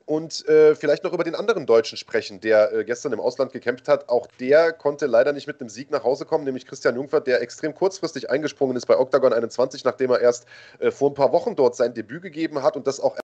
und 0.05 0.47
äh, 0.49 0.75
vielleicht 0.75 1.05
noch 1.05 1.13
über 1.13 1.23
den 1.23 1.37
anderen 1.37 1.65
Deutschen 1.65 1.97
sprechen, 1.97 2.41
der 2.41 2.73
äh, 2.73 2.85
gestern 2.85 3.13
im 3.13 3.21
Ausland 3.21 3.53
gekämpft 3.53 3.87
hat. 3.87 4.09
Auch 4.09 4.27
der 4.41 4.73
konnte 4.73 5.07
leider 5.07 5.33
nicht 5.33 5.47
mit 5.47 5.61
einem 5.61 5.69
Sieg 5.69 5.93
nach 5.93 6.03
Hause 6.03 6.25
kommen, 6.27 6.45
nämlich 6.45 6.67
Christian 6.67 6.97
Jungwirth, 6.97 7.29
der 7.29 7.41
extrem 7.41 7.73
kurzfristig 7.73 8.31
eingesprungen 8.31 8.77
ist 8.77 8.87
bei 8.87 8.99
Octagon 8.99 9.33
21, 9.33 9.85
nachdem 9.85 10.11
er 10.11 10.21
erst 10.21 10.47
äh, 10.81 10.91
vor 10.91 11.11
ein 11.11 11.15
paar 11.15 11.33
Wochen 11.33 11.55
dort 11.55 11.77
sein 11.77 11.95
Debüt 11.95 12.23
gegeben 12.23 12.63
hat 12.63 12.77
und 12.77 12.89
das 12.89 12.99
auch 12.99 13.17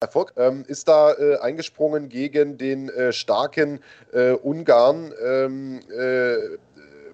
Erfolg, 0.00 0.32
ähm, 0.36 0.64
ist 0.66 0.88
da 0.88 1.12
äh, 1.12 1.36
eingesprungen 1.38 2.08
gegen 2.08 2.58
den 2.58 2.88
äh, 2.90 3.12
starken 3.12 3.80
äh, 4.12 4.32
Ungarn. 4.32 5.12
Ähm, 5.22 5.80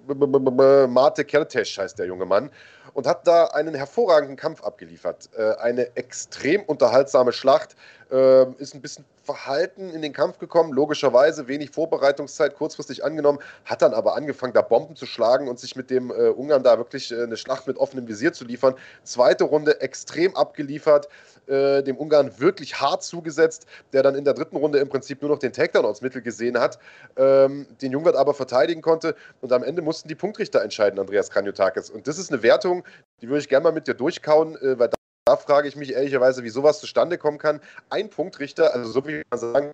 Mate 0.07 1.25
Kertes 1.25 1.77
heißt 1.77 1.99
der 1.99 2.05
junge 2.05 2.25
Mann 2.25 2.49
und 2.93 3.07
hat 3.07 3.27
da 3.27 3.45
einen 3.47 3.73
hervorragenden 3.73 4.37
Kampf 4.37 4.63
abgeliefert. 4.63 5.29
Äh, 5.37 5.53
eine 5.55 5.95
extrem 5.95 6.63
unterhaltsame 6.63 7.31
Schlacht. 7.31 7.75
Äh, 8.11 8.51
ist 8.57 8.75
ein 8.75 8.81
bisschen 8.81 9.05
verhalten 9.23 9.89
in 9.89 10.01
den 10.01 10.11
Kampf 10.11 10.37
gekommen, 10.37 10.73
logischerweise 10.73 11.47
wenig 11.47 11.71
Vorbereitungszeit 11.71 12.55
kurzfristig 12.55 13.05
angenommen, 13.05 13.39
hat 13.63 13.81
dann 13.81 13.93
aber 13.93 14.15
angefangen, 14.15 14.51
da 14.51 14.61
Bomben 14.61 14.97
zu 14.97 15.05
schlagen 15.05 15.47
und 15.47 15.59
sich 15.59 15.77
mit 15.77 15.89
dem 15.89 16.11
äh, 16.11 16.27
Ungarn 16.27 16.63
da 16.63 16.77
wirklich 16.77 17.11
äh, 17.11 17.23
eine 17.23 17.37
Schlacht 17.37 17.67
mit 17.67 17.77
offenem 17.77 18.07
Visier 18.09 18.33
zu 18.33 18.43
liefern. 18.43 18.75
Zweite 19.03 19.45
Runde 19.45 19.79
extrem 19.79 20.35
abgeliefert, 20.35 21.07
äh, 21.47 21.83
dem 21.83 21.95
Ungarn 21.97 22.37
wirklich 22.39 22.81
hart 22.81 23.03
zugesetzt, 23.03 23.65
der 23.93 24.03
dann 24.03 24.15
in 24.15 24.25
der 24.25 24.33
dritten 24.33 24.57
Runde 24.57 24.79
im 24.79 24.89
Prinzip 24.89 25.21
nur 25.21 25.31
noch 25.31 25.39
den 25.39 25.53
Takedown 25.53 25.85
als 25.85 26.01
Mittel 26.01 26.21
gesehen 26.21 26.59
hat, 26.59 26.79
ähm, 27.15 27.65
den 27.81 27.93
Jungwert 27.93 28.15
aber 28.15 28.33
verteidigen 28.33 28.81
konnte 28.81 29.15
und 29.39 29.53
am 29.53 29.63
Ende 29.63 29.81
mussten 29.81 30.09
die 30.09 30.15
Punktrichter 30.15 30.61
entscheiden, 30.61 30.99
Andreas 30.99 31.29
Kranjotakis. 31.29 31.89
Und 31.89 32.07
das 32.07 32.17
ist 32.17 32.31
eine 32.31 32.43
Wertung, 32.43 32.83
die 33.21 33.29
würde 33.29 33.39
ich 33.39 33.47
gerne 33.47 33.63
mal 33.63 33.71
mit 33.71 33.87
dir 33.87 33.93
durchkauen, 33.93 34.55
äh, 34.57 34.77
weil 34.77 34.89
da 35.25 35.37
frage 35.37 35.67
ich 35.67 35.75
mich 35.75 35.93
ehrlicherweise, 35.93 36.43
wie 36.43 36.49
sowas 36.49 36.79
zustande 36.79 37.17
kommen 37.17 37.37
kann. 37.37 37.61
Ein 37.89 38.09
Punktrichter, 38.09 38.73
also 38.73 38.91
so 38.91 39.07
wie 39.07 39.21
man 39.29 39.39
sagen, 39.39 39.71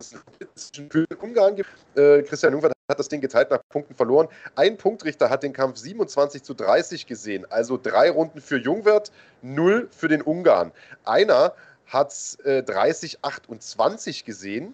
für 0.89 1.05
Ungarn 1.21 1.55
gibt. 1.55 1.69
Äh, 1.95 2.21
Christian 2.23 2.53
Jungwirth 2.53 2.73
hat 2.89 2.99
das 2.99 3.07
Ding 3.07 3.21
geteilt 3.21 3.49
nach 3.49 3.61
Punkten 3.69 3.95
verloren. 3.95 4.27
Ein 4.55 4.77
Punktrichter 4.77 5.29
hat 5.29 5.43
den 5.43 5.53
Kampf 5.53 5.77
27 5.77 6.43
zu 6.43 6.53
30 6.53 7.07
gesehen. 7.07 7.45
Also 7.49 7.79
drei 7.81 8.09
Runden 8.09 8.41
für 8.41 8.57
Jungwirth, 8.57 9.11
null 9.41 9.87
für 9.91 10.09
den 10.09 10.21
Ungarn. 10.21 10.71
Einer 11.05 11.53
hat 11.85 12.11
es 12.11 12.35
äh, 12.41 12.61
30, 12.63 13.23
28 13.23 14.25
gesehen. 14.25 14.73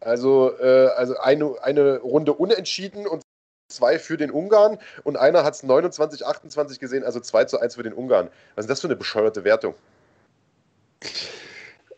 Also, 0.00 0.52
äh, 0.60 0.88
also 0.96 1.16
eine, 1.18 1.54
eine 1.62 1.98
Runde 1.98 2.34
unentschieden 2.34 3.06
und 3.06 3.22
zwei 3.68 3.98
für 3.98 4.16
den 4.16 4.30
Ungarn 4.30 4.78
und 5.04 5.16
einer 5.16 5.44
hat 5.44 5.54
es 5.54 5.62
29, 5.62 6.24
28 6.24 6.78
gesehen, 6.78 7.04
also 7.04 7.20
2 7.20 7.44
zu 7.46 7.60
1 7.60 7.74
für 7.74 7.82
den 7.82 7.92
Ungarn. 7.92 8.28
Was 8.54 8.64
ist 8.64 8.70
das 8.70 8.80
für 8.80 8.88
eine 8.88 8.96
bescheuerte 8.96 9.44
Wertung? 9.44 9.74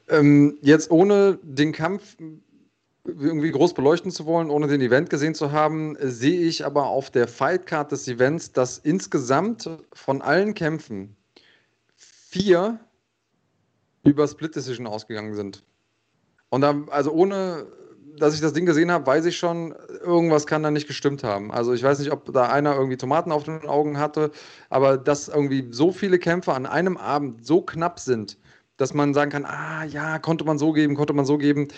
Ähm, 0.08 0.58
jetzt 0.62 0.90
ohne 0.90 1.38
den 1.42 1.72
Kampf 1.72 2.16
irgendwie 3.04 3.50
groß 3.50 3.74
beleuchten 3.74 4.10
zu 4.10 4.26
wollen, 4.26 4.50
ohne 4.50 4.66
den 4.66 4.80
Event 4.80 5.08
gesehen 5.10 5.34
zu 5.34 5.52
haben, 5.52 5.96
sehe 6.00 6.40
ich 6.40 6.64
aber 6.64 6.86
auf 6.86 7.10
der 7.10 7.28
Fightcard 7.28 7.92
des 7.92 8.06
Events, 8.08 8.52
dass 8.52 8.78
insgesamt 8.78 9.68
von 9.92 10.20
allen 10.20 10.54
Kämpfen 10.54 11.16
vier 11.96 12.80
über 14.04 14.28
Split 14.28 14.56
Decision 14.56 14.86
ausgegangen 14.86 15.34
sind. 15.34 15.62
Und 16.50 16.62
da, 16.62 16.82
also 16.90 17.12
ohne 17.12 17.66
dass 18.18 18.34
ich 18.34 18.40
das 18.40 18.52
Ding 18.52 18.66
gesehen 18.66 18.90
habe, 18.90 19.06
weiß 19.06 19.24
ich 19.26 19.36
schon, 19.36 19.74
irgendwas 20.02 20.46
kann 20.46 20.62
da 20.62 20.70
nicht 20.70 20.86
gestimmt 20.86 21.24
haben. 21.24 21.52
Also 21.52 21.72
ich 21.72 21.82
weiß 21.82 21.98
nicht, 21.98 22.12
ob 22.12 22.32
da 22.32 22.48
einer 22.48 22.74
irgendwie 22.74 22.96
Tomaten 22.96 23.32
auf 23.32 23.44
den 23.44 23.66
Augen 23.66 23.98
hatte, 23.98 24.30
aber 24.70 24.96
dass 24.96 25.28
irgendwie 25.28 25.68
so 25.70 25.92
viele 25.92 26.18
Kämpfe 26.18 26.52
an 26.52 26.66
einem 26.66 26.96
Abend 26.96 27.46
so 27.46 27.62
knapp 27.62 28.00
sind, 28.00 28.36
dass 28.76 28.94
man 28.94 29.14
sagen 29.14 29.30
kann, 29.30 29.44
ah 29.44 29.84
ja, 29.84 30.18
konnte 30.18 30.44
man 30.44 30.58
so 30.58 30.72
geben, 30.72 30.94
konnte 30.94 31.12
man 31.12 31.24
so 31.24 31.38
geben, 31.38 31.68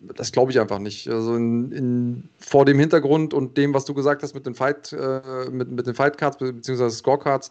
das 0.00 0.32
glaube 0.32 0.50
ich 0.52 0.60
einfach 0.60 0.78
nicht. 0.78 1.08
Also 1.08 1.34
in, 1.36 1.72
in, 1.72 2.28
vor 2.38 2.64
dem 2.64 2.78
Hintergrund 2.78 3.34
und 3.34 3.56
dem, 3.56 3.74
was 3.74 3.84
du 3.84 3.94
gesagt 3.94 4.22
hast 4.22 4.34
mit 4.34 4.46
den 4.46 4.54
Fight, 4.54 4.92
äh, 4.92 5.50
mit, 5.50 5.70
mit 5.70 5.86
den 5.86 5.94
Fightcards 5.94 6.38
bzw. 6.38 6.90
Scorecards, 6.90 7.50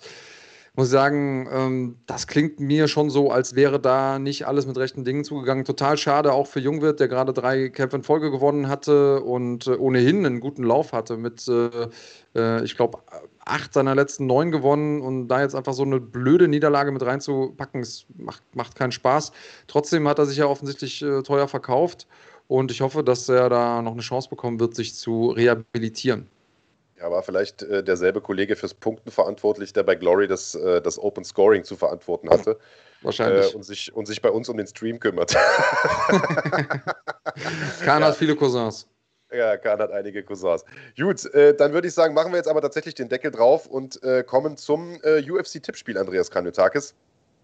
muss 0.79 0.89
sagen, 0.89 1.45
ähm, 1.51 1.97
das 2.05 2.25
klingt 2.25 2.61
mir 2.61 2.87
schon 2.87 3.09
so, 3.09 3.31
als 3.31 3.53
wäre 3.53 3.81
da 3.81 4.17
nicht 4.17 4.47
alles 4.47 4.65
mit 4.65 4.77
rechten 4.77 5.03
Dingen 5.03 5.25
zugegangen. 5.25 5.65
Total 5.65 5.97
schade 5.97 6.31
auch 6.31 6.47
für 6.47 6.61
Jungwirt, 6.61 7.01
der 7.01 7.09
gerade 7.09 7.33
drei 7.33 7.67
Kämpfe 7.67 7.97
in 7.97 8.03
Folge 8.03 8.31
gewonnen 8.31 8.69
hatte 8.69 9.21
und 9.21 9.67
äh, 9.67 9.71
ohnehin 9.71 10.25
einen 10.25 10.39
guten 10.39 10.63
Lauf 10.63 10.93
hatte 10.93 11.17
mit, 11.17 11.45
äh, 11.49 11.89
äh, 12.33 12.63
ich 12.63 12.77
glaube, 12.77 12.99
acht 13.43 13.73
seiner 13.73 13.93
letzten 13.93 14.25
neun 14.25 14.51
gewonnen 14.51 15.01
und 15.01 15.27
da 15.27 15.41
jetzt 15.41 15.53
einfach 15.53 15.73
so 15.73 15.83
eine 15.83 15.99
blöde 15.99 16.47
Niederlage 16.47 16.93
mit 16.93 17.05
reinzupacken, 17.05 17.81
es 17.81 18.05
macht, 18.15 18.43
macht 18.55 18.77
keinen 18.77 18.93
Spaß. 18.93 19.33
Trotzdem 19.67 20.07
hat 20.07 20.17
er 20.17 20.27
sich 20.27 20.37
ja 20.37 20.45
offensichtlich 20.45 21.01
äh, 21.01 21.23
teuer 21.23 21.49
verkauft 21.49 22.07
und 22.47 22.71
ich 22.71 22.79
hoffe, 22.79 23.03
dass 23.03 23.27
er 23.27 23.49
da 23.49 23.81
noch 23.81 23.91
eine 23.91 24.01
Chance 24.01 24.29
bekommen 24.29 24.61
wird, 24.61 24.75
sich 24.75 24.95
zu 24.95 25.31
rehabilitieren. 25.31 26.29
Ja, 26.99 27.09
war 27.09 27.23
vielleicht 27.23 27.61
äh, 27.63 27.81
derselbe 27.81 28.19
Kollege 28.19 28.57
fürs 28.57 28.73
Punkten 28.73 29.09
verantwortlich, 29.09 29.71
der 29.71 29.83
bei 29.83 29.95
Glory 29.95 30.27
das, 30.27 30.53
äh, 30.55 30.81
das 30.81 30.99
Open 30.99 31.23
Scoring 31.23 31.63
zu 31.63 31.77
verantworten 31.77 32.29
hatte. 32.29 32.59
Wahrscheinlich. 33.01 33.53
Äh, 33.53 33.55
und, 33.55 33.63
sich, 33.63 33.93
und 33.93 34.05
sich 34.05 34.21
bei 34.21 34.29
uns 34.29 34.49
um 34.49 34.57
den 34.57 34.67
Stream 34.67 34.99
kümmert. 34.99 35.31
Kahn 37.85 38.01
ja. 38.01 38.07
hat 38.07 38.17
viele 38.17 38.35
Cousins. 38.35 38.85
Ja, 39.31 39.55
Kahn 39.57 39.79
hat 39.79 39.91
einige 39.91 40.23
Cousins. 40.23 40.65
Gut, 40.97 41.23
äh, 41.33 41.55
dann 41.55 41.71
würde 41.71 41.87
ich 41.87 41.93
sagen, 41.93 42.13
machen 42.13 42.33
wir 42.33 42.37
jetzt 42.37 42.49
aber 42.49 42.61
tatsächlich 42.61 42.95
den 42.95 43.07
Deckel 43.07 43.31
drauf 43.31 43.65
und 43.67 44.03
äh, 44.03 44.23
kommen 44.23 44.57
zum 44.57 44.99
äh, 45.03 45.21
UFC-Tippspiel, 45.21 45.97
Andreas 45.97 46.29
Kanyotakis. 46.29 46.93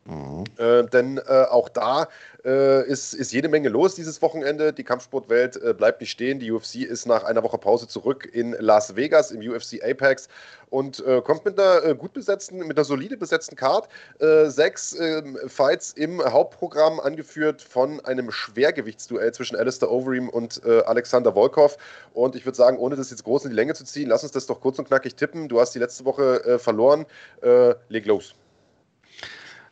Mhm. 0.08 0.44
Äh, 0.58 0.84
denn 0.86 1.18
äh, 1.18 1.46
auch 1.50 1.68
da 1.68 2.08
äh, 2.44 2.88
ist, 2.88 3.16
ist 3.16 3.34
jede 3.34 3.50
Menge 3.50 3.70
los 3.70 3.96
dieses 3.96 4.22
Wochenende. 4.22 4.72
Die 4.72 4.84
Kampfsportwelt 4.84 5.58
äh, 5.58 5.74
bleibt 5.74 6.00
nicht 6.00 6.12
stehen. 6.12 6.40
Die 6.40 6.52
UFC 6.52 6.76
ist 6.76 7.08
nach 7.08 7.24
einer 7.24 7.42
Woche 7.42 7.58
Pause 7.58 7.88
zurück 7.88 8.30
in 8.32 8.56
Las 8.60 8.96
Vegas 8.96 9.32
im 9.32 9.42
UFC 9.42 9.84
Apex 9.84 10.30
und 10.70 11.04
äh, 11.08 11.22
kommt 11.22 11.44
mit 11.44 11.60
einer 11.60 11.84
äh, 11.84 11.96
gut 11.96 12.14
besetzten, 12.14 12.60
mit 12.60 12.78
einer 12.78 12.86
solide 12.86 13.18
besetzten 13.18 13.56
Card. 13.56 13.90
sechs 14.20 14.96
ähm, 15.00 15.40
Fights 15.48 15.94
im 15.94 16.22
Hauptprogramm, 16.24 17.00
angeführt 17.00 17.62
von 17.62 18.00
einem 18.06 18.30
Schwergewichtsduell 18.30 19.32
zwischen 19.32 19.56
Alistair 19.56 19.90
Overeem 19.90 20.30
und 20.30 20.64
Alexander 20.66 21.34
Volkov. 21.34 21.78
Und 22.14 22.36
ich 22.36 22.46
würde 22.46 22.56
sagen, 22.56 22.78
ohne 22.78 22.96
das 22.96 23.10
jetzt 23.10 23.24
groß 23.24 23.46
in 23.46 23.52
die 23.52 23.56
Länge 23.56 23.74
zu 23.74 23.84
ziehen, 23.84 24.10
lass 24.10 24.24
uns 24.24 24.32
das 24.32 24.46
doch 24.46 24.62
kurz 24.62 24.78
und 24.80 24.88
knackig 24.88 25.16
tippen. 25.16 25.48
Du 25.48 25.60
hast 25.60 25.74
die 25.74 25.80
letzte 25.80 26.06
Woche 26.06 26.60
verloren. 26.60 27.06
leg 27.90 28.06
los. 28.06 28.36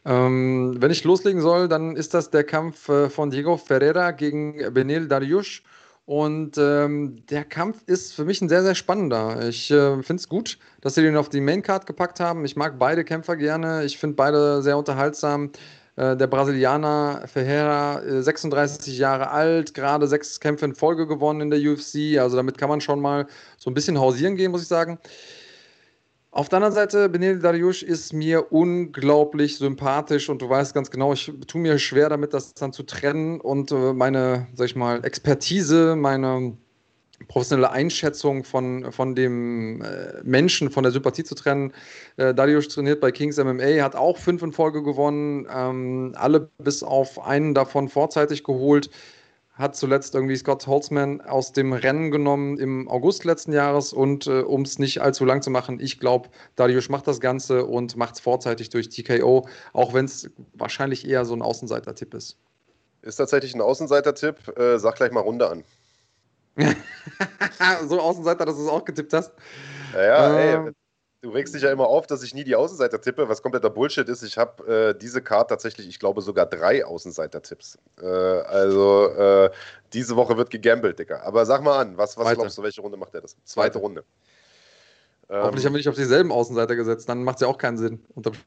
Ähm, 0.06 0.76
wenn 0.80 0.92
ich 0.92 1.04
loslegen 1.04 1.42
soll, 1.42 1.68
dann 1.68 1.96
ist 1.96 2.14
das 2.14 2.30
der 2.30 2.44
Kampf 2.44 2.90
äh, 2.90 3.10
von 3.10 3.30
Diego 3.30 3.58
Ferreira 3.58 4.12
gegen 4.12 4.74
Benil 4.74 5.08
Dariush. 5.08 5.64
Und 6.06 6.58
ähm, 6.58 7.26
der 7.30 7.46
Kampf 7.46 7.82
ist 7.86 8.14
für 8.14 8.26
mich 8.26 8.42
ein 8.42 8.50
sehr, 8.50 8.64
sehr 8.64 8.76
spannender. 8.76 9.48
Ich 9.48 9.72
äh, 9.72 10.04
finde 10.04 10.20
es 10.20 10.28
gut, 10.28 10.58
dass 10.82 10.96
sie 10.96 11.02
den 11.02 11.16
auf 11.16 11.30
die 11.30 11.40
Maincard 11.40 11.86
gepackt 11.86 12.20
haben. 12.20 12.44
Ich 12.44 12.58
mag 12.58 12.78
beide 12.78 13.06
Kämpfer 13.06 13.38
gerne. 13.38 13.86
Ich 13.86 13.98
finde 13.98 14.18
beide 14.18 14.62
sehr 14.62 14.78
unterhaltsam. 14.78 15.52
Äh, 15.96 16.18
der 16.18 16.28
Brasilianer 16.28 17.24
Ferreira, 17.28 18.02
36 18.22 18.94
äh, 18.94 18.98
Jahre 18.98 19.30
alt, 19.30 19.74
gerade 19.74 20.08
sechs 20.08 20.40
Kämpfe 20.42 20.66
in 20.66 20.76
Folge 20.76 21.08
gewonnen 21.08 21.40
in 21.40 21.50
der 21.52 21.60
UFC. 21.60 22.20
Also 22.20 22.36
damit 22.36 22.58
kann 22.58 22.70
man 22.70 22.82
schon 22.82 23.00
mal 23.00 23.28
so 23.58 23.70
ein 23.70 23.74
bisschen 23.74 23.98
hausieren 23.98 24.36
gehen, 24.36 24.52
muss 24.52 24.64
ich 24.64 24.68
sagen. 24.68 25.00
Auf 26.34 26.50
der 26.50 26.58
anderen 26.58 26.74
Seite, 26.74 27.10
Benel 27.10 27.38
Dariush 27.38 27.84
ist 27.84 28.12
mir 28.12 28.52
unglaublich 28.52 29.60
sympathisch 29.60 30.30
und 30.30 30.42
du 30.42 30.50
weißt 30.50 30.74
ganz 30.74 30.90
genau, 30.90 31.14
ich 31.14 31.32
tue 31.46 31.62
mir 31.62 31.78
schwer 31.78 32.10
damit, 32.10 32.34
das 32.34 32.56
dann 32.56 32.74
zu 32.74 32.82
trennen 32.82 33.40
und 33.40 33.72
äh, 33.72 33.94
meine, 33.94 34.48
sag 34.56 34.66
ich 34.66 34.76
mal, 34.76 35.06
Expertise, 35.06 35.96
meine 35.96 36.58
professionelle 37.28 37.70
Einschätzung 37.70 38.44
von, 38.44 38.92
von 38.92 39.14
dem 39.14 39.84
äh, 39.84 40.24
Menschen, 40.24 40.72
von 40.72 40.82
der 40.82 40.92
Sympathie 40.92 41.24
zu 41.24 41.36
trennen. 41.36 41.72
Äh, 42.18 42.34
Dariush 42.34 42.68
trainiert 42.68 43.00
bei 43.00 43.12
Kings 43.12 43.38
MMA, 43.38 43.84
hat 43.84 43.96
auch 43.96 44.18
fünf 44.18 44.42
in 44.42 44.54
Folge 44.54 44.82
gewonnen, 44.82 45.46
ähm, 45.54 46.14
alle 46.16 46.50
bis 46.58 46.82
auf 46.82 47.24
einen 47.24 47.54
davon 47.54 47.90
vorzeitig 47.90 48.44
geholt 48.44 48.90
hat 49.54 49.76
zuletzt 49.76 50.16
irgendwie 50.16 50.36
Scott 50.36 50.66
Holtzman 50.66 51.22
aus 51.22 51.52
dem 51.52 51.74
Rennen 51.74 52.10
genommen 52.10 52.58
im 52.58 52.88
August 52.90 53.24
letzten 53.24 53.54
Jahres 53.54 53.94
und 53.94 54.26
äh, 54.26 54.42
um 54.42 54.64
es 54.64 54.80
nicht 54.80 55.02
allzu 55.02 55.26
lang 55.26 55.44
zu 55.44 55.52
machen, 55.52 55.80
ich 55.80 56.00
glaube, 56.00 56.30
Darius 56.56 56.90
macht 56.90 57.08
das 57.08 57.20
Ganze 57.20 57.66
und 57.66 57.96
macht 57.96 58.16
es 58.16 58.20
vorzeitig 58.20 58.70
durch 58.70 58.90
TKO, 58.90 59.48
auch 59.74 59.94
wenn 59.94 60.06
es 60.06 60.30
wahrscheinlich 60.54 61.08
eher 61.08 61.26
so 61.26 61.36
ein 61.36 61.44
Außenseiter-Tipp 61.44 62.16
ist. 62.16 62.38
Ist 63.04 63.18
tatsächlich 63.18 63.54
ein 63.54 63.62
Außenseiter-Tipp. 63.62 64.58
Äh, 64.58 64.80
sag 64.80 64.96
gleich 64.96 65.12
mal 65.12 65.20
Runde 65.20 65.50
an. 65.50 65.64
so 67.88 68.00
Außenseiter, 68.00 68.46
dass 68.46 68.56
du 68.56 68.64
es 68.64 68.70
auch 68.70 68.86
getippt 68.86 69.14
hast. 69.14 69.34
Ja, 69.94 70.04
ja 70.04 70.54
ähm. 70.56 70.68
ey, 70.68 70.74
du 71.24 71.30
regst 71.30 71.56
dich 71.56 71.64
ja 71.64 71.72
immer 71.72 71.88
auf, 71.88 72.06
dass 72.06 72.22
ich 72.22 72.36
nie 72.36 72.44
die 72.44 72.56
Außenseiter 72.56 73.00
tippe, 73.00 73.28
was 73.30 73.42
kompletter 73.42 73.70
Bullshit 73.70 74.08
ist. 74.10 74.24
Ich 74.24 74.38
habe 74.38 74.92
äh, 74.92 75.00
diese 75.00 75.22
Card 75.22 75.50
tatsächlich, 75.50 75.88
ich 75.88 75.98
glaube, 75.98 76.22
sogar 76.22 76.46
drei 76.46 76.86
Außenseiter-Tipps. 76.86 77.80
Äh, 78.02 78.06
also 78.06 79.08
äh, 79.08 79.50
diese 79.94 80.18
Woche 80.18 80.36
wird 80.38 80.50
gegambelt, 80.50 81.00
Dicker. 81.00 81.24
Aber 81.24 81.46
sag 81.46 81.64
mal 81.64 81.80
an, 81.80 81.98
was, 81.98 82.18
was 82.18 82.34
glaubst 82.34 82.58
du, 82.58 82.64
welche 82.64 82.82
Runde 82.82 82.98
macht 82.98 83.16
er 83.16 83.22
das? 83.22 83.38
Zweite 83.46 83.80
Runde. 83.80 84.04
Hoffentlich 85.30 85.66
haben 85.66 85.74
wir 85.74 85.78
nicht 85.78 85.90
auf 85.90 85.96
dieselben 85.96 86.32
Außenseiter 86.32 86.76
gesetzt, 86.76 87.08
dann 87.10 87.24
macht 87.24 87.38
es 87.38 87.42
ja 87.42 87.48
auch 87.48 87.58
keinen 87.58 87.78
Sinn. 87.78 88.04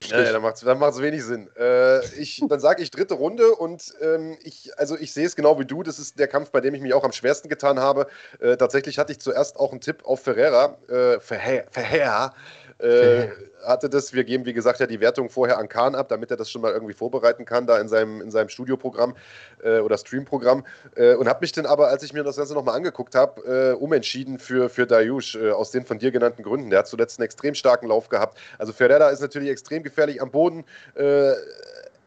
Ja, 0.08 0.22
ja, 0.22 0.32
dann 0.32 0.42
macht 0.42 0.56
es 0.56 0.60
dann 0.60 0.80
wenig 0.80 1.24
Sinn. 1.24 1.48
Äh, 1.58 2.04
ich, 2.16 2.42
dann 2.48 2.60
sage 2.60 2.82
ich 2.82 2.90
dritte 2.90 3.14
Runde 3.14 3.54
und 3.54 3.94
ähm, 4.00 4.36
ich, 4.42 4.70
also 4.78 4.96
ich 4.96 5.12
sehe 5.12 5.26
es 5.26 5.36
genau 5.36 5.58
wie 5.58 5.64
du. 5.64 5.82
Das 5.82 5.98
ist 5.98 6.18
der 6.18 6.28
Kampf, 6.28 6.50
bei 6.50 6.60
dem 6.60 6.74
ich 6.74 6.82
mich 6.82 6.94
auch 6.94 7.04
am 7.04 7.12
schwersten 7.12 7.48
getan 7.48 7.80
habe. 7.80 8.06
Äh, 8.40 8.56
tatsächlich 8.56 8.98
hatte 8.98 9.12
ich 9.12 9.20
zuerst 9.20 9.56
auch 9.56 9.72
einen 9.72 9.80
Tipp 9.80 10.04
auf 10.04 10.20
Ferreira. 10.20 10.76
Äh, 10.88 11.18
Ferreira. 11.20 11.64
Ferreira 11.70 12.34
äh, 12.78 13.28
hatte 13.64 13.88
das, 13.88 14.12
wir 14.12 14.24
geben 14.24 14.44
wie 14.44 14.52
gesagt 14.52 14.80
ja 14.80 14.86
die 14.86 15.00
Wertung 15.00 15.30
vorher 15.30 15.58
an 15.58 15.68
Kahn 15.68 15.94
ab, 15.94 16.08
damit 16.08 16.30
er 16.30 16.36
das 16.36 16.50
schon 16.50 16.62
mal 16.62 16.72
irgendwie 16.72 16.92
vorbereiten 16.92 17.44
kann, 17.44 17.66
da 17.66 17.78
in 17.78 17.88
seinem, 17.88 18.20
in 18.20 18.30
seinem 18.30 18.48
Studioprogramm 18.48 19.16
äh, 19.62 19.78
oder 19.80 19.96
Streamprogramm. 19.96 20.64
Äh, 20.94 21.14
und 21.14 21.28
habe 21.28 21.40
mich 21.40 21.52
dann 21.52 21.66
aber, 21.66 21.88
als 21.88 22.02
ich 22.02 22.12
mir 22.12 22.22
das 22.22 22.36
Ganze 22.36 22.54
nochmal 22.54 22.76
angeguckt 22.76 23.14
habe, 23.14 23.72
äh, 23.72 23.74
umentschieden 23.74 24.38
für, 24.38 24.68
für 24.68 24.86
Dayush, 24.86 25.36
äh, 25.36 25.50
aus 25.50 25.70
den 25.70 25.84
von 25.84 25.98
dir 25.98 26.10
genannten 26.10 26.42
Gründen. 26.42 26.65
Der 26.70 26.80
hat 26.80 26.88
zuletzt 26.88 27.18
einen 27.18 27.24
extrem 27.24 27.54
starken 27.54 27.88
Lauf 27.88 28.08
gehabt. 28.08 28.38
Also 28.58 28.72
Ferreira 28.72 29.10
ist 29.10 29.20
natürlich 29.20 29.50
extrem 29.50 29.82
gefährlich 29.82 30.20
am 30.20 30.30
Boden 30.30 30.64
äh, 30.94 31.32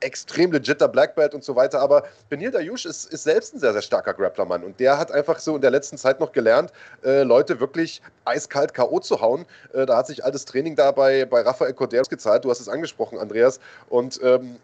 extrem 0.02 0.52
legitter 0.52 0.88
Black 0.88 1.16
Belt 1.16 1.34
und 1.34 1.44
so 1.44 1.56
weiter, 1.56 1.80
aber 1.80 2.04
Benil 2.30 2.52
Dayush 2.52 2.86
ist, 2.86 3.12
ist 3.12 3.24
selbst 3.24 3.54
ein 3.54 3.60
sehr, 3.60 3.74
sehr 3.74 3.82
starker 3.82 4.14
Grapplermann 4.14 4.64
und 4.64 4.80
der 4.80 4.98
hat 4.98 5.12
einfach 5.12 5.40
so 5.40 5.56
in 5.56 5.62
der 5.62 5.72
letzten 5.72 5.98
Zeit 5.98 6.20
noch 6.20 6.32
gelernt, 6.32 6.72
äh, 7.04 7.24
Leute 7.24 7.60
wirklich 7.60 8.02
eiskalt 8.26 8.74
K.O. 8.74 9.00
zu 9.00 9.22
hauen. 9.22 9.46
Äh, 9.74 9.86
da 9.86 9.98
hat 9.98 10.08
sich 10.08 10.24
altes 10.24 10.46
Training 10.46 10.76
da 10.76 10.92
bei, 10.92 11.26
bei 11.26 11.42
Rafael 11.42 11.74
Corderos 11.74 12.10
gezahlt, 12.10 12.46
du 12.46 12.50
hast 12.50 12.60
es 12.60 12.70
angesprochen, 12.70 13.18
Andreas, 13.20 13.60
und 13.90 14.20
ähm, 14.24 14.58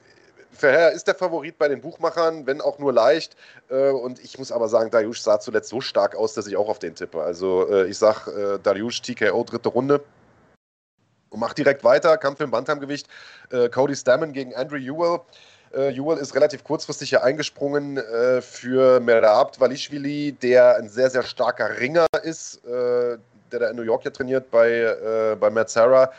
Verheer 0.56 0.92
ist 0.92 1.08
der 1.08 1.16
Favorit 1.16 1.58
bei 1.58 1.68
den 1.68 1.82
Buchmachern, 1.82 2.46
wenn 2.48 2.62
auch 2.62 2.80
nur 2.80 2.94
leicht. 2.94 3.36
Äh, 3.70 3.90
und 3.90 4.20
ich 4.24 4.38
muss 4.40 4.52
aber 4.52 4.68
sagen, 4.68 4.90
Dariush 4.92 5.22
sah 5.22 5.40
zuletzt 5.40 5.70
so 5.70 5.82
stark 5.82 6.16
aus, 6.16 6.34
dass 6.34 6.48
ich 6.48 6.58
auch 6.58 6.70
auf 6.70 6.80
den 6.80 6.96
tippe. 6.96 7.22
Also 7.22 7.70
äh, 7.70 7.88
ich 7.88 7.98
sag 7.98 8.28
äh, 8.28 8.58
Dariush 8.62 9.02
TKO 9.02 9.44
dritte 9.44 9.70
Runde. 9.70 10.04
Und 11.30 11.40
macht 11.40 11.58
direkt 11.58 11.84
weiter, 11.84 12.18
Kampf 12.18 12.40
im 12.40 12.52
Bantamgewicht. 12.52 13.08
Äh, 13.52 13.70
Cody 13.70 13.96
Stammen 13.96 14.34
gegen 14.34 14.56
Andrew 14.56 14.78
Ewell. 14.78 15.20
Äh, 15.74 15.94
Ewell 15.94 16.18
ist 16.18 16.34
relativ 16.36 16.64
kurzfristig 16.64 17.10
hier 17.10 17.24
eingesprungen 17.24 17.98
äh, 17.98 18.42
für 18.42 19.00
Merab 19.00 19.60
Walishvili, 19.60 20.32
der 20.32 20.78
ein 20.78 20.88
sehr, 20.88 21.10
sehr 21.10 21.24
starker 21.24 21.80
Ringer 21.80 22.08
ist, 22.24 22.64
äh, 22.66 23.18
der 23.52 23.60
da 23.60 23.70
in 23.70 23.76
New 23.76 23.82
York 23.84 24.06
ja 24.06 24.12
trainiert 24.12 24.50
bei, 24.52 24.70
äh, 24.70 25.36
bei 25.40 25.50
Matt 25.50 25.70
Sarah, 25.70 26.12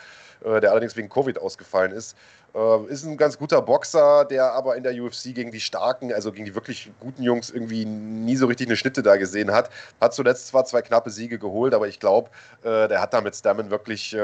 der 0.43 0.69
allerdings 0.69 0.95
wegen 0.95 1.09
Covid 1.09 1.39
ausgefallen 1.39 1.91
ist. 1.91 2.15
Äh, 2.57 2.85
ist 2.91 3.05
ein 3.05 3.17
ganz 3.17 3.37
guter 3.37 3.61
Boxer, 3.61 4.25
der 4.25 4.51
aber 4.53 4.75
in 4.75 4.83
der 4.83 4.93
UFC 4.93 5.35
gegen 5.35 5.51
die 5.51 5.59
starken, 5.59 6.11
also 6.11 6.31
gegen 6.31 6.45
die 6.45 6.55
wirklich 6.55 6.91
guten 6.99 7.21
Jungs 7.21 7.51
irgendwie 7.51 7.85
nie 7.85 8.35
so 8.35 8.47
richtig 8.47 8.67
eine 8.67 8.75
Schnitte 8.75 9.03
da 9.03 9.17
gesehen 9.17 9.51
hat. 9.51 9.69
Hat 10.01 10.15
zuletzt 10.15 10.47
zwar 10.47 10.65
zwei 10.65 10.81
knappe 10.81 11.11
Siege 11.11 11.37
geholt, 11.37 11.75
aber 11.75 11.87
ich 11.87 11.99
glaube, 11.99 12.31
der 12.63 12.99
hat 12.99 13.13
da 13.13 13.21
mit 13.21 13.35
Stammen 13.35 13.69
wirklich 13.69 14.15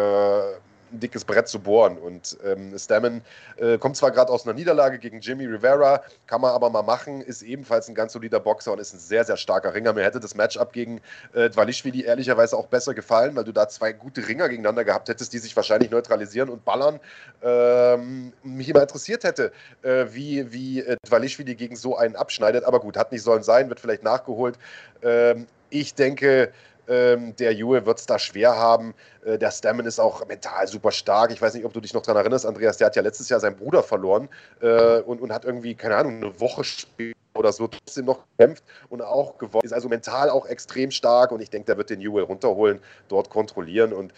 ein 0.93 0.99
dickes 0.99 1.25
Brett 1.25 1.47
zu 1.47 1.59
bohren. 1.59 1.97
Und 1.97 2.37
ähm, 2.45 2.77
Stammen 2.77 3.21
äh, 3.57 3.77
kommt 3.77 3.97
zwar 3.97 4.11
gerade 4.11 4.31
aus 4.31 4.45
einer 4.45 4.53
Niederlage 4.53 4.99
gegen 4.99 5.19
Jimmy 5.19 5.45
Rivera, 5.45 6.03
kann 6.27 6.41
man 6.41 6.51
aber 6.51 6.69
mal 6.69 6.83
machen, 6.83 7.21
ist 7.21 7.41
ebenfalls 7.41 7.87
ein 7.89 7.95
ganz 7.95 8.13
solider 8.13 8.39
Boxer 8.39 8.71
und 8.71 8.79
ist 8.79 8.93
ein 8.93 8.99
sehr, 8.99 9.25
sehr 9.25 9.37
starker 9.37 9.73
Ringer. 9.73 9.93
Mir 9.93 10.03
hätte 10.03 10.19
das 10.19 10.35
Matchup 10.35 10.71
gegen 10.73 11.01
äh, 11.33 11.49
Dvalishvili 11.49 12.03
ehrlicherweise 12.03 12.55
auch 12.57 12.67
besser 12.67 12.93
gefallen, 12.93 13.35
weil 13.35 13.43
du 13.43 13.51
da 13.51 13.67
zwei 13.67 13.91
gute 13.91 14.27
Ringer 14.27 14.49
gegeneinander 14.49 14.83
gehabt 14.83 15.09
hättest, 15.09 15.33
die 15.33 15.39
sich 15.39 15.55
wahrscheinlich 15.55 15.91
neutralisieren 15.91 16.49
und 16.49 16.63
ballern. 16.63 16.99
Ähm, 17.41 18.33
mich 18.43 18.69
immer 18.69 18.81
interessiert 18.81 19.23
hätte, 19.23 19.51
äh, 19.81 20.05
wie, 20.11 20.51
wie 20.53 20.81
äh, 20.81 20.95
Dvalishvili 21.05 21.55
gegen 21.55 21.75
so 21.75 21.97
einen 21.97 22.15
abschneidet. 22.15 22.63
Aber 22.63 22.79
gut, 22.79 22.97
hat 22.97 23.11
nicht 23.11 23.23
sollen 23.23 23.43
sein, 23.43 23.69
wird 23.69 23.79
vielleicht 23.79 24.03
nachgeholt. 24.03 24.57
Ähm, 25.01 25.47
ich 25.69 25.95
denke, 25.95 26.53
ähm, 26.87 27.35
der 27.35 27.53
Jue 27.53 27.85
wird 27.85 27.99
es 27.99 28.05
da 28.05 28.19
schwer 28.19 28.55
haben. 28.55 28.93
Äh, 29.25 29.37
der 29.37 29.51
Stammen 29.51 29.85
ist 29.85 29.99
auch 29.99 30.25
mental 30.27 30.67
super 30.67 30.91
stark. 30.91 31.31
Ich 31.31 31.41
weiß 31.41 31.53
nicht, 31.53 31.65
ob 31.65 31.73
du 31.73 31.79
dich 31.79 31.93
noch 31.93 32.01
daran 32.01 32.21
erinnerst, 32.21 32.45
Andreas, 32.45 32.77
der 32.77 32.87
hat 32.87 32.95
ja 32.95 33.01
letztes 33.01 33.29
Jahr 33.29 33.39
seinen 33.39 33.55
Bruder 33.55 33.83
verloren 33.83 34.29
äh, 34.61 34.99
und, 35.01 35.21
und 35.21 35.31
hat 35.31 35.45
irgendwie, 35.45 35.75
keine 35.75 35.95
Ahnung, 35.95 36.17
eine 36.17 36.39
Woche 36.39 36.63
später 36.63 37.17
oder 37.35 37.51
so 37.51 37.67
trotzdem 37.67 38.05
noch 38.05 38.19
gekämpft 38.37 38.63
und 38.89 39.01
auch 39.01 39.37
gewonnen. 39.37 39.65
Ist 39.65 39.73
also 39.73 39.89
mental 39.89 40.29
auch 40.29 40.45
extrem 40.45 40.91
stark 40.91 41.31
und 41.31 41.41
ich 41.41 41.49
denke, 41.49 41.65
der 41.65 41.77
wird 41.77 41.89
den 41.89 41.99
Jewel 42.01 42.23
runterholen, 42.23 42.79
dort 43.07 43.29
kontrollieren 43.29 43.93
und 43.93 44.13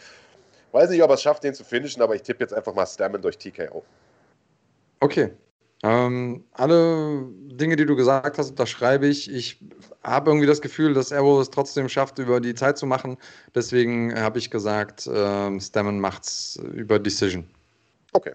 weiß 0.72 0.90
nicht, 0.90 1.02
ob 1.02 1.10
er 1.10 1.14
es 1.14 1.22
schafft, 1.22 1.44
den 1.44 1.54
zu 1.54 1.64
finishen, 1.64 2.02
aber 2.02 2.16
ich 2.16 2.24
tippe 2.24 2.44
jetzt 2.44 2.54
einfach 2.54 2.74
mal 2.74 2.86
Stammen 2.86 3.22
durch 3.22 3.38
TKO. 3.38 3.84
Okay, 5.00 5.32
ähm, 5.84 6.44
alle 6.52 7.26
Dinge, 7.48 7.76
die 7.76 7.86
du 7.86 7.96
gesagt 7.96 8.38
hast, 8.38 8.50
unterschreibe 8.52 9.08
ich. 9.08 9.32
Ich 9.32 9.60
habe 10.04 10.32
irgendwie 10.32 10.48
das 10.48 10.62
Gefühl, 10.62 10.94
dass 10.94 11.12
Arrow 11.12 11.42
es 11.42 11.50
trotzdem 11.50 11.90
schafft, 11.90 12.18
über 12.20 12.40
die 12.40 12.56
Zeit 12.56 12.78
zu 12.78 12.86
machen. 12.86 13.18
Deswegen 13.54 14.18
habe 14.20 14.40
ich 14.40 14.50
gesagt, 14.50 15.10
ähm, 15.12 15.60
Stammen 15.60 16.04
es 16.22 16.60
über 16.74 16.98
Decision. 17.00 17.48
Okay. 18.14 18.34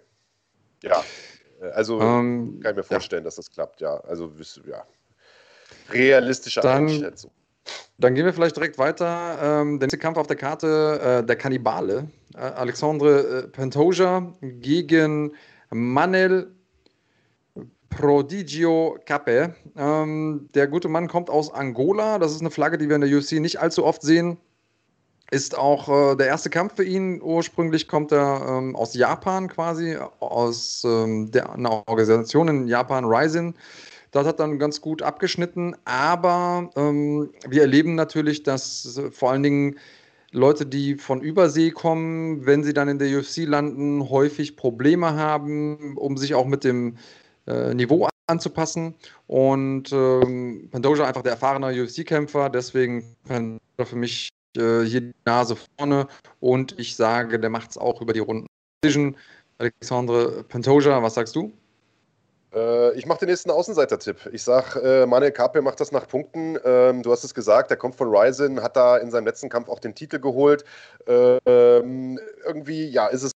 Ja. 0.82 1.02
Äh, 1.60 1.70
also 1.70 2.00
ähm, 2.00 2.60
kann 2.62 2.72
ich 2.72 2.76
mir 2.76 2.82
vorstellen, 2.82 3.22
ja. 3.22 3.24
dass 3.24 3.36
das 3.36 3.50
klappt, 3.50 3.80
ja. 3.80 3.96
Also 4.00 4.32
ja. 4.66 4.84
Realistische 5.90 6.60
dann, 6.60 6.88
Einschätzung. 6.88 7.30
Dann 7.98 8.14
gehen 8.14 8.24
wir 8.24 8.32
vielleicht 8.32 8.56
direkt 8.56 8.78
weiter. 8.78 9.38
Ähm, 9.42 9.78
der 9.78 9.86
nächste 9.86 9.98
Kampf 9.98 10.18
auf 10.18 10.26
der 10.26 10.36
Karte, 10.36 11.20
äh, 11.22 11.26
der 11.26 11.36
Kannibale. 11.36 12.08
Äh, 12.34 12.38
Alexandre 12.38 13.44
äh, 13.44 13.48
Pantoja 13.48 14.32
gegen 14.40 15.34
Manel 15.70 16.54
Prodigio 17.90 18.98
Cape. 19.04 19.54
Ähm, 19.76 20.48
der 20.54 20.68
gute 20.68 20.88
Mann 20.88 21.08
kommt 21.08 21.28
aus 21.28 21.52
Angola. 21.52 22.18
Das 22.18 22.32
ist 22.32 22.40
eine 22.40 22.50
Flagge, 22.50 22.78
die 22.78 22.88
wir 22.88 22.96
in 22.96 23.02
der 23.02 23.10
UFC 23.10 23.32
nicht 23.32 23.60
allzu 23.60 23.84
oft 23.84 24.02
sehen. 24.02 24.38
Ist 25.30 25.56
auch 25.56 25.88
äh, 25.88 26.16
der 26.16 26.26
erste 26.26 26.50
Kampf 26.50 26.76
für 26.76 26.84
ihn. 26.84 27.20
Ursprünglich 27.22 27.86
kommt 27.86 28.10
er 28.10 28.46
ähm, 28.48 28.74
aus 28.74 28.94
Japan 28.94 29.48
quasi, 29.48 29.96
aus 30.18 30.82
ähm, 30.84 31.30
der, 31.30 31.52
einer 31.52 31.86
Organisation 31.86 32.48
in 32.48 32.68
Japan, 32.68 33.04
Ryzen. 33.04 33.54
Das 34.10 34.26
hat 34.26 34.40
dann 34.40 34.58
ganz 34.58 34.80
gut 34.80 35.02
abgeschnitten. 35.02 35.76
Aber 35.84 36.70
ähm, 36.74 37.30
wir 37.48 37.62
erleben 37.62 37.94
natürlich, 37.94 38.42
dass 38.42 38.96
äh, 38.96 39.10
vor 39.10 39.30
allen 39.30 39.42
Dingen 39.42 39.78
Leute, 40.32 40.64
die 40.64 40.94
von 40.94 41.20
Übersee 41.20 41.70
kommen, 41.70 42.46
wenn 42.46 42.62
sie 42.62 42.72
dann 42.72 42.88
in 42.88 42.98
der 42.98 43.18
UFC 43.18 43.38
landen, 43.38 44.08
häufig 44.10 44.56
Probleme 44.56 45.14
haben, 45.14 45.96
um 45.96 46.16
sich 46.16 46.34
auch 46.34 46.46
mit 46.46 46.62
dem 46.62 46.96
äh, 47.50 47.74
Niveau 47.74 48.08
anzupassen. 48.26 48.94
Und 49.26 49.92
ähm, 49.92 50.68
Pandoja 50.70 51.06
einfach 51.06 51.22
der 51.22 51.32
erfahrene 51.32 51.82
UFC-Kämpfer, 51.82 52.48
deswegen 52.48 53.16
Pandoja 53.26 53.84
für 53.84 53.96
mich 53.96 54.30
äh, 54.56 54.82
hier 54.82 55.00
die 55.00 55.14
Nase 55.24 55.56
vorne 55.78 56.06
und 56.40 56.78
ich 56.78 56.96
sage, 56.96 57.38
der 57.38 57.50
macht 57.50 57.70
es 57.70 57.78
auch 57.78 58.00
über 58.00 58.12
die 58.12 58.20
Runden. 58.20 58.46
Alexandre 59.58 60.42
Pantoja, 60.44 61.02
was 61.02 61.14
sagst 61.14 61.36
du? 61.36 61.52
Äh, 62.54 62.94
ich 62.94 63.06
mache 63.06 63.20
den 63.20 63.28
nächsten 63.28 63.50
Außenseiter-Tipp. 63.50 64.30
Ich 64.32 64.42
sage, 64.42 64.80
äh, 64.80 65.06
Manuel 65.06 65.32
Kape 65.32 65.60
macht 65.62 65.80
das 65.80 65.92
nach 65.92 66.08
Punkten. 66.08 66.58
Ähm, 66.64 67.02
du 67.02 67.12
hast 67.12 67.24
es 67.24 67.34
gesagt, 67.34 67.70
er 67.70 67.76
kommt 67.76 67.94
von 67.94 68.08
Ryzen, 68.08 68.62
hat 68.62 68.76
da 68.76 68.96
in 68.96 69.10
seinem 69.10 69.26
letzten 69.26 69.48
Kampf 69.48 69.68
auch 69.68 69.78
den 69.78 69.94
Titel 69.94 70.18
geholt. 70.18 70.64
Ähm, 71.06 72.18
irgendwie, 72.46 72.88
ja, 72.88 73.06
ist 73.08 73.22
es 73.22 73.32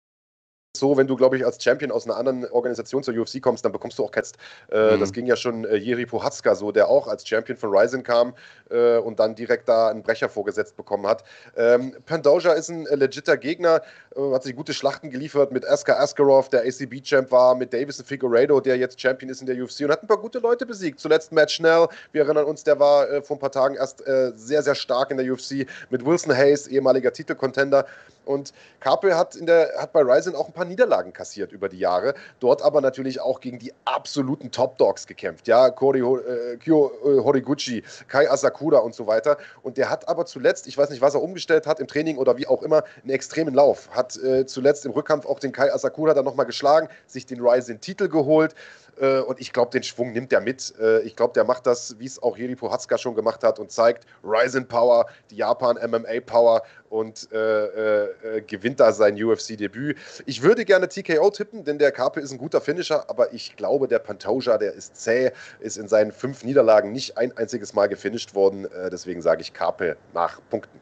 so, 0.77 0.97
wenn 0.97 1.07
du, 1.07 1.15
glaube 1.15 1.37
ich, 1.37 1.47
als 1.47 1.63
Champion 1.63 1.93
aus 1.93 2.05
einer 2.05 2.17
anderen 2.17 2.51
Organisation 2.51 3.05
zur 3.05 3.15
UFC 3.15 3.41
kommst, 3.41 3.65
dann 3.65 3.71
bekommst 3.71 3.97
du 3.99 4.05
auch 4.05 4.11
Ketzt. 4.11 4.39
Äh, 4.73 4.97
mhm. 4.97 5.01
Das 5.01 5.13
ging 5.13 5.27
ja 5.27 5.37
schon 5.37 5.65
äh, 5.65 5.77
Jiri 5.77 6.05
Puhatska 6.05 6.57
so, 6.57 6.73
der 6.73 6.89
auch 6.89 7.07
als 7.07 7.27
Champion 7.27 7.57
von 7.57 7.71
Ryzen 7.71 8.03
kam 8.03 8.35
äh, 8.71 8.99
und 8.99 9.21
dann 9.21 9.37
direkt 9.37 9.69
da 9.69 9.89
einen 9.89 10.03
Brecher 10.03 10.29
vorgesetzt 10.29 10.77
bekommen 10.77 11.07
hat. 11.07 11.23
Ähm, 11.57 11.95
Pandoja 12.07 12.55
ist 12.55 12.71
ein 12.71 12.89
äh, 12.89 12.97
legitter 12.97 13.37
Gegner, 13.37 13.83
äh, 14.17 14.33
hat 14.33 14.43
sich 14.43 14.57
gute 14.57 14.75
Schlachten 14.75 15.11
geliefert 15.11 15.53
mit 15.53 15.65
Askar 15.65 16.01
Askarov, 16.01 16.49
der 16.49 16.63
ACB-Champ 16.63 17.31
war, 17.31 17.55
mit 17.55 17.73
Davison 17.73 18.05
Figueiredo, 18.05 18.59
der 18.59 18.77
jetzt 18.77 19.01
Champion 19.01 19.31
ist 19.31 19.41
in 19.41 19.47
der 19.47 19.63
UFC 19.63 19.83
und 19.83 19.93
hat 19.93 20.03
ein 20.03 20.09
paar 20.09 20.19
gute 20.19 20.41
Leute 20.41 20.67
besiegt. 20.67 20.99
Zuletzt 20.99 21.31
Matt 21.31 21.53
Schnell, 21.53 21.87
wir 22.11 22.23
erinnern 22.23 22.47
uns, 22.47 22.65
der 22.65 22.81
war 22.81 23.09
äh, 23.09 23.23
vor 23.23 23.37
ein 23.37 23.41
paar 23.41 23.53
Tagen 23.53 23.77
erst 23.77 24.03
sehr, 24.35 24.63
sehr 24.63 24.75
stark 24.75 25.11
in 25.11 25.17
der 25.17 25.33
UFC 25.33 25.67
mit 25.91 26.05
Wilson 26.05 26.35
Hayes, 26.35 26.67
ehemaliger 26.67 27.13
Titelcontender. 27.13 27.87
Und 28.25 28.53
Carpe 28.81 29.17
hat, 29.17 29.37
in 29.37 29.47
der, 29.47 29.73
hat 29.79 29.93
bei 29.93 30.01
Ryzen 30.01 30.35
auch 30.35 30.47
ein 30.47 30.53
paar 30.53 30.65
Niederlagen 30.65 31.13
kassiert 31.13 31.53
über 31.53 31.69
die 31.69 31.79
Jahre. 31.79 32.15
Dort 32.41 32.63
aber 32.63 32.81
natürlich 32.81 33.21
auch 33.21 33.41
gegen 33.41 33.59
die 33.59 33.73
absoluten 33.85 34.51
Top-Dogs 34.51 35.07
gekämpft. 35.07 35.49
Ja, 35.49 35.71
Kori, 35.71 36.01
äh, 36.01 36.57
Kyo 36.57 36.91
äh, 37.05 37.21
Horiguchi, 37.23 37.83
Kai 38.09 38.31
Asakura 38.31 38.79
und 38.79 38.95
so 38.95 39.07
weiter. 39.07 39.39
Und 39.63 39.77
der 39.77 39.91
hat 39.91 40.09
aber 40.09 40.27
zuletzt, 40.27 40.67
ich 40.67 40.77
weiß 40.77 40.91
nicht, 40.91 41.03
was 41.03 41.15
er 41.15 41.23
umgestellt 41.23 41.67
hat 41.67 41.81
im 41.81 41.87
Training 41.87 42.19
oder 42.19 42.37
wie 42.37 42.47
auch 42.47 42.63
immer, 42.63 42.85
einen 43.03 43.11
extremen 43.11 43.55
Lauf. 43.55 43.89
Hat 43.91 44.17
äh, 44.17 44.47
zuletzt 44.47 44.85
im 44.87 44.93
Rückkampf 44.93 45.27
auch 45.27 45.39
den 45.39 45.53
Kai 45.53 45.73
Asakura 45.73 46.15
dann 46.15 46.25
nochmal 46.25 46.47
geschlagen, 46.47 46.89
sich 47.07 47.27
den 47.27 47.41
Ryzen-Titel 47.41 48.09
geholt. 48.09 48.55
Äh, 49.01 49.21
und 49.21 49.41
ich 49.41 49.53
glaube, 49.53 49.71
den 49.71 49.83
Schwung 49.83 50.13
nimmt 50.13 50.33
er 50.33 50.41
mit. 50.41 50.75
Äh, 50.79 51.01
ich 51.01 51.17
glaube, 51.17 51.33
der 51.35 51.45
macht 51.45 51.67
das, 51.67 51.99
wie 51.99 52.07
es 52.07 52.23
auch 52.23 52.37
Jiri 52.37 52.57
Pohatska 52.57 52.99
schon 52.99 53.15
gemacht 53.15 53.43
hat 53.43 53.59
und 53.59 53.71
zeigt 53.71 54.07
Ryzen 54.23 54.67
Power, 54.67 55.07
die 55.31 55.37
Japan 55.37 55.77
MMA 55.77 56.21
Power 56.25 56.63
und 56.89 57.29
äh, 57.33 58.05
äh, 58.05 58.41
gewinnt 58.43 58.81
da 58.81 58.93
sein 58.93 59.23
UFC-Debüt. 59.23 59.97
Ich 60.27 60.43
würde 60.43 60.65
gerne 60.65 60.89
TKO 60.89 61.31
tippen, 61.31 61.65
denn 61.65 61.79
der 61.79 61.93
Karpe 61.93 62.21
ist 62.21 62.31
ein 62.33 62.39
guter 62.39 62.61
Finisher, 62.61 63.09
aber 63.11 63.33
ich 63.33 63.57
glaube, 63.57 63.89
der 63.89 63.99
Pantoja, 63.99 64.59
der 64.59 64.73
ist 64.75 64.97
zäh, 64.97 65.33
ist 65.61 65.77
in 65.77 65.89
seinen 65.89 66.13
fünf 66.13 66.45
Niederlagen 66.45 66.93
nicht 66.93 67.19
ein 67.19 67.37
einziges 67.37 67.75
Mal 67.75 67.89
gefinisht 67.89 68.35
worden. 68.35 68.67
Äh, 68.67 68.91
deswegen 68.91 69.23
sage 69.23 69.43
ich 69.43 69.53
Karpe 69.53 69.97
nach 70.13 70.41
Punkten. 70.51 70.81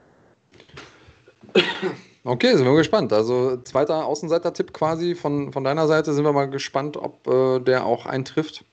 Okay, 2.24 2.56
sind 2.56 2.64
wir 2.64 2.76
gespannt. 2.76 3.12
Also 3.12 3.56
zweiter 3.58 4.06
Außenseiter-Tipp 4.06 4.72
quasi 4.72 5.14
von, 5.14 5.52
von 5.52 5.64
deiner 5.64 5.88
Seite. 5.88 6.12
Sind 6.12 6.24
wir 6.24 6.32
mal 6.32 6.48
gespannt, 6.48 6.96
ob 6.96 7.26
äh, 7.26 7.58
der 7.58 7.84
auch 7.84 8.06
eintrifft. 8.06 8.64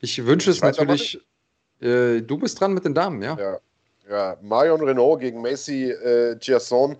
Ich 0.00 0.26
wünsche 0.26 0.50
es 0.50 0.60
natürlich. 0.60 1.18
Äh, 1.80 2.20
du 2.20 2.38
bist 2.38 2.60
dran 2.60 2.74
mit 2.74 2.84
den 2.84 2.94
Damen, 2.94 3.22
ja? 3.22 3.36
Ja, 3.38 3.58
ja. 4.10 4.36
Marion 4.42 4.82
Renault 4.82 5.20
gegen 5.20 5.40
Macy 5.40 5.90
äh, 5.90 6.36
Gerson. 6.38 6.96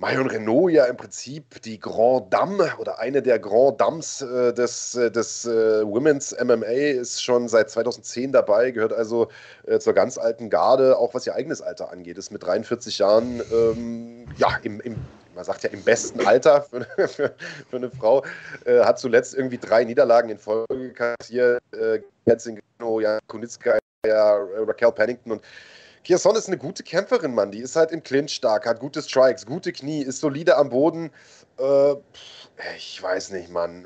Marion 0.00 0.28
Renault 0.28 0.70
ja 0.70 0.84
im 0.84 0.96
Prinzip 0.96 1.60
die 1.62 1.80
Grand 1.80 2.32
Dame 2.32 2.70
oder 2.78 3.00
eine 3.00 3.20
der 3.20 3.40
Grand 3.40 3.80
Dames 3.80 4.22
äh, 4.22 4.54
des, 4.54 4.94
äh, 4.94 5.10
des 5.10 5.44
äh, 5.44 5.84
Women's 5.84 6.36
MMA 6.40 6.66
ist 6.66 7.20
schon 7.20 7.48
seit 7.48 7.68
2010 7.68 8.30
dabei, 8.30 8.70
gehört 8.70 8.92
also 8.92 9.26
äh, 9.66 9.80
zur 9.80 9.94
ganz 9.94 10.16
alten 10.16 10.50
Garde, 10.50 10.96
auch 10.96 11.14
was 11.14 11.26
ihr 11.26 11.34
eigenes 11.34 11.60
Alter 11.60 11.90
angeht. 11.90 12.16
Ist 12.16 12.30
mit 12.30 12.44
43 12.44 12.98
Jahren, 12.98 13.42
ähm, 13.52 14.28
ja, 14.36 14.56
im, 14.62 14.80
im, 14.82 14.94
man 15.34 15.44
sagt 15.44 15.64
ja 15.64 15.70
im 15.70 15.82
besten 15.82 16.24
Alter 16.24 16.62
für, 16.62 16.84
für, 17.08 17.34
für 17.68 17.76
eine 17.76 17.90
Frau, 17.90 18.24
äh, 18.66 18.78
hat 18.84 19.00
zuletzt 19.00 19.34
irgendwie 19.34 19.58
drei 19.58 19.82
Niederlagen 19.82 20.30
in 20.30 20.38
Folge 20.38 20.92
kassiert. 20.92 21.60
Äh, 21.72 22.02
Jan 22.24 23.18
Kunitska, 23.26 23.78
ja, 24.06 24.36
Raquel 24.64 24.92
Pennington 24.92 25.32
und 25.32 25.42
Kierson 26.04 26.36
ist 26.36 26.48
eine 26.48 26.58
gute 26.58 26.82
Kämpferin, 26.82 27.34
Mann. 27.34 27.50
Die 27.50 27.60
ist 27.60 27.76
halt 27.76 27.90
im 27.92 28.02
Clinch 28.02 28.32
stark, 28.32 28.66
hat 28.66 28.80
gute 28.80 29.02
Strikes, 29.02 29.46
gute 29.46 29.72
Knie, 29.72 30.02
ist 30.02 30.20
solide 30.20 30.56
am 30.56 30.70
Boden. 30.70 31.10
Äh, 31.58 31.94
ich 32.76 33.02
weiß 33.02 33.30
nicht, 33.30 33.50
Mann. 33.50 33.84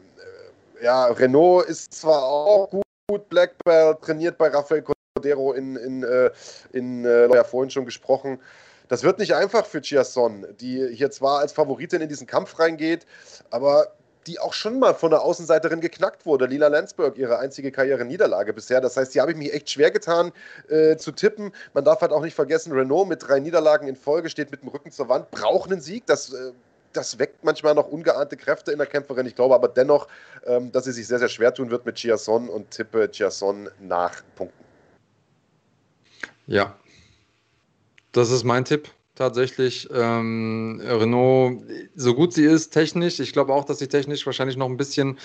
Äh, 0.79 0.85
ja, 0.85 1.07
Renault 1.07 1.67
ist 1.67 1.95
zwar 1.95 2.23
auch 2.25 2.71
gut, 3.09 3.29
Black 3.29 3.55
Belt, 3.65 4.01
trainiert 4.03 4.39
bei 4.39 4.49
Rafael 4.49 4.83
Cordero 4.83 5.53
in, 5.53 5.77
in, 5.77 6.03
äh, 6.03 6.31
in 6.73 7.05
äh, 7.05 7.29
ja 7.35 7.45
vorhin 7.45 7.71
schon 7.71 7.85
gesprochen. 7.85 8.41
Das 8.89 9.03
wird 9.03 9.19
nicht 9.19 9.35
einfach 9.35 9.65
für 9.65 9.81
Chiasson, 9.81 10.47
die 10.61 10.95
hier 10.95 11.11
zwar 11.11 11.39
als 11.39 11.53
Favoritin 11.53 12.03
in 12.03 12.09
diesen 12.09 12.27
Kampf 12.27 12.59
reingeht, 12.59 13.07
aber 13.51 13.95
die 14.27 14.39
auch 14.39 14.53
schon 14.53 14.79
mal 14.79 14.95
von 14.95 15.11
der 15.11 15.23
Außenseiterin 15.23 15.81
geknackt 15.81 16.27
wurde. 16.27 16.47
Lila 16.47 16.69
Landsberg, 16.69 17.17
ihre 17.17 17.39
einzige 17.39 17.73
Karriere-Niederlage 17.73 18.53
bisher. 18.53 18.81
Das 18.81 18.97
heißt, 18.97 19.15
die 19.15 19.21
habe 19.21 19.33
ich 19.33 19.37
mich 19.37 19.53
echt 19.53 19.71
schwer 19.71 19.91
getan 19.91 20.33
äh, 20.69 20.97
zu 20.97 21.13
tippen. 21.13 21.53
Man 21.75 21.85
darf 21.85 22.01
halt 22.01 22.13
auch 22.13 22.23
nicht 22.23 22.35
vergessen, 22.35 22.73
Renault 22.73 23.09
mit 23.09 23.27
drei 23.27 23.41
Niederlagen 23.41 23.89
in 23.89 23.97
Folge 23.97 24.31
steht 24.31 24.51
mit 24.51 24.63
dem 24.63 24.69
Rücken 24.69 24.91
zur 24.91 25.09
Wand, 25.09 25.31
braucht 25.31 25.71
einen 25.71 25.81
Sieg. 25.81 26.07
Das, 26.07 26.33
äh, 26.33 26.53
das 26.93 27.19
weckt 27.19 27.43
manchmal 27.45 27.75
noch 27.75 27.89
ungeahnte 27.89 28.37
Kräfte 28.37 28.73
in 28.73 28.79
der 28.79 28.87
Kämpferin. 28.87 29.27
Ich 29.27 29.35
glaube 29.35 29.55
aber 29.55 29.69
dennoch, 29.69 30.09
ähm, 30.47 30.73
dass 30.73 30.85
sie 30.85 30.93
sich 30.93 31.07
sehr, 31.07 31.19
sehr 31.19 31.29
schwer 31.29 31.53
tun 31.55 31.71
wird 31.71 31.87
mit 31.87 31.97
Chiasson 31.97 32.49
und 32.49 32.71
tippe 32.71 33.11
Chiasson 33.11 33.69
nach 33.81 34.23
Punkten. 34.37 34.65
Ja, 36.47 36.77
das 38.13 38.31
ist 38.31 38.45
mein 38.45 38.65
Tipp 38.65 38.91
tatsächlich. 39.15 39.89
Ähm, 39.93 40.81
Renault, 40.85 41.63
so 41.95 42.15
gut 42.15 42.33
sie 42.33 42.45
ist 42.45 42.71
technisch, 42.71 43.21
ich 43.21 43.33
glaube 43.33 43.53
auch, 43.53 43.65
dass 43.65 43.79
sie 43.79 43.89
technisch 43.89 44.25
wahrscheinlich 44.27 44.57
noch 44.57 44.69
ein 44.69 44.77
bisschen 44.77 45.19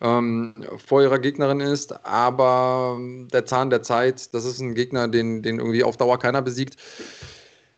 ähm, 0.00 0.54
vor 0.84 1.02
ihrer 1.02 1.18
Gegnerin 1.18 1.60
ist, 1.60 2.04
aber 2.04 2.98
der 3.32 3.46
Zahn 3.46 3.70
der 3.70 3.82
Zeit, 3.82 4.34
das 4.34 4.44
ist 4.44 4.60
ein 4.60 4.74
Gegner, 4.74 5.08
den, 5.08 5.42
den 5.42 5.58
irgendwie 5.58 5.84
auf 5.84 5.96
Dauer 5.96 6.18
keiner 6.18 6.42
besiegt. 6.42 6.76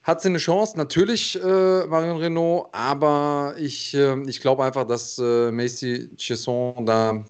Hat 0.02 0.22
sie 0.22 0.28
eine 0.28 0.38
Chance? 0.38 0.76
Natürlich, 0.76 1.36
äh, 1.42 1.86
Marion 1.86 2.18
Renault, 2.18 2.68
aber 2.72 3.56
ich, 3.58 3.92
äh, 3.94 4.20
ich 4.28 4.40
glaube 4.40 4.64
einfach, 4.64 4.86
dass 4.86 5.18
äh, 5.18 5.50
Macy 5.50 6.08
Chesson 6.16 6.86
da 6.86 7.24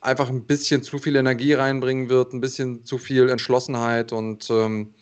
einfach 0.00 0.28
ein 0.28 0.44
bisschen 0.44 0.82
zu 0.82 0.98
viel 0.98 1.16
Energie 1.16 1.54
reinbringen 1.54 2.08
wird, 2.08 2.32
ein 2.32 2.40
bisschen 2.40 2.84
zu 2.84 2.98
viel 2.98 3.28
Entschlossenheit 3.28 4.12
und 4.12 4.50
ähm, 4.50 4.94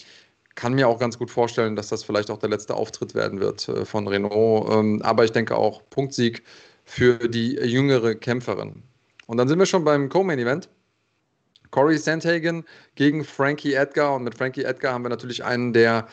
kann 0.55 0.75
mir 0.75 0.89
auch 0.89 0.99
ganz 0.99 1.19
gut 1.19 1.31
vorstellen, 1.31 1.77
dass 1.77 1.89
das 1.89 2.05
vielleicht 2.05 2.31
auch 2.31 2.39
der 2.39 2.51
letzte 2.51 2.75
Auftritt 2.75 3.15
werden 3.15 3.41
wird 3.41 3.69
äh, 3.69 3.85
von 3.85 4.07
Renault. 4.09 4.71
Ähm, 4.71 5.03
aber 5.03 5.25
ich 5.25 5.33
denke 5.33 5.57
auch 5.57 5.83
Punktsieg 5.91 6.43
für 6.85 7.29
die 7.29 7.55
jüngere 7.55 8.15
Kämpferin. 8.15 8.83
Und 9.27 9.37
dann 9.39 9.49
sind 9.49 9.59
wir 9.59 9.67
schon 9.67 9.85
beim 9.85 10.09
Co-Main-Event. 10.09 10.69
Corey 11.71 11.97
Sandhagen 11.97 12.65
gegen 12.97 13.25
Frankie 13.25 13.75
Edgar. 13.75 14.17
Und 14.17 14.25
mit 14.25 14.37
Frankie 14.37 14.65
Edgar 14.65 14.93
haben 14.93 15.05
wir 15.05 15.09
natürlich 15.09 15.43
einen 15.43 15.73
der 15.73 16.07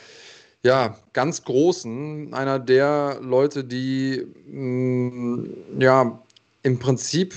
ja, 0.62 0.98
ganz 1.14 1.44
großen, 1.44 2.34
einer 2.34 2.60
der 2.60 3.20
Leute, 3.22 3.64
die 3.64 4.26
mh, 4.46 4.58
mm, 4.58 5.56
ja 5.80 6.22
im 6.64 6.80
Prinzip 6.80 7.34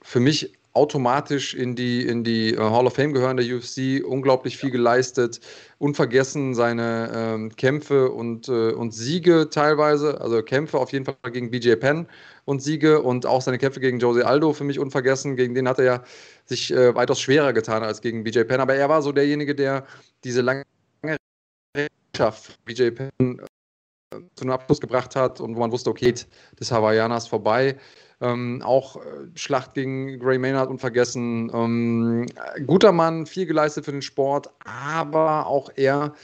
für 0.00 0.20
mich 0.20 0.52
automatisch 0.72 1.54
in 1.54 1.76
die, 1.76 2.06
in 2.06 2.24
die 2.24 2.54
äh, 2.54 2.58
Hall 2.58 2.86
of 2.86 2.94
Fame 2.94 3.12
gehören 3.12 3.36
der 3.36 3.46
UFC, 3.46 4.02
unglaublich 4.04 4.56
viel 4.56 4.70
geleistet, 4.70 5.40
unvergessen 5.82 6.54
seine 6.54 7.10
ähm, 7.12 7.56
Kämpfe 7.56 8.12
und, 8.12 8.48
äh, 8.48 8.70
und 8.70 8.94
Siege 8.94 9.50
teilweise, 9.50 10.20
also 10.20 10.40
Kämpfe 10.40 10.78
auf 10.78 10.92
jeden 10.92 11.04
Fall 11.04 11.16
gegen 11.32 11.50
BJ 11.50 11.74
Penn 11.74 12.06
und 12.44 12.62
Siege 12.62 13.02
und 13.02 13.26
auch 13.26 13.42
seine 13.42 13.58
Kämpfe 13.58 13.80
gegen 13.80 13.98
Jose 13.98 14.24
Aldo 14.24 14.52
für 14.52 14.62
mich 14.62 14.78
unvergessen, 14.78 15.34
gegen 15.34 15.56
den 15.56 15.66
hat 15.66 15.80
er 15.80 15.84
ja 15.84 16.04
sich 16.44 16.72
äh, 16.72 16.94
weitaus 16.94 17.20
schwerer 17.20 17.52
getan 17.52 17.82
als 17.82 18.00
gegen 18.00 18.22
BJ 18.22 18.44
Penn, 18.44 18.60
aber 18.60 18.76
er 18.76 18.88
war 18.88 19.02
so 19.02 19.10
derjenige, 19.10 19.56
der 19.56 19.84
diese 20.22 20.40
lange 20.40 20.62
Rechtschaft 21.76 22.64
BJ 22.64 22.90
Penn 22.90 23.10
äh, 23.18 24.18
zu 24.36 24.44
einem 24.44 24.52
Abschluss 24.52 24.80
gebracht 24.80 25.16
hat 25.16 25.40
und 25.40 25.56
wo 25.56 25.58
man 25.58 25.72
wusste, 25.72 25.90
okay, 25.90 26.14
das 26.60 26.70
Hawaiianas 26.70 27.26
vorbei. 27.26 27.76
Ähm, 28.22 28.62
auch 28.62 28.96
äh, 28.96 29.00
Schlacht 29.34 29.74
gegen 29.74 30.20
Gray 30.20 30.38
Maynard 30.38 30.70
unvergessen. 30.70 31.50
Ähm, 31.52 32.26
guter 32.66 32.92
Mann, 32.92 33.26
viel 33.26 33.46
geleistet 33.46 33.84
für 33.84 33.90
den 33.90 34.00
Sport, 34.00 34.48
aber 34.64 35.46
auch 35.46 35.70
er 35.74 36.14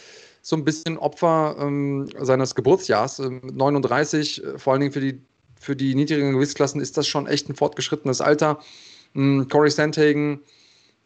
so 0.42 0.54
ein 0.54 0.64
bisschen 0.64 0.96
Opfer 0.96 1.56
ähm, 1.58 2.08
seines 2.20 2.54
Geburtsjahrs. 2.54 3.18
39, 3.18 4.42
ähm, 4.44 4.54
äh, 4.54 4.58
vor 4.58 4.72
allen 4.72 4.80
Dingen 4.80 4.92
für 4.92 5.00
die, 5.00 5.20
für 5.60 5.74
die 5.74 5.96
niedrigen 5.96 6.34
Gewichtsklassen 6.34 6.80
ist 6.80 6.96
das 6.96 7.08
schon 7.08 7.26
echt 7.26 7.48
ein 7.48 7.56
fortgeschrittenes 7.56 8.20
Alter. 8.20 8.60
Ähm, 9.16 9.48
Corey 9.48 9.70
Sandhagen 9.70 10.40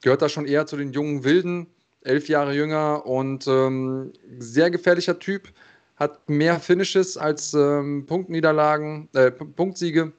gehört 0.03 0.21
da 0.21 0.29
schon 0.29 0.45
eher 0.45 0.67
zu 0.67 0.77
den 0.77 0.93
jungen 0.93 1.25
Wilden, 1.25 1.69
elf 2.03 2.29
Jahre 2.29 2.55
jünger 2.55 3.07
und 3.07 3.47
ähm, 3.47 4.13
sehr 4.39 4.71
gefährlicher 4.71 5.19
Typ. 5.19 5.49
Hat 5.97 6.29
mehr 6.29 6.61
Finishes 6.61 7.17
als 7.17 7.55
ähm, 7.55 8.05
Punktniederlagen, 8.07 9.09
äh, 9.15 9.31
Punktsiege 9.31 10.13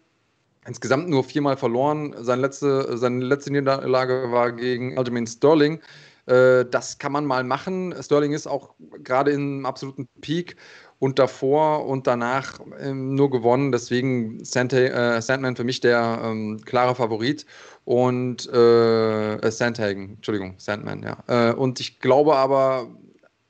insgesamt 0.68 1.10
nur 1.10 1.24
viermal 1.24 1.58
verloren. 1.58 2.16
Seine 2.20 2.42
letzte, 2.42 2.98
seine 2.98 3.24
letzte 3.24 3.52
Niederlage 3.52 4.32
war 4.32 4.52
gegen 4.52 4.98
Aljamain 4.98 5.28
Sterling. 5.28 5.82
Äh, 6.26 6.66
das 6.66 6.98
kann 6.98 7.12
man 7.12 7.26
mal 7.26 7.44
machen. 7.44 7.94
Sterling 8.02 8.34
ist 8.34 8.48
auch 8.48 8.74
gerade 9.04 9.32
im 9.32 9.66
absoluten 9.66 10.08
Peak 10.22 10.56
und 11.00 11.20
davor 11.20 11.86
und 11.86 12.08
danach 12.08 12.62
ähm, 12.80 13.16
nur 13.16 13.30
gewonnen. 13.30 13.72
Deswegen 13.72 14.40
äh, 14.40 15.22
Sandman 15.22 15.56
für 15.56 15.66
mich 15.66 15.82
der 15.82 16.22
ähm, 16.24 16.62
klare 16.64 16.96
Favorit 16.96 17.46
und 17.84 18.48
äh, 18.48 19.52
Sandhagen, 19.52 20.16
Entschuldigung, 20.16 20.56
Sandman, 20.58 21.04
ja. 21.04 21.18
Äh, 21.28 21.54
und 21.54 21.82
ich 21.82 22.00
glaube 22.00 22.36
aber, 22.36 22.88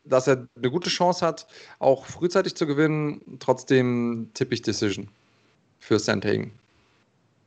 dass 0.04 0.28
er 0.28 0.48
eine 0.56 0.72
gute 0.72 0.90
Chance 0.90 1.26
hat, 1.26 1.48
auch 1.80 2.06
frühzeitig 2.08 2.56
zu 2.56 2.66
gewinnen. 2.66 3.38
Trotzdem 3.40 4.32
tippe 4.34 4.56
ich 4.56 4.64
Decision 4.64 5.10
für 5.80 6.00
Sandhagen. 6.00 6.54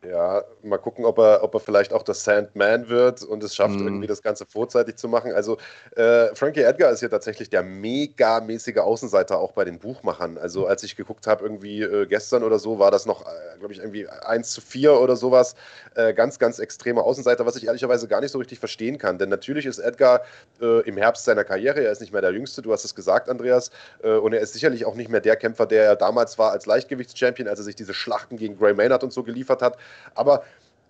Ja, 0.09 0.45
mal 0.63 0.79
gucken, 0.79 1.05
ob 1.05 1.19
er, 1.19 1.43
ob 1.43 1.55
er 1.55 1.61
vielleicht 1.61 1.93
auch 1.93 2.03
der 2.03 2.15
Sandman 2.15 2.89
wird 2.89 3.23
und 3.23 3.43
es 3.43 3.55
schafft, 3.55 3.77
mm. 3.77 3.87
irgendwie 3.87 4.07
das 4.07 4.23
Ganze 4.23 4.47
vorzeitig 4.47 4.97
zu 4.97 5.09
machen. 5.09 5.33
Also 5.33 5.57
äh, 5.97 6.35
Frankie 6.35 6.61
Edgar 6.61 6.91
ist 6.91 7.01
ja 7.01 7.09
tatsächlich 7.09 7.51
der 7.51 7.63
megamäßige 7.63 8.79
Außenseiter 8.79 9.39
auch 9.39 9.53
bei 9.53 9.65
den 9.65 9.79
Buchmachern. 9.79 10.39
Also 10.39 10.67
als 10.67 10.83
ich 10.83 10.97
geguckt 10.97 11.27
habe, 11.27 11.45
irgendwie 11.45 11.83
äh, 11.83 12.07
gestern 12.07 12.43
oder 12.43 12.59
so, 12.59 12.79
war 12.79 12.91
das 12.91 13.07
noch, 13.07 13.23
äh, 13.23 13.59
glaube 13.59 13.73
ich, 13.73 13.81
irgendwie 13.81 14.09
1 14.09 14.51
zu 14.51 14.61
4 14.61 15.01
oder 15.01 15.17
sowas. 15.17 15.55
Äh, 15.95 16.15
ganz, 16.15 16.39
ganz 16.39 16.59
extremer 16.59 17.05
Außenseiter, 17.05 17.47
was 17.47 17.57
ich 17.57 17.67
ehrlicherweise 17.67 18.07
gar 18.07 18.21
nicht 18.21 18.33
so 18.33 18.39
richtig 18.39 18.59
verstehen 18.59 18.99
kann. 18.99 19.19
Denn 19.19 19.29
natürlich 19.29 19.67
ist 19.67 19.79
Edgar 19.79 20.23
äh, 20.61 20.81
im 20.83 20.97
Herbst 20.97 21.25
seiner 21.25 21.45
Karriere, 21.45 21.83
er 21.83 21.93
ist 21.93 22.01
nicht 22.01 22.13
mehr 22.13 22.23
der 22.23 22.33
Jüngste, 22.33 22.63
du 22.63 22.73
hast 22.73 22.85
es 22.85 22.95
gesagt, 22.95 23.29
Andreas, 23.29 23.71
äh, 24.03 24.11
und 24.11 24.33
er 24.33 24.41
ist 24.41 24.53
sicherlich 24.53 24.85
auch 24.85 24.95
nicht 24.95 25.11
mehr 25.11 25.21
der 25.21 25.37
Kämpfer, 25.37 25.67
der 25.67 25.85
er 25.85 25.97
damals 25.97 26.39
war 26.39 26.53
als 26.53 26.67
Leichtgewichtschampion, 26.67 27.49
als 27.49 27.61
er 27.61 27.65
sich 27.65 27.77
diese 27.77 27.95
Schlachten 27.95 28.37
gegen 28.37 28.59
Gray 28.59 28.75
Maynard 28.75 29.05
und 29.05 29.13
so 29.13 29.23
geliefert 29.23 29.63
hat. 29.63 29.79
Aber 30.15 30.43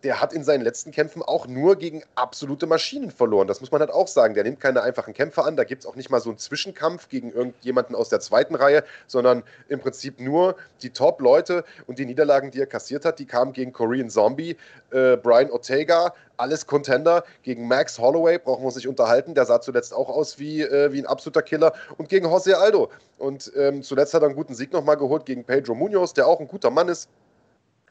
der 0.07 0.21
hat 0.21 0.33
in 0.33 0.45
seinen 0.45 0.63
letzten 0.63 0.93
Kämpfen 0.93 1.21
auch 1.21 1.49
nur 1.49 1.77
gegen 1.77 2.05
absolute 2.15 2.67
Maschinen 2.67 3.11
verloren. 3.11 3.49
Das 3.49 3.61
muss 3.61 3.73
man 3.73 3.81
halt 3.81 3.91
auch 3.91 4.07
sagen. 4.07 4.35
Der 4.35 4.45
nimmt 4.45 4.61
keine 4.61 4.83
einfachen 4.83 5.15
Kämpfer 5.15 5.45
an. 5.45 5.57
Da 5.57 5.65
gibt 5.65 5.83
es 5.83 5.87
auch 5.87 5.97
nicht 5.97 6.11
mal 6.11 6.21
so 6.21 6.31
einen 6.31 6.39
Zwischenkampf 6.39 7.09
gegen 7.09 7.33
irgendjemanden 7.33 7.97
aus 7.97 8.09
der 8.09 8.21
zweiten 8.21 8.55
Reihe, 8.55 8.85
sondern 9.09 9.43
im 9.69 9.81
Prinzip 9.81 10.21
nur 10.21 10.55
die 10.83 10.91
Top-Leute 10.91 11.65
und 11.87 11.99
die 11.99 12.07
Niederlagen, 12.07 12.51
die 12.51 12.61
er 12.61 12.67
kassiert 12.67 13.05
hat, 13.05 13.19
die 13.19 13.27
kamen 13.27 13.53
gegen 13.53 13.73
Korean 13.73 14.11
Zombie, 14.11 14.57
äh, 14.91 15.17
Brian 15.17 15.51
Ortega, 15.51 16.15
alles 16.37 16.67
Contender. 16.67 17.25
Gegen 17.43 17.67
Max 17.67 17.99
Holloway 17.99 18.39
brauchen 18.39 18.63
wir 18.63 18.67
uns 18.67 18.77
nicht 18.77 18.89
unterhalten. 18.89 19.35
Der 19.35 19.47
sah 19.47 19.61
zuletzt 19.61 19.93
auch 19.95 20.09
aus 20.09 20.39
wie, 20.39 20.63
äh, 20.63 20.93
wie 20.93 21.01
ein 21.01 21.07
absoluter 21.07 21.43
Killer. 21.43 21.73
Und 21.97 22.11
gegen 22.11 22.27
José 22.27 22.53
Aldo. 22.53 22.91
Und 23.19 23.51
ähm, 23.57 23.83
zuletzt 23.83 24.15
hat 24.15 24.23
er 24.23 24.27
einen 24.27 24.37
guten 24.37 24.55
Sieg 24.55 24.73
nochmal 24.73 24.99
geholt 24.99 25.25
gegen 25.27 25.43
Pedro 25.43 25.75
Munoz, 25.75 26.13
der 26.13 26.29
auch 26.29 26.39
ein 26.39 26.49
guter 26.49 26.71
Mann 26.71 26.89
ist 26.89 27.09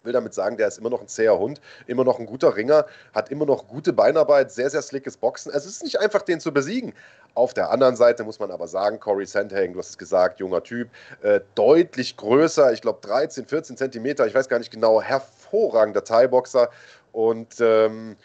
will 0.05 0.13
damit 0.13 0.33
sagen, 0.33 0.57
der 0.57 0.67
ist 0.67 0.77
immer 0.77 0.89
noch 0.89 1.01
ein 1.01 1.07
zäher 1.07 1.37
Hund, 1.37 1.61
immer 1.87 2.03
noch 2.03 2.19
ein 2.19 2.25
guter 2.25 2.55
Ringer, 2.55 2.85
hat 3.13 3.29
immer 3.31 3.45
noch 3.45 3.67
gute 3.67 3.93
Beinarbeit, 3.93 4.51
sehr, 4.51 4.69
sehr 4.69 4.81
slickes 4.81 5.17
Boxen. 5.17 5.51
Also 5.51 5.67
es 5.67 5.75
ist 5.75 5.83
nicht 5.83 5.99
einfach, 5.99 6.21
den 6.21 6.39
zu 6.39 6.51
besiegen. 6.51 6.93
Auf 7.33 7.53
der 7.53 7.69
anderen 7.69 7.95
Seite 7.95 8.23
muss 8.23 8.39
man 8.39 8.49
aber 8.51 8.67
sagen, 8.67 8.99
Corey 8.99 9.25
Sandhagen, 9.25 9.73
du 9.73 9.79
hast 9.79 9.89
es 9.89 9.97
gesagt, 9.97 10.39
junger 10.39 10.63
Typ, 10.63 10.89
äh, 11.21 11.41
deutlich 11.55 12.15
größer, 12.15 12.71
ich 12.71 12.81
glaube 12.81 12.99
13, 13.01 13.45
14 13.45 13.77
Zentimeter, 13.77 14.25
ich 14.25 14.33
weiß 14.33 14.47
gar 14.47 14.59
nicht 14.59 14.71
genau, 14.71 15.01
hervorragender 15.01 16.03
Thai-Boxer 16.03 16.69
und 17.11 17.55
ähm, 17.59 18.15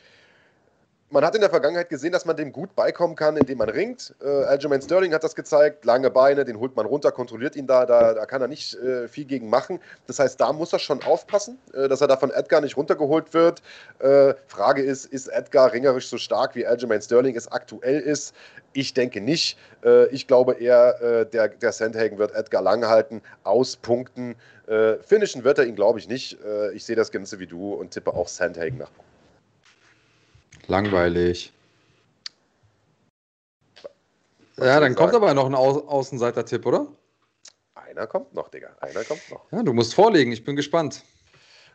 man 1.11 1.25
hat 1.25 1.35
in 1.35 1.41
der 1.41 1.51
Vergangenheit 1.51 1.89
gesehen, 1.89 2.13
dass 2.13 2.25
man 2.25 2.37
dem 2.37 2.53
gut 2.53 2.75
beikommen 2.77 3.17
kann, 3.17 3.37
indem 3.37 3.59
man 3.59 3.69
ringt. 3.69 4.15
Äh, 4.23 4.29
Aljamain 4.45 4.81
Sterling 4.81 5.13
hat 5.13 5.25
das 5.25 5.35
gezeigt, 5.35 5.85
lange 5.85 6.11
Beine, 6.11 6.45
den 6.45 6.59
holt 6.59 6.77
man 6.77 6.87
runter, 6.87 7.11
kontrolliert 7.11 7.57
ihn 7.57 7.67
da, 7.67 7.85
da, 7.85 8.15
da 8.15 8.27
kann 8.27 8.41
er 8.41 8.49
nicht 8.49 8.75
äh, 8.75 9.09
viel 9.09 9.25
gegen 9.25 9.51
machen. 9.51 9.81
Das 10.07 10.21
heißt, 10.21 10.41
da 10.41 10.53
muss 10.53 10.73
er 10.73 10.79
schon 10.79 11.03
aufpassen, 11.03 11.59
äh, 11.75 11.89
dass 11.89 12.01
er 12.01 12.07
da 12.07 12.17
von 12.17 12.31
Edgar 12.31 12.61
nicht 12.61 12.77
runtergeholt 12.77 13.35
wird. 13.35 13.61
Äh, 13.99 14.35
Frage 14.47 14.83
ist, 14.83 15.07
ist 15.07 15.29
Edgar 15.29 15.73
ringerisch 15.73 16.09
so 16.09 16.17
stark, 16.17 16.55
wie 16.55 16.65
Aljamain 16.65 17.03
Sterling 17.03 17.37
es 17.37 17.51
aktuell 17.51 18.01
ist? 18.01 18.35
Ich 18.73 18.95
denke 18.95 19.21
nicht. 19.21 19.59
Äh, 19.85 20.07
ich 20.09 20.29
glaube 20.29 20.55
eher, 20.55 21.03
äh, 21.03 21.27
der, 21.27 21.49
der 21.49 21.73
Sandhagen 21.73 22.19
wird 22.19 22.35
Edgar 22.35 22.63
lang 22.63 22.87
halten, 22.87 23.21
auspunkten. 23.45 24.37
finishen 25.03 25.43
wird 25.43 25.59
er 25.59 25.67
ihn, 25.67 25.75
glaube 25.75 25.99
ich, 25.99 26.07
nicht. 26.07 26.39
ich 26.75 26.85
sehe 26.85 26.95
das 26.95 27.11
Ganze 27.11 27.41
wie 27.41 27.47
du 27.47 27.75
und 27.75 27.91
tippe 27.91 28.15
auch 28.15 28.29
Sandhagen 28.29 28.79
nach 28.79 28.93
Punkten. 28.93 29.10
Langweilig. 30.71 31.53
Was 34.57 34.67
ja, 34.67 34.79
dann 34.79 34.95
kommt 34.95 35.15
aber 35.15 35.35
noch 35.35 35.47
ein 35.47 35.55
Au 35.55 35.81
Außenseiter-Tipp, 35.89 36.65
oder? 36.65 36.87
Einer 37.75 38.07
kommt 38.07 38.33
noch, 38.35 38.49
Digga. 38.51 38.69
Einer 38.81 39.03
kommt 39.03 39.23
noch. 39.31 39.51
Ja, 39.51 39.65
du 39.65 39.73
musst 39.73 39.95
vorlegen, 39.95 40.31
ich 40.31 40.45
bin 40.45 40.55
gespannt. 40.55 41.03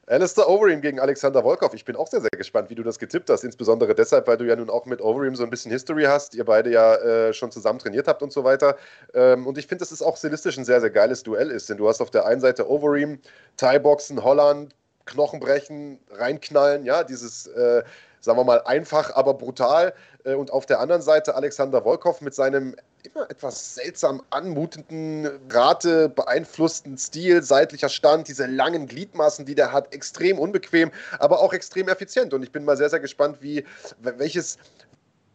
Alistair 0.08 0.48
Overeem 0.48 0.82
gegen 0.82 1.00
Alexander 1.00 1.44
Volkov. 1.44 1.74
Ich 1.74 1.84
bin 1.84 1.96
auch 1.96 2.08
sehr, 2.08 2.22
sehr 2.22 2.30
gespannt, 2.38 2.70
wie 2.70 2.76
du 2.76 2.84
das 2.84 2.98
getippt 2.98 3.30
hast. 3.30 3.44
Insbesondere 3.44 3.96
deshalb, 3.96 4.28
weil 4.28 4.38
du 4.38 4.46
ja 4.46 4.56
nun 4.56 4.70
auch 4.70 4.86
mit 4.86 5.02
Overeem 5.02 5.36
so 5.36 5.44
ein 5.44 5.50
bisschen 5.50 5.72
History 5.72 6.04
hast. 6.04 6.36
Ihr 6.36 6.46
beide 6.46 6.70
ja 6.72 6.96
äh, 6.96 7.34
schon 7.34 7.52
zusammen 7.52 7.80
trainiert 7.80 8.08
habt 8.08 8.22
und 8.22 8.32
so 8.32 8.44
weiter. 8.44 8.78
Ähm, 9.14 9.46
und 9.46 9.58
ich 9.58 9.68
finde, 9.68 9.82
dass 9.82 9.92
es 9.92 10.02
auch 10.04 10.16
stilistisch 10.16 10.58
ein 10.58 10.64
sehr, 10.64 10.80
sehr 10.80 10.92
geiles 10.92 11.24
Duell 11.24 11.50
ist. 11.50 11.70
Denn 11.70 11.78
du 11.78 11.90
hast 11.90 12.02
auf 12.02 12.12
der 12.12 12.26
einen 12.28 12.40
Seite 12.40 12.70
Overeem, 12.70 13.20
Thai-Boxen, 13.58 14.24
Holland, 14.24 14.74
Knochen 15.06 15.40
brechen, 15.40 16.00
reinknallen. 16.12 16.86
Ja, 16.86 17.04
dieses 17.04 17.48
äh, 17.48 17.84
sagen 18.26 18.40
wir 18.40 18.44
mal, 18.44 18.62
einfach, 18.64 19.16
aber 19.16 19.36
brutal. 19.36 19.94
Äh, 20.26 20.34
und 20.34 20.52
auf 20.52 20.66
der 20.66 20.80
anderen 20.80 21.02
Seite 21.02 21.36
Alexander 21.36 21.86
Wolkow 21.86 22.20
mit 22.22 22.34
seinem 22.34 22.76
immer 23.04 23.30
etwas 23.30 23.76
seltsam 23.76 24.24
anmutenden, 24.32 25.30
Rate 25.50 26.10
beeinflussten 26.10 26.98
Stil, 26.98 27.44
seitlicher 27.44 27.88
Stand, 27.88 28.28
diese 28.28 28.48
langen 28.48 28.88
Gliedmaßen, 28.88 29.46
die 29.46 29.54
der 29.54 29.72
hat, 29.72 29.94
extrem 29.94 30.40
unbequem, 30.40 30.92
aber 31.20 31.40
auch 31.40 31.54
extrem 31.54 31.88
effizient. 31.88 32.34
Und 32.34 32.42
ich 32.42 32.52
bin 32.52 32.66
mal 32.66 32.76
sehr, 32.76 32.90
sehr 32.90 33.00
gespannt, 33.00 33.38
wie 33.42 33.64
welches, 34.02 34.58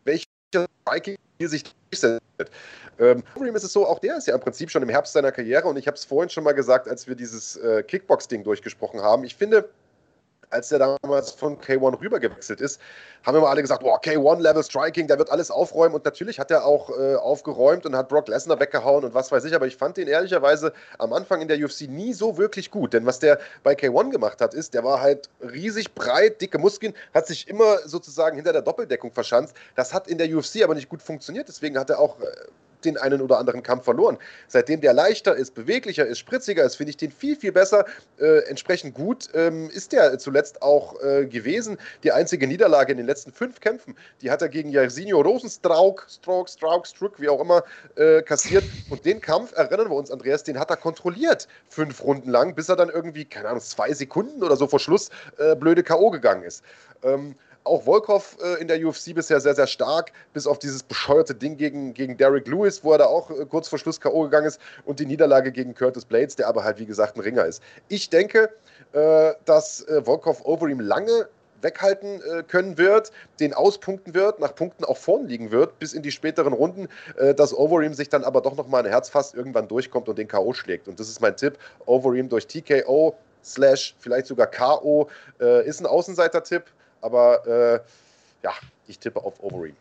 welches 0.04 0.26
Viking 0.84 1.16
sich 1.40 1.62
durchsetzt. 1.62 2.20
Ähm, 2.98 3.22
ist 3.54 3.64
es 3.64 3.72
so, 3.72 3.86
auch 3.86 4.00
der 4.00 4.16
ist 4.16 4.26
ja 4.26 4.34
im 4.34 4.40
Prinzip 4.40 4.70
schon 4.70 4.82
im 4.82 4.88
Herbst 4.88 5.12
seiner 5.12 5.32
Karriere 5.32 5.68
und 5.68 5.76
ich 5.78 5.86
habe 5.86 5.96
es 5.96 6.04
vorhin 6.04 6.28
schon 6.28 6.44
mal 6.44 6.52
gesagt, 6.52 6.88
als 6.88 7.06
wir 7.06 7.14
dieses 7.14 7.56
äh, 7.56 7.82
Kickbox-Ding 7.82 8.44
durchgesprochen 8.44 9.00
haben. 9.00 9.24
Ich 9.24 9.36
finde, 9.36 9.70
als 10.50 10.68
der 10.68 10.78
damals 10.78 11.30
von 11.30 11.58
K1 11.58 12.00
rübergewechselt 12.00 12.60
ist, 12.60 12.80
haben 13.24 13.36
immer 13.36 13.48
alle 13.48 13.62
gesagt, 13.62 13.82
boah, 13.82 14.00
K1-Level 14.00 14.62
Striking, 14.62 15.06
der 15.06 15.18
wird 15.18 15.30
alles 15.30 15.50
aufräumen. 15.50 15.94
Und 15.94 16.04
natürlich 16.04 16.38
hat 16.38 16.50
er 16.50 16.64
auch 16.64 16.90
äh, 16.90 17.14
aufgeräumt 17.14 17.86
und 17.86 17.94
hat 17.96 18.08
Brock 18.08 18.28
Lesnar 18.28 18.58
weggehauen 18.60 19.04
und 19.04 19.14
was 19.14 19.30
weiß 19.30 19.44
ich. 19.44 19.54
Aber 19.54 19.66
ich 19.66 19.76
fand 19.76 19.96
den 19.96 20.08
ehrlicherweise 20.08 20.72
am 20.98 21.12
Anfang 21.12 21.40
in 21.40 21.48
der 21.48 21.58
UFC 21.58 21.82
nie 21.82 22.12
so 22.12 22.36
wirklich 22.38 22.70
gut. 22.70 22.92
Denn 22.92 23.06
was 23.06 23.18
der 23.18 23.38
bei 23.62 23.74
K1 23.74 24.10
gemacht 24.10 24.40
hat, 24.40 24.54
ist, 24.54 24.74
der 24.74 24.84
war 24.84 25.00
halt 25.00 25.28
riesig 25.40 25.94
breit, 25.94 26.40
dicke 26.40 26.58
Muskeln, 26.58 26.94
hat 27.14 27.26
sich 27.26 27.48
immer 27.48 27.78
sozusagen 27.86 28.36
hinter 28.36 28.52
der 28.52 28.62
Doppeldeckung 28.62 29.12
verschanzt. 29.12 29.54
Das 29.76 29.92
hat 29.92 30.08
in 30.08 30.18
der 30.18 30.34
UFC 30.34 30.62
aber 30.62 30.74
nicht 30.74 30.88
gut 30.88 31.02
funktioniert. 31.02 31.48
Deswegen 31.48 31.78
hat 31.78 31.90
er 31.90 31.98
auch 31.98 32.18
äh, 32.20 32.26
den 32.84 32.96
einen 32.96 33.20
oder 33.20 33.38
anderen 33.38 33.62
Kampf 33.62 33.84
verloren. 33.84 34.18
Seitdem 34.48 34.80
der 34.80 34.92
leichter 34.92 35.34
ist, 35.34 35.54
beweglicher 35.54 36.06
ist, 36.06 36.18
spritziger 36.18 36.64
ist, 36.64 36.76
finde 36.76 36.90
ich 36.90 36.96
den 36.96 37.10
viel, 37.10 37.36
viel 37.36 37.52
besser. 37.52 37.84
Äh, 38.18 38.48
entsprechend 38.48 38.94
gut 38.94 39.28
ähm, 39.34 39.70
ist 39.70 39.92
der 39.92 40.18
zuletzt 40.18 40.62
auch 40.62 41.00
äh, 41.02 41.26
gewesen. 41.26 41.78
Die 42.02 42.12
einzige 42.12 42.46
Niederlage 42.46 42.92
in 42.92 42.98
den 42.98 43.06
letzten 43.06 43.32
fünf 43.32 43.60
Kämpfen, 43.60 43.96
die 44.22 44.30
hat 44.30 44.42
er 44.42 44.48
gegen 44.48 44.70
Jairzinho 44.70 45.20
Rosenstrauk, 45.20 46.06
Strauk, 46.08 46.48
Strauk, 46.48 46.86
Struck, 46.86 47.20
wie 47.20 47.28
auch 47.28 47.40
immer, 47.40 47.62
äh, 47.96 48.22
kassiert. 48.22 48.64
Und 48.88 49.04
den 49.04 49.20
Kampf, 49.20 49.52
erinnern 49.56 49.88
wir 49.88 49.96
uns, 49.96 50.10
Andreas, 50.10 50.42
den 50.44 50.58
hat 50.58 50.70
er 50.70 50.76
kontrolliert, 50.76 51.48
fünf 51.68 52.02
Runden 52.02 52.30
lang, 52.30 52.54
bis 52.54 52.68
er 52.68 52.76
dann 52.76 52.88
irgendwie, 52.88 53.24
keine 53.24 53.48
Ahnung, 53.48 53.60
zwei 53.60 53.92
Sekunden 53.92 54.42
oder 54.42 54.56
so 54.56 54.66
vor 54.66 54.80
Schluss 54.80 55.10
äh, 55.38 55.54
blöde 55.54 55.82
K.O. 55.82 56.10
gegangen 56.10 56.42
ist. 56.42 56.64
Ähm, 57.02 57.34
auch 57.64 57.84
Volkov 57.84 58.36
äh, 58.42 58.60
in 58.60 58.68
der 58.68 58.84
UFC 58.84 59.14
bisher 59.14 59.40
sehr, 59.40 59.54
sehr 59.54 59.66
stark, 59.66 60.12
bis 60.32 60.46
auf 60.46 60.58
dieses 60.58 60.82
bescheuerte 60.82 61.34
Ding 61.34 61.56
gegen, 61.56 61.94
gegen 61.94 62.16
Derek 62.16 62.46
Lewis, 62.46 62.82
wo 62.82 62.92
er 62.92 62.98
da 62.98 63.06
auch 63.06 63.30
äh, 63.30 63.44
kurz 63.46 63.68
vor 63.68 63.78
Schluss 63.78 64.00
K.O. 64.00 64.22
gegangen 64.24 64.46
ist 64.46 64.60
und 64.84 65.00
die 65.00 65.06
Niederlage 65.06 65.52
gegen 65.52 65.74
Curtis 65.74 66.04
Blades, 66.04 66.36
der 66.36 66.48
aber 66.48 66.64
halt, 66.64 66.78
wie 66.78 66.86
gesagt, 66.86 67.16
ein 67.16 67.20
Ringer 67.20 67.44
ist. 67.44 67.62
Ich 67.88 68.10
denke, 68.10 68.50
äh, 68.92 69.32
dass 69.44 69.86
äh, 69.88 70.04
Volkov 70.04 70.44
Overeem 70.44 70.80
lange 70.80 71.28
weghalten 71.62 72.22
äh, 72.22 72.42
können 72.42 72.78
wird, 72.78 73.12
den 73.38 73.52
auspunkten 73.52 74.14
wird, 74.14 74.40
nach 74.40 74.54
Punkten 74.54 74.84
auch 74.84 74.96
vorn 74.96 75.26
liegen 75.26 75.50
wird, 75.50 75.78
bis 75.78 75.92
in 75.92 76.02
die 76.02 76.10
späteren 76.10 76.54
Runden, 76.54 76.88
äh, 77.18 77.34
dass 77.34 77.52
Overeem 77.52 77.92
sich 77.92 78.08
dann 78.08 78.24
aber 78.24 78.40
doch 78.40 78.56
nochmal 78.56 78.84
ein 78.84 78.90
Herz 78.90 79.10
fasst, 79.10 79.34
irgendwann 79.34 79.68
durchkommt 79.68 80.08
und 80.08 80.18
den 80.18 80.28
K.O. 80.28 80.54
schlägt. 80.54 80.88
Und 80.88 80.98
das 80.98 81.08
ist 81.08 81.20
mein 81.20 81.36
Tipp. 81.36 81.58
Overeem 81.84 82.30
durch 82.30 82.46
TKO 82.46 83.14
slash 83.44 83.94
vielleicht 83.98 84.26
sogar 84.26 84.46
K.O. 84.46 85.08
Ist 85.64 85.80
ein 85.80 85.86
Außenseiter-Tipp 85.86 86.64
aber 87.00 87.46
äh, 87.46 87.80
ja, 88.42 88.52
ich 88.86 88.98
tippe 88.98 89.22
auf 89.22 89.42
Overeem. 89.42 89.76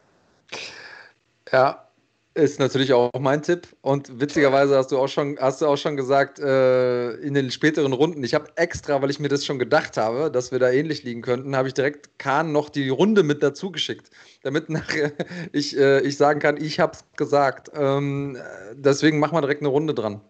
Ja, 1.52 1.90
ist 2.36 2.60
natürlich 2.60 2.94
auch 2.94 3.12
mein 3.20 3.42
Tipp. 3.42 3.68
Und 3.82 4.20
witzigerweise 4.20 4.78
hast 4.78 4.92
du 4.92 5.00
auch 5.00 5.08
schon, 5.08 5.38
hast 5.40 5.62
du 5.62 5.68
auch 5.68 5.78
schon 5.78 5.98
gesagt, 5.98 6.40
äh, 6.40 7.12
in 7.16 7.34
den 7.34 7.52
späteren 7.52 7.92
Runden, 7.92 8.24
ich 8.24 8.34
habe 8.34 8.50
extra, 8.56 9.02
weil 9.02 9.10
ich 9.10 9.20
mir 9.20 9.30
das 9.30 9.46
schon 9.46 9.60
gedacht 9.60 9.98
habe, 9.98 10.32
dass 10.32 10.52
wir 10.52 10.60
da 10.60 10.70
ähnlich 10.70 11.04
liegen 11.04 11.22
könnten, 11.22 11.56
habe 11.56 11.68
ich 11.68 11.74
direkt 11.74 12.18
Kahn 12.20 12.52
noch 12.52 12.70
die 12.70 12.90
Runde 12.90 13.24
mit 13.24 13.44
dazu 13.44 13.72
geschickt, 13.72 14.10
damit 14.44 14.70
nachher 14.70 15.12
ich, 15.52 15.78
äh, 15.78 16.02
ich 16.02 16.18
sagen 16.18 16.40
kann, 16.40 16.58
ich 16.58 16.80
habe 16.80 16.94
es 16.94 17.04
gesagt. 17.18 17.72
Ähm, 17.74 18.38
deswegen 18.74 19.20
machen 19.20 19.36
wir 19.36 19.42
direkt 19.42 19.62
eine 19.62 19.70
Runde 19.70 19.94
dran. 19.94 20.22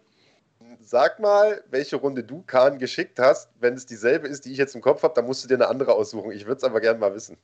Sag 0.90 1.20
mal, 1.20 1.62
welche 1.70 1.94
Runde 1.94 2.24
du 2.24 2.42
Kahn 2.42 2.80
geschickt 2.80 3.20
hast. 3.20 3.48
Wenn 3.60 3.74
es 3.74 3.86
dieselbe 3.86 4.26
ist, 4.26 4.44
die 4.44 4.50
ich 4.50 4.58
jetzt 4.58 4.74
im 4.74 4.80
Kopf 4.80 5.04
habe, 5.04 5.14
dann 5.14 5.24
musst 5.24 5.44
du 5.44 5.46
dir 5.46 5.54
eine 5.54 5.68
andere 5.68 5.92
aussuchen. 5.92 6.32
Ich 6.32 6.46
würde 6.46 6.56
es 6.56 6.64
aber 6.64 6.80
gerne 6.80 6.98
mal 6.98 7.14
wissen. 7.14 7.36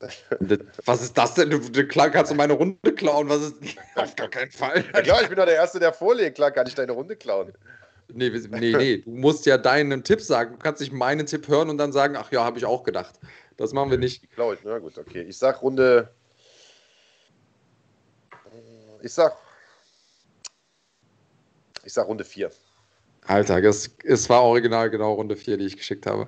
Was 0.86 1.00
ist 1.00 1.16
das 1.16 1.34
denn? 1.34 1.50
Du, 1.50 1.60
klar 1.86 2.10
kannst 2.10 2.32
du 2.32 2.34
meine 2.34 2.54
Runde 2.54 2.92
klauen. 2.92 3.28
Was 3.28 3.42
ist. 3.42 3.54
Auf 3.94 4.16
gar 4.16 4.26
keinen 4.26 4.50
Fall. 4.50 4.84
Ja, 4.92 5.02
klar, 5.02 5.22
ich 5.22 5.28
bin 5.28 5.36
doch 5.36 5.44
der 5.44 5.54
Erste, 5.54 5.78
der 5.78 5.92
vorlegt. 5.92 6.34
Klar 6.34 6.50
kann 6.50 6.66
ich 6.66 6.74
deine 6.74 6.90
Runde 6.90 7.14
klauen. 7.14 7.52
Nee, 8.12 8.30
nee, 8.30 8.72
nee. 8.76 8.96
Du 8.96 9.10
musst 9.10 9.46
ja 9.46 9.56
deinen 9.56 10.02
Tipp 10.02 10.20
sagen. 10.20 10.54
Du 10.54 10.58
kannst 10.58 10.80
nicht 10.80 10.92
meinen 10.92 11.26
Tipp 11.26 11.46
hören 11.46 11.70
und 11.70 11.78
dann 11.78 11.92
sagen, 11.92 12.16
ach 12.16 12.32
ja, 12.32 12.42
habe 12.42 12.58
ich 12.58 12.64
auch 12.64 12.82
gedacht. 12.82 13.20
Das 13.56 13.72
machen 13.72 13.92
wir 13.92 13.98
nicht. 13.98 14.28
Klaue 14.32 14.54
ich. 14.54 14.60
Na 14.64 14.80
gut, 14.80 14.98
okay. 14.98 15.22
Ich 15.22 15.38
sag 15.38 15.62
Runde. 15.62 16.12
Ich 19.00 19.12
sag. 19.12 19.36
Ich 21.84 21.92
sag 21.92 22.08
Runde 22.08 22.24
4. 22.24 22.50
Alter, 23.30 23.62
es, 23.62 23.96
es 24.02 24.28
war 24.28 24.42
original 24.42 24.90
genau 24.90 25.12
Runde 25.12 25.36
4, 25.36 25.56
die 25.56 25.66
ich 25.66 25.76
geschickt 25.76 26.04
habe. 26.04 26.26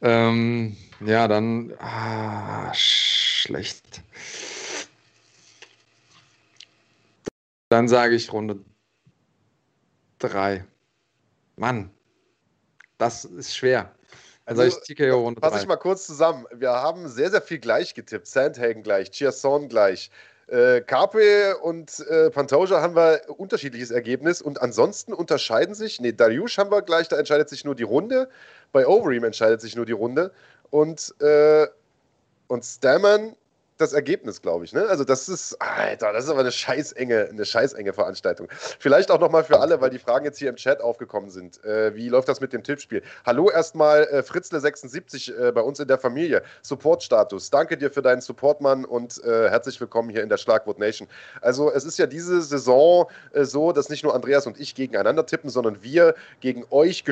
Ähm, 0.00 0.76
ja, 1.00 1.28
dann 1.28 1.74
ah, 1.78 2.72
schlecht. 2.72 4.02
Dann 7.68 7.86
sage 7.86 8.14
ich 8.14 8.32
Runde 8.32 8.64
3. 10.20 10.64
Mann, 11.56 11.90
das 12.96 13.26
ist 13.26 13.54
schwer. 13.54 13.94
Also, 14.46 14.62
ich 14.62 14.74
TKO 14.76 15.20
Runde 15.20 15.40
Fasse 15.40 15.58
ich 15.58 15.66
mal 15.66 15.76
kurz 15.76 16.06
zusammen. 16.06 16.46
Wir 16.50 16.70
haben 16.70 17.08
sehr, 17.08 17.30
sehr 17.30 17.42
viel 17.42 17.58
gleich 17.58 17.94
getippt. 17.94 18.26
Sandhagen 18.26 18.82
gleich, 18.82 19.10
Chiasson 19.10 19.68
gleich. 19.68 20.10
Äh, 20.52 20.82
Carpe 20.82 21.56
und 21.62 22.00
äh, 22.10 22.28
Pantoja 22.28 22.82
haben 22.82 22.94
wir 22.94 23.22
unterschiedliches 23.38 23.90
Ergebnis 23.90 24.42
und 24.42 24.60
ansonsten 24.60 25.14
unterscheiden 25.14 25.74
sich, 25.74 25.98
nee, 25.98 26.12
Dariush 26.12 26.58
haben 26.58 26.70
wir 26.70 26.82
gleich, 26.82 27.08
da 27.08 27.16
entscheidet 27.16 27.48
sich 27.48 27.64
nur 27.64 27.74
die 27.74 27.84
Runde. 27.84 28.28
Bei 28.70 28.86
Overeem 28.86 29.24
entscheidet 29.24 29.62
sich 29.62 29.76
nur 29.76 29.86
die 29.86 29.92
Runde. 29.92 30.30
Und, 30.68 31.14
äh, 31.22 31.68
und 32.48 32.66
Stammen 32.66 33.34
das 33.82 33.92
Ergebnis, 33.92 34.40
glaube 34.40 34.64
ich. 34.64 34.72
Ne? 34.72 34.86
Also 34.88 35.04
das 35.04 35.28
ist, 35.28 35.60
Alter, 35.60 36.12
das 36.12 36.24
ist 36.24 36.30
aber 36.30 36.40
eine 36.40 36.52
scheißenge, 36.52 37.28
eine 37.30 37.44
scheißenge 37.44 37.92
Veranstaltung. 37.92 38.48
Vielleicht 38.78 39.10
auch 39.10 39.20
nochmal 39.20 39.44
für 39.44 39.60
alle, 39.60 39.80
weil 39.80 39.90
die 39.90 39.98
Fragen 39.98 40.24
jetzt 40.24 40.38
hier 40.38 40.48
im 40.48 40.56
Chat 40.56 40.80
aufgekommen 40.80 41.30
sind. 41.30 41.62
Äh, 41.64 41.94
wie 41.94 42.08
läuft 42.08 42.28
das 42.28 42.40
mit 42.40 42.52
dem 42.52 42.62
Tippspiel? 42.62 43.02
Hallo 43.26 43.50
erstmal 43.50 44.04
äh, 44.04 44.20
Fritzle76 44.20 45.48
äh, 45.48 45.52
bei 45.52 45.60
uns 45.60 45.80
in 45.80 45.88
der 45.88 45.98
Familie. 45.98 46.42
Supportstatus. 46.62 47.50
Danke 47.50 47.76
dir 47.76 47.90
für 47.90 48.02
deinen 48.02 48.20
Support, 48.20 48.60
Mann, 48.60 48.84
und 48.84 49.22
äh, 49.24 49.50
herzlich 49.50 49.80
willkommen 49.80 50.08
hier 50.08 50.22
in 50.22 50.28
der 50.28 50.36
Schlagwort 50.36 50.78
Nation. 50.78 51.08
Also 51.40 51.70
es 51.70 51.84
ist 51.84 51.98
ja 51.98 52.06
diese 52.06 52.40
Saison 52.40 53.06
äh, 53.32 53.44
so, 53.44 53.72
dass 53.72 53.88
nicht 53.88 54.04
nur 54.04 54.14
Andreas 54.14 54.46
und 54.46 54.58
ich 54.60 54.74
gegeneinander 54.74 55.26
tippen, 55.26 55.50
sondern 55.50 55.82
wir 55.82 56.14
gegen 56.40 56.64
euch 56.70 57.04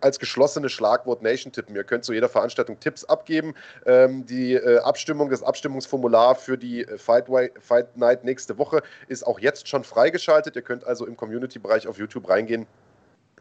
als 0.00 0.18
geschlossene 0.18 0.68
Schlagwort 0.68 1.22
Nation 1.22 1.52
tippen. 1.52 1.74
Ihr 1.76 1.84
könnt 1.84 2.04
zu 2.04 2.12
jeder 2.12 2.28
Veranstaltung 2.28 2.78
Tipps 2.80 3.04
abgeben. 3.04 3.54
Ähm, 3.84 4.26
die 4.26 4.54
äh, 4.54 4.78
Abstimmung, 4.78 5.30
das 5.30 5.42
Abstimmungsformular 5.42 6.34
für 6.34 6.58
die 6.58 6.82
äh, 6.82 6.98
Fight, 6.98 7.26
Fight 7.60 7.96
Night 7.96 8.24
nächste 8.24 8.58
Woche 8.58 8.82
ist 9.08 9.26
auch 9.26 9.38
jetzt 9.38 9.68
schon 9.68 9.84
freigeschaltet. 9.84 10.56
Ihr 10.56 10.62
könnt 10.62 10.84
also 10.84 11.06
im 11.06 11.16
Community-Bereich 11.16 11.88
auf 11.88 11.98
YouTube 11.98 12.28
reingehen 12.28 12.66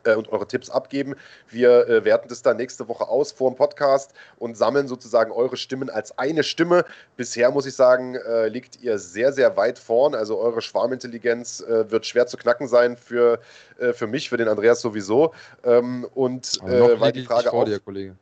äh, 0.06 0.16
und 0.16 0.30
eure 0.30 0.48
Tipps 0.48 0.70
abgeben. 0.70 1.16
Wir 1.50 1.88
äh, 1.88 2.06
werten 2.06 2.30
das 2.30 2.42
dann 2.42 2.58
nächste 2.58 2.88
Woche 2.88 3.08
aus 3.08 3.32
vor 3.32 3.52
dem 3.52 3.56
Podcast 3.56 4.14
und 4.38 4.58
sammeln 4.58 4.88
sozusagen 4.88 5.32
eure 5.32 5.58
Stimmen 5.58 5.90
als 5.90 6.18
eine 6.18 6.44
Stimme. 6.44 6.86
Bisher 7.18 7.52
muss 7.52 7.66
ich 7.66 7.76
sagen, 7.76 8.16
äh, 8.16 8.48
liegt 8.48 8.82
ihr 8.82 8.98
sehr, 8.98 9.34
sehr 9.34 9.58
weit 9.58 9.80
vorn. 9.80 10.16
Also 10.16 10.40
eure 10.40 10.62
Schwarmintelligenz 10.62 11.62
äh, 11.62 11.90
wird 11.92 12.06
schwer 12.06 12.28
zu 12.28 12.38
knacken 12.38 12.68
sein 12.68 12.98
für, 12.98 13.40
äh, 13.80 13.94
für 13.94 14.08
mich, 14.08 14.30
für 14.30 14.38
den 14.38 14.48
Andreas 14.48 14.82
sowieso. 14.82 15.34
Ähm, 15.64 16.08
und 16.14 16.60
äh, 16.66 17.00
weil 17.00 17.12
die 17.12 17.24
Frage 17.24 17.50
vor 17.50 17.64
auch, 17.64 17.66
dir, 17.66 17.80
Kollege 17.80 18.16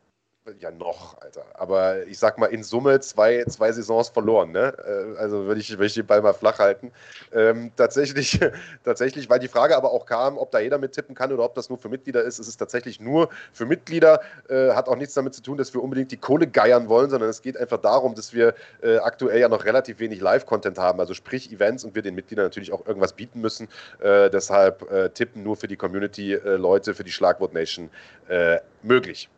ja, 0.59 0.71
noch, 0.71 1.21
Alter. 1.21 1.45
Aber 1.53 2.05
ich 2.05 2.19
sag 2.19 2.37
mal, 2.37 2.47
in 2.47 2.63
Summe 2.63 2.99
zwei, 2.99 3.43
zwei 3.45 3.71
Saisons 3.71 4.09
verloren. 4.09 4.51
Ne? 4.51 4.73
Äh, 4.85 5.17
also 5.17 5.45
würde 5.45 5.61
ich, 5.61 5.77
würd 5.77 5.87
ich 5.87 5.93
den 5.93 6.05
Ball 6.05 6.21
mal 6.21 6.33
flach 6.33 6.59
halten. 6.59 6.91
Ähm, 7.33 7.71
tatsächlich, 7.77 8.39
tatsächlich, 8.83 9.29
weil 9.29 9.39
die 9.39 9.47
Frage 9.47 9.77
aber 9.77 9.91
auch 9.91 10.05
kam, 10.05 10.37
ob 10.37 10.51
da 10.51 10.59
jeder 10.59 10.77
mittippen 10.77 11.15
kann 11.15 11.31
oder 11.31 11.45
ob 11.45 11.55
das 11.55 11.69
nur 11.69 11.77
für 11.77 11.87
Mitglieder 11.87 12.23
ist. 12.23 12.39
Es 12.39 12.47
ist 12.47 12.57
tatsächlich 12.57 12.99
nur 12.99 13.29
für 13.53 13.65
Mitglieder. 13.65 14.19
Äh, 14.49 14.71
hat 14.71 14.89
auch 14.89 14.97
nichts 14.97 15.13
damit 15.13 15.33
zu 15.33 15.41
tun, 15.41 15.57
dass 15.57 15.73
wir 15.73 15.81
unbedingt 15.81 16.11
die 16.11 16.17
Kohle 16.17 16.45
geiern 16.45 16.89
wollen, 16.89 17.09
sondern 17.09 17.29
es 17.29 17.41
geht 17.41 17.55
einfach 17.55 17.79
darum, 17.79 18.13
dass 18.13 18.33
wir 18.33 18.53
äh, 18.81 18.97
aktuell 18.97 19.39
ja 19.39 19.47
noch 19.47 19.63
relativ 19.63 19.99
wenig 19.99 20.19
Live-Content 20.19 20.77
haben. 20.77 20.99
Also 20.99 21.13
sprich 21.13 21.53
Events 21.53 21.85
und 21.85 21.95
wir 21.95 22.01
den 22.01 22.15
Mitgliedern 22.15 22.45
natürlich 22.45 22.73
auch 22.73 22.85
irgendwas 22.85 23.13
bieten 23.13 23.39
müssen. 23.39 23.69
Äh, 23.99 24.29
deshalb 24.29 24.91
äh, 24.91 25.09
tippen 25.09 25.43
nur 25.43 25.55
für 25.55 25.67
die 25.67 25.77
Community-Leute, 25.77 26.91
äh, 26.91 26.93
für 26.93 27.03
die 27.03 27.11
Schlagwort 27.11 27.53
Nation 27.53 27.89
möglich. 28.81 29.29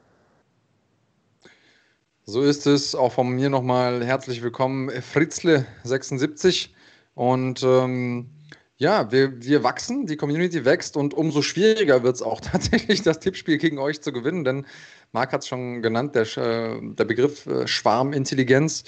So 2.27 2.41
ist 2.41 2.65
es. 2.65 2.95
Auch 2.95 3.11
von 3.11 3.30
mir 3.30 3.52
nochmal 3.52 4.03
herzlich 4.03 4.41
willkommen, 4.41 4.89
Fritzle76. 4.89 6.69
Und 7.14 7.61
ähm, 7.61 8.31
ja, 8.77 9.11
wir, 9.11 9.43
wir 9.43 9.64
wachsen, 9.64 10.07
die 10.07 10.18
Community 10.18 10.65
wächst 10.65 10.97
und 10.97 11.14
umso 11.14 11.43
schwieriger 11.43 12.02
wird 12.02 12.15
es 12.15 12.23
auch 12.23 12.41
tatsächlich, 12.41 13.03
das 13.03 13.19
Tippspiel 13.19 13.60
gegen 13.60 13.77
euch 13.77 14.02
zu 14.02 14.11
gewinnen, 14.11 14.43
denn 14.43 14.65
Marc 15.11 15.34
hat 15.34 15.41
es 15.41 15.47
schon 15.47 15.84
genannt, 15.84 16.15
der, 16.15 16.23
äh, 16.38 16.80
der 16.81 17.06
Begriff 17.06 17.45
äh, 17.45 17.68
Schwarmintelligenz. 17.68 18.85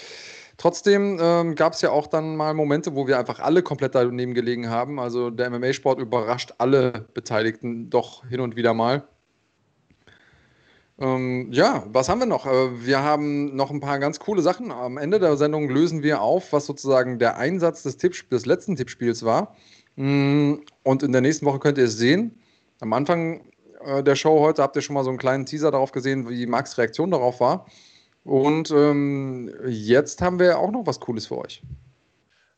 Trotzdem 0.58 1.20
ähm, 1.22 1.54
gab 1.54 1.74
es 1.74 1.82
ja 1.82 1.92
auch 1.92 2.08
dann 2.08 2.38
mal 2.38 2.56
Momente, 2.56 2.96
wo 2.96 3.06
wir 3.06 3.20
einfach 3.20 3.40
alle 3.40 3.62
komplett 3.62 3.94
daneben 3.94 4.34
gelegen 4.34 4.72
haben. 4.72 5.00
Also 5.00 5.30
der 5.30 5.52
MMA-Sport 5.52 6.00
überrascht 6.00 6.56
alle 6.58 7.08
Beteiligten 7.14 7.92
doch 7.92 8.28
hin 8.28 8.40
und 8.40 8.56
wieder 8.56 8.74
mal. 8.74 9.08
Ähm, 11.00 11.52
ja, 11.52 11.84
was 11.88 12.10
haben 12.10 12.20
wir 12.20 12.26
noch? 12.26 12.46
Äh, 12.48 12.86
wir 12.86 13.04
haben 13.04 13.56
noch 13.56 13.70
ein 13.70 13.80
paar 13.80 14.00
ganz 14.00 14.20
coole 14.20 14.42
Sachen. 14.42 14.72
Am 14.72 14.98
Ende 14.98 15.20
der 15.20 15.38
Sendung 15.38 15.70
lösen 15.70 16.02
wir 16.02 16.22
auf, 16.22 16.54
was 16.54 16.66
sozusagen 16.66 17.20
der 17.20 17.38
Einsatz 17.38 17.84
des, 17.84 17.98
Tipp 17.98 18.30
des 18.32 18.46
letzten 18.46 18.76
Tippspiels 18.76 19.24
war. 19.24 19.56
Mm, 19.96 20.56
und 20.84 21.04
in 21.04 21.12
der 21.12 21.22
nächsten 21.22 21.46
Woche 21.46 21.60
könnt 21.60 21.78
ihr 21.78 21.86
es 21.86 21.98
sehen. 21.98 22.40
Am 22.80 22.94
Anfang 22.94 23.42
äh, 23.86 24.04
der 24.04 24.16
Show 24.16 24.40
heute 24.40 24.64
habt 24.64 24.76
ihr 24.76 24.82
schon 24.82 24.96
mal 24.96 25.04
so 25.04 25.10
einen 25.10 25.20
kleinen 25.20 25.46
Teaser 25.46 25.72
darauf 25.72 25.92
gesehen, 25.92 26.30
wie 26.30 26.48
Max 26.48 26.78
Reaktion 26.78 27.12
darauf 27.12 27.40
war. 27.40 27.68
Und 28.24 28.72
ähm, 28.72 29.54
jetzt 29.68 30.22
haben 30.22 30.40
wir 30.40 30.58
auch 30.60 30.72
noch 30.72 30.86
was 30.86 31.00
Cooles 31.00 31.28
für 31.28 31.38
euch. 31.38 31.62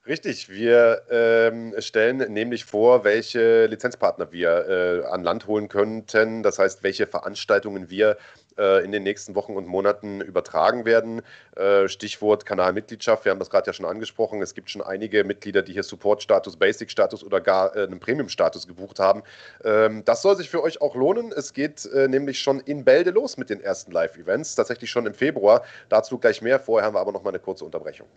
Richtig, 0.07 0.49
wir 0.49 1.03
ähm, 1.11 1.75
stellen 1.77 2.17
nämlich 2.33 2.65
vor, 2.65 3.03
welche 3.03 3.67
Lizenzpartner 3.67 4.31
wir 4.31 4.67
äh, 4.67 5.05
an 5.05 5.23
Land 5.23 5.45
holen 5.45 5.67
könnten. 5.67 6.41
Das 6.41 6.57
heißt, 6.57 6.81
welche 6.83 7.05
Veranstaltungen 7.05 7.89
wir 7.89 8.17
äh, 8.57 8.83
in 8.83 8.91
den 8.91 9.03
nächsten 9.03 9.35
Wochen 9.35 9.55
und 9.55 9.67
Monaten 9.67 10.21
übertragen 10.21 10.85
werden. 10.85 11.21
Äh, 11.55 11.87
Stichwort 11.87 12.45
Kanalmitgliedschaft, 12.45 13.25
wir 13.25 13.31
haben 13.31 13.39
das 13.39 13.49
gerade 13.49 13.67
ja 13.67 13.73
schon 13.73 13.85
angesprochen. 13.85 14.41
Es 14.41 14.53
gibt 14.53 14.69
schon 14.69 14.81
einige 14.81 15.23
Mitglieder, 15.23 15.61
die 15.61 15.73
hier 15.73 15.83
Support-Status, 15.83 16.57
Basic-Status 16.57 17.23
oder 17.23 17.41
gar 17.41 17.75
äh, 17.75 17.83
einen 17.83 17.99
Premium-Status 17.99 18.67
gebucht 18.67 18.99
haben. 18.99 19.23
Ähm, 19.63 20.03
das 20.05 20.21
soll 20.21 20.35
sich 20.35 20.49
für 20.49 20.63
euch 20.63 20.81
auch 20.81 20.95
lohnen. 20.95 21.31
Es 21.31 21.53
geht 21.53 21.85
äh, 21.85 22.07
nämlich 22.07 22.39
schon 22.39 22.59
in 22.61 22.83
Bälde 22.83 23.11
los 23.11 23.37
mit 23.37 23.49
den 23.49 23.61
ersten 23.61 23.91
Live-Events, 23.91 24.55
tatsächlich 24.55 24.89
schon 24.89 25.05
im 25.05 25.13
Februar. 25.13 25.63
Dazu 25.89 26.17
gleich 26.17 26.41
mehr. 26.41 26.59
Vorher 26.59 26.87
haben 26.87 26.95
wir 26.95 26.99
aber 27.01 27.11
noch 27.11 27.23
mal 27.23 27.29
eine 27.29 27.39
kurze 27.39 27.65
Unterbrechung. 27.65 28.07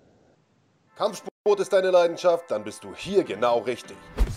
Kampfsport 0.96 1.31
Sport 1.44 1.58
ist 1.58 1.72
deine 1.72 1.90
Leidenschaft, 1.90 2.48
dann 2.52 2.62
bist 2.62 2.84
du 2.84 2.94
hier 2.94 3.24
genau 3.24 3.58
richtig. 3.58 3.96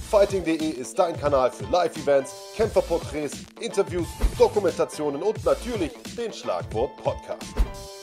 Fighting.de 0.10 0.56
ist 0.56 0.98
dein 0.98 1.16
Kanal 1.16 1.52
für 1.52 1.66
Live-Events, 1.66 2.34
Kämpferporträts, 2.56 3.44
Interviews, 3.62 4.08
Dokumentationen 4.40 5.22
und 5.22 5.46
natürlich 5.46 5.92
den 6.18 6.34
Schlagwort 6.34 6.98
Podcast. 6.98 7.44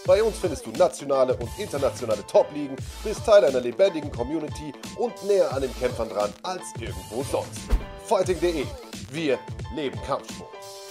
Bei 0.06 0.22
uns 0.22 0.38
findest 0.38 0.66
du 0.66 0.70
nationale 0.70 1.36
und 1.36 1.50
internationale 1.58 2.24
Top-Ligen, 2.28 2.76
bist 3.02 3.26
Teil 3.26 3.44
einer 3.44 3.60
lebendigen 3.60 4.12
Community 4.12 4.72
und 4.96 5.12
näher 5.24 5.52
an 5.52 5.62
den 5.62 5.74
Kämpfern 5.80 6.08
dran 6.08 6.32
als 6.44 6.62
irgendwo 6.78 7.24
sonst. 7.24 7.58
Fighting.de. 8.06 8.64
Wir 9.10 9.36
leben 9.74 10.00
Kampfsport. 10.06 10.81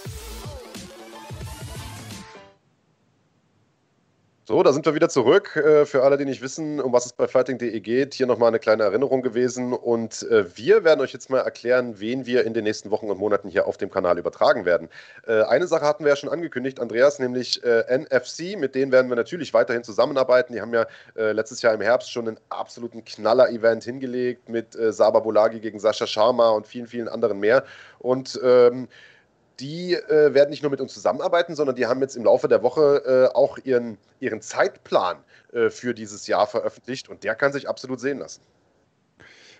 So, 4.52 4.64
da 4.64 4.74
sind 4.74 4.86
wir 4.86 4.94
wieder 4.94 5.08
zurück. 5.08 5.56
Äh, 5.56 5.86
für 5.86 6.04
alle, 6.04 6.18
die 6.18 6.26
nicht 6.26 6.42
wissen, 6.42 6.82
um 6.82 6.92
was 6.92 7.06
es 7.06 7.14
bei 7.14 7.26
fighting.de 7.26 7.80
geht, 7.80 8.14
hier 8.14 8.28
nochmal 8.28 8.50
eine 8.50 8.60
kleine 8.60 8.84
Erinnerung 8.84 9.22
gewesen. 9.22 9.72
Und 9.72 10.24
äh, 10.24 10.44
wir 10.58 10.84
werden 10.84 11.00
euch 11.00 11.14
jetzt 11.14 11.30
mal 11.30 11.40
erklären, 11.40 12.02
wen 12.02 12.26
wir 12.26 12.44
in 12.44 12.54
den 12.54 12.66
nächsten 12.66 12.92
Wochen 12.92 13.10
und 13.10 13.18
Monaten 13.18 13.48
hier 13.48 13.66
auf 13.66 13.78
dem 13.78 13.90
Kanal 13.90 14.20
übertragen 14.20 14.66
werden. 14.66 14.90
Äh, 15.26 15.44
eine 15.44 15.68
Sache 15.68 15.86
hatten 15.86 16.04
wir 16.04 16.10
ja 16.10 16.16
schon 16.18 16.28
angekündigt, 16.28 16.82
Andreas, 16.82 17.18
nämlich 17.18 17.62
NFC. 17.64 18.58
Mit 18.58 18.76
denen 18.76 18.92
werden 18.92 19.08
wir 19.08 19.16
natürlich 19.16 19.54
weiterhin 19.54 19.86
zusammenarbeiten. 19.86 20.52
Die 20.52 20.60
haben 20.60 20.74
ja 20.74 20.86
letztes 21.16 21.62
Jahr 21.62 21.74
im 21.74 21.80
Herbst 21.80 22.12
schon 22.12 22.28
einen 22.28 22.38
absoluten 22.50 23.06
Knaller-Event 23.06 23.86
hingelegt 23.86 24.50
mit 24.50 24.74
Saba 24.74 25.22
Bolagi 25.22 25.62
gegen 25.62 25.80
Sascha 25.80 26.06
Sharma 26.06 26.50
und 26.50 26.68
vielen, 26.68 26.88
vielen 26.88 27.08
anderen 27.08 27.40
mehr. 27.40 27.64
Und 28.00 28.38
ähm, 28.44 28.90
die 29.62 29.94
äh, 29.94 30.34
werden 30.34 30.50
nicht 30.50 30.64
nur 30.64 30.72
mit 30.72 30.82
uns 30.82 30.94
zusammenarbeiten, 30.94 31.56
sondern 31.56 31.76
die 31.76 31.86
haben 31.86 32.02
jetzt 32.02 32.16
im 32.16 32.26
Laufe 32.26 32.48
der 32.48 32.64
Woche 32.64 33.30
äh, 33.32 33.36
auch 33.36 33.58
ihren, 33.64 33.98
ihren 34.20 34.42
Zeitplan 34.42 35.18
äh, 35.54 35.70
für 35.70 35.94
dieses 35.94 36.28
Jahr 36.28 36.48
veröffentlicht 36.48 37.10
und 37.10 37.24
der 37.24 37.36
kann 37.36 37.54
sich 37.54 37.70
absolut 37.70 38.00
sehen 38.00 38.20
lassen. 38.20 38.42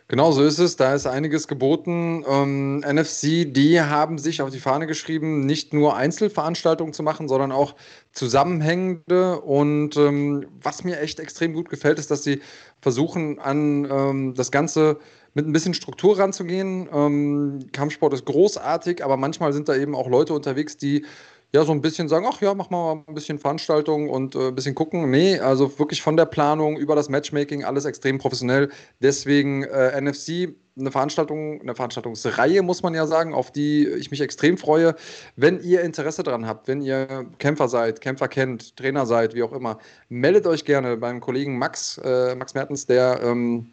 Genau 0.08 0.34
so 0.34 0.44
ist 0.44 0.60
es. 0.60 0.76
Da 0.76 0.94
ist 0.94 1.08
einiges 1.08 1.48
geboten. 1.48 2.26
Ähm, 2.28 2.80
NFC, 2.80 3.46
die 3.48 3.80
haben 3.80 4.18
sich 4.18 4.42
auf 4.42 4.50
die 4.50 4.60
Fahne 4.60 4.86
geschrieben, 4.86 5.46
nicht 5.46 5.72
nur 5.72 5.96
Einzelveranstaltungen 5.96 6.92
zu 6.94 7.02
machen, 7.02 7.30
sondern 7.30 7.54
auch 7.54 7.76
zusammenhängende. 8.12 9.40
Und 9.40 9.96
ähm, 9.96 10.48
was 10.62 10.84
mir 10.84 11.00
echt 11.00 11.22
extrem 11.22 11.54
gut 11.54 11.70
gefällt, 11.70 11.98
ist, 11.98 12.12
dass 12.12 12.24
sie 12.24 12.42
versuchen, 12.82 13.40
an 13.40 13.88
ähm, 13.90 14.34
das 14.36 14.52
Ganze 14.52 15.00
mit 15.34 15.48
ein 15.48 15.54
bisschen 15.54 15.74
Struktur 15.74 16.20
ranzugehen. 16.20 16.90
Ähm, 16.94 17.60
Kampfsport 17.72 18.14
ist 18.14 18.26
großartig, 18.26 19.04
aber 19.04 19.18
manchmal 19.18 19.54
sind 19.54 19.70
da 19.70 19.76
eben 19.76 19.96
auch 19.96 20.10
Leute 20.10 20.34
unterwegs, 20.34 20.78
die 20.78 21.06
ja, 21.54 21.66
so 21.66 21.74
ein 21.74 21.82
bisschen 21.82 22.08
sagen, 22.08 22.26
ach 22.30 22.42
ja, 22.42 22.54
wir 22.56 22.68
mal 22.70 23.04
ein 23.06 23.14
bisschen 23.14 23.38
Veranstaltung 23.38 24.10
und 24.10 24.36
äh, 24.36 24.48
ein 24.48 24.56
bisschen 24.56 24.74
gucken. 24.74 25.10
Nee, 25.12 25.38
also 25.38 25.78
wirklich 25.80 26.02
von 26.02 26.16
der 26.16 26.26
Planung 26.26 26.78
über 26.78 26.96
das 26.96 27.10
Matchmaking, 27.10 27.66
alles 27.66 27.84
extrem 27.84 28.20
professionell. 28.20 28.70
Deswegen 29.02 29.64
äh, 29.64 30.00
NFC, 30.00 30.56
eine 30.80 30.92
Veranstaltung, 30.92 31.60
eine 31.60 31.76
Veranstaltungsreihe, 31.76 32.62
muss 32.62 32.84
man 32.84 32.94
ja 32.94 33.06
sagen, 33.06 33.34
auf 33.34 33.52
die 33.52 33.86
ich 33.86 34.12
mich 34.12 34.22
extrem 34.22 34.58
freue. 34.58 34.96
Wenn 35.36 35.62
ihr 35.62 35.82
Interesse 35.82 36.24
daran 36.24 36.48
habt, 36.48 36.70
wenn 36.70 36.82
ihr 36.82 37.26
Kämpfer 37.40 37.68
seid, 37.68 38.00
Kämpfer 38.00 38.30
kennt, 38.30 38.78
Trainer 38.78 39.06
seid, 39.06 39.36
wie 39.36 39.44
auch 39.44 39.52
immer, 39.52 39.78
meldet 40.08 40.48
euch 40.48 40.64
gerne 40.64 40.96
beim 40.96 41.20
Kollegen 41.20 41.58
Max, 41.58 41.98
äh, 41.98 42.34
Max 42.36 42.54
Mertens, 42.54 42.86
der 42.86 43.20
ähm, 43.22 43.68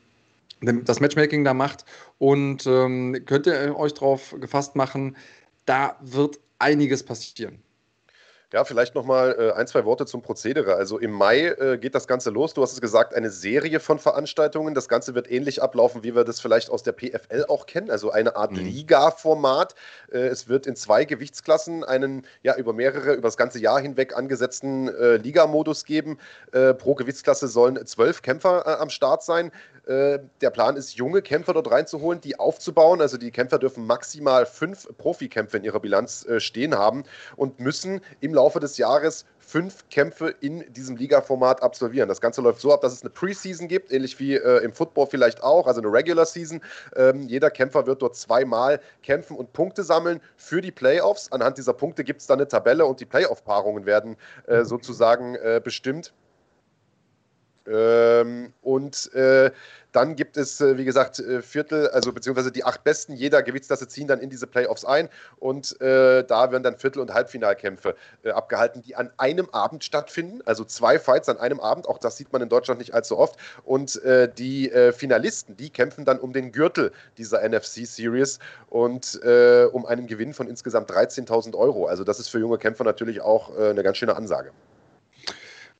das 0.60 1.00
Matchmaking 1.00 1.44
da 1.44 1.54
macht 1.54 1.84
und 2.18 2.66
ähm, 2.66 3.22
könnt 3.26 3.46
ihr 3.46 3.76
euch 3.76 3.94
darauf 3.94 4.34
gefasst 4.40 4.76
machen, 4.76 5.16
da 5.66 5.96
wird 6.00 6.40
einiges 6.58 7.02
passieren. 7.02 7.62
Ja, 8.50 8.64
vielleicht 8.64 8.94
nochmal 8.94 9.36
äh, 9.38 9.52
ein, 9.52 9.66
zwei 9.66 9.84
Worte 9.84 10.06
zum 10.06 10.22
Prozedere. 10.22 10.74
Also 10.74 10.96
im 10.96 11.10
Mai 11.10 11.48
äh, 11.48 11.76
geht 11.76 11.94
das 11.94 12.06
Ganze 12.06 12.30
los. 12.30 12.54
Du 12.54 12.62
hast 12.62 12.72
es 12.72 12.80
gesagt, 12.80 13.12
eine 13.12 13.28
Serie 13.30 13.78
von 13.78 13.98
Veranstaltungen. 13.98 14.72
Das 14.72 14.88
Ganze 14.88 15.14
wird 15.14 15.30
ähnlich 15.30 15.62
ablaufen, 15.62 16.02
wie 16.02 16.14
wir 16.14 16.24
das 16.24 16.40
vielleicht 16.40 16.70
aus 16.70 16.82
der 16.82 16.92
PFL 16.92 17.44
auch 17.48 17.66
kennen. 17.66 17.90
Also 17.90 18.10
eine 18.10 18.36
Art 18.36 18.52
mhm. 18.52 18.60
Liga-Format. 18.60 19.74
Äh, 20.10 20.28
es 20.28 20.48
wird 20.48 20.66
in 20.66 20.76
zwei 20.76 21.04
Gewichtsklassen 21.04 21.84
einen 21.84 22.26
ja 22.42 22.56
über 22.56 22.72
mehrere, 22.72 23.12
über 23.12 23.28
das 23.28 23.36
ganze 23.36 23.58
Jahr 23.58 23.80
hinweg 23.80 24.16
angesetzten 24.16 24.88
äh, 24.88 25.16
Liga-Modus 25.16 25.84
geben. 25.84 26.16
Äh, 26.52 26.72
pro 26.72 26.94
Gewichtsklasse 26.94 27.48
sollen 27.48 27.84
zwölf 27.84 28.22
Kämpfer 28.22 28.64
äh, 28.66 28.80
am 28.80 28.88
Start 28.88 29.24
sein. 29.24 29.52
der 29.86 30.50
Plan 30.50 30.76
ist, 30.76 30.96
junge 30.96 31.22
Kämpfer 31.22 31.54
dort 31.54 31.70
reinzuholen, 31.70 32.20
die 32.20 32.38
aufzubauen. 32.38 33.00
Also 33.00 33.16
die 33.16 33.30
Kämpfer 33.30 33.58
dürfen 33.58 33.86
maximal 33.86 34.44
fünf 34.44 34.86
Profikämpfe 34.98 35.56
in 35.56 35.64
ihrer 35.64 35.80
Bilanz 35.80 36.26
stehen 36.36 36.76
haben 36.76 37.04
und 37.36 37.58
müssen 37.58 38.02
im 38.20 38.34
Laufe 38.38 38.60
des 38.60 38.78
Jahres 38.78 39.24
fünf 39.40 39.88
Kämpfe 39.88 40.28
in 40.40 40.64
diesem 40.72 40.96
Liga-Format 40.96 41.60
absolvieren. 41.62 42.08
Das 42.08 42.20
Ganze 42.20 42.40
läuft 42.40 42.60
so 42.60 42.72
ab, 42.72 42.82
dass 42.82 42.92
es 42.92 43.02
eine 43.02 43.10
Preseason 43.10 43.66
gibt, 43.66 43.90
ähnlich 43.90 44.20
wie 44.20 44.34
äh, 44.36 44.62
im 44.62 44.72
Football 44.72 45.06
vielleicht 45.06 45.42
auch, 45.42 45.66
also 45.66 45.80
eine 45.80 45.90
Regular 45.90 46.24
Season. 46.24 46.60
Ähm, 46.94 47.22
jeder 47.22 47.50
Kämpfer 47.50 47.86
wird 47.86 48.00
dort 48.02 48.14
zweimal 48.14 48.78
kämpfen 49.02 49.36
und 49.36 49.52
Punkte 49.52 49.82
sammeln 49.82 50.20
für 50.36 50.60
die 50.60 50.70
Playoffs. 50.70 51.32
Anhand 51.32 51.58
dieser 51.58 51.72
Punkte 51.72 52.04
gibt 52.04 52.20
es 52.20 52.28
dann 52.28 52.38
eine 52.38 52.46
Tabelle 52.46 52.86
und 52.86 53.00
die 53.00 53.06
Playoff-Paarungen 53.06 53.86
werden 53.86 54.16
äh, 54.46 54.64
sozusagen 54.64 55.34
äh, 55.34 55.60
bestimmt. 55.64 56.12
Ähm, 57.68 58.52
und 58.62 59.12
äh, 59.14 59.50
dann 59.92 60.16
gibt 60.16 60.36
es, 60.36 60.60
äh, 60.60 60.76
wie 60.76 60.84
gesagt, 60.84 61.18
äh, 61.18 61.42
Viertel, 61.42 61.88
also 61.88 62.12
beziehungsweise 62.12 62.52
die 62.52 62.64
acht 62.64 62.84
Besten 62.84 63.14
jeder 63.14 63.42
Gewichtsklasse 63.42 63.88
ziehen 63.88 64.06
dann 64.06 64.20
in 64.20 64.30
diese 64.30 64.46
Playoffs 64.46 64.84
ein 64.84 65.08
und 65.38 65.80
äh, 65.80 66.24
da 66.24 66.52
werden 66.52 66.62
dann 66.62 66.76
Viertel- 66.76 67.00
und 67.00 67.14
Halbfinalkämpfe 67.14 67.94
äh, 68.22 68.30
abgehalten, 68.30 68.82
die 68.82 68.96
an 68.96 69.10
einem 69.16 69.48
Abend 69.50 69.84
stattfinden. 69.84 70.40
Also 70.44 70.64
zwei 70.64 70.98
Fights 70.98 71.28
an 71.28 71.38
einem 71.38 71.60
Abend, 71.60 71.88
auch 71.88 71.98
das 71.98 72.16
sieht 72.16 72.32
man 72.32 72.42
in 72.42 72.48
Deutschland 72.48 72.80
nicht 72.80 72.94
allzu 72.94 73.18
oft. 73.18 73.38
Und 73.64 74.02
äh, 74.04 74.30
die 74.32 74.70
Finalisten, 74.92 75.56
die 75.56 75.70
kämpfen 75.70 76.04
dann 76.04 76.18
um 76.18 76.32
den 76.32 76.52
Gürtel 76.52 76.92
dieser 77.16 77.46
NFC 77.46 77.86
Series 77.86 78.38
und 78.68 79.20
um 79.72 79.86
einen 79.86 80.06
Gewinn 80.06 80.34
von 80.34 80.48
insgesamt 80.48 80.90
13.000 80.90 81.56
Euro. 81.56 81.86
Also 81.86 82.04
das 82.04 82.18
ist 82.20 82.28
für 82.28 82.38
junge 82.38 82.58
Kämpfer 82.58 82.84
natürlich 82.84 83.20
auch 83.20 83.56
eine 83.56 83.82
ganz 83.82 83.96
schöne 83.98 84.16
Ansage. 84.16 84.52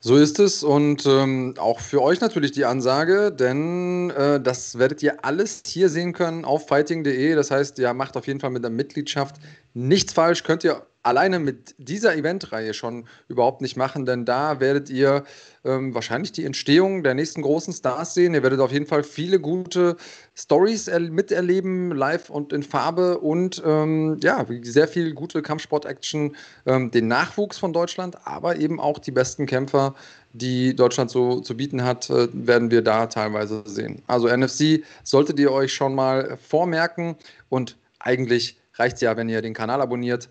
So 0.01 0.15
ist 0.15 0.39
es 0.39 0.63
und 0.63 1.05
ähm, 1.05 1.55
auch 1.57 1.81
für 1.81 2.01
euch 2.01 2.21
natürlich 2.21 2.51
die 2.51 2.63
Ansage, 2.63 3.33
denn 3.33 4.09
äh, 4.11 4.39
das 4.39 4.79
werdet 4.79 5.03
ihr 5.03 5.25
alles 5.25 5.61
hier 5.67 5.89
sehen 5.89 6.13
können 6.13 6.45
auf 6.45 6.67
fighting.de. 6.67 7.35
Das 7.35 7.51
heißt, 7.51 7.77
ihr 7.79 7.93
macht 7.93 8.15
auf 8.15 8.25
jeden 8.25 8.39
Fall 8.39 8.51
mit 8.51 8.63
der 8.63 8.71
Mitgliedschaft 8.71 9.35
nichts 9.73 10.13
falsch. 10.13 10.43
Könnt 10.43 10.63
ihr 10.63 10.85
alleine 11.03 11.39
mit 11.39 11.75
dieser 11.77 12.15
Eventreihe 12.15 12.73
schon 12.73 13.05
überhaupt 13.27 13.61
nicht 13.61 13.77
machen, 13.77 14.05
denn 14.05 14.25
da 14.25 14.59
werdet 14.59 14.89
ihr 14.89 15.23
ähm, 15.63 15.93
wahrscheinlich 15.93 16.31
die 16.31 16.45
Entstehung 16.45 17.03
der 17.03 17.13
nächsten 17.13 17.41
großen 17.41 17.73
Stars 17.73 18.13
sehen. 18.13 18.33
Ihr 18.33 18.43
werdet 18.43 18.59
auf 18.59 18.71
jeden 18.71 18.85
Fall 18.85 19.03
viele 19.03 19.39
gute 19.39 19.95
Stories 20.35 20.87
miterleben, 20.87 21.91
live 21.91 22.29
und 22.29 22.51
in 22.51 22.63
Farbe 22.63 23.19
und 23.19 23.61
ähm, 23.65 24.19
ja, 24.21 24.45
sehr 24.61 24.87
viel 24.87 25.13
gute 25.13 25.41
Kampfsport-Action, 25.41 26.35
ähm, 26.65 26.91
den 26.91 27.07
Nachwuchs 27.07 27.57
von 27.57 27.71
Deutschland, 27.71 28.17
aber 28.25 28.57
eben 28.57 28.79
auch 28.79 28.99
die 28.99 29.11
besten 29.11 29.45
Kämpfer, 29.45 29.95
die 30.33 30.75
Deutschland 30.75 31.11
so 31.11 31.39
zu 31.39 31.55
bieten 31.55 31.83
hat, 31.83 32.09
äh, 32.09 32.27
werden 32.33 32.71
wir 32.71 32.81
da 32.81 33.07
teilweise 33.07 33.63
sehen. 33.65 34.01
Also 34.07 34.27
NFC 34.27 34.83
solltet 35.03 35.39
ihr 35.39 35.51
euch 35.51 35.73
schon 35.73 35.95
mal 35.95 36.37
vormerken 36.37 37.15
und 37.47 37.77
eigentlich 37.99 38.57
reicht 38.75 38.95
es 38.95 39.01
ja, 39.01 39.17
wenn 39.17 39.29
ihr 39.29 39.41
den 39.41 39.53
Kanal 39.53 39.81
abonniert 39.81 40.29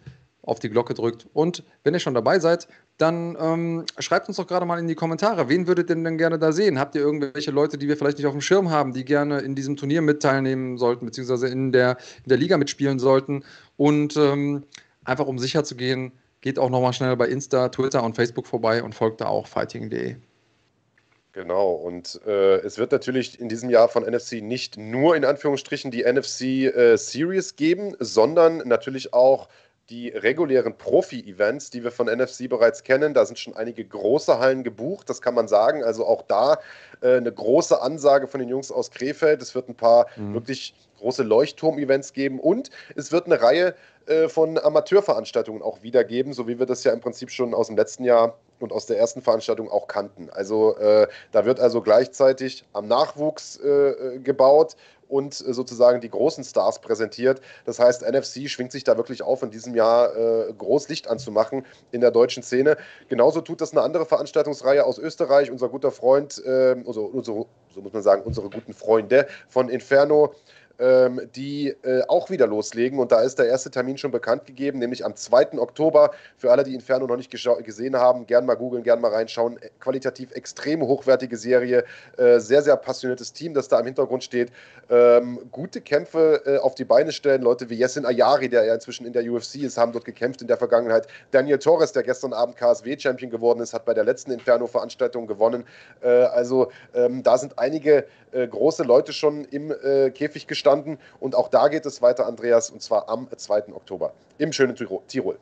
auf 0.49 0.59
die 0.59 0.71
Glocke 0.71 0.95
drückt. 0.95 1.27
Und 1.33 1.63
wenn 1.85 1.95
ihr 1.95 2.01
schon 2.01 2.15
dabei 2.15 2.39
seid, 2.39 2.69
dann 2.97 3.37
ähm, 3.41 3.85
schreibt 3.99 4.29
uns 4.29 4.39
doch 4.39 4.47
gerade 4.47 4.67
mal 4.67 4.79
in 4.79 4.89
die 4.89 4.95
Kommentare, 4.95 5.49
wen 5.49 5.67
würdet 5.67 5.91
ihr 5.91 5.97
denn 5.97 6.19
gerne 6.19 6.39
da 6.39 6.53
sehen? 6.53 6.79
Habt 6.79 6.95
ihr 6.95 7.03
irgendwelche 7.03 7.51
Leute, 7.51 7.79
die 7.79 7.87
wir 7.87 7.97
vielleicht 7.97 8.19
nicht 8.19 8.27
auf 8.27 8.33
dem 8.33 8.41
Schirm 8.41 8.71
haben, 8.71 8.93
die 8.93 9.05
gerne 9.05 9.41
in 9.41 9.55
diesem 9.55 9.77
Turnier 9.77 10.03
mit 10.03 10.23
teilnehmen 10.23 10.79
sollten, 10.79 11.07
beziehungsweise 11.07 11.49
in 11.49 11.73
der, 11.73 11.99
in 12.25 12.29
der 12.31 12.39
Liga 12.39 12.57
mitspielen 12.57 12.99
sollten? 12.99 13.45
Und 13.77 14.17
ähm, 14.17 14.65
einfach 15.05 15.27
um 15.27 15.39
sicher 15.39 15.65
zu 15.65 15.77
gehen, 15.77 16.13
geht 16.41 16.59
auch 16.59 16.71
nochmal 16.71 16.93
schnell 16.93 17.17
bei 17.17 17.29
Insta, 17.29 17.69
Twitter 17.69 18.03
und 18.03 18.17
Facebook 18.17 18.47
vorbei 18.47 18.83
und 18.83 18.95
folgt 18.95 19.21
da 19.21 19.27
auch 19.27 19.47
fighting.de. 19.47 20.17
Genau, 21.33 21.71
und 21.71 22.21
äh, 22.27 22.57
es 22.63 22.79
wird 22.79 22.91
natürlich 22.91 23.39
in 23.39 23.49
diesem 23.49 23.71
Jahr 23.71 23.89
von 23.89 24.03
NFC 24.03 24.43
nicht 24.43 24.77
nur 24.77 25.15
in 25.15 25.25
Anführungsstrichen 25.25 25.91
die 25.91 26.03
NFC 26.03 26.41
äh, 26.75 26.97
Series 26.97 27.55
geben, 27.55 27.95
sondern 28.01 28.59
natürlich 28.67 29.13
auch 29.13 29.49
die 29.91 30.11
regulären 30.11 30.77
Profi-Events, 30.77 31.71
die 31.71 31.83
wir 31.83 31.91
von 31.91 32.07
NFC 32.07 32.49
bereits 32.49 32.83
kennen. 32.83 33.15
Da 33.15 33.25
sind 33.25 33.39
schon 33.39 33.57
einige 33.57 33.85
große 33.85 34.39
Hallen 34.39 34.63
gebucht, 34.63 35.09
das 35.09 35.23
kann 35.23 35.35
man 35.35 35.49
sagen. 35.49 35.83
Also 35.83 36.07
auch 36.07 36.23
da 36.23 36.59
äh, 37.01 37.17
eine 37.17 37.33
große 37.33 37.81
Ansage 37.81 38.27
von 38.27 38.41
den 38.41 38.49
Jungs 38.49 38.71
aus 38.71 38.91
Krefeld. 38.91 39.41
Es 39.41 39.55
wird 39.55 39.69
ein 39.69 39.75
paar 39.75 40.07
mhm. 40.17 40.35
wirklich 40.35 40.75
große 40.99 41.23
Leuchtturm-Events 41.23 42.13
geben 42.13 42.41
und 42.41 42.71
es 42.97 43.13
wird 43.13 43.27
eine 43.27 43.41
Reihe 43.41 43.75
äh, 44.07 44.29
von 44.29 44.59
Amateurveranstaltungen 44.59 45.63
auch 45.63 45.83
wiedergeben, 45.83 46.33
so 46.33 46.49
wie 46.49 46.59
wir 46.59 46.67
das 46.67 46.85
ja 46.85 46.93
im 46.93 47.01
Prinzip 47.01 47.31
schon 47.31 47.55
aus 47.55 47.69
dem 47.69 47.77
letzten 47.77 48.05
Jahr 48.05 48.37
und 48.59 48.73
aus 48.73 48.87
der 48.87 48.99
ersten 48.99 49.23
Veranstaltung 49.23 49.71
auch 49.71 49.87
kannten. 49.87 50.29
Also 50.31 50.77
äh, 50.79 51.07
da 51.31 51.45
wird 51.45 51.61
also 51.61 51.81
gleichzeitig 51.81 52.65
am 52.73 52.89
Nachwuchs 52.89 53.59
äh, 53.63 53.69
äh 53.69 54.19
gebaut 54.19 54.77
und 55.09 55.41
äh, 55.47 55.53
sozusagen 55.53 56.01
die 56.01 56.11
großen 56.11 56.45
Stars 56.45 56.81
präsentiert. 56.81 57.41
Das 57.65 57.79
heißt, 57.79 58.03
NFC 58.03 58.49
schwingt 58.49 58.73
sich 58.73 58.85
da 58.85 58.97
wirklich 58.97 59.23
auf, 59.23 59.43
in 59.43 59.51
diesem 59.51 59.75
Jahr 59.75 60.15
äh, 60.17 60.53
groß 60.53 60.89
Licht 60.89 61.09
anzumachen 61.09 61.65
in 61.91 62.01
der 62.01 62.11
deutschen 62.11 62.43
Szene. 62.43 62.77
Genauso 63.09 63.41
tut 63.41 63.61
das 63.61 63.73
eine 63.73 63.83
andere 63.83 64.07
Veranstaltungsreihe 64.07 64.85
aus 64.85 64.99
Österreich. 64.99 65.51
Unser 65.51 65.69
guter 65.69 65.91
Freund, 65.91 66.43
äh, 66.45 66.77
also, 66.87 67.05
unsere, 67.05 67.47
so 67.75 67.81
muss 67.81 67.93
man 67.93 68.03
sagen, 68.03 68.23
unsere 68.25 68.51
guten 68.51 68.73
Freunde 68.73 69.27
von 69.49 69.69
Inferno 69.69 70.35
ähm, 70.79 71.21
die 71.35 71.69
äh, 71.83 72.03
auch 72.09 72.31
wieder 72.31 72.47
loslegen. 72.47 72.99
Und 72.99 73.13
da 73.13 73.21
ist 73.21 73.39
der 73.39 73.47
erste 73.47 73.71
Termin 73.71 73.99
schon 73.99 74.11
bekannt 74.11 74.47
gegeben, 74.47 74.79
nämlich 74.79 75.05
am 75.05 75.17
2. 75.17 75.59
Oktober. 75.59 76.13
Für 76.37 76.51
alle, 76.51 76.65
die 76.65 76.75
Inferno 76.75 77.07
noch 77.07 77.17
nicht 77.17 77.31
gesehen 77.31 77.97
haben, 77.97 78.27
gern 78.27 78.47
mal 78.47 78.55
googeln, 78.55 78.83
gern 78.83 79.01
mal 79.01 79.13
reinschauen. 79.13 79.59
Qualitativ 79.81 80.33
extrem 80.33 80.83
hochwertige 80.83 81.37
Serie, 81.37 81.85
äh, 82.17 82.39
sehr, 82.39 82.63
sehr 82.63 82.77
passioniertes 82.77 83.33
Team, 83.33 83.55
das 83.55 83.69
da 83.69 83.81
im 83.81 83.87
Hintergrund 83.87 84.23
steht. 84.23 84.53
Ähm, 84.89 85.41
gute 85.51 85.81
Kämpfe 85.81 86.43
äh, 86.47 86.59
auf 86.59 86.75
die 86.75 86.85
Beine 86.85 87.13
stellen. 87.13 87.43
Leute 87.43 87.69
wie 87.71 87.79
Yessin 87.79 88.07
Ayari, 88.07 88.49
der 88.49 88.65
ja 88.65 88.75
inzwischen 88.75 89.05
in 89.05 89.13
der 89.13 89.25
UFC 89.25 89.57
ist, 89.57 89.79
haben 89.79 89.93
dort 89.93 90.05
gekämpft 90.05 90.43
in 90.43 90.47
der 90.47 90.57
Vergangenheit. 90.57 91.09
Daniel 91.33 91.59
Torres, 91.59 91.93
der 91.93 92.05
gestern 92.05 92.33
Abend 92.33 92.57
KSW-Champion 92.57 93.31
geworden 93.31 93.61
ist, 93.61 93.75
hat 93.75 93.85
bei 93.85 93.95
der 93.95 94.05
letzten 94.05 94.31
Inferno-Veranstaltung 94.31 95.27
gewonnen. 95.27 95.65
Äh, 96.01 96.09
also 96.09 96.71
ähm, 96.95 97.23
da 97.23 97.37
sind 97.37 97.59
einige 97.59 98.07
äh, 98.33 98.47
große 98.47 98.85
Leute 98.85 99.13
schon 99.13 99.45
im 99.47 99.71
äh, 99.71 100.11
Käfig 100.11 100.47
gestanden. 100.47 100.68
Und 101.21 101.35
auch 101.35 101.49
da 101.49 101.69
geht 101.69 101.87
es 101.87 102.03
weiter, 102.03 102.27
Andreas, 102.27 102.71
und 102.71 102.83
zwar 102.83 103.09
am 103.09 103.29
2. 103.35 103.73
Oktober 103.73 104.13
im 104.39 104.53
schönen 104.53 104.77
Tirol. 105.09 105.39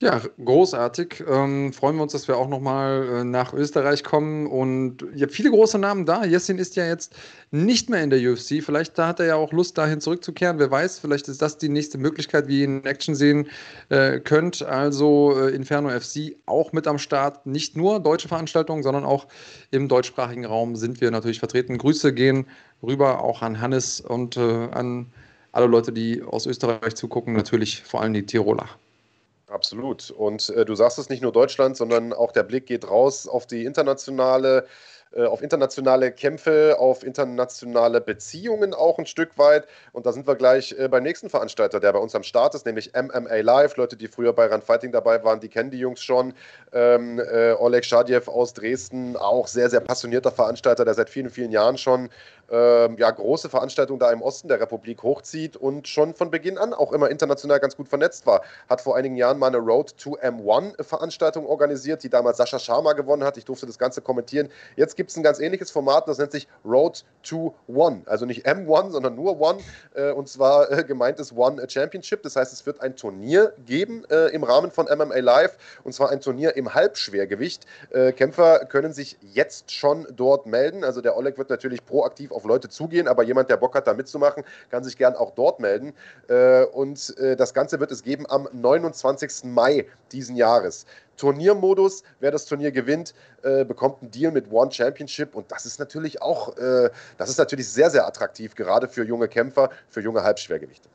Ja, 0.00 0.20
großartig. 0.44 1.24
Ähm, 1.28 1.72
freuen 1.72 1.96
wir 1.96 2.04
uns, 2.04 2.12
dass 2.12 2.28
wir 2.28 2.36
auch 2.36 2.46
nochmal 2.48 3.08
äh, 3.08 3.24
nach 3.24 3.52
Österreich 3.52 4.04
kommen. 4.04 4.46
Und 4.46 5.04
ihr 5.12 5.22
habt 5.22 5.32
viele 5.32 5.50
große 5.50 5.76
Namen 5.76 6.06
da. 6.06 6.24
Jessin 6.24 6.58
ist 6.58 6.76
ja 6.76 6.86
jetzt 6.86 7.16
nicht 7.50 7.90
mehr 7.90 8.04
in 8.04 8.10
der 8.10 8.20
UFC. 8.20 8.62
Vielleicht 8.62 8.96
da 8.96 9.08
hat 9.08 9.18
er 9.18 9.26
ja 9.26 9.34
auch 9.34 9.50
Lust, 9.50 9.76
dahin 9.76 10.00
zurückzukehren. 10.00 10.60
Wer 10.60 10.70
weiß, 10.70 11.00
vielleicht 11.00 11.26
ist 11.26 11.42
das 11.42 11.58
die 11.58 11.68
nächste 11.68 11.98
Möglichkeit, 11.98 12.46
wie 12.46 12.60
ihr 12.60 12.64
ihn 12.66 12.78
in 12.78 12.86
Action 12.86 13.16
sehen 13.16 13.48
äh, 13.88 14.20
könnt. 14.20 14.62
Also 14.62 15.36
äh, 15.36 15.50
Inferno 15.50 15.90
FC 15.90 16.36
auch 16.46 16.70
mit 16.70 16.86
am 16.86 16.98
Start. 16.98 17.44
Nicht 17.44 17.76
nur 17.76 17.98
deutsche 17.98 18.28
Veranstaltungen, 18.28 18.84
sondern 18.84 19.04
auch 19.04 19.26
im 19.72 19.88
deutschsprachigen 19.88 20.44
Raum 20.44 20.76
sind 20.76 21.00
wir 21.00 21.10
natürlich 21.10 21.40
vertreten. 21.40 21.76
Grüße 21.76 22.14
gehen 22.14 22.46
rüber 22.82 23.22
auch 23.22 23.42
an 23.42 23.60
Hannes 23.60 24.00
und 24.00 24.36
äh, 24.36 24.68
an 24.70 25.12
alle 25.52 25.66
Leute, 25.66 25.92
die 25.92 26.22
aus 26.22 26.46
Österreich 26.46 26.94
zugucken. 26.94 27.34
Natürlich 27.34 27.82
vor 27.82 28.02
allem 28.02 28.14
die 28.14 28.26
Tiroler. 28.26 28.68
Absolut. 29.48 30.10
Und 30.10 30.50
äh, 30.50 30.64
du 30.64 30.74
sagst 30.74 30.98
es 30.98 31.08
nicht 31.08 31.22
nur 31.22 31.32
Deutschland, 31.32 31.76
sondern 31.76 32.12
auch 32.12 32.32
der 32.32 32.42
Blick 32.42 32.66
geht 32.66 32.88
raus 32.88 33.26
auf 33.26 33.46
die 33.46 33.64
internationale 33.64 34.66
äh, 35.12 35.24
auf 35.24 35.40
internationale 35.40 36.12
Kämpfe, 36.12 36.76
auf 36.78 37.02
internationale 37.02 38.00
Beziehungen 38.02 38.74
auch 38.74 38.98
ein 38.98 39.06
Stück 39.06 39.38
weit. 39.38 39.66
Und 39.92 40.04
da 40.04 40.12
sind 40.12 40.26
wir 40.26 40.34
gleich 40.34 40.74
äh, 40.78 40.86
beim 40.88 41.02
nächsten 41.02 41.30
Veranstalter, 41.30 41.80
der 41.80 41.94
bei 41.94 41.98
uns 41.98 42.14
am 42.14 42.22
Start 42.22 42.54
ist, 42.54 42.66
nämlich 42.66 42.92
MMA 42.94 43.36
Live. 43.40 43.76
Leute, 43.76 43.96
die 43.96 44.06
früher 44.06 44.34
bei 44.34 44.46
Run 44.46 44.60
Fighting 44.60 44.92
dabei 44.92 45.24
waren, 45.24 45.40
die 45.40 45.48
kennen 45.48 45.70
die 45.70 45.78
Jungs 45.78 46.02
schon. 46.02 46.34
Ähm, 46.72 47.18
äh, 47.20 47.52
Oleg 47.52 47.86
Schadjew 47.86 48.30
aus 48.30 48.52
Dresden, 48.52 49.16
auch 49.16 49.46
sehr, 49.46 49.70
sehr 49.70 49.80
passionierter 49.80 50.30
Veranstalter, 50.30 50.84
der 50.84 50.92
seit 50.92 51.08
vielen, 51.08 51.30
vielen 51.30 51.52
Jahren 51.52 51.78
schon 51.78 52.10
ähm, 52.50 52.96
ja, 52.98 53.10
große 53.10 53.48
Veranstaltungen 53.48 53.98
da 53.98 54.10
im 54.10 54.22
Osten 54.22 54.48
der 54.48 54.60
Republik 54.60 55.02
hochzieht 55.02 55.56
und 55.56 55.88
schon 55.88 56.14
von 56.14 56.30
Beginn 56.30 56.58
an 56.58 56.72
auch 56.72 56.92
immer 56.92 57.10
international 57.10 57.60
ganz 57.60 57.76
gut 57.76 57.88
vernetzt 57.88 58.26
war. 58.26 58.42
Hat 58.68 58.80
vor 58.80 58.96
einigen 58.96 59.16
Jahren 59.16 59.38
mal 59.38 59.48
eine 59.48 59.58
Road 59.58 59.96
to 59.98 60.16
M1 60.18 60.82
Veranstaltung 60.82 61.46
organisiert, 61.46 62.02
die 62.02 62.08
damals 62.08 62.38
Sascha 62.38 62.58
Sharma 62.58 62.94
gewonnen 62.94 63.24
hat. 63.24 63.36
Ich 63.36 63.44
durfte 63.44 63.66
das 63.66 63.78
Ganze 63.78 64.00
kommentieren. 64.00 64.48
Jetzt 64.76 64.96
gibt 64.96 65.10
es 65.10 65.16
ein 65.16 65.22
ganz 65.22 65.40
ähnliches 65.40 65.70
Format, 65.70 66.08
das 66.08 66.18
nennt 66.18 66.32
sich 66.32 66.48
Road 66.64 67.04
to 67.22 67.54
One. 67.66 68.02
Also 68.06 68.24
nicht 68.24 68.46
M1, 68.46 68.92
sondern 68.92 69.14
nur 69.14 69.40
One. 69.40 69.58
Äh, 69.94 70.12
und 70.12 70.28
zwar 70.28 70.70
äh, 70.70 70.84
gemeint 70.84 71.18
ist 71.20 71.36
One 71.36 71.62
Championship. 71.68 72.22
Das 72.22 72.36
heißt, 72.36 72.52
es 72.52 72.64
wird 72.64 72.80
ein 72.80 72.96
Turnier 72.96 73.52
geben 73.66 74.04
äh, 74.10 74.28
im 74.28 74.44
Rahmen 74.44 74.70
von 74.70 74.86
MMA 74.86 75.18
Live. 75.18 75.58
Und 75.84 75.92
zwar 75.92 76.10
ein 76.10 76.20
Turnier 76.20 76.56
im 76.56 76.74
Halbschwergewicht. 76.74 77.66
Äh, 77.90 78.12
Kämpfer 78.12 78.64
können 78.66 78.92
sich 78.92 79.18
jetzt 79.20 79.70
schon 79.72 80.06
dort 80.10 80.46
melden. 80.46 80.84
Also 80.84 81.00
der 81.00 81.16
Oleg 81.16 81.36
wird 81.36 81.50
natürlich 81.50 81.84
proaktiv 81.84 82.32
auf 82.32 82.37
Leute 82.44 82.68
zugehen, 82.68 83.08
aber 83.08 83.22
jemand, 83.22 83.50
der 83.50 83.56
Bock 83.56 83.74
hat, 83.74 83.86
da 83.86 83.94
mitzumachen, 83.94 84.44
kann 84.70 84.84
sich 84.84 84.96
gern 84.96 85.14
auch 85.14 85.32
dort 85.32 85.60
melden. 85.60 85.92
Äh, 86.28 86.64
und 86.64 87.16
äh, 87.18 87.36
das 87.36 87.54
Ganze 87.54 87.80
wird 87.80 87.92
es 87.92 88.02
geben 88.02 88.26
am 88.28 88.48
29. 88.52 89.44
Mai 89.44 89.86
diesen 90.12 90.36
Jahres. 90.36 90.86
Turniermodus. 91.18 92.02
Wer 92.20 92.30
das 92.30 92.46
Turnier 92.46 92.70
gewinnt, 92.72 93.14
äh, 93.42 93.64
bekommt 93.64 94.00
einen 94.00 94.10
Deal 94.10 94.32
mit 94.32 94.50
One 94.50 94.72
Championship 94.72 95.34
und 95.34 95.50
das 95.50 95.66
ist 95.66 95.78
natürlich 95.78 96.22
auch, 96.22 96.56
äh, 96.56 96.90
das 97.18 97.28
ist 97.28 97.38
natürlich 97.38 97.68
sehr, 97.68 97.90
sehr 97.90 98.06
attraktiv, 98.06 98.54
gerade 98.54 98.88
für 98.88 99.04
junge 99.04 99.28
Kämpfer, 99.28 99.70
für 99.88 100.00
junge 100.00 100.22
Halbschwergewichte. 100.22 100.88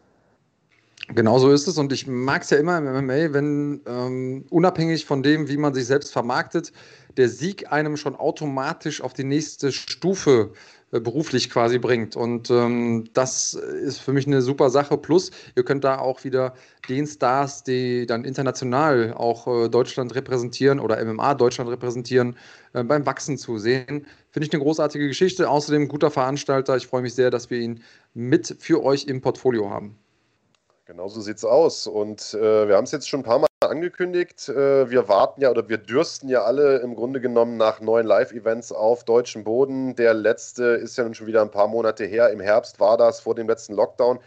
Genau 1.10 1.38
so 1.38 1.52
ist 1.52 1.68
es 1.68 1.78
und 1.78 1.92
ich 1.92 2.08
mag 2.08 2.44
es 2.44 2.50
ja 2.50 2.58
immer 2.58 2.78
im 2.78 2.86
MMA, 2.86 3.34
wenn 3.34 3.82
ähm, 3.86 4.46
unabhängig 4.50 5.06
von 5.06 5.22
dem, 5.22 5.50
wie 5.50 5.58
man 5.58 5.74
sich 5.74 5.86
selbst 5.86 6.14
vermarktet, 6.14 6.72
der 7.18 7.28
Sieg 7.28 7.72
einem 7.72 7.98
schon 7.98 8.16
automatisch 8.16 9.02
auf 9.02 9.14
die 9.14 9.26
nächste 9.26 9.74
Stufe 9.74 10.54
beruflich 11.00 11.50
quasi 11.50 11.80
bringt. 11.80 12.16
Und 12.16 12.50
ähm, 12.50 13.06
das 13.14 13.54
ist 13.54 14.00
für 14.00 14.14
mich 14.14 14.28
eine 14.28 14.42
super 14.42 14.70
Sache. 14.70 14.98
Plus, 14.98 15.32
ihr 15.56 15.64
könnt 15.64 15.84
da 15.84 16.00
auch 16.00 16.24
wieder 16.24 16.54
den 16.90 17.08
Stars, 17.08 17.64
die 17.64 18.06
dann 18.06 18.26
international 18.26 19.14
auch 19.14 19.48
äh, 19.48 19.70
Deutschland 19.70 20.14
repräsentieren 20.16 20.80
oder 20.80 21.04
MMA 21.04 21.36
Deutschland 21.36 21.70
repräsentieren, 21.70 22.36
äh, 22.74 22.84
beim 22.84 23.06
Wachsen 23.06 23.38
zu 23.38 23.58
sehen. 23.58 24.06
Finde 24.32 24.48
ich 24.48 24.54
eine 24.54 24.62
großartige 24.62 25.08
Geschichte. 25.08 25.50
Außerdem 25.50 25.88
guter 25.88 26.12
Veranstalter. 26.12 26.76
Ich 26.78 26.88
freue 26.88 27.02
mich 27.02 27.16
sehr, 27.16 27.32
dass 27.32 27.50
wir 27.50 27.60
ihn 27.60 27.82
mit 28.14 28.56
für 28.60 28.84
euch 28.84 29.06
im 29.06 29.22
Portfolio 29.22 29.70
haben. 29.70 29.98
Genau 30.86 31.08
so 31.08 31.22
sieht 31.22 31.38
es 31.38 31.46
aus. 31.46 31.88
Und 31.88 32.34
äh, 32.34 32.68
wir 32.68 32.76
haben 32.76 32.84
es 32.84 32.92
jetzt 32.92 33.08
schon 33.08 33.22
ein 33.22 33.24
paar 33.24 33.40
Mal 33.40 33.48
angekündigt. 33.70 34.50
Äh, 34.50 34.90
wir 34.90 35.08
warten 35.08 35.42
ja 35.42 35.50
oder 35.50 35.68
wir 35.70 35.78
dürsten 35.78 36.30
ja 36.30 36.44
alle 36.44 36.78
im 36.78 36.96
Grunde 36.96 37.22
genommen 37.22 37.58
nach 37.58 37.82
neuen 37.82 38.06
Live-Events 38.06 38.72
auf 38.72 39.04
deutschem 39.04 39.44
Boden. 39.44 39.96
Der 39.96 40.14
letzte 40.14 40.64
ist 40.64 40.98
ja 40.98 41.04
nun 41.04 41.14
schon 41.14 41.28
wieder 41.28 41.42
ein 41.42 41.52
paar 41.52 41.68
Monate 41.68 42.06
her. 42.06 42.30
Im 42.30 42.40
Herbst 42.40 42.80
war 42.80 42.98
das 42.98 43.20
vor 43.22 43.36
dem 43.36 43.48
letzten 43.48 43.74
Lockdown. 43.74 44.20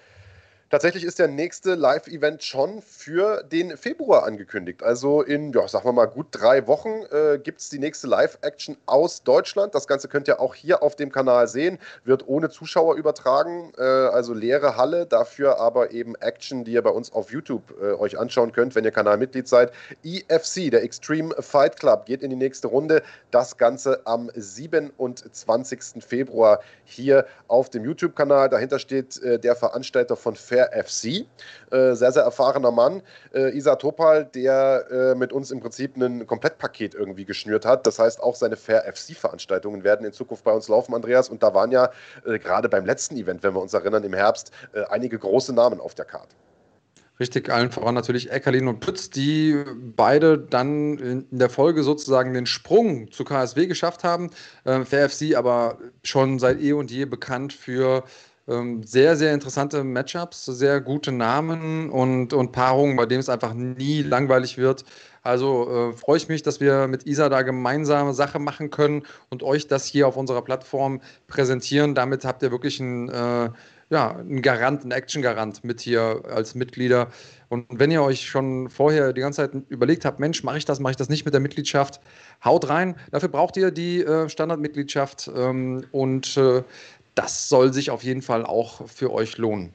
Tatsächlich 0.69 1.05
ist 1.05 1.21
der 1.21 1.29
nächste 1.29 1.77
Live-Event 1.77 2.43
schon 2.43 2.83
für 2.83 3.45
den 3.45 3.77
Februar 3.77 4.25
angekündigt. 4.25 4.83
Also 4.83 5.23
in, 5.23 5.53
ja, 5.53 5.69
sagen 5.69 5.85
wir 5.85 5.93
mal, 5.93 6.07
gut 6.07 6.27
drei 6.33 6.67
Wochen 6.67 7.05
äh, 7.13 7.39
gibt 7.39 7.61
es 7.61 7.69
die 7.69 7.79
nächste 7.79 8.09
Live-Action 8.09 8.77
aus 8.87 9.23
Deutschland. 9.23 9.77
Das 9.77 9.87
Ganze 9.87 10.09
könnt 10.09 10.27
ihr 10.27 10.41
auch 10.41 10.57
hier 10.57 10.83
auf 10.83 10.97
dem 10.97 11.13
Kanal 11.13 11.47
sehen. 11.47 11.79
Wird 12.03 12.27
ohne 12.27 12.51
Zuschauer 12.51 12.97
übertragen, 12.97 13.75
äh, 13.79 13.83
also 13.83 14.35
leere 14.35 14.77
Halle, 14.77 15.07
dafür 15.07 15.61
aber 15.61 15.93
eben 15.93 16.17
Action, 16.17 16.65
die 16.65 16.73
ihr 16.73 16.83
bei 16.83 16.91
uns 16.91 17.13
auf 17.13 17.31
YouTube 17.31 17.63
äh, 17.81 17.93
euch 17.93 18.19
anschauen 18.19 18.51
könnt, 18.51 18.75
wenn 18.75 18.85
ihr 18.85 18.91
Kanalmitglied 18.91 19.47
seid. 19.47 19.71
EFC, 20.03 20.73
der 20.73 20.83
Extreme 20.83 21.33
Fight 21.39 21.79
Club, 21.79 22.07
geht 22.07 22.25
in 22.25 22.31
die 22.31 22.37
nächste 22.37 22.67
Runde. 22.67 23.05
Das 23.31 23.57
Ganze 23.57 24.05
am 24.05 24.33
27. 24.35 26.05
Februar 26.05 26.59
hier 26.85 27.25
auf 27.47 27.71
dem 27.71 27.85
YouTube-Kanal. 27.85 28.49
Dahinter 28.49 28.81
steht 28.81 29.23
äh, 29.23 29.39
der 29.39 29.55
Veranstalter 29.55 30.17
von 30.17 30.35
Fair 30.35 30.56
Fair 30.57 30.85
FC. 30.85 31.27
Äh, 31.71 31.95
sehr, 31.95 32.13
sehr 32.13 32.23
erfahrener 32.23 32.71
Mann. 32.71 33.03
Äh, 33.35 33.57
Isa 33.57 33.77
Topal, 33.77 34.25
der 34.25 34.87
äh, 34.91 35.15
mit 35.15 35.33
uns 35.33 35.51
im 35.51 35.61
Prinzip 35.61 35.97
ein 35.97 36.27
Komplettpaket 36.27 36.95
irgendwie 36.95 37.25
geschnürt 37.25 37.67
hat. 37.67 37.87
Das 37.87 37.99
heißt, 37.99 38.23
auch 38.23 38.35
seine 38.35 38.57
Fair 38.57 38.85
FC-Veranstaltungen 38.91 39.85
werden 39.85 40.07
in 40.07 40.13
Zukunft 40.13 40.45
bei 40.45 40.53
uns 40.53 40.69
laufen, 40.69 40.95
Andreas. 40.95 41.29
Und 41.29 41.43
da 41.43 41.53
waren 41.53 41.73
ja 41.73 41.91
äh, 42.25 42.39
gerade 42.39 42.69
beim 42.69 42.87
letzten 42.87 43.17
Event, 43.17 43.43
wenn 43.43 43.55
wir 43.55 43.61
uns 43.61 43.75
erinnern, 43.75 44.05
im 44.05 44.15
Herbst, 44.15 44.51
äh, 44.73 44.85
einige 44.85 45.19
große 45.19 45.53
Namen 45.53 45.81
auf 45.81 45.95
der 45.95 46.07
Karte. 46.07 46.35
Richtig, 47.19 47.51
allen 47.51 47.71
voran 47.71 47.95
natürlich 47.95 48.31
Eckerlin 48.31 48.69
und 48.69 48.81
Pütz, 48.81 49.09
die 49.09 49.63
beide 49.97 50.39
dann 50.39 50.99
in 50.99 51.39
der 51.39 51.49
Folge 51.49 51.83
sozusagen 51.83 52.35
den 52.35 52.45
Sprung 52.45 53.11
zu 53.11 53.25
KSW 53.25 53.67
geschafft 53.67 54.05
haben. 54.05 54.31
Ähm, 54.67 54.85
Fair 54.85 55.09
FC 55.09 55.35
aber 55.35 55.79
schon 56.03 56.39
seit 56.39 56.61
eh 56.61 56.75
und 56.75 56.91
je 56.91 57.07
bekannt 57.07 57.55
für 57.55 58.05
sehr, 58.47 59.17
sehr 59.17 59.35
interessante 59.35 59.83
Matchups, 59.83 60.45
sehr 60.45 60.81
gute 60.81 61.11
Namen 61.11 61.91
und, 61.91 62.33
und 62.33 62.53
Paarungen, 62.53 62.95
bei 62.95 63.05
denen 63.05 63.19
es 63.19 63.29
einfach 63.29 63.55
nie 63.55 64.03
langweilig 64.03 64.57
wird. 64.57 64.85
Also 65.25 65.91
äh, 65.91 65.93
freue 65.93 66.19
ich 66.19 66.29
mich, 66.29 66.45
dass 66.45 66.61
wir 66.61 66.87
mit 66.87 67.05
Isa 67.07 67.29
da 67.29 67.43
gemeinsame 67.43 68.15
Sache 68.15 68.39
machen 68.39 68.71
können 68.71 69.03
und 69.31 69.43
euch 69.43 69.67
das 69.67 69.85
hier 69.85 70.07
auf 70.07 70.17
unserer 70.17 70.43
Plattform 70.43 71.01
präsentieren. 71.27 71.97
Damit 71.97 72.25
habt 72.25 72.45
ihr 72.45 72.53
wirklich 72.53 72.81
einen, 72.81 73.09
äh, 73.09 73.51
ja, 73.91 74.17
einen 74.17 74.43
Garant, 74.43 74.83
einen 74.83 74.93
Action-Garant 74.93 75.65
mit 75.65 75.81
hier 75.81 76.23
als 76.33 76.55
Mitglieder. 76.55 77.09
Und 77.49 77.67
wenn 77.71 77.91
ihr 77.91 78.03
euch 78.03 78.27
schon 78.29 78.71
vorher 78.71 79.13
die 79.13 79.21
ganze 79.21 79.43
Zeit 79.43 79.63
überlegt 79.69 80.05
habt, 80.05 80.21
Mensch, 80.21 80.45
mache 80.45 80.59
ich 80.59 80.65
das, 80.65 80.79
mache 80.79 80.93
ich 80.93 80.97
das 80.97 81.09
nicht 81.09 81.25
mit 81.25 81.35
der 81.35 81.41
Mitgliedschaft, 81.41 82.01
haut 82.45 82.69
rein. 82.69 82.97
Dafür 83.11 83.29
braucht 83.29 83.57
ihr 83.57 83.73
die 83.73 84.03
äh, 84.03 84.29
Standardmitgliedschaft 84.29 85.31
ähm, 85.35 85.85
und 85.91 86.37
äh, 86.37 86.63
das 87.17 87.49
soll 87.49 87.73
sich 87.73 87.91
auf 87.91 88.05
jeden 88.05 88.23
Fall 88.23 88.47
auch 88.47 88.87
für 88.89 89.13
euch 89.13 89.39
lohnen. 89.39 89.75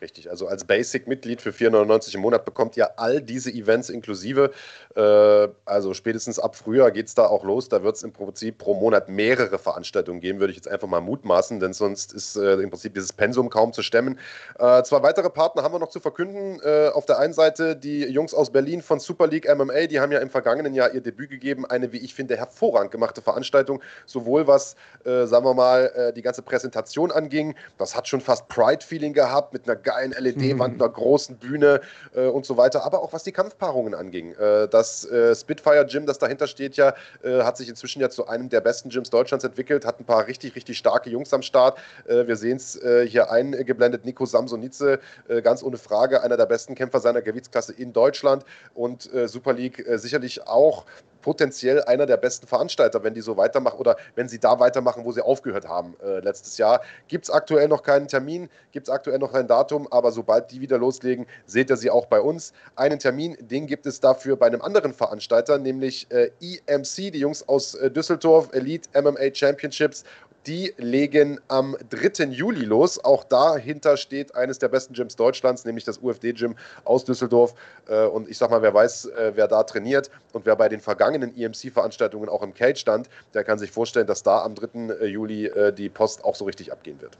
Richtig, 0.00 0.30
also 0.30 0.46
als 0.46 0.64
Basic-Mitglied 0.64 1.42
für 1.42 1.50
4,99 1.50 2.14
im 2.14 2.20
Monat 2.20 2.44
bekommt 2.44 2.76
ihr 2.76 3.00
all 3.00 3.20
diese 3.20 3.50
Events 3.50 3.90
inklusive. 3.90 4.52
Äh, 4.94 5.48
also 5.64 5.92
spätestens 5.92 6.38
ab 6.38 6.54
Frühjahr 6.54 6.92
geht 6.92 7.08
es 7.08 7.16
da 7.16 7.26
auch 7.26 7.42
los. 7.42 7.68
Da 7.68 7.82
wird 7.82 7.96
es 7.96 8.04
im 8.04 8.12
Prinzip 8.12 8.58
pro 8.58 8.74
Monat 8.74 9.08
mehrere 9.08 9.58
Veranstaltungen 9.58 10.20
geben, 10.20 10.38
würde 10.38 10.52
ich 10.52 10.56
jetzt 10.56 10.68
einfach 10.68 10.86
mal 10.86 11.00
mutmaßen, 11.00 11.58
denn 11.58 11.72
sonst 11.72 12.12
ist 12.12 12.36
äh, 12.36 12.54
im 12.54 12.70
Prinzip 12.70 12.94
dieses 12.94 13.12
Pensum 13.12 13.50
kaum 13.50 13.72
zu 13.72 13.82
stemmen. 13.82 14.20
Äh, 14.60 14.84
zwei 14.84 15.02
weitere 15.02 15.30
Partner 15.30 15.64
haben 15.64 15.74
wir 15.74 15.80
noch 15.80 15.90
zu 15.90 15.98
verkünden. 15.98 16.60
Äh, 16.62 16.90
auf 16.90 17.06
der 17.06 17.18
einen 17.18 17.32
Seite 17.32 17.74
die 17.74 18.04
Jungs 18.04 18.34
aus 18.34 18.50
Berlin 18.50 18.82
von 18.82 19.00
Super 19.00 19.26
League 19.26 19.52
MMA, 19.52 19.88
die 19.88 19.98
haben 19.98 20.12
ja 20.12 20.20
im 20.20 20.30
vergangenen 20.30 20.74
Jahr 20.74 20.92
ihr 20.92 21.00
Debüt 21.00 21.30
gegeben. 21.30 21.66
Eine, 21.66 21.92
wie 21.92 21.98
ich 21.98 22.14
finde, 22.14 22.36
hervorragend 22.36 22.92
gemachte 22.92 23.20
Veranstaltung, 23.20 23.82
sowohl 24.06 24.46
was, 24.46 24.76
äh, 25.04 25.26
sagen 25.26 25.44
wir 25.44 25.54
mal, 25.54 25.86
äh, 25.96 26.12
die 26.12 26.22
ganze 26.22 26.42
Präsentation 26.42 27.10
anging. 27.10 27.56
Das 27.78 27.96
hat 27.96 28.06
schon 28.06 28.20
fast 28.20 28.46
Pride-Feeling 28.48 29.12
gehabt 29.12 29.52
mit 29.52 29.68
einer 29.68 29.87
geilen 29.88 30.12
LED-Wand, 30.12 30.74
mhm. 30.74 30.82
einer 30.82 30.92
großen 30.92 31.36
Bühne 31.36 31.80
äh, 32.14 32.26
und 32.26 32.44
so 32.44 32.58
weiter, 32.58 32.84
aber 32.84 33.02
auch 33.02 33.14
was 33.14 33.22
die 33.22 33.32
Kampfpaarungen 33.32 33.94
anging. 33.94 34.34
Äh, 34.34 34.68
das 34.68 35.06
äh, 35.06 35.34
Spitfire 35.34 35.86
Gym, 35.86 36.04
das 36.04 36.18
dahinter 36.18 36.46
steht 36.46 36.76
ja, 36.76 36.94
äh, 37.22 37.42
hat 37.42 37.56
sich 37.56 37.70
inzwischen 37.70 38.02
ja 38.02 38.10
zu 38.10 38.28
einem 38.28 38.50
der 38.50 38.60
besten 38.60 38.90
Gyms 38.90 39.08
Deutschlands 39.08 39.44
entwickelt, 39.44 39.86
hat 39.86 39.98
ein 39.98 40.04
paar 40.04 40.26
richtig, 40.26 40.54
richtig 40.56 40.76
starke 40.76 41.08
Jungs 41.08 41.32
am 41.32 41.40
Start. 41.40 41.78
Äh, 42.06 42.26
wir 42.26 42.36
sehen 42.36 42.58
es 42.58 42.78
hier 43.08 43.30
eingeblendet, 43.30 44.04
Nico 44.04 44.26
Samsonice, 44.26 44.98
ganz 45.42 45.62
ohne 45.62 45.78
Frage, 45.78 46.22
einer 46.22 46.36
der 46.36 46.46
besten 46.46 46.74
Kämpfer 46.74 47.00
seiner 47.00 47.22
Gewichtsklasse 47.22 47.72
in 47.72 47.92
Deutschland 47.92 48.44
und 48.74 49.08
Super 49.26 49.52
League 49.52 49.84
sicherlich 49.96 50.46
auch 50.46 50.84
potenziell 51.22 51.82
einer 51.84 52.06
der 52.06 52.16
besten 52.16 52.46
Veranstalter, 52.46 53.02
wenn 53.02 53.14
die 53.14 53.20
so 53.20 53.36
weitermachen 53.36 53.78
oder 53.78 53.96
wenn 54.14 54.28
sie 54.28 54.38
da 54.38 54.58
weitermachen, 54.60 55.04
wo 55.04 55.12
sie 55.12 55.24
aufgehört 55.24 55.68
haben 55.68 55.96
äh, 56.02 56.20
letztes 56.20 56.58
Jahr. 56.58 56.80
Gibt 57.08 57.24
es 57.24 57.30
aktuell 57.30 57.68
noch 57.68 57.82
keinen 57.82 58.08
Termin, 58.08 58.48
gibt 58.72 58.88
es 58.88 58.92
aktuell 58.92 59.18
noch 59.18 59.32
kein 59.32 59.46
Datum, 59.46 59.86
aber 59.90 60.12
sobald 60.12 60.50
die 60.50 60.60
wieder 60.60 60.78
loslegen, 60.78 61.26
seht 61.46 61.70
ihr 61.70 61.76
sie 61.76 61.90
auch 61.90 62.06
bei 62.06 62.20
uns. 62.20 62.52
Einen 62.76 62.98
Termin, 62.98 63.36
den 63.40 63.66
gibt 63.66 63.86
es 63.86 64.00
dafür 64.00 64.36
bei 64.36 64.46
einem 64.46 64.62
anderen 64.62 64.92
Veranstalter, 64.92 65.58
nämlich 65.58 66.06
äh, 66.10 66.30
EMC, 66.40 67.12
die 67.12 67.20
Jungs 67.20 67.48
aus 67.48 67.74
äh, 67.74 67.90
Düsseldorf, 67.90 68.50
Elite 68.52 68.88
MMA 69.00 69.34
Championships 69.34 70.04
die 70.46 70.74
legen 70.78 71.40
am 71.48 71.76
3. 71.90 72.24
Juli 72.26 72.64
los. 72.64 73.02
Auch 73.04 73.24
dahinter 73.24 73.96
steht 73.96 74.34
eines 74.34 74.58
der 74.58 74.68
besten 74.68 74.94
Gyms 74.94 75.16
Deutschlands, 75.16 75.64
nämlich 75.64 75.84
das 75.84 75.98
UFD-Gym 75.98 76.56
aus 76.84 77.04
Düsseldorf. 77.04 77.54
Äh, 77.88 78.06
und 78.06 78.28
ich 78.28 78.38
sag 78.38 78.50
mal, 78.50 78.62
wer 78.62 78.72
weiß, 78.72 79.06
äh, 79.06 79.32
wer 79.34 79.48
da 79.48 79.62
trainiert 79.62 80.10
und 80.32 80.46
wer 80.46 80.56
bei 80.56 80.68
den 80.68 80.80
vergangenen 80.80 81.36
EMC-Veranstaltungen 81.36 82.28
auch 82.28 82.42
im 82.42 82.54
Cage 82.54 82.80
stand, 82.80 83.08
der 83.34 83.44
kann 83.44 83.58
sich 83.58 83.70
vorstellen, 83.70 84.06
dass 84.06 84.22
da 84.22 84.42
am 84.42 84.54
3. 84.54 84.94
Äh, 85.00 85.06
Juli 85.06 85.50
die 85.76 85.88
Post 85.88 86.24
auch 86.24 86.34
so 86.34 86.44
richtig 86.44 86.72
abgehen 86.72 87.00
wird. 87.00 87.16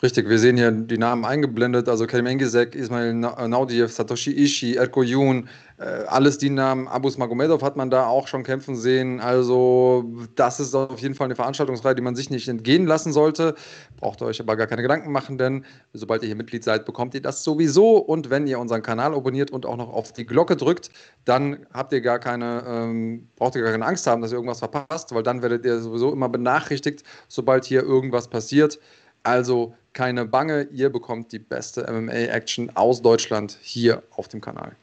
Richtig, 0.00 0.28
wir 0.28 0.38
sehen 0.38 0.56
hier 0.56 0.70
die 0.70 0.96
Namen 0.96 1.24
eingeblendet, 1.24 1.88
also 1.88 2.06
Kerim 2.06 2.26
Engizek, 2.26 2.76
Ismail 2.76 3.14
Naudiev, 3.14 3.90
Satoshi 3.90 4.30
Ishii, 4.30 4.76
Erko 4.76 5.02
Yun, 5.02 5.48
äh, 5.78 6.04
alles 6.06 6.38
die 6.38 6.50
Namen. 6.50 6.86
Abus 6.86 7.18
Magomedov 7.18 7.62
hat 7.62 7.76
man 7.76 7.90
da 7.90 8.06
auch 8.06 8.28
schon 8.28 8.44
kämpfen 8.44 8.76
sehen. 8.76 9.18
Also 9.18 10.04
das 10.36 10.60
ist 10.60 10.72
auf 10.76 11.00
jeden 11.00 11.16
Fall 11.16 11.24
eine 11.24 11.34
Veranstaltungsreihe, 11.34 11.96
die 11.96 12.02
man 12.02 12.14
sich 12.14 12.30
nicht 12.30 12.46
entgehen 12.46 12.86
lassen 12.86 13.12
sollte. 13.12 13.56
Braucht 13.96 14.22
ihr 14.22 14.26
euch 14.26 14.40
aber 14.40 14.54
gar 14.54 14.68
keine 14.68 14.82
Gedanken 14.82 15.10
machen, 15.10 15.36
denn 15.36 15.64
sobald 15.92 16.22
ihr 16.22 16.28
hier 16.28 16.36
Mitglied 16.36 16.62
seid, 16.62 16.84
bekommt 16.84 17.16
ihr 17.16 17.22
das 17.22 17.42
sowieso. 17.42 17.96
Und 17.96 18.30
wenn 18.30 18.46
ihr 18.46 18.60
unseren 18.60 18.82
Kanal 18.82 19.14
abonniert 19.14 19.50
und 19.50 19.66
auch 19.66 19.76
noch 19.76 19.92
auf 19.92 20.12
die 20.12 20.26
Glocke 20.26 20.54
drückt, 20.54 20.90
dann 21.24 21.66
habt 21.72 21.92
ihr 21.92 22.02
gar 22.02 22.20
keine, 22.20 22.62
ähm, 22.68 23.28
braucht 23.34 23.56
ihr 23.56 23.62
gar 23.62 23.72
keine 23.72 23.86
Angst 23.86 24.06
haben, 24.06 24.22
dass 24.22 24.30
ihr 24.30 24.36
irgendwas 24.36 24.60
verpasst, 24.60 25.12
weil 25.12 25.24
dann 25.24 25.42
werdet 25.42 25.64
ihr 25.64 25.80
sowieso 25.80 26.12
immer 26.12 26.28
benachrichtigt, 26.28 27.02
sobald 27.26 27.64
hier 27.64 27.82
irgendwas 27.82 28.28
passiert. 28.28 28.78
Also 29.24 29.74
keine 29.98 30.26
Bange, 30.26 30.68
ihr 30.70 30.90
bekommt 30.90 31.32
die 31.32 31.40
beste 31.40 31.84
MMA-Action 31.92 32.70
aus 32.76 33.02
Deutschland 33.02 33.58
hier 33.60 34.04
auf 34.12 34.28
dem 34.28 34.40
Kanal. 34.40 34.76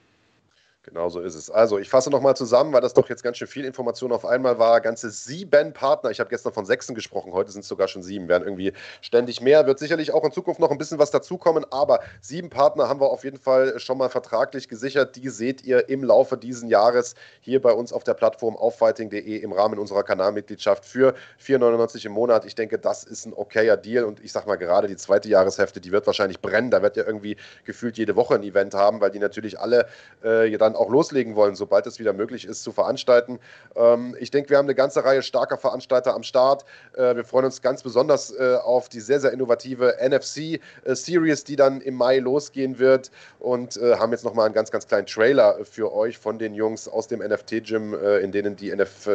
Genau 0.86 1.10
so 1.10 1.20
ist 1.20 1.34
es. 1.34 1.50
Also, 1.50 1.80
ich 1.80 1.90
fasse 1.90 2.12
nochmal 2.12 2.36
zusammen, 2.36 2.72
weil 2.72 2.82
das 2.82 2.94
doch 2.94 3.10
jetzt 3.10 3.24
ganz 3.24 3.38
schön 3.38 3.48
viel 3.48 3.66
Information 3.66 4.12
auf 4.12 4.24
einmal 4.24 4.60
war. 4.60 4.82
Ganze 4.82 5.10
sieben 5.10 5.74
Partner. 5.74 6.12
Ich 6.12 6.20
habe 6.20 6.30
gestern 6.30 6.54
von 6.54 6.64
sechsen 6.64 6.94
gesprochen, 6.94 7.34
heute 7.34 7.52
sind 7.52 7.62
es 7.62 7.68
sogar 7.68 7.88
schon 7.88 8.04
sieben. 8.04 8.28
Werden 8.28 8.44
irgendwie 8.44 8.72
ständig 9.02 9.42
mehr. 9.42 9.66
Wird 9.66 9.80
sicherlich 9.80 10.14
auch 10.14 10.24
in 10.24 10.32
Zukunft 10.32 10.60
noch 10.60 10.70
ein 10.70 10.78
bisschen 10.78 11.00
was 11.00 11.10
dazukommen, 11.10 11.66
aber 11.72 12.02
sieben 12.22 12.52
Partner 12.52 12.88
haben 12.88 13.00
wir 13.00 13.10
auf 13.10 13.24
jeden 13.24 13.40
Fall 13.40 13.80
schon 13.80 13.98
mal 13.98 14.10
vertraglich 14.10 14.68
gesichert. 14.70 15.16
Die 15.16 15.30
seht 15.30 15.64
ihr 15.64 15.90
im 15.90 16.04
Laufe 16.04 16.38
dieses 16.38 16.70
Jahres 16.70 17.16
hier 17.42 17.64
bei 17.64 17.72
uns 17.72 17.92
auf 17.92 18.04
der 18.04 18.14
Plattform 18.14 18.56
auffighting.de 18.56 19.38
im 19.38 19.54
Rahmen 19.54 19.80
unserer 19.80 20.04
Kanalmitgliedschaft 20.04 20.86
für 20.86 21.16
4,99 21.44 22.06
im 22.06 22.12
Monat. 22.12 22.46
Ich 22.46 22.54
denke, 22.54 22.78
das 22.78 23.04
ist 23.04 23.26
ein 23.26 23.34
okayer 23.34 23.76
Deal 23.76 24.04
und 24.04 24.24
ich 24.24 24.32
sag 24.32 24.46
mal, 24.46 24.56
gerade 24.56 24.88
die 24.88 24.98
zweite 24.98 25.30
Jahreshälfte, 25.30 25.82
die 25.82 25.92
wird 25.92 26.06
wahrscheinlich 26.06 26.42
brennen. 26.42 26.70
Da 26.70 26.84
wird 26.84 26.96
ja 26.96 27.06
irgendwie 27.06 27.38
gefühlt 27.64 27.98
jede 27.98 28.16
Woche 28.16 28.36
ein 28.36 28.44
Event 28.44 28.76
haben, 28.76 29.02
weil 29.02 29.10
die 29.10 29.20
natürlich 29.20 29.60
alle 29.60 29.88
äh, 30.24 30.56
dann 30.66 30.75
auch 30.76 30.90
loslegen 30.90 31.36
wollen, 31.36 31.56
sobald 31.56 31.88
es 31.88 32.00
wieder 32.00 32.14
möglich 32.14 32.46
ist, 32.46 32.64
zu 32.64 32.72
veranstalten. 32.72 33.40
Ähm, 33.76 34.16
ich 34.20 34.32
denke, 34.32 34.50
wir 34.50 34.58
haben 34.58 34.66
eine 34.66 34.76
ganze 34.76 35.04
Reihe 35.04 35.22
starker 35.22 35.58
Veranstalter 35.58 36.14
am 36.14 36.24
Start. 36.24 36.66
Äh, 36.94 37.16
wir 37.16 37.24
freuen 37.24 37.46
uns 37.46 37.62
ganz 37.62 37.84
besonders 37.84 38.32
äh, 38.32 38.56
auf 38.64 38.90
die 38.90 39.00
sehr, 39.00 39.20
sehr 39.20 39.32
innovative 39.32 39.96
NFC-Series, 40.02 41.42
äh, 41.42 41.46
die 41.46 41.56
dann 41.56 41.82
im 41.82 41.96
Mai 41.96 42.20
losgehen 42.20 42.80
wird 42.80 43.12
und 43.40 43.78
äh, 43.78 43.96
haben 43.96 44.12
jetzt 44.12 44.24
nochmal 44.24 44.46
einen 44.46 44.56
ganz, 44.56 44.72
ganz 44.72 44.88
kleinen 44.88 45.08
Trailer 45.08 45.60
für 45.64 45.94
euch 45.94 46.18
von 46.18 46.40
den 46.40 46.54
Jungs 46.54 46.88
aus 46.88 47.08
dem 47.08 47.20
NFT-Gym, 47.20 47.94
äh, 47.94 48.20
in 48.20 48.32
denen 48.32 48.56
die 48.56 48.72
NF, 48.72 49.10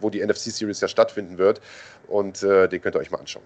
wo 0.00 0.10
die 0.10 0.24
NFC-Series 0.24 0.80
ja 0.80 0.88
stattfinden 0.88 1.38
wird. 1.38 1.60
Und 2.08 2.42
den 2.42 2.80
könnt 2.80 2.94
ihr 2.94 3.00
euch 3.00 3.10
mal 3.10 3.18
anschauen. 3.18 3.42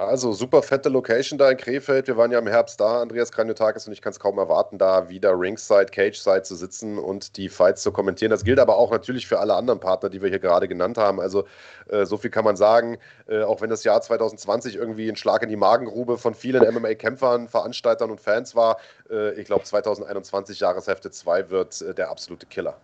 Also 0.00 0.32
super 0.32 0.62
fette 0.62 0.88
Location 0.88 1.38
da 1.38 1.50
in 1.50 1.58
Krefeld. 1.58 2.06
Wir 2.06 2.16
waren 2.16 2.30
ja 2.30 2.38
im 2.38 2.46
Herbst 2.46 2.80
da, 2.80 3.02
Andreas 3.02 3.30
Kranjotakis, 3.30 3.86
und 3.86 3.92
ich 3.92 4.00
kann 4.00 4.12
es 4.12 4.18
kaum 4.18 4.38
erwarten, 4.38 4.78
da 4.78 5.10
wieder 5.10 5.38
Ringside, 5.38 5.90
Cage-Side 5.92 6.42
zu 6.42 6.54
sitzen 6.54 6.96
und 6.96 7.36
die 7.36 7.50
Fights 7.50 7.82
zu 7.82 7.92
kommentieren. 7.92 8.30
Das 8.30 8.42
gilt 8.42 8.58
aber 8.60 8.78
auch 8.78 8.90
natürlich 8.90 9.26
für 9.26 9.38
alle 9.40 9.52
anderen 9.54 9.78
Partner, 9.78 10.08
die 10.08 10.22
wir 10.22 10.30
hier 10.30 10.38
gerade 10.38 10.68
genannt 10.68 10.96
haben. 10.96 11.20
Also 11.20 11.44
äh, 11.90 12.06
so 12.06 12.16
viel 12.16 12.30
kann 12.30 12.46
man 12.46 12.56
sagen, 12.56 12.96
äh, 13.28 13.42
auch 13.42 13.60
wenn 13.60 13.68
das 13.68 13.84
Jahr 13.84 14.00
2020 14.00 14.74
irgendwie 14.76 15.06
ein 15.06 15.16
Schlag 15.16 15.42
in 15.42 15.50
die 15.50 15.56
Magengrube 15.56 16.16
von 16.16 16.32
vielen 16.32 16.62
MMA-Kämpfern, 16.62 17.46
Veranstaltern 17.48 18.10
und 18.10 18.22
Fans 18.22 18.56
war, 18.56 18.78
äh, 19.10 19.38
ich 19.38 19.44
glaube 19.44 19.64
2021 19.64 20.60
Jahreshefte 20.60 21.10
2 21.10 21.50
wird 21.50 21.82
äh, 21.82 21.92
der 21.92 22.08
absolute 22.08 22.46
Killer. 22.46 22.78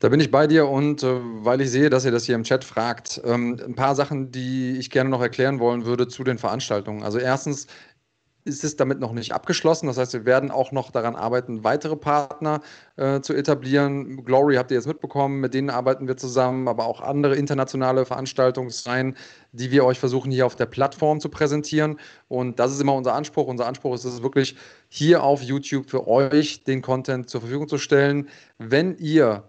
Da 0.00 0.08
bin 0.08 0.20
ich 0.20 0.30
bei 0.30 0.46
dir 0.46 0.68
und 0.68 1.02
äh, 1.02 1.20
weil 1.44 1.60
ich 1.60 1.70
sehe, 1.70 1.90
dass 1.90 2.04
ihr 2.04 2.12
das 2.12 2.24
hier 2.24 2.34
im 2.34 2.44
Chat 2.44 2.64
fragt, 2.64 3.20
ähm, 3.24 3.60
ein 3.64 3.74
paar 3.74 3.94
Sachen, 3.94 4.30
die 4.30 4.76
ich 4.78 4.90
gerne 4.90 5.10
noch 5.10 5.20
erklären 5.20 5.58
wollen 5.58 5.84
würde 5.84 6.08
zu 6.08 6.24
den 6.24 6.38
Veranstaltungen. 6.38 7.02
Also 7.02 7.18
erstens 7.18 7.66
ist 8.48 8.64
es 8.64 8.76
damit 8.76 8.98
noch 8.98 9.12
nicht 9.12 9.32
abgeschlossen. 9.32 9.86
Das 9.86 9.98
heißt, 9.98 10.14
wir 10.14 10.24
werden 10.24 10.50
auch 10.50 10.72
noch 10.72 10.90
daran 10.90 11.14
arbeiten, 11.14 11.62
weitere 11.62 11.96
Partner 11.96 12.60
äh, 12.96 13.20
zu 13.20 13.34
etablieren. 13.34 14.24
Glory 14.24 14.56
habt 14.56 14.70
ihr 14.70 14.76
jetzt 14.76 14.86
mitbekommen, 14.86 15.40
mit 15.40 15.54
denen 15.54 15.70
arbeiten 15.70 16.08
wir 16.08 16.16
zusammen, 16.16 16.66
aber 16.66 16.86
auch 16.86 17.00
andere 17.00 17.36
internationale 17.36 18.06
Veranstaltungsreihen, 18.06 19.16
die 19.52 19.70
wir 19.70 19.84
euch 19.84 19.98
versuchen 19.98 20.32
hier 20.32 20.46
auf 20.46 20.56
der 20.56 20.66
Plattform 20.66 21.20
zu 21.20 21.28
präsentieren. 21.28 22.00
Und 22.28 22.58
das 22.58 22.72
ist 22.72 22.80
immer 22.80 22.94
unser 22.94 23.14
Anspruch. 23.14 23.46
Unser 23.46 23.66
Anspruch 23.66 23.94
ist 23.94 24.04
es 24.04 24.22
wirklich, 24.22 24.56
hier 24.88 25.22
auf 25.22 25.42
YouTube 25.42 25.90
für 25.90 26.08
euch 26.08 26.64
den 26.64 26.82
Content 26.82 27.28
zur 27.28 27.42
Verfügung 27.42 27.68
zu 27.68 27.78
stellen. 27.78 28.28
Wenn 28.58 28.96
ihr 28.96 29.44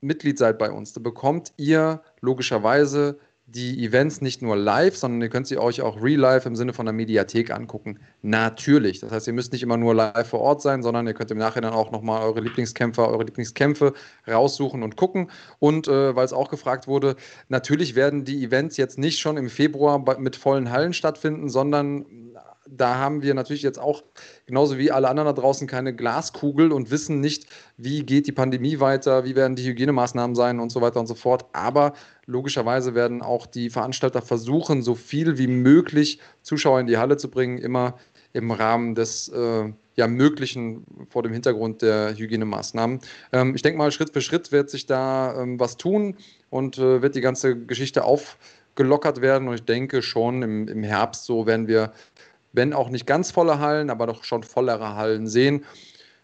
Mitglied 0.00 0.38
seid 0.38 0.58
bei 0.58 0.70
uns, 0.70 0.92
dann 0.92 1.02
bekommt 1.02 1.52
ihr 1.56 2.02
logischerweise 2.20 3.18
die 3.54 3.84
Events 3.84 4.20
nicht 4.20 4.42
nur 4.42 4.56
live, 4.56 4.96
sondern 4.96 5.22
ihr 5.22 5.28
könnt 5.28 5.46
sie 5.46 5.58
euch 5.58 5.80
auch 5.80 6.02
real 6.02 6.18
live 6.18 6.46
im 6.46 6.56
Sinne 6.56 6.72
von 6.72 6.88
einer 6.88 6.96
Mediathek 6.96 7.50
angucken. 7.50 8.00
Natürlich. 8.22 9.00
Das 9.00 9.12
heißt, 9.12 9.26
ihr 9.28 9.32
müsst 9.32 9.52
nicht 9.52 9.62
immer 9.62 9.76
nur 9.76 9.94
live 9.94 10.28
vor 10.28 10.40
Ort 10.40 10.60
sein, 10.60 10.82
sondern 10.82 11.06
ihr 11.06 11.14
könnt 11.14 11.30
im 11.30 11.38
Nachhinein 11.38 11.72
auch 11.72 11.92
nochmal 11.92 12.22
eure 12.22 12.40
Lieblingskämpfer, 12.40 13.08
eure 13.08 13.24
Lieblingskämpfe 13.24 13.94
raussuchen 14.26 14.82
und 14.82 14.96
gucken. 14.96 15.30
Und 15.60 15.86
äh, 15.86 16.16
weil 16.16 16.24
es 16.24 16.32
auch 16.32 16.50
gefragt 16.50 16.88
wurde, 16.88 17.14
natürlich 17.48 17.94
werden 17.94 18.24
die 18.24 18.44
Events 18.44 18.76
jetzt 18.76 18.98
nicht 18.98 19.20
schon 19.20 19.36
im 19.36 19.48
Februar 19.48 20.04
mit 20.18 20.34
vollen 20.36 20.70
Hallen 20.70 20.92
stattfinden, 20.92 21.48
sondern 21.48 22.04
da 22.66 22.96
haben 22.96 23.22
wir 23.22 23.34
natürlich 23.34 23.62
jetzt 23.62 23.78
auch, 23.78 24.02
genauso 24.46 24.78
wie 24.78 24.90
alle 24.90 25.08
anderen 25.08 25.26
da 25.26 25.40
draußen, 25.40 25.66
keine 25.66 25.94
Glaskugel 25.94 26.72
und 26.72 26.90
wissen 26.90 27.20
nicht, 27.20 27.46
wie 27.76 28.04
geht 28.04 28.26
die 28.26 28.32
Pandemie 28.32 28.80
weiter, 28.80 29.24
wie 29.24 29.36
werden 29.36 29.56
die 29.56 29.64
Hygienemaßnahmen 29.64 30.34
sein 30.34 30.60
und 30.60 30.70
so 30.70 30.80
weiter 30.80 31.00
und 31.00 31.06
so 31.06 31.14
fort. 31.14 31.44
Aber 31.52 31.92
logischerweise 32.26 32.94
werden 32.94 33.22
auch 33.22 33.46
die 33.46 33.70
Veranstalter 33.70 34.22
versuchen, 34.22 34.82
so 34.82 34.94
viel 34.94 35.38
wie 35.38 35.46
möglich 35.46 36.18
Zuschauer 36.42 36.80
in 36.80 36.86
die 36.86 36.98
Halle 36.98 37.16
zu 37.16 37.30
bringen, 37.30 37.58
immer 37.58 37.98
im 38.34 38.50
Rahmen 38.50 38.94
des 38.94 39.28
äh, 39.28 39.72
ja, 39.96 40.08
Möglichen 40.08 40.84
vor 41.08 41.22
dem 41.22 41.32
Hintergrund 41.32 41.82
der 41.82 42.14
Hygienemaßnahmen. 42.16 42.98
Ähm, 43.32 43.54
ich 43.54 43.62
denke 43.62 43.78
mal, 43.78 43.92
Schritt 43.92 44.12
für 44.12 44.20
Schritt 44.20 44.52
wird 44.52 44.70
sich 44.70 44.86
da 44.86 45.40
ähm, 45.40 45.58
was 45.58 45.76
tun 45.76 46.16
und 46.50 46.78
äh, 46.78 47.00
wird 47.00 47.14
die 47.14 47.20
ganze 47.20 47.56
Geschichte 47.56 48.04
aufgelockert 48.04 49.20
werden. 49.20 49.48
Und 49.48 49.54
ich 49.54 49.64
denke 49.64 50.02
schon 50.02 50.42
im, 50.42 50.68
im 50.68 50.82
Herbst 50.82 51.24
so 51.24 51.46
werden 51.46 51.68
wir 51.68 51.92
wenn 52.54 52.72
auch 52.72 52.88
nicht 52.88 53.06
ganz 53.06 53.30
volle 53.30 53.58
Hallen, 53.58 53.90
aber 53.90 54.06
doch 54.06 54.24
schon 54.24 54.42
vollere 54.42 54.94
Hallen 54.94 55.26
sehen. 55.26 55.64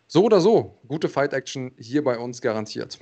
So 0.07 0.25
oder 0.25 0.41
so, 0.41 0.79
gute 0.89 1.09
Fight 1.09 1.35
Action 1.35 1.73
hier 1.77 2.03
bei 2.03 2.19
uns 2.19 2.41
garantiert. 2.41 2.99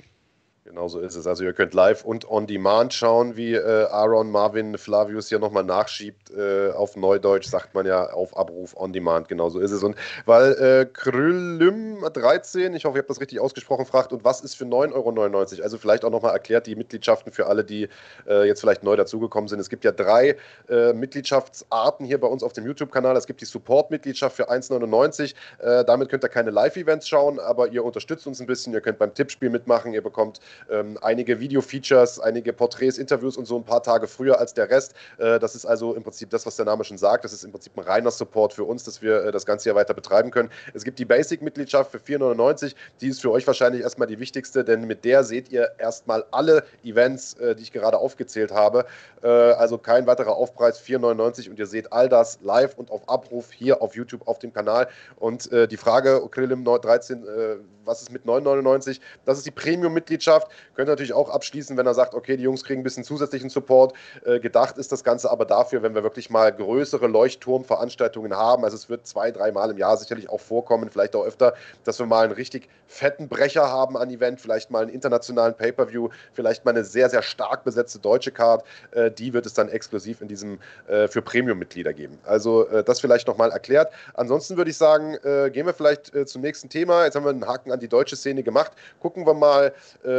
Genau 0.65 0.87
so 0.87 0.99
ist 0.99 1.15
es. 1.15 1.25
Also 1.25 1.43
ihr 1.43 1.53
könnt 1.53 1.73
live 1.73 2.03
und 2.05 2.29
on 2.29 2.45
demand 2.45 2.93
schauen, 2.93 3.35
wie 3.35 3.53
äh, 3.53 3.85
Aaron 3.85 4.29
Marvin 4.29 4.77
Flavius 4.77 5.29
hier 5.29 5.39
nochmal 5.39 5.63
nachschiebt. 5.63 6.29
Äh, 6.31 6.71
auf 6.71 6.95
Neudeutsch 6.95 7.47
sagt 7.47 7.73
man 7.73 7.85
ja 7.87 8.11
auf 8.11 8.37
Abruf 8.37 8.75
on 8.77 8.93
demand. 8.93 9.29
Genau 9.29 9.49
so 9.49 9.59
ist 9.59 9.71
es. 9.71 9.83
Und 9.83 9.95
weil 10.25 10.51
äh, 10.53 10.85
Krylym13, 10.93 12.75
ich 12.75 12.85
hoffe, 12.85 12.97
ich 12.97 13.01
habe 13.01 13.07
das 13.07 13.19
richtig 13.19 13.39
ausgesprochen, 13.39 13.85
fragt, 13.85 14.13
und 14.13 14.23
was 14.23 14.41
ist 14.41 14.55
für 14.55 14.65
9,99 14.65 14.93
Euro? 14.93 15.63
Also 15.63 15.77
vielleicht 15.77 16.05
auch 16.05 16.11
nochmal 16.11 16.33
erklärt 16.33 16.67
die 16.67 16.75
Mitgliedschaften 16.75 17.31
für 17.31 17.47
alle, 17.47 17.63
die 17.63 17.87
äh, 18.27 18.45
jetzt 18.45 18.59
vielleicht 18.59 18.83
neu 18.83 18.95
dazugekommen 18.95 19.47
sind. 19.47 19.59
Es 19.59 19.69
gibt 19.69 19.83
ja 19.85 19.91
drei 19.91 20.35
äh, 20.69 20.93
Mitgliedschaftsarten 20.93 22.05
hier 22.05 22.19
bei 22.19 22.27
uns 22.27 22.43
auf 22.43 22.53
dem 22.53 22.65
YouTube-Kanal. 22.65 23.15
Es 23.17 23.25
gibt 23.25 23.41
die 23.41 23.45
Support-Mitgliedschaft 23.45 24.35
für 24.35 24.51
1,99. 24.51 25.33
Äh, 25.59 25.85
damit 25.85 26.09
könnt 26.09 26.23
ihr 26.23 26.29
keine 26.29 26.51
Live-Events 26.51 27.07
schauen, 27.07 27.39
aber 27.39 27.69
ihr 27.69 27.83
unterstützt 27.83 28.27
uns 28.27 28.39
ein 28.39 28.45
bisschen. 28.45 28.73
Ihr 28.73 28.81
könnt 28.81 28.99
beim 28.99 29.13
Tippspiel 29.13 29.49
mitmachen. 29.49 29.93
Ihr 29.93 30.03
bekommt 30.03 30.39
ähm, 30.69 30.97
einige 31.01 31.39
Video-Features, 31.39 32.19
einige 32.19 32.53
Porträts, 32.53 32.97
Interviews 32.97 33.37
und 33.37 33.45
so 33.45 33.57
ein 33.57 33.63
paar 33.63 33.83
Tage 33.83 34.07
früher 34.07 34.39
als 34.39 34.53
der 34.53 34.69
Rest. 34.69 34.93
Äh, 35.17 35.39
das 35.39 35.55
ist 35.55 35.65
also 35.65 35.93
im 35.93 36.03
Prinzip 36.03 36.29
das, 36.29 36.45
was 36.45 36.55
der 36.55 36.65
Name 36.65 36.83
schon 36.83 36.97
sagt. 36.97 37.23
Das 37.25 37.33
ist 37.33 37.43
im 37.43 37.51
Prinzip 37.51 37.77
ein 37.77 37.83
reiner 37.83 38.11
Support 38.11 38.53
für 38.53 38.63
uns, 38.63 38.83
dass 38.83 39.01
wir 39.01 39.23
äh, 39.23 39.31
das 39.31 39.45
Ganze 39.45 39.65
hier 39.65 39.75
weiter 39.75 39.93
betreiben 39.93 40.31
können. 40.31 40.49
Es 40.73 40.83
gibt 40.83 40.99
die 40.99 41.05
Basic-Mitgliedschaft 41.05 41.91
für 41.91 41.97
4,99. 41.97 42.75
Die 43.01 43.07
ist 43.07 43.21
für 43.21 43.31
euch 43.31 43.45
wahrscheinlich 43.47 43.81
erstmal 43.81 44.07
die 44.07 44.19
wichtigste, 44.19 44.63
denn 44.63 44.85
mit 44.85 45.05
der 45.05 45.23
seht 45.23 45.51
ihr 45.51 45.71
erstmal 45.77 46.25
alle 46.31 46.63
Events, 46.83 47.33
äh, 47.35 47.55
die 47.55 47.63
ich 47.63 47.71
gerade 47.71 47.97
aufgezählt 47.97 48.51
habe. 48.51 48.85
Äh, 49.21 49.27
also 49.27 49.77
kein 49.77 50.07
weiterer 50.07 50.35
Aufpreis, 50.35 50.81
4,99 50.81 51.49
und 51.49 51.59
ihr 51.59 51.65
seht 51.65 51.91
all 51.91 52.09
das 52.09 52.39
live 52.41 52.77
und 52.77 52.91
auf 52.91 53.07
Abruf 53.07 53.51
hier 53.51 53.81
auf 53.81 53.95
YouTube 53.95 54.27
auf 54.27 54.39
dem 54.39 54.53
Kanal. 54.53 54.87
Und 55.17 55.51
äh, 55.51 55.67
die 55.67 55.77
Frage, 55.77 56.21
Krillim 56.31 56.63
13, 56.63 57.23
äh, 57.23 57.55
was 57.85 58.01
ist 58.01 58.11
mit 58.11 58.25
9,99? 58.25 58.99
Das 59.25 59.37
ist 59.37 59.45
die 59.45 59.51
Premium-Mitgliedschaft. 59.51 60.38
Könnt 60.75 60.87
ihr 60.87 60.91
natürlich 60.91 61.13
auch 61.13 61.29
abschließen, 61.29 61.77
wenn 61.77 61.85
er 61.85 61.93
sagt, 61.93 62.13
okay, 62.13 62.37
die 62.37 62.43
Jungs 62.43 62.63
kriegen 62.63 62.81
ein 62.81 62.83
bisschen 62.83 63.03
zusätzlichen 63.03 63.49
Support. 63.49 63.93
Äh, 64.25 64.39
gedacht 64.39 64.77
ist 64.77 64.91
das 64.91 65.03
Ganze 65.03 65.29
aber 65.29 65.45
dafür, 65.45 65.81
wenn 65.83 65.95
wir 65.95 66.03
wirklich 66.03 66.29
mal 66.29 66.51
größere 66.51 67.07
Leuchtturmveranstaltungen 67.07 68.35
haben. 68.35 68.63
Also 68.63 68.75
es 68.75 68.89
wird 68.89 69.05
zwei, 69.07 69.31
dreimal 69.31 69.71
im 69.71 69.77
Jahr 69.77 69.97
sicherlich 69.97 70.29
auch 70.29 70.39
vorkommen, 70.39 70.89
vielleicht 70.89 71.15
auch 71.15 71.25
öfter, 71.25 71.53
dass 71.83 71.99
wir 71.99 72.05
mal 72.05 72.25
einen 72.25 72.33
richtig 72.33 72.69
fetten 72.87 73.27
Brecher 73.27 73.69
haben 73.69 73.97
an 73.97 74.09
Event, 74.09 74.41
vielleicht 74.41 74.71
mal 74.71 74.83
einen 74.83 74.91
internationalen 74.91 75.55
Pay-Per-View, 75.55 76.09
vielleicht 76.33 76.65
mal 76.65 76.71
eine 76.71 76.83
sehr, 76.83 77.09
sehr 77.09 77.21
stark 77.21 77.63
besetzte 77.63 77.99
deutsche 77.99 78.31
Card. 78.31 78.63
Äh, 78.91 79.11
die 79.11 79.33
wird 79.33 79.45
es 79.45 79.53
dann 79.53 79.69
exklusiv 79.69 80.21
in 80.21 80.27
diesem 80.27 80.59
äh, 80.87 81.07
für 81.07 81.21
Premium-Mitglieder 81.21 81.93
geben. 81.93 82.17
Also 82.25 82.67
äh, 82.67 82.83
das 82.83 82.99
vielleicht 82.99 83.27
nochmal 83.27 83.51
erklärt. 83.51 83.91
Ansonsten 84.15 84.57
würde 84.57 84.71
ich 84.71 84.77
sagen, 84.77 85.15
äh, 85.23 85.49
gehen 85.51 85.65
wir 85.65 85.73
vielleicht 85.73 86.13
äh, 86.15 86.25
zum 86.25 86.41
nächsten 86.41 86.69
Thema. 86.69 87.05
Jetzt 87.05 87.15
haben 87.15 87.23
wir 87.23 87.29
einen 87.29 87.47
Haken 87.47 87.71
an 87.71 87.79
die 87.79 87.87
deutsche 87.87 88.15
Szene 88.15 88.43
gemacht. 88.43 88.71
Gucken 88.99 89.25
wir 89.25 89.33
mal 89.33 89.73
äh, 90.03 90.09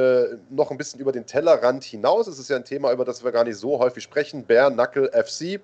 noch 0.51 0.70
ein 0.70 0.77
bisschen 0.77 1.01
über 1.01 1.12
den 1.12 1.27
Tellerrand 1.27 1.85
hinaus. 1.85 2.27
Es 2.27 2.39
ist 2.39 2.51
ja 2.51 2.57
ein 2.57 2.65
Thema, 2.65 2.93
über 2.93 3.05
das 3.05 3.24
wir 3.24 3.32
gar 3.32 3.45
nicht 3.45 3.57
so 3.57 3.78
häufig 3.78 4.03
sprechen. 4.05 4.45
Bare 4.47 4.73
Knuckle 4.73 5.11
FC. 5.12 5.61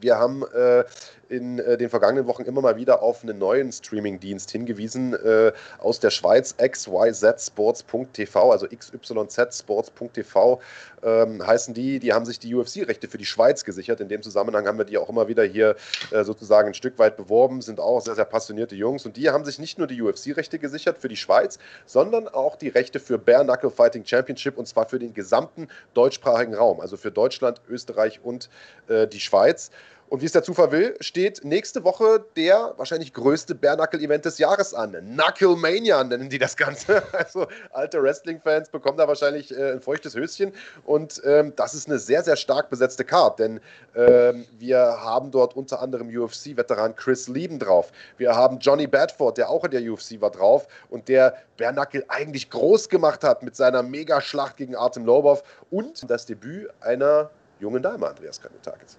Wir 0.00 0.18
haben 0.18 0.42
äh, 0.52 0.84
in 1.32 1.58
äh, 1.58 1.78
den 1.78 1.88
vergangenen 1.88 2.26
Wochen 2.26 2.42
immer 2.42 2.60
mal 2.60 2.76
wieder 2.76 3.02
auf 3.02 3.22
einen 3.22 3.38
neuen 3.38 3.72
Streaming-Dienst 3.72 4.50
hingewiesen 4.50 5.14
äh, 5.14 5.52
aus 5.78 5.98
der 5.98 6.10
Schweiz, 6.10 6.54
xyzsports.tv, 6.56 8.52
also 8.52 8.66
xyzsports.tv 8.66 10.60
ähm, 11.02 11.44
heißen 11.44 11.74
die. 11.74 11.98
Die 11.98 12.12
haben 12.12 12.26
sich 12.26 12.38
die 12.38 12.54
UFC-Rechte 12.54 13.08
für 13.08 13.18
die 13.18 13.24
Schweiz 13.24 13.64
gesichert. 13.64 14.00
In 14.00 14.08
dem 14.08 14.22
Zusammenhang 14.22 14.66
haben 14.66 14.78
wir 14.78 14.84
die 14.84 14.98
auch 14.98 15.08
immer 15.08 15.26
wieder 15.26 15.42
hier 15.44 15.74
äh, 16.10 16.22
sozusagen 16.22 16.68
ein 16.68 16.74
Stück 16.74 16.98
weit 16.98 17.16
beworben, 17.16 17.62
sind 17.62 17.80
auch 17.80 18.00
sehr, 18.00 18.14
sehr 18.14 18.26
passionierte 18.26 18.74
Jungs. 18.76 19.06
Und 19.06 19.16
die 19.16 19.30
haben 19.30 19.44
sich 19.44 19.58
nicht 19.58 19.78
nur 19.78 19.86
die 19.86 20.00
UFC-Rechte 20.02 20.58
gesichert 20.58 20.98
für 20.98 21.08
die 21.08 21.16
Schweiz, 21.16 21.58
sondern 21.86 22.28
auch 22.28 22.56
die 22.56 22.68
Rechte 22.68 23.00
für 23.00 23.18
Bare 23.18 23.44
Knuckle 23.44 23.70
Fighting 23.70 24.04
Championship 24.04 24.58
und 24.58 24.68
zwar 24.68 24.86
für 24.88 24.98
den 24.98 25.14
gesamten 25.14 25.68
deutschsprachigen 25.94 26.54
Raum, 26.54 26.80
also 26.80 26.96
für 26.96 27.10
Deutschland, 27.10 27.60
Österreich 27.68 28.20
und 28.22 28.50
äh, 28.88 29.06
die 29.06 29.20
Schweiz. 29.20 29.70
Und 30.12 30.20
wie 30.20 30.26
es 30.26 30.32
der 30.32 30.42
Zufall 30.42 30.70
will, 30.72 30.94
steht 31.00 31.42
nächste 31.42 31.84
Woche 31.84 32.22
der 32.36 32.74
wahrscheinlich 32.76 33.14
größte 33.14 33.54
Bare-Knuckle-Event 33.54 34.26
des 34.26 34.36
Jahres 34.36 34.74
an. 34.74 34.92
Knuckle-Mania 34.92 36.04
nennen 36.04 36.28
die 36.28 36.38
das 36.38 36.54
Ganze. 36.54 37.02
Also 37.12 37.46
alte 37.70 38.02
Wrestling-Fans 38.02 38.68
bekommen 38.68 38.98
da 38.98 39.08
wahrscheinlich 39.08 39.56
äh, 39.56 39.72
ein 39.72 39.80
feuchtes 39.80 40.14
Höschen. 40.14 40.52
Und 40.84 41.22
ähm, 41.24 41.54
das 41.56 41.72
ist 41.72 41.88
eine 41.88 41.98
sehr, 41.98 42.22
sehr 42.22 42.36
stark 42.36 42.68
besetzte 42.68 43.06
Card, 43.06 43.38
denn 43.38 43.58
ähm, 43.96 44.44
wir 44.58 44.78
haben 44.78 45.30
dort 45.30 45.56
unter 45.56 45.80
anderem 45.80 46.08
UFC-Veteran 46.08 46.94
Chris 46.94 47.28
Lieben 47.28 47.58
drauf. 47.58 47.90
Wir 48.18 48.36
haben 48.36 48.58
Johnny 48.58 48.86
Badford, 48.86 49.38
der 49.38 49.48
auch 49.48 49.64
in 49.64 49.70
der 49.70 49.80
UFC 49.80 50.20
war, 50.20 50.30
drauf 50.30 50.68
und 50.90 51.08
der 51.08 51.38
Bare-Knuckle 51.56 52.04
eigentlich 52.08 52.50
groß 52.50 52.90
gemacht 52.90 53.24
hat 53.24 53.42
mit 53.42 53.56
seiner 53.56 53.82
Mega-Schlacht 53.82 54.58
gegen 54.58 54.76
Artem 54.76 55.06
Lobov 55.06 55.42
und 55.70 56.10
das 56.10 56.26
Debüt 56.26 56.68
einer 56.82 57.30
jungen 57.60 57.82
Dame, 57.82 58.06
Andreas 58.08 58.38
Kanutakis. 58.38 58.98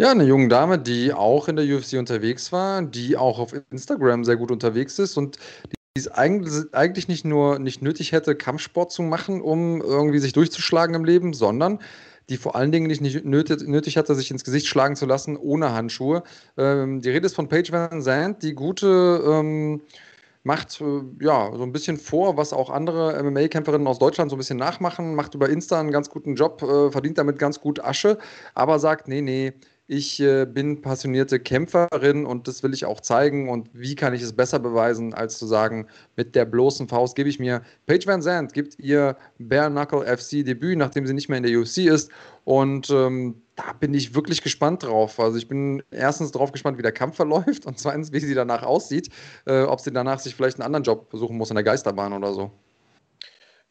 Ja, 0.00 0.12
eine 0.12 0.24
junge 0.24 0.48
Dame, 0.48 0.78
die 0.78 1.12
auch 1.12 1.46
in 1.48 1.56
der 1.56 1.66
UFC 1.66 1.98
unterwegs 1.98 2.52
war, 2.52 2.80
die 2.80 3.18
auch 3.18 3.38
auf 3.38 3.52
Instagram 3.70 4.24
sehr 4.24 4.36
gut 4.36 4.50
unterwegs 4.50 4.98
ist 4.98 5.18
und 5.18 5.36
die 5.94 6.00
es 6.00 6.08
eigentlich 6.72 7.06
nicht 7.06 7.26
nur 7.26 7.58
nicht 7.58 7.82
nötig 7.82 8.12
hätte, 8.12 8.34
Kampfsport 8.34 8.90
zu 8.92 9.02
machen, 9.02 9.42
um 9.42 9.82
irgendwie 9.82 10.18
sich 10.18 10.32
durchzuschlagen 10.32 10.94
im 10.94 11.04
Leben, 11.04 11.34
sondern 11.34 11.80
die 12.30 12.38
vor 12.38 12.56
allen 12.56 12.72
Dingen 12.72 12.86
nicht 12.86 13.02
nötig, 13.26 13.68
nötig 13.68 13.98
hatte, 13.98 14.14
sich 14.14 14.30
ins 14.30 14.42
Gesicht 14.42 14.68
schlagen 14.68 14.96
zu 14.96 15.04
lassen 15.04 15.36
ohne 15.36 15.74
Handschuhe. 15.74 16.22
Ähm, 16.56 17.02
die 17.02 17.10
Rede 17.10 17.26
ist 17.26 17.34
von 17.34 17.48
Paige 17.48 17.70
Van 17.70 18.00
Zandt, 18.00 18.42
die 18.42 18.54
gute 18.54 19.22
ähm, 19.22 19.82
macht 20.44 20.80
äh, 20.80 21.02
ja 21.22 21.54
so 21.54 21.62
ein 21.62 21.72
bisschen 21.72 21.98
vor, 21.98 22.38
was 22.38 22.54
auch 22.54 22.70
andere 22.70 23.22
MMA-Kämpferinnen 23.22 23.86
aus 23.86 23.98
Deutschland 23.98 24.30
so 24.30 24.36
ein 24.36 24.38
bisschen 24.38 24.56
nachmachen, 24.56 25.14
macht 25.14 25.34
über 25.34 25.50
Insta 25.50 25.78
einen 25.78 25.90
ganz 25.90 26.08
guten 26.08 26.36
Job, 26.36 26.62
äh, 26.62 26.90
verdient 26.90 27.18
damit 27.18 27.38
ganz 27.38 27.60
gut 27.60 27.84
Asche, 27.84 28.16
aber 28.54 28.78
sagt, 28.78 29.06
nee, 29.06 29.20
nee, 29.20 29.52
ich 29.92 30.20
äh, 30.20 30.46
bin 30.46 30.82
passionierte 30.82 31.40
Kämpferin 31.40 32.24
und 32.24 32.46
das 32.46 32.62
will 32.62 32.72
ich 32.72 32.84
auch 32.84 33.00
zeigen. 33.00 33.48
Und 33.48 33.68
wie 33.72 33.96
kann 33.96 34.14
ich 34.14 34.22
es 34.22 34.32
besser 34.32 34.60
beweisen, 34.60 35.14
als 35.14 35.36
zu 35.36 35.46
sagen, 35.46 35.88
mit 36.14 36.36
der 36.36 36.44
bloßen 36.44 36.86
Faust 36.86 37.16
gebe 37.16 37.28
ich 37.28 37.40
mir. 37.40 37.62
Paige 37.86 38.06
Van 38.06 38.22
Zandt 38.22 38.52
gibt 38.52 38.78
ihr 38.78 39.16
Bare 39.40 39.68
Knuckle 39.68 40.06
FC 40.06 40.44
Debüt, 40.44 40.78
nachdem 40.78 41.08
sie 41.08 41.12
nicht 41.12 41.28
mehr 41.28 41.38
in 41.38 41.42
der 41.42 41.58
UFC 41.58 41.78
ist. 41.78 42.08
Und 42.44 42.88
ähm, 42.90 43.42
da 43.56 43.72
bin 43.80 43.92
ich 43.92 44.14
wirklich 44.14 44.42
gespannt 44.42 44.84
drauf. 44.84 45.18
Also 45.18 45.38
ich 45.38 45.48
bin 45.48 45.82
erstens 45.90 46.30
drauf 46.30 46.52
gespannt, 46.52 46.78
wie 46.78 46.82
der 46.82 46.92
Kampf 46.92 47.16
verläuft 47.20 47.66
und 47.66 47.76
zweitens, 47.76 48.12
wie 48.12 48.20
sie 48.20 48.34
danach 48.34 48.62
aussieht. 48.62 49.08
Äh, 49.44 49.62
ob 49.62 49.80
sie 49.80 49.90
danach 49.90 50.20
sich 50.20 50.36
vielleicht 50.36 50.60
einen 50.60 50.66
anderen 50.66 50.84
Job 50.84 51.10
besuchen 51.10 51.36
muss 51.36 51.50
in 51.50 51.56
der 51.56 51.64
Geisterbahn 51.64 52.12
oder 52.12 52.32
so. 52.32 52.52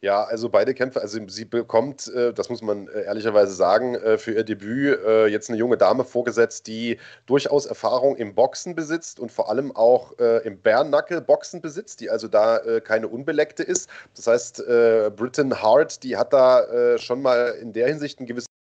Ja, 0.02 0.24
also 0.24 0.48
beide 0.48 0.72
Kämpfe, 0.72 1.02
also 1.02 1.18
sie 1.28 1.44
bekommt, 1.44 2.08
äh, 2.14 2.32
das 2.32 2.48
muss 2.48 2.62
man 2.62 2.88
äh, 2.88 3.02
ehrlicherweise 3.02 3.52
sagen, 3.52 3.96
äh, 3.96 4.16
für 4.16 4.32
ihr 4.32 4.44
Debüt 4.44 4.98
jetzt 5.28 5.50
eine 5.50 5.58
junge 5.58 5.76
Dame 5.76 6.04
vorgesetzt, 6.04 6.66
die 6.66 6.98
durchaus 7.26 7.66
Erfahrung 7.66 8.16
im 8.16 8.34
Boxen 8.34 8.74
besitzt 8.74 9.20
und 9.20 9.30
vor 9.30 9.50
allem 9.50 9.74
auch 9.74 10.12
im 10.44 10.58
Bärnackel-Boxen 10.60 11.60
besitzt, 11.60 12.00
die 12.00 12.10
also 12.10 12.28
da 12.28 12.80
keine 12.80 13.08
Unbeleckte 13.08 13.62
ist. 13.62 13.88
Das 14.14 14.26
heißt, 14.26 14.64
Britton 15.16 15.62
Hart, 15.62 16.02
die 16.02 16.16
hat 16.16 16.32
da 16.32 16.98
schon 16.98 17.22
mal 17.22 17.56
in 17.60 17.72
der 17.72 17.88
Hinsicht 17.88 18.18
einen 18.18 18.26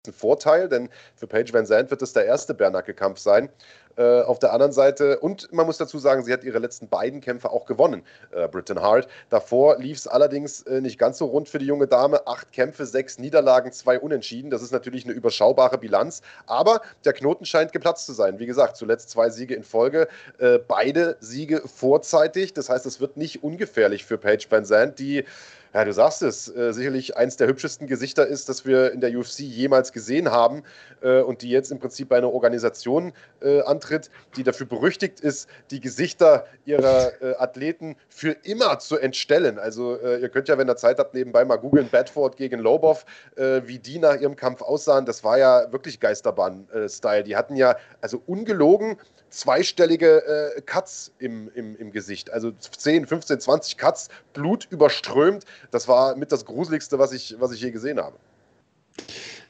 gewissen 0.02 0.18
Vorteil, 0.18 0.68
denn 0.68 0.88
für 1.14 1.26
Paige 1.26 1.52
Van 1.52 1.66
Zandt 1.66 1.90
wird 1.90 2.02
es 2.02 2.12
der 2.12 2.26
erste 2.26 2.54
Bärnackelkampf 2.54 3.18
sein. 3.18 3.48
Äh, 3.96 4.22
auf 4.22 4.38
der 4.38 4.54
anderen 4.54 4.72
Seite, 4.72 5.18
und 5.18 5.52
man 5.52 5.66
muss 5.66 5.76
dazu 5.76 5.98
sagen, 5.98 6.24
sie 6.24 6.32
hat 6.32 6.44
ihre 6.44 6.58
letzten 6.58 6.88
beiden 6.88 7.20
Kämpfe 7.20 7.50
auch 7.50 7.66
gewonnen, 7.66 8.02
äh, 8.30 8.48
Britton 8.48 8.80
Hart. 8.80 9.06
Davor 9.28 9.78
lief 9.78 9.98
es 9.98 10.08
allerdings 10.08 10.62
äh, 10.62 10.80
nicht 10.80 10.98
ganz 10.98 11.18
so 11.18 11.26
rund 11.26 11.48
für 11.48 11.58
die 11.58 11.66
junge 11.66 11.86
Dame. 11.86 12.26
Acht 12.26 12.52
Kämpfe, 12.52 12.86
sechs 12.86 13.18
Niederlagen, 13.18 13.70
zwei 13.70 14.00
Unentschieden. 14.00 14.50
Das 14.50 14.62
ist 14.62 14.72
natürlich 14.72 15.04
eine 15.04 15.12
überschaubare 15.12 15.76
Bilanz. 15.76 16.22
Aber 16.46 16.80
der 17.04 17.12
Knoten 17.12 17.44
scheint 17.44 17.72
geplatzt 17.72 18.06
zu 18.06 18.14
sein. 18.14 18.38
Wie 18.38 18.46
gesagt, 18.46 18.78
zuletzt 18.78 19.10
zwei 19.10 19.28
Siege 19.28 19.54
in 19.54 19.62
Folge, 19.62 20.08
äh, 20.38 20.58
beide 20.58 21.18
Siege 21.20 21.60
vorzeitig. 21.66 22.54
Das 22.54 22.70
heißt, 22.70 22.86
es 22.86 22.98
wird 22.98 23.18
nicht 23.18 23.44
ungefährlich 23.44 24.06
für 24.06 24.16
Paige 24.16 24.46
Van 24.48 24.64
Zandt, 24.64 25.00
die 25.00 25.26
ja, 25.74 25.84
du 25.86 25.92
sagst 25.92 26.22
es, 26.22 26.54
äh, 26.54 26.72
sicherlich 26.72 27.16
eins 27.16 27.36
der 27.38 27.48
hübschesten 27.48 27.86
Gesichter 27.86 28.26
ist, 28.26 28.48
das 28.48 28.66
wir 28.66 28.92
in 28.92 29.00
der 29.00 29.16
UFC 29.16 29.40
jemals 29.40 29.92
gesehen 29.92 30.30
haben 30.30 30.64
äh, 31.00 31.20
und 31.20 31.40
die 31.40 31.48
jetzt 31.48 31.72
im 31.72 31.78
Prinzip 31.78 32.10
bei 32.10 32.18
einer 32.18 32.30
Organisation 32.30 33.12
äh, 33.40 33.62
antritt, 33.62 34.10
die 34.36 34.42
dafür 34.42 34.66
berüchtigt 34.66 35.20
ist, 35.20 35.48
die 35.70 35.80
Gesichter 35.80 36.46
ihrer 36.66 37.22
äh, 37.22 37.36
Athleten 37.36 37.96
für 38.10 38.32
immer 38.42 38.78
zu 38.80 38.98
entstellen. 38.98 39.58
Also 39.58 39.98
äh, 39.98 40.20
ihr 40.20 40.28
könnt 40.28 40.48
ja, 40.48 40.58
wenn 40.58 40.68
ihr 40.68 40.76
Zeit 40.76 40.98
habt, 40.98 41.14
nebenbei 41.14 41.44
mal 41.46 41.56
googeln, 41.56 41.88
Bedford 41.88 42.36
gegen 42.36 42.60
Lobov, 42.60 43.06
äh, 43.36 43.62
wie 43.64 43.78
die 43.78 43.98
nach 43.98 44.20
ihrem 44.20 44.36
Kampf 44.36 44.60
aussahen. 44.60 45.06
Das 45.06 45.24
war 45.24 45.38
ja 45.38 45.72
wirklich 45.72 46.00
Geisterbahn-Style. 46.00 47.24
Die 47.24 47.34
hatten 47.34 47.56
ja 47.56 47.76
also 48.02 48.22
ungelogen 48.26 48.98
zweistellige 49.30 50.62
Cuts 50.66 51.10
im, 51.18 51.50
im, 51.54 51.74
im 51.76 51.90
Gesicht. 51.90 52.30
Also 52.30 52.52
10, 52.52 53.06
15, 53.06 53.40
20 53.40 53.78
Cuts, 53.78 54.10
Blut 54.34 54.66
überströmt 54.70 55.46
das 55.70 55.88
war 55.88 56.16
mit 56.16 56.32
das 56.32 56.44
Gruseligste, 56.44 56.98
was 56.98 57.12
ich, 57.12 57.36
was 57.38 57.52
ich 57.52 57.60
je 57.60 57.70
gesehen 57.70 57.98
habe. 57.98 58.16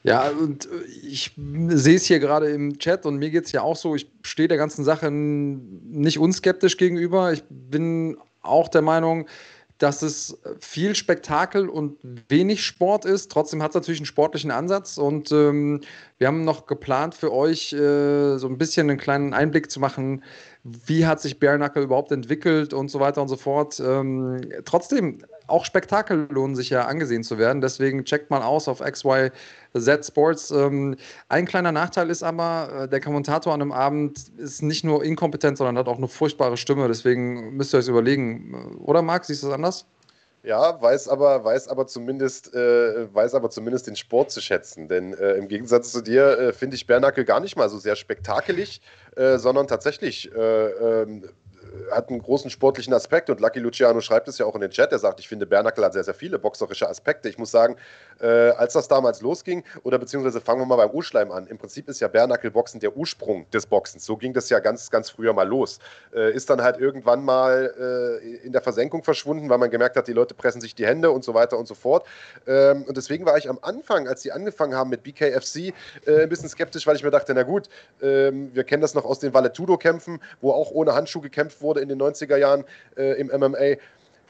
Ja, 0.04 0.30
und 0.30 0.66
äh, 0.66 0.84
ich 1.02 1.32
sehe 1.68 1.96
es 1.96 2.04
hier 2.04 2.18
gerade 2.18 2.50
im 2.50 2.78
Chat 2.78 3.06
und 3.06 3.18
mir 3.18 3.30
geht 3.30 3.46
es 3.46 3.52
ja 3.52 3.62
auch 3.62 3.76
so, 3.76 3.94
ich 3.94 4.10
stehe 4.22 4.48
der 4.48 4.58
ganzen 4.58 4.84
Sache 4.84 5.10
nicht 5.10 6.18
unskeptisch 6.18 6.76
gegenüber. 6.76 7.32
Ich 7.32 7.44
bin 7.48 8.16
auch 8.42 8.68
der 8.68 8.82
Meinung, 8.82 9.26
dass 9.82 10.02
es 10.02 10.38
viel 10.60 10.94
Spektakel 10.94 11.68
und 11.68 11.98
wenig 12.28 12.64
Sport 12.64 13.04
ist. 13.04 13.32
Trotzdem 13.32 13.64
hat 13.64 13.72
es 13.72 13.74
natürlich 13.74 13.98
einen 13.98 14.06
sportlichen 14.06 14.52
Ansatz 14.52 14.96
und 14.96 15.32
ähm, 15.32 15.80
wir 16.18 16.28
haben 16.28 16.44
noch 16.44 16.66
geplant 16.66 17.16
für 17.16 17.32
euch 17.32 17.72
äh, 17.72 18.36
so 18.38 18.46
ein 18.46 18.58
bisschen 18.58 18.88
einen 18.88 18.98
kleinen 18.98 19.34
Einblick 19.34 19.72
zu 19.72 19.80
machen, 19.80 20.22
wie 20.62 21.04
hat 21.04 21.20
sich 21.20 21.40
Bare 21.40 21.56
Knuckle 21.56 21.82
überhaupt 21.82 22.12
entwickelt 22.12 22.72
und 22.72 22.92
so 22.92 23.00
weiter 23.00 23.22
und 23.22 23.26
so 23.26 23.36
fort. 23.36 23.82
Ähm, 23.84 24.40
trotzdem, 24.64 25.18
auch 25.48 25.64
Spektakel 25.64 26.28
lohnen 26.30 26.54
sich 26.54 26.70
ja 26.70 26.86
angesehen 26.86 27.24
zu 27.24 27.36
werden. 27.36 27.60
Deswegen 27.60 28.04
checkt 28.04 28.30
mal 28.30 28.42
aus 28.42 28.68
auf 28.68 28.80
XYZ 29.74 30.06
Sports. 30.06 30.50
Ähm, 30.50 30.96
ein 31.28 31.46
kleiner 31.46 31.72
Nachteil 31.72 32.10
ist 32.10 32.22
aber, 32.22 32.84
äh, 32.84 32.88
der 32.88 33.00
Kommentator 33.00 33.52
an 33.52 33.62
einem 33.62 33.72
Abend 33.72 34.28
ist 34.38 34.62
nicht 34.62 34.84
nur 34.84 35.04
inkompetent, 35.04 35.58
sondern 35.58 35.78
hat 35.78 35.88
auch 35.88 35.98
eine 35.98 36.08
furchtbare 36.08 36.56
Stimme. 36.56 36.88
Deswegen 36.88 37.56
müsst 37.56 37.74
ihr 37.74 37.78
euch 37.78 37.88
überlegen. 37.88 38.76
Oder 38.84 39.02
Marc, 39.02 39.24
siehst 39.24 39.42
du 39.42 39.48
das 39.48 39.54
anders? 39.54 39.86
Ja, 40.44 40.82
weiß 40.82 41.08
aber, 41.08 41.44
weiß 41.44 41.68
aber 41.68 41.86
zumindest, 41.86 42.52
äh, 42.52 43.14
weiß 43.14 43.34
aber 43.34 43.50
zumindest 43.50 43.86
den 43.86 43.94
Sport 43.94 44.32
zu 44.32 44.40
schätzen. 44.40 44.88
Denn 44.88 45.14
äh, 45.14 45.34
im 45.34 45.46
Gegensatz 45.46 45.92
zu 45.92 46.02
dir 46.02 46.36
äh, 46.36 46.52
finde 46.52 46.74
ich 46.74 46.86
Bernacke 46.86 47.24
gar 47.24 47.38
nicht 47.38 47.56
mal 47.56 47.68
so 47.68 47.78
sehr 47.78 47.94
spektakelig, 47.94 48.80
äh, 49.14 49.38
sondern 49.38 49.68
tatsächlich 49.68 50.32
äh, 50.34 50.70
ähm, 51.02 51.28
hat 51.90 52.08
einen 52.08 52.22
großen 52.22 52.50
sportlichen 52.50 52.94
Aspekt 52.94 53.30
und 53.30 53.40
Lucky 53.40 53.60
Luciano 53.60 54.00
schreibt 54.00 54.28
es 54.28 54.38
ja 54.38 54.46
auch 54.46 54.54
in 54.54 54.60
den 54.60 54.70
Chat. 54.70 54.92
Er 54.92 54.98
sagt, 54.98 55.20
ich 55.20 55.28
finde, 55.28 55.46
Bernackel 55.46 55.84
hat 55.84 55.92
sehr, 55.92 56.04
sehr 56.04 56.14
viele 56.14 56.38
boxerische 56.38 56.88
Aspekte. 56.88 57.28
Ich 57.28 57.38
muss 57.38 57.50
sagen, 57.50 57.76
äh, 58.20 58.26
als 58.26 58.74
das 58.74 58.88
damals 58.88 59.20
losging, 59.20 59.64
oder 59.82 59.98
beziehungsweise 59.98 60.40
fangen 60.40 60.60
wir 60.60 60.66
mal 60.66 60.76
beim 60.76 60.90
Urschleim 60.90 61.30
an. 61.30 61.46
Im 61.46 61.58
Prinzip 61.58 61.88
ist 61.88 62.00
ja 62.00 62.08
Bernackel-Boxen 62.08 62.80
der 62.80 62.96
Ursprung 62.96 63.48
des 63.50 63.66
Boxens. 63.66 64.04
So 64.04 64.16
ging 64.16 64.32
das 64.32 64.48
ja 64.50 64.60
ganz, 64.60 64.90
ganz 64.90 65.10
früher 65.10 65.32
mal 65.32 65.48
los. 65.48 65.78
Äh, 66.14 66.32
ist 66.32 66.50
dann 66.50 66.62
halt 66.62 66.78
irgendwann 66.78 67.24
mal 67.24 68.20
äh, 68.22 68.44
in 68.44 68.52
der 68.52 68.62
Versenkung 68.62 69.02
verschwunden, 69.02 69.48
weil 69.48 69.58
man 69.58 69.70
gemerkt 69.70 69.96
hat, 69.96 70.08
die 70.08 70.12
Leute 70.12 70.34
pressen 70.34 70.60
sich 70.60 70.74
die 70.74 70.86
Hände 70.86 71.10
und 71.10 71.24
so 71.24 71.34
weiter 71.34 71.58
und 71.58 71.66
so 71.66 71.74
fort. 71.74 72.06
Ähm, 72.46 72.84
und 72.84 72.96
deswegen 72.96 73.24
war 73.24 73.38
ich 73.38 73.48
am 73.48 73.58
Anfang, 73.62 74.08
als 74.08 74.22
sie 74.22 74.32
angefangen 74.32 74.74
haben 74.74 74.90
mit 74.90 75.02
BKFC, 75.02 75.72
äh, 76.06 76.22
ein 76.22 76.28
bisschen 76.28 76.48
skeptisch, 76.48 76.86
weil 76.86 76.96
ich 76.96 77.02
mir 77.02 77.10
dachte, 77.10 77.32
na 77.34 77.42
gut, 77.42 77.68
ähm, 78.02 78.54
wir 78.54 78.64
kennen 78.64 78.82
das 78.82 78.94
noch 78.94 79.04
aus 79.04 79.18
den 79.20 79.32
Valetudo-Kämpfen, 79.32 80.20
wo 80.40 80.52
auch 80.52 80.70
ohne 80.70 80.94
Handschuh 80.94 81.20
gekämpft 81.20 81.61
wurde 81.62 81.80
in 81.80 81.88
den 81.88 82.00
90er 82.00 82.36
Jahren 82.36 82.64
äh, 82.96 83.18
im 83.20 83.28
MMA. 83.28 83.76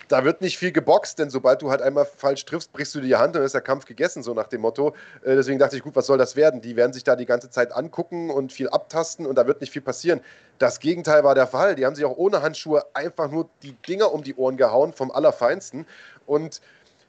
Da 0.09 0.25
wird 0.25 0.41
nicht 0.43 0.59
viel 0.59 0.73
geboxt, 0.73 1.19
denn 1.19 1.31
sobald 1.31 1.63
du 1.63 1.71
halt 1.71 1.81
einmal 1.81 2.05
falsch 2.05 2.45
triffst, 2.45 2.73
brichst 2.73 2.95
du 2.95 3.01
dir 3.01 3.07
die 3.07 3.17
Hand 3.17 3.29
und 3.29 3.35
dann 3.37 3.45
ist 3.45 3.55
der 3.55 3.61
Kampf 3.61 3.87
gegessen, 3.87 4.23
so 4.23 4.35
nach 4.35 4.49
dem 4.49 4.61
Motto. 4.61 4.95
Äh, 5.23 5.37
deswegen 5.37 5.59
dachte 5.59 5.77
ich, 5.77 5.83
gut, 5.83 5.97
was 5.97 6.07
soll 6.07 6.19
das 6.19 6.37
werden? 6.37 6.61
Die 6.61 6.77
werden 6.77 6.93
sich 6.93 7.05
da 7.05 7.17
die 7.17 7.25
ganze 7.25 7.51
Zeit 7.51 7.73
angucken 7.73 8.31
und 8.31 8.53
viel 8.53 8.69
abtasten 8.69 9.27
und 9.27 9.37
da 9.37 9.47
wird 9.47 9.61
nicht 9.61 9.73
viel 9.73 9.83
passieren. 9.83 10.21
Das 10.59 10.81
Gegenteil 10.81 11.25
war 11.25 11.35
der 11.35 11.47
Fall. 11.47 11.77
Die 11.77 11.87
haben 11.87 11.95
sich 11.95 12.05
auch 12.05 12.17
ohne 12.17 12.43
Handschuhe 12.43 12.85
einfach 12.95 13.31
nur 13.31 13.49
die 13.63 13.73
Dinger 13.73 14.13
um 14.13 14.23
die 14.23 14.35
Ohren 14.35 14.57
gehauen, 14.57 14.93
vom 14.93 15.11
Allerfeinsten. 15.11 15.87
Und 16.27 16.61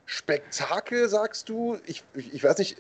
Spektakel, 0.05 1.07
sagst 1.07 1.47
du? 1.47 1.77
Ich, 1.85 2.03
ich, 2.13 2.33
ich 2.33 2.43
weiß 2.43 2.57
nicht, 2.57 2.77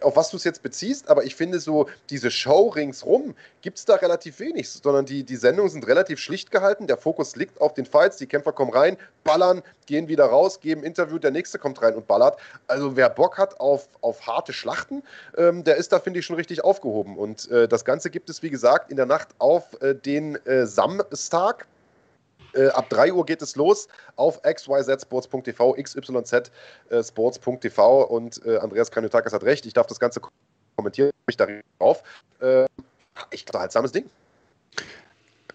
auf 0.00 0.16
was 0.16 0.30
du 0.30 0.36
es 0.36 0.44
jetzt 0.44 0.62
beziehst, 0.62 1.08
aber 1.08 1.24
ich 1.24 1.36
finde 1.36 1.60
so, 1.60 1.88
diese 2.10 2.30
Show 2.30 2.68
ringsrum 2.68 3.34
gibt 3.62 3.78
es 3.78 3.84
da 3.84 3.94
relativ 3.94 4.40
wenig, 4.40 4.68
sondern 4.70 5.06
die, 5.06 5.22
die 5.22 5.36
Sendungen 5.36 5.70
sind 5.70 5.86
relativ 5.86 6.18
schlicht 6.18 6.50
gehalten. 6.50 6.86
Der 6.86 6.96
Fokus 6.96 7.36
liegt 7.36 7.60
auf 7.60 7.74
den 7.74 7.86
Fights, 7.86 8.16
die 8.16 8.26
Kämpfer 8.26 8.52
kommen 8.52 8.72
rein, 8.72 8.96
ballern, 9.22 9.62
gehen 9.86 10.08
wieder 10.08 10.26
raus, 10.26 10.60
geben 10.60 10.82
Interview, 10.82 11.18
der 11.18 11.30
nächste 11.30 11.58
kommt 11.58 11.80
rein 11.82 11.94
und 11.94 12.06
ballert. 12.06 12.38
Also 12.66 12.96
wer 12.96 13.10
Bock 13.10 13.38
hat 13.38 13.60
auf, 13.60 13.88
auf 14.00 14.26
harte 14.26 14.52
Schlachten, 14.52 15.02
ähm, 15.36 15.62
der 15.62 15.76
ist 15.76 15.92
da, 15.92 16.00
finde 16.00 16.18
ich, 16.18 16.26
schon 16.26 16.36
richtig 16.36 16.64
aufgehoben. 16.64 17.16
Und 17.16 17.50
äh, 17.50 17.68
das 17.68 17.84
Ganze 17.84 18.10
gibt 18.10 18.28
es, 18.28 18.42
wie 18.42 18.50
gesagt, 18.50 18.90
in 18.90 18.96
der 18.96 19.06
Nacht 19.06 19.28
auf 19.38 19.80
äh, 19.82 19.94
den 19.94 20.34
äh, 20.46 20.66
Samstag 20.66 21.66
äh, 22.54 22.68
ab 22.68 22.88
3 22.90 23.12
Uhr 23.12 23.26
geht 23.26 23.42
es 23.42 23.56
los 23.56 23.88
auf 24.16 24.40
xyzsports.tv, 24.42 25.74
xyz-sports.tv 25.74 28.02
und 28.02 28.44
äh, 28.46 28.58
Andreas 28.58 28.90
Kanyotakis 28.90 29.32
hat 29.32 29.44
recht, 29.44 29.66
ich 29.66 29.74
darf 29.74 29.86
das 29.86 30.00
Ganze 30.00 30.20
kommentieren, 30.76 31.10
mich 31.26 31.36
darauf. 31.36 32.02
Äh, 32.40 32.66
ich 33.30 33.46
unterhaltsames 33.46 33.92
Ding. 33.92 34.10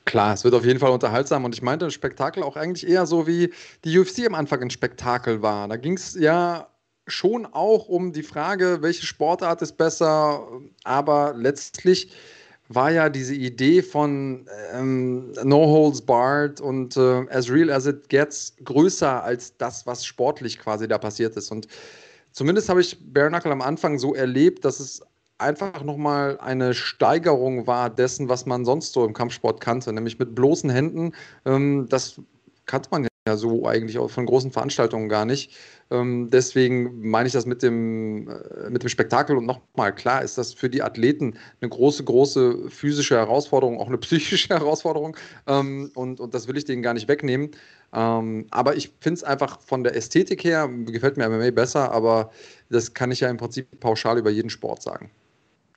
Klar, 0.05 0.33
es 0.33 0.43
wird 0.43 0.55
auf 0.55 0.65
jeden 0.65 0.79
Fall 0.79 0.91
unterhaltsam 0.91 1.45
und 1.45 1.53
ich 1.53 1.61
meinte 1.61 1.85
das 1.85 1.93
Spektakel 1.93 2.43
auch 2.43 2.57
eigentlich 2.57 2.89
eher 2.89 3.05
so 3.05 3.27
wie 3.27 3.53
die 3.85 3.97
UFC 3.97 4.25
am 4.25 4.35
Anfang 4.35 4.61
ein 4.61 4.71
Spektakel 4.71 5.41
war. 5.41 5.67
Da 5.67 5.77
ging 5.77 5.93
es 5.93 6.15
ja 6.15 6.67
schon 7.07 7.45
auch 7.45 7.87
um 7.87 8.11
die 8.11 8.23
Frage, 8.23 8.79
welche 8.81 9.05
Sportart 9.05 9.61
ist 9.61 9.77
besser, 9.77 10.47
aber 10.83 11.33
letztlich 11.35 12.11
war 12.73 12.91
ja 12.91 13.09
diese 13.09 13.35
Idee 13.35 13.81
von 13.81 14.47
ähm, 14.73 15.31
No 15.43 15.65
Holds 15.65 16.01
Barred 16.01 16.61
und 16.61 16.97
äh, 16.97 17.25
As 17.29 17.49
Real 17.49 17.69
as 17.69 17.85
It 17.85 18.09
Gets 18.09 18.55
größer 18.63 19.23
als 19.23 19.55
das, 19.57 19.85
was 19.85 20.05
sportlich 20.05 20.59
quasi 20.59 20.87
da 20.87 20.97
passiert 20.97 21.35
ist. 21.35 21.51
Und 21.51 21.67
zumindest 22.31 22.69
habe 22.69 22.81
ich 22.81 22.97
Bare 23.13 23.29
Knuckle 23.29 23.51
am 23.51 23.61
Anfang 23.61 23.99
so 23.99 24.13
erlebt, 24.13 24.63
dass 24.65 24.79
es 24.79 25.01
einfach 25.37 25.83
nochmal 25.83 26.39
eine 26.39 26.73
Steigerung 26.73 27.67
war 27.67 27.89
dessen, 27.89 28.29
was 28.29 28.45
man 28.45 28.63
sonst 28.63 28.93
so 28.93 29.05
im 29.05 29.13
Kampfsport 29.13 29.59
kannte, 29.59 29.91
nämlich 29.91 30.19
mit 30.19 30.35
bloßen 30.35 30.69
Händen. 30.69 31.13
Ähm, 31.45 31.87
das 31.89 32.21
kannte 32.65 32.89
man 32.91 33.03
ja 33.03 33.10
so 33.27 33.67
eigentlich 33.67 33.99
auch 33.99 34.09
von 34.09 34.25
großen 34.25 34.51
Veranstaltungen 34.51 35.07
gar 35.07 35.25
nicht. 35.25 35.55
Ähm, 35.91 36.29
deswegen 36.31 37.07
meine 37.07 37.27
ich 37.27 37.33
das 37.33 37.45
mit 37.45 37.61
dem, 37.61 38.27
äh, 38.27 38.69
mit 38.69 38.81
dem 38.81 38.89
Spektakel 38.89 39.37
und 39.37 39.45
nochmal, 39.45 39.93
klar 39.93 40.23
ist 40.23 40.37
das 40.37 40.53
für 40.53 40.69
die 40.69 40.81
Athleten 40.81 41.37
eine 41.61 41.69
große, 41.69 42.03
große 42.03 42.69
physische 42.69 43.15
Herausforderung, 43.17 43.79
auch 43.79 43.87
eine 43.87 43.97
psychische 43.99 44.49
Herausforderung 44.49 45.15
ähm, 45.47 45.91
und, 45.93 46.19
und 46.19 46.33
das 46.33 46.47
will 46.47 46.57
ich 46.57 46.65
denen 46.65 46.81
gar 46.81 46.95
nicht 46.95 47.07
wegnehmen. 47.07 47.51
Ähm, 47.93 48.47
aber 48.49 48.75
ich 48.75 48.91
finde 49.01 49.17
es 49.17 49.23
einfach 49.23 49.59
von 49.59 49.83
der 49.83 49.95
Ästhetik 49.95 50.43
her, 50.43 50.67
gefällt 50.67 51.17
mir 51.17 51.29
MMA 51.29 51.51
besser, 51.51 51.91
aber 51.91 52.31
das 52.69 52.93
kann 52.93 53.11
ich 53.11 53.19
ja 53.19 53.29
im 53.29 53.37
Prinzip 53.37 53.67
pauschal 53.79 54.17
über 54.17 54.31
jeden 54.31 54.49
Sport 54.49 54.81
sagen 54.81 55.11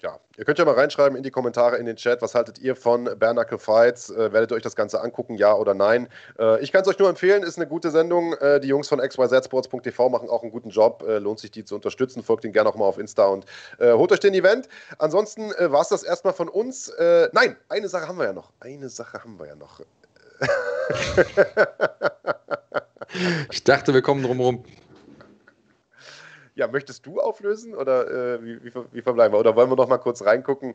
ja, 0.04 0.20
ihr 0.36 0.44
könnt 0.44 0.58
ja 0.58 0.66
mal 0.66 0.74
reinschreiben 0.74 1.16
in 1.16 1.22
die 1.22 1.30
Kommentare 1.30 1.78
in 1.78 1.86
den 1.86 1.96
Chat, 1.96 2.20
was 2.20 2.34
haltet 2.34 2.58
ihr 2.58 2.76
von 2.76 3.08
Bernacle 3.18 3.58
Fights? 3.58 4.10
Äh, 4.10 4.32
werdet 4.34 4.52
ihr 4.52 4.56
euch 4.56 4.62
das 4.62 4.76
Ganze 4.76 5.00
angucken, 5.00 5.36
ja 5.36 5.54
oder 5.54 5.72
nein? 5.72 6.08
Äh, 6.38 6.62
ich 6.62 6.72
kann 6.72 6.82
es 6.82 6.88
euch 6.88 6.98
nur 6.98 7.08
empfehlen, 7.08 7.42
ist 7.42 7.56
eine 7.56 7.66
gute 7.66 7.90
Sendung. 7.90 8.34
Äh, 8.34 8.60
die 8.60 8.68
Jungs 8.68 8.86
von 8.86 9.00
xyzsports.tv 9.00 10.10
machen 10.10 10.28
auch 10.28 10.42
einen 10.42 10.52
guten 10.52 10.68
Job. 10.68 11.02
Äh, 11.08 11.18
lohnt 11.18 11.38
sich, 11.40 11.50
die 11.50 11.64
zu 11.64 11.74
unterstützen. 11.74 12.22
Folgt 12.22 12.44
ihnen 12.44 12.52
gerne 12.52 12.68
auch 12.68 12.76
mal 12.76 12.84
auf 12.84 12.98
Insta 12.98 13.24
und 13.24 13.46
äh, 13.78 13.94
holt 13.94 14.12
euch 14.12 14.20
den 14.20 14.34
Event. 14.34 14.68
Ansonsten 14.98 15.50
äh, 15.52 15.72
war 15.72 15.80
es 15.80 15.88
das 15.88 16.02
erstmal 16.02 16.34
von 16.34 16.50
uns. 16.50 16.92
nein, 17.32 17.56
eine 17.68 17.88
Sache 17.88 18.06
haben 18.06 18.18
wir 18.18 18.26
ja 18.26 18.32
noch. 18.34 18.52
Eine 18.60 18.90
Sache 18.90 19.22
haben 19.22 19.38
wir 19.38 19.46
ja 19.46 19.54
noch. 19.54 19.80
ich 23.50 23.64
dachte, 23.64 23.94
wir 23.94 24.02
kommen 24.02 24.22
drum 24.22 24.40
rum. 24.40 24.64
Ja, 26.56 26.68
möchtest 26.68 27.04
du 27.04 27.20
auflösen 27.20 27.74
oder 27.74 28.36
äh, 28.36 28.44
wie, 28.44 28.64
wie, 28.64 28.72
wie, 28.92 29.02
verbleiben 29.02 29.34
wir? 29.34 29.40
Oder 29.40 29.56
wollen 29.56 29.70
wir 29.70 29.76
noch 29.76 29.88
mal 29.88 29.98
kurz 29.98 30.22
reingucken, 30.22 30.74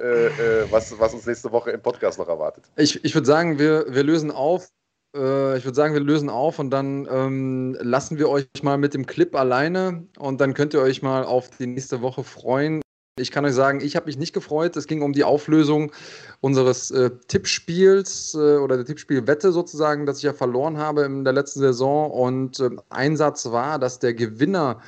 äh, 0.00 0.26
äh, 0.26 0.66
was, 0.70 0.98
was 0.98 1.14
uns 1.14 1.26
nächste 1.26 1.52
Woche 1.52 1.70
im 1.70 1.80
Podcast 1.80 2.18
noch 2.18 2.28
erwartet? 2.28 2.64
Ich, 2.76 3.04
ich 3.04 3.14
würde 3.14 3.26
sagen, 3.26 3.58
wir, 3.58 3.86
wir 3.88 4.02
lösen 4.02 4.32
auf. 4.32 4.68
Äh, 5.14 5.58
ich 5.58 5.64
würde 5.64 5.76
sagen, 5.76 5.94
wir 5.94 6.00
lösen 6.00 6.28
auf 6.28 6.58
und 6.58 6.70
dann 6.70 7.06
ähm, 7.08 7.76
lassen 7.80 8.18
wir 8.18 8.28
euch 8.28 8.46
mal 8.62 8.78
mit 8.78 8.94
dem 8.94 9.06
Clip 9.06 9.34
alleine 9.36 10.06
und 10.18 10.40
dann 10.40 10.54
könnt 10.54 10.74
ihr 10.74 10.80
euch 10.80 11.02
mal 11.02 11.24
auf 11.24 11.50
die 11.50 11.66
nächste 11.66 12.02
Woche 12.02 12.24
freuen. 12.24 12.82
Ich 13.20 13.30
kann 13.30 13.44
euch 13.44 13.52
sagen, 13.52 13.82
ich 13.82 13.94
habe 13.94 14.06
mich 14.06 14.16
nicht 14.16 14.32
gefreut. 14.32 14.74
Es 14.74 14.86
ging 14.86 15.02
um 15.02 15.12
die 15.12 15.22
Auflösung 15.22 15.92
unseres 16.40 16.90
äh, 16.90 17.10
Tippspiels 17.28 18.32
äh, 18.32 18.56
oder 18.56 18.76
der 18.76 18.86
Tippspielwette 18.86 19.52
sozusagen, 19.52 20.06
das 20.06 20.16
ich 20.16 20.22
ja 20.22 20.32
verloren 20.32 20.78
habe 20.78 21.02
in 21.02 21.22
der 21.22 21.34
letzten 21.34 21.60
Saison. 21.60 22.10
Und 22.10 22.58
äh, 22.58 22.70
Einsatz 22.88 23.44
war, 23.52 23.78
dass 23.78 23.98
der 23.98 24.14
Gewinner 24.14 24.80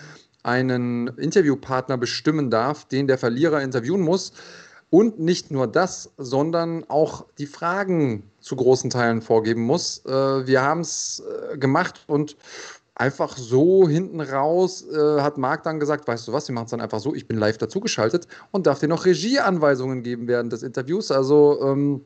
einen 0.45 1.09
Interviewpartner 1.09 1.97
bestimmen 1.97 2.51
darf, 2.51 2.85
den 2.85 3.09
der 3.09 3.19
Verlierer 3.19 3.63
interviewen 3.63 4.03
muss. 4.03 4.33
Und 4.91 5.19
nicht 5.19 5.51
nur 5.51 5.67
das, 5.67 6.13
sondern 6.19 6.85
auch 6.89 7.27
die 7.39 7.47
Fragen 7.47 8.31
zu 8.39 8.55
großen 8.55 8.91
Teilen 8.91 9.23
vorgeben 9.23 9.63
muss. 9.63 10.05
Äh, 10.07 10.47
wir 10.47 10.63
haben 10.63 10.81
es 10.83 11.21
äh, 11.51 11.59
gemacht 11.59 12.05
und 12.07 12.37
einfach 12.95 13.37
so 13.37 13.89
hinten 13.89 14.21
raus 14.21 14.85
äh, 14.89 15.21
hat 15.21 15.37
Marc 15.37 15.65
dann 15.65 15.81
gesagt, 15.81 16.07
weißt 16.07 16.29
du 16.29 16.33
was, 16.33 16.47
wir 16.47 16.55
machen 16.55 16.67
es 16.67 16.71
dann 16.71 16.81
einfach 16.81 17.01
so, 17.01 17.13
ich 17.13 17.27
bin 17.27 17.39
live 17.39 17.59
dazugeschaltet 17.59 18.29
und 18.53 18.69
darf 18.69 18.79
dir 18.79 18.89
noch 18.89 19.05
Regieanweisungen 19.05 20.05
geben 20.05 20.29
während 20.29 20.53
des 20.53 20.63
Interviews. 20.63 21.11
Also 21.11 21.61
ähm, 21.63 22.05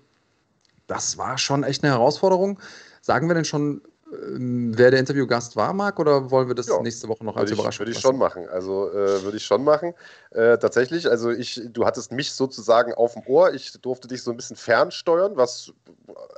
das 0.86 1.19
war 1.19 1.36
schon 1.36 1.65
echt 1.65 1.85
eine 1.85 1.93
Herausforderung. 1.93 2.59
Sagen 3.02 3.28
wir 3.28 3.35
denn 3.35 3.44
schon 3.44 3.82
wer 4.10 4.90
der 4.90 5.01
Interviewgast 5.01 5.56
war, 5.56 5.72
Marc, 5.72 5.98
oder 5.98 6.30
wollen 6.30 6.48
wir 6.48 6.55
das 6.55 6.68
ja, 6.68 6.80
nächste 6.80 7.09
Woche 7.09 7.24
noch 7.24 7.36
als 7.36 7.51
ich, 7.51 7.59
Überraschung 7.59 7.80
Würde 7.80 7.93
ich 7.93 8.01
schon 8.01 8.16
machen. 8.16 8.48
Also 8.48 8.90
äh, 8.90 9.22
würde 9.22 9.36
ich 9.36 9.44
schon 9.44 9.64
machen. 9.64 9.94
Äh, 10.30 10.59
tatsächlich, 10.59 11.10
also 11.10 11.30
ich, 11.30 11.60
du 11.72 11.85
hattest 11.85 12.12
mich 12.12 12.32
sozusagen 12.32 12.94
auf 12.94 13.14
dem 13.14 13.22
Ohr. 13.26 13.52
Ich 13.52 13.72
durfte 13.80 14.09
dich 14.09 14.22
so 14.22 14.30
ein 14.30 14.36
bisschen 14.36 14.56
fernsteuern, 14.56 15.36
was 15.36 15.72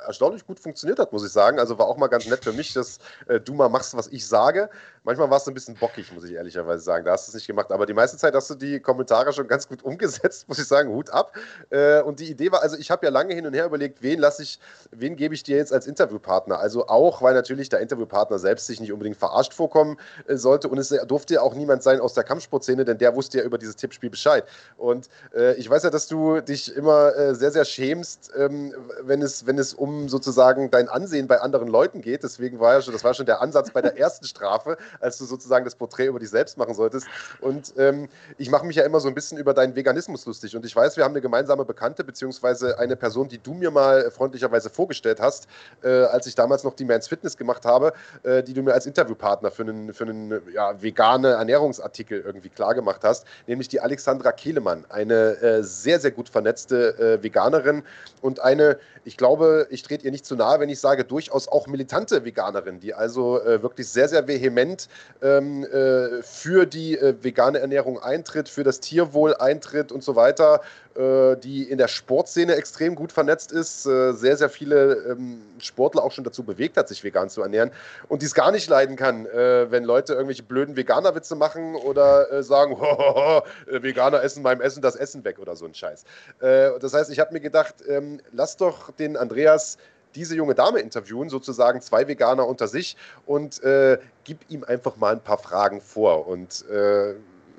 erstaunlich 0.06 0.46
gut 0.46 0.58
funktioniert 0.58 0.98
hat, 0.98 1.12
muss 1.12 1.24
ich 1.24 1.30
sagen. 1.30 1.58
Also 1.58 1.78
war 1.78 1.86
auch 1.86 1.96
mal 1.96 2.08
ganz 2.08 2.26
nett 2.26 2.42
für 2.42 2.52
mich, 2.52 2.72
dass 2.72 2.98
äh, 3.26 3.40
du 3.40 3.54
mal 3.54 3.68
machst, 3.68 3.96
was 3.96 4.08
ich 4.08 4.26
sage. 4.26 4.68
Manchmal 5.02 5.30
war 5.30 5.38
es 5.38 5.48
ein 5.48 5.54
bisschen 5.54 5.74
bockig, 5.76 6.12
muss 6.12 6.24
ich 6.24 6.32
ehrlicherweise 6.32 6.82
sagen. 6.82 7.04
Da 7.06 7.12
hast 7.12 7.26
du 7.26 7.30
es 7.30 7.34
nicht 7.34 7.46
gemacht. 7.46 7.72
Aber 7.72 7.86
die 7.86 7.94
meiste 7.94 8.18
Zeit 8.18 8.34
hast 8.34 8.50
du 8.50 8.54
die 8.54 8.80
Kommentare 8.80 9.32
schon 9.32 9.48
ganz 9.48 9.66
gut 9.66 9.82
umgesetzt, 9.82 10.46
muss 10.48 10.58
ich 10.58 10.66
sagen. 10.66 10.90
Hut 10.90 11.10
ab. 11.10 11.34
Äh, 11.70 12.02
und 12.02 12.20
die 12.20 12.30
Idee 12.30 12.52
war, 12.52 12.62
also 12.62 12.76
ich 12.76 12.90
habe 12.90 13.06
ja 13.06 13.10
lange 13.10 13.34
hin 13.34 13.46
und 13.46 13.54
her 13.54 13.64
überlegt, 13.64 14.02
wen 14.02 14.18
lasse 14.18 14.42
ich, 14.42 14.58
wen 14.90 15.16
gebe 15.16 15.34
ich 15.34 15.42
dir 15.42 15.56
jetzt 15.56 15.72
als 15.72 15.86
Interviewpartner? 15.86 16.58
Also 16.58 16.86
auch, 16.88 17.22
weil 17.22 17.32
natürlich 17.32 17.70
der 17.70 17.80
Interviewpartner 17.80 18.38
selbst 18.38 18.66
sich 18.66 18.80
nicht 18.80 18.92
unbedingt 18.92 19.16
verarscht 19.16 19.54
vorkommen 19.54 19.96
äh, 20.26 20.36
sollte. 20.36 20.68
Und 20.68 20.78
es 20.78 20.88
durfte 20.88 21.34
ja 21.34 21.40
auch 21.40 21.54
niemand 21.54 21.82
sein 21.82 22.00
aus 22.00 22.12
der 22.12 22.24
Kampfsportszene, 22.24 22.84
denn 22.84 22.98
der 22.98 23.14
wusste 23.16 23.38
ja 23.38 23.44
über 23.44 23.56
dieses 23.56 23.76
Tippspiel 23.76 24.10
Bescheid. 24.10 24.44
Und 24.76 25.08
äh, 25.34 25.54
ich 25.54 25.70
weiß 25.70 25.82
ja, 25.82 25.90
dass 25.90 26.08
du 26.08 26.40
dich 26.40 26.76
immer 26.76 27.16
äh, 27.16 27.34
sehr, 27.34 27.52
sehr 27.52 27.64
schämst, 27.64 28.30
ähm, 28.36 28.74
wenn, 29.00 29.22
es, 29.22 29.46
wenn 29.46 29.58
es 29.58 29.72
um 29.72 30.08
sozusagen 30.08 30.70
dein 30.70 30.88
Ansehen 30.88 31.26
bei 31.26 31.40
anderen 31.40 31.68
Leuten 31.68 32.02
geht. 32.02 32.22
Deswegen 32.22 32.60
war 32.60 32.74
ja 32.74 32.82
schon, 32.82 32.92
das 32.92 33.04
war 33.04 33.14
schon 33.14 33.26
der 33.26 33.40
Ansatz 33.40 33.70
bei 33.70 33.80
der 33.80 33.96
ersten 33.98 34.26
Strafe, 34.26 34.76
als 34.98 35.18
du 35.18 35.24
sozusagen 35.24 35.64
das 35.64 35.74
Porträt 35.74 36.06
über 36.06 36.18
dich 36.18 36.30
selbst 36.30 36.58
machen 36.58 36.74
solltest. 36.74 37.06
Und 37.40 37.74
ähm, 37.76 38.08
ich 38.38 38.50
mache 38.50 38.66
mich 38.66 38.76
ja 38.76 38.84
immer 38.84 39.00
so 39.00 39.08
ein 39.08 39.14
bisschen 39.14 39.38
über 39.38 39.54
deinen 39.54 39.76
Veganismus 39.76 40.26
lustig. 40.26 40.56
Und 40.56 40.64
ich 40.64 40.74
weiß, 40.74 40.96
wir 40.96 41.04
haben 41.04 41.12
eine 41.12 41.20
gemeinsame 41.20 41.64
Bekannte, 41.64 42.04
beziehungsweise 42.04 42.78
eine 42.78 42.96
Person, 42.96 43.28
die 43.28 43.38
du 43.38 43.54
mir 43.54 43.70
mal 43.70 44.10
freundlicherweise 44.10 44.70
vorgestellt 44.70 45.20
hast, 45.20 45.46
äh, 45.82 45.88
als 45.88 46.26
ich 46.26 46.34
damals 46.34 46.64
noch 46.64 46.74
die 46.74 46.84
Mans 46.84 47.08
Fitness 47.08 47.36
gemacht 47.36 47.64
habe, 47.64 47.92
äh, 48.22 48.42
die 48.42 48.54
du 48.54 48.62
mir 48.62 48.72
als 48.72 48.86
Interviewpartner 48.86 49.50
für 49.50 49.62
einen, 49.62 49.92
für 49.94 50.04
einen 50.04 50.40
ja, 50.52 50.80
vegane 50.80 51.28
Ernährungsartikel 51.30 52.20
irgendwie 52.20 52.48
klargemacht 52.48 53.02
hast, 53.04 53.26
nämlich 53.46 53.68
die 53.68 53.80
Alexandra 53.80 54.32
Kehlemann, 54.32 54.84
eine 54.88 55.40
äh, 55.40 55.62
sehr, 55.62 56.00
sehr 56.00 56.10
gut 56.10 56.28
vernetzte 56.28 56.98
äh, 56.98 57.22
Veganerin 57.22 57.82
und 58.20 58.40
eine, 58.40 58.78
ich 59.04 59.16
glaube, 59.16 59.66
ich 59.70 59.82
trete 59.82 60.04
ihr 60.04 60.10
nicht 60.10 60.26
zu 60.26 60.36
nahe, 60.36 60.60
wenn 60.60 60.68
ich 60.68 60.80
sage, 60.80 61.04
durchaus 61.04 61.48
auch 61.48 61.66
militante 61.66 62.24
Veganerin, 62.24 62.80
die 62.80 62.94
also 62.94 63.40
äh, 63.42 63.62
wirklich 63.62 63.88
sehr, 63.88 64.08
sehr 64.08 64.26
vehement 64.26 64.79
ähm, 65.22 65.64
äh, 65.64 66.22
für 66.22 66.66
die 66.66 66.96
äh, 66.96 67.14
vegane 67.22 67.58
Ernährung 67.58 67.98
eintritt, 67.98 68.48
für 68.48 68.64
das 68.64 68.80
Tierwohl 68.80 69.34
eintritt 69.36 69.92
und 69.92 70.02
so 70.02 70.16
weiter, 70.16 70.60
äh, 70.94 71.36
die 71.36 71.62
in 71.62 71.78
der 71.78 71.88
Sportszene 71.88 72.56
extrem 72.56 72.94
gut 72.94 73.12
vernetzt 73.12 73.52
ist, 73.52 73.86
äh, 73.86 74.12
sehr, 74.12 74.36
sehr 74.36 74.50
viele 74.50 74.94
ähm, 75.10 75.40
Sportler 75.58 76.02
auch 76.02 76.12
schon 76.12 76.24
dazu 76.24 76.42
bewegt 76.42 76.76
hat, 76.76 76.88
sich 76.88 77.04
vegan 77.04 77.30
zu 77.30 77.42
ernähren 77.42 77.70
und 78.08 78.22
die 78.22 78.26
es 78.26 78.34
gar 78.34 78.50
nicht 78.50 78.68
leiden 78.68 78.96
kann, 78.96 79.26
äh, 79.26 79.70
wenn 79.70 79.84
Leute 79.84 80.14
irgendwelche 80.14 80.42
blöden 80.42 80.76
Veganer-Witze 80.76 81.36
machen 81.36 81.76
oder 81.76 82.42
sagen, 82.42 82.76
ho, 82.80 82.98
ho, 82.98 83.14
ho, 83.14 83.42
Veganer 83.66 84.22
essen 84.22 84.42
beim 84.42 84.60
Essen 84.60 84.82
das 84.82 84.96
Essen 84.96 85.24
weg 85.24 85.38
oder 85.38 85.56
so 85.56 85.64
ein 85.64 85.74
Scheiß. 85.74 86.04
das 86.40 86.94
heißt, 86.94 87.10
ich 87.10 87.20
habe 87.20 87.32
mir 87.32 87.40
gedacht, 87.40 87.76
ähm, 87.88 88.20
lass 88.32 88.56
doch 88.56 88.90
den 88.92 89.16
Andreas 89.16 89.78
diese 90.14 90.36
junge 90.36 90.54
Dame 90.54 90.80
interviewen, 90.80 91.28
sozusagen 91.28 91.80
zwei 91.80 92.06
Veganer 92.08 92.46
unter 92.46 92.68
sich 92.68 92.96
und 93.26 93.62
äh, 93.62 93.98
gib 94.24 94.38
ihm 94.48 94.64
einfach 94.64 94.96
mal 94.96 95.14
ein 95.14 95.22
paar 95.22 95.38
Fragen 95.38 95.80
vor. 95.80 96.26
Und 96.26 96.64
äh, 96.68 97.14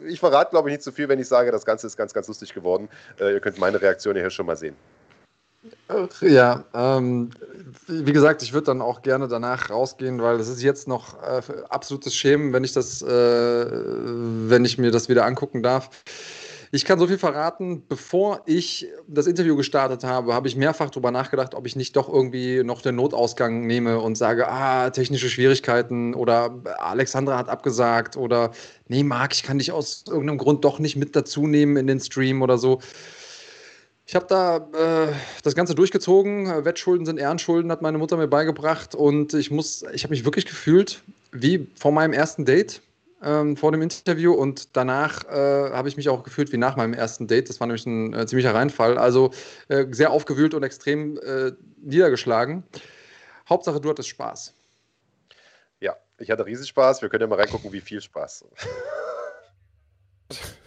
ich 0.05 0.19
verrate, 0.19 0.51
glaube 0.51 0.69
ich, 0.69 0.73
nicht 0.73 0.83
zu 0.83 0.91
so 0.91 0.95
viel, 0.95 1.09
wenn 1.09 1.19
ich 1.19 1.27
sage, 1.27 1.51
das 1.51 1.65
Ganze 1.65 1.87
ist 1.87 1.97
ganz, 1.97 2.13
ganz 2.13 2.27
lustig 2.27 2.53
geworden. 2.53 2.89
Äh, 3.19 3.33
ihr 3.33 3.39
könnt 3.39 3.59
meine 3.59 3.81
Reaktion 3.81 4.15
hier 4.15 4.29
schon 4.29 4.45
mal 4.45 4.57
sehen. 4.57 4.75
Ja, 6.21 6.63
ähm, 6.73 7.29
wie 7.87 8.13
gesagt, 8.13 8.41
ich 8.41 8.51
würde 8.51 8.65
dann 8.65 8.81
auch 8.81 9.03
gerne 9.03 9.27
danach 9.27 9.69
rausgehen, 9.69 10.19
weil 10.19 10.39
es 10.39 10.47
ist 10.47 10.63
jetzt 10.63 10.87
noch 10.87 11.21
äh, 11.21 11.41
absolutes 11.69 12.15
Schämen, 12.15 12.51
wenn 12.51 12.63
ich 12.63 12.73
das, 12.73 13.03
äh, 13.03 13.07
wenn 13.07 14.65
ich 14.65 14.79
mir 14.79 14.89
das 14.89 15.07
wieder 15.07 15.25
angucken 15.25 15.61
darf. 15.61 15.89
Ich 16.73 16.85
kann 16.85 16.97
so 16.99 17.07
viel 17.07 17.17
verraten, 17.17 17.83
bevor 17.89 18.43
ich 18.45 18.87
das 19.05 19.27
Interview 19.27 19.57
gestartet 19.57 20.05
habe, 20.05 20.33
habe 20.33 20.47
ich 20.47 20.55
mehrfach 20.55 20.89
darüber 20.89 21.11
nachgedacht, 21.11 21.53
ob 21.53 21.67
ich 21.67 21.75
nicht 21.75 21.97
doch 21.97 22.07
irgendwie 22.07 22.63
noch 22.63 22.81
den 22.81 22.95
Notausgang 22.95 23.67
nehme 23.67 23.99
und 23.99 24.15
sage, 24.15 24.47
ah, 24.47 24.89
technische 24.89 25.29
Schwierigkeiten 25.29 26.13
oder 26.13 26.61
Alexandra 26.77 27.37
hat 27.37 27.49
abgesagt 27.49 28.15
oder 28.15 28.51
nee, 28.87 29.03
Marc, 29.03 29.33
ich 29.33 29.43
kann 29.43 29.57
dich 29.57 29.73
aus 29.73 30.05
irgendeinem 30.07 30.37
Grund 30.37 30.63
doch 30.63 30.79
nicht 30.79 30.95
mit 30.95 31.13
dazu 31.13 31.45
nehmen 31.45 31.75
in 31.75 31.87
den 31.87 31.99
Stream 31.99 32.41
oder 32.41 32.57
so. 32.57 32.79
Ich 34.05 34.15
habe 34.15 34.27
da 34.27 34.57
äh, 34.57 35.13
das 35.43 35.55
Ganze 35.55 35.75
durchgezogen. 35.75 36.65
Wettschulden 36.65 37.05
sind 37.05 37.19
Ehrenschulden, 37.19 37.69
hat 37.69 37.81
meine 37.81 37.97
Mutter 37.97 38.15
mir 38.15 38.27
beigebracht. 38.29 38.95
Und 38.95 39.33
ich 39.33 39.51
muss, 39.51 39.83
ich 39.93 40.03
habe 40.03 40.11
mich 40.11 40.23
wirklich 40.23 40.45
gefühlt 40.45 41.01
wie 41.33 41.67
vor 41.75 41.91
meinem 41.91 42.13
ersten 42.13 42.45
Date 42.45 42.81
ähm, 43.23 43.57
vor 43.57 43.71
dem 43.71 43.81
Interview 43.81 44.33
und 44.33 44.75
danach 44.75 45.23
äh, 45.25 45.71
habe 45.71 45.87
ich 45.89 45.97
mich 45.97 46.09
auch 46.09 46.23
gefühlt 46.23 46.51
wie 46.51 46.57
nach 46.57 46.75
meinem 46.75 46.93
ersten 46.93 47.27
Date. 47.27 47.49
Das 47.49 47.59
war 47.59 47.67
nämlich 47.67 47.85
ein 47.85 48.13
äh, 48.13 48.25
ziemlicher 48.25 48.53
Reinfall. 48.53 48.97
Also 48.97 49.31
äh, 49.67 49.85
sehr 49.91 50.11
aufgewühlt 50.11 50.53
und 50.53 50.63
extrem 50.63 51.17
äh, 51.19 51.51
niedergeschlagen. 51.77 52.63
Hauptsache, 53.49 53.81
du 53.81 53.89
hattest 53.89 54.09
Spaß. 54.09 54.53
Ja, 55.79 55.97
ich 56.17 56.31
hatte 56.31 56.45
riesig 56.45 56.69
Spaß. 56.69 57.01
Wir 57.01 57.09
können 57.09 57.21
ja 57.21 57.27
mal 57.27 57.39
reingucken, 57.39 57.71
wie 57.71 57.81
viel 57.81 58.01
Spaß. 58.01 58.45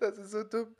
Das 0.00 0.16
ist 0.16 0.30
so 0.30 0.42
dumm. 0.44 0.74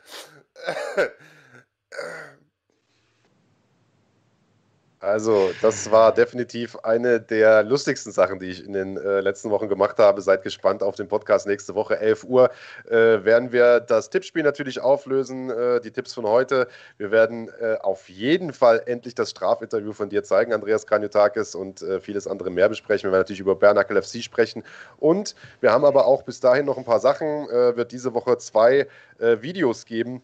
Also, 5.01 5.50
das 5.61 5.91
war 5.91 6.13
definitiv 6.13 6.77
eine 6.77 7.21
der 7.21 7.63
lustigsten 7.63 8.13
Sachen, 8.13 8.39
die 8.39 8.47
ich 8.47 8.65
in 8.65 8.73
den 8.73 8.97
äh, 8.97 9.21
letzten 9.21 9.51
Wochen 9.51 9.69
gemacht 9.69 9.99
habe. 9.99 10.23
Seid 10.23 10.43
gespannt 10.43 10.83
auf 10.83 10.97
den 10.97 11.09
Podcast 11.09 11.47
nächste 11.47 11.75
Woche, 11.75 11.99
11 11.99 12.25
Uhr. 12.25 12.51
Äh, 12.89 13.25
werden 13.25 13.53
wir 13.53 13.81
das 13.81 14.11
Tippspiel 14.11 14.43
natürlich 14.43 14.81
auflösen, 14.81 15.51
äh, 15.51 15.81
die 15.81 15.91
Tipps 15.91 16.15
von 16.15 16.27
heute. 16.27 16.69
Wir 16.97 17.11
werden 17.11 17.51
äh, 17.61 17.77
auf 17.81 18.09
jeden 18.09 18.53
Fall 18.53 18.83
endlich 18.87 19.15
das 19.15 19.31
Strafinterview 19.31 19.93
von 19.93 20.09
dir 20.09 20.25
zeigen, 20.25 20.53
Andreas 20.53 20.87
Kranjotakis, 20.87 21.55
und 21.55 21.83
äh, 21.83 22.01
vieles 22.01 22.27
andere 22.27 22.51
mehr 22.51 22.69
besprechen. 22.69 23.09
Wir 23.09 23.13
werden 23.13 23.23
natürlich 23.23 23.41
über 23.41 23.55
Bernacle 23.55 24.01
FC 24.01 24.23
sprechen. 24.23 24.65
Und 24.99 25.35
wir 25.61 25.73
haben 25.73 25.85
aber 25.85 26.07
auch 26.07 26.23
bis 26.23 26.41
dahin 26.41 26.67
noch 26.67 26.79
ein 26.79 26.85
paar 26.85 27.01
Sachen. 27.01 27.49
Äh, 27.51 27.77
wird 27.77 27.93
diese 27.93 28.15
Woche 28.15 28.39
zwei 28.39 28.87
Videos 29.19 29.85
geben 29.85 30.23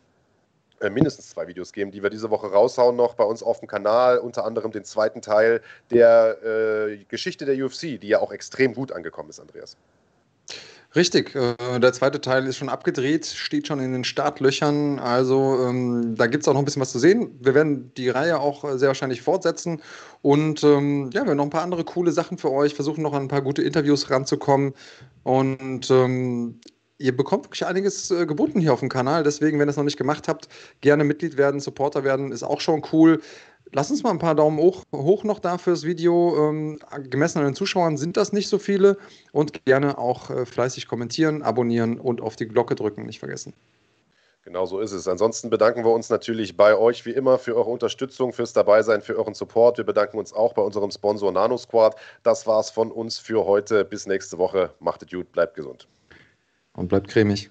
mindestens 0.91 1.31
zwei 1.31 1.47
Videos 1.47 1.73
geben, 1.73 1.91
die 1.91 2.03
wir 2.03 2.11
diese 2.11 2.31
Woche 2.31 2.49
raushauen 2.49 2.97
noch 2.97 3.15
bei 3.15 3.25
uns 3.25 3.43
auf 3.43 3.61
dem 3.61 3.69
Kanal, 3.69 4.19
unter 4.19 4.45
anderem 4.45 4.73
den 4.73 4.85
zweiten 4.85 5.23
Teil 5.23 5.61
der 5.91 6.37
äh, 6.43 7.05
Geschichte 7.09 7.45
der 7.45 7.65
UFC, 7.65 8.01
die 8.01 8.09
ja 8.09 8.21
auch 8.21 8.33
extrem 8.33 8.75
gut 8.75 8.93
angekommen 8.93 9.31
ist, 9.31 9.41
Andreas. 9.41 9.77
Richtig, 10.95 11.35
äh, 11.35 11.79
der 11.79 11.93
zweite 11.93 12.23
Teil 12.23 12.47
ist 12.47 12.57
schon 12.57 12.71
abgedreht, 12.71 13.27
steht 13.27 13.67
schon 13.67 13.81
in 13.81 13.93
den 13.93 14.03
Startlöchern, 14.03 14.99
also 14.99 15.59
ähm, 15.69 16.15
da 16.17 16.27
gibt 16.27 16.45
es 16.45 16.49
auch 16.49 16.55
noch 16.55 16.61
ein 16.63 16.65
bisschen 16.65 16.81
was 16.81 16.93
zu 16.93 16.99
sehen. 16.99 17.39
Wir 17.39 17.55
werden 17.55 17.93
die 17.99 18.09
Reihe 18.09 18.41
auch 18.41 18.65
äh, 18.65 18.79
sehr 18.79 18.89
wahrscheinlich 18.89 19.21
fortsetzen 19.21 19.83
und 20.23 20.65
ähm, 20.65 21.11
ja, 21.13 21.25
wir 21.25 21.31
haben 21.31 21.37
noch 21.37 21.45
ein 21.45 21.51
paar 21.51 21.65
andere 21.65 21.85
coole 21.85 22.13
Sachen 22.13 22.39
für 22.39 22.51
euch, 22.51 22.75
versuchen 22.75 23.03
noch 23.03 23.13
an 23.13 23.25
ein 23.25 23.29
paar 23.29 23.43
gute 23.43 23.63
Interviews 23.63 24.11
ranzukommen 24.11 24.73
und 25.23 25.91
ähm, 25.91 26.61
ihr 26.99 27.17
bekommt 27.17 27.45
wirklich 27.45 27.67
einiges 27.67 28.11
äh, 28.11 28.27
geboten 28.27 28.61
hier 28.61 28.73
auf 28.73 28.81
dem 28.81 28.89
Kanal. 28.89 29.23
Deswegen, 29.23 29.59
wenn 29.59 29.69
ihr 29.69 29.71
es 29.71 29.77
noch 29.77 29.85
nicht 29.85 29.99
gemacht 29.99 30.29
habt, 30.29 30.49
gerne 30.81 31.05
Mitglied 31.05 31.37
werden, 31.37 31.61
Supporter 31.61 32.05
werden, 32.05 32.33
ist 32.33 32.43
auch 32.43 32.61
schon 32.61 32.83
cool. 32.93 33.21
Lasst 33.73 33.91
uns 33.91 34.03
mal 34.03 34.11
ein 34.11 34.19
paar 34.19 34.35
Daumen 34.35 34.59
hoch, 34.59 34.85
hoch 34.93 35.25
noch 35.25 35.41
da 35.41 35.59
fürs 35.59 35.85
Video. 35.85 36.37
Ähm, 36.39 36.79
gemessen 37.11 37.39
an 37.39 37.47
den 37.47 37.55
Zuschauern 37.55 37.97
sind 37.97 38.17
das 38.17 38.33
nicht 38.33 38.49
so 38.49 38.59
viele. 38.59 38.97
Und 39.33 39.65
gerne 39.65 39.99
auch 39.99 40.31
äh, 40.31 40.47
fleißig 40.47 40.87
kommentieren, 40.87 41.43
abonnieren 41.43 41.99
und 41.99 42.21
auf 42.21 42.37
die 42.37 42.47
Glocke 42.47 42.75
drücken, 42.77 43.05
nicht 43.07 43.19
vergessen. 43.19 43.53
Genau 44.45 44.65
so 44.65 44.79
ist 44.79 44.93
es. 44.93 45.09
Ansonsten 45.09 45.51
bedanken 45.51 45.85
wir 45.85 45.91
uns 45.91 46.09
natürlich 46.09 46.57
bei 46.57 46.77
euch 46.77 47.05
wie 47.05 47.11
immer 47.11 47.37
für 47.37 47.57
eure 47.57 47.71
Unterstützung, 47.71 48.33
fürs 48.33 48.53
Dabeisein, 48.53 49.03
für 49.03 49.17
euren 49.17 49.35
Support. 49.35 49.79
Wir 49.79 49.85
bedanken 49.85 50.19
uns 50.19 50.33
auch 50.33 50.53
bei 50.53 50.63
unserem 50.63 50.93
Sponsor 50.93 51.33
NanoSquad. 51.33 51.97
Das 52.23 52.47
war's 52.47 52.71
von 52.71 52.93
uns 52.93 53.19
für 53.19 53.45
heute. 53.45 53.85
Bis 53.85 54.07
nächste 54.07 54.39
Woche. 54.39 54.71
Macht 54.79 55.03
es 55.03 55.11
gut, 55.11 55.33
bleibt 55.33 55.57
gesund 55.57 55.89
und 56.77 56.89
bleibt 56.89 57.09
cremig. 57.09 57.51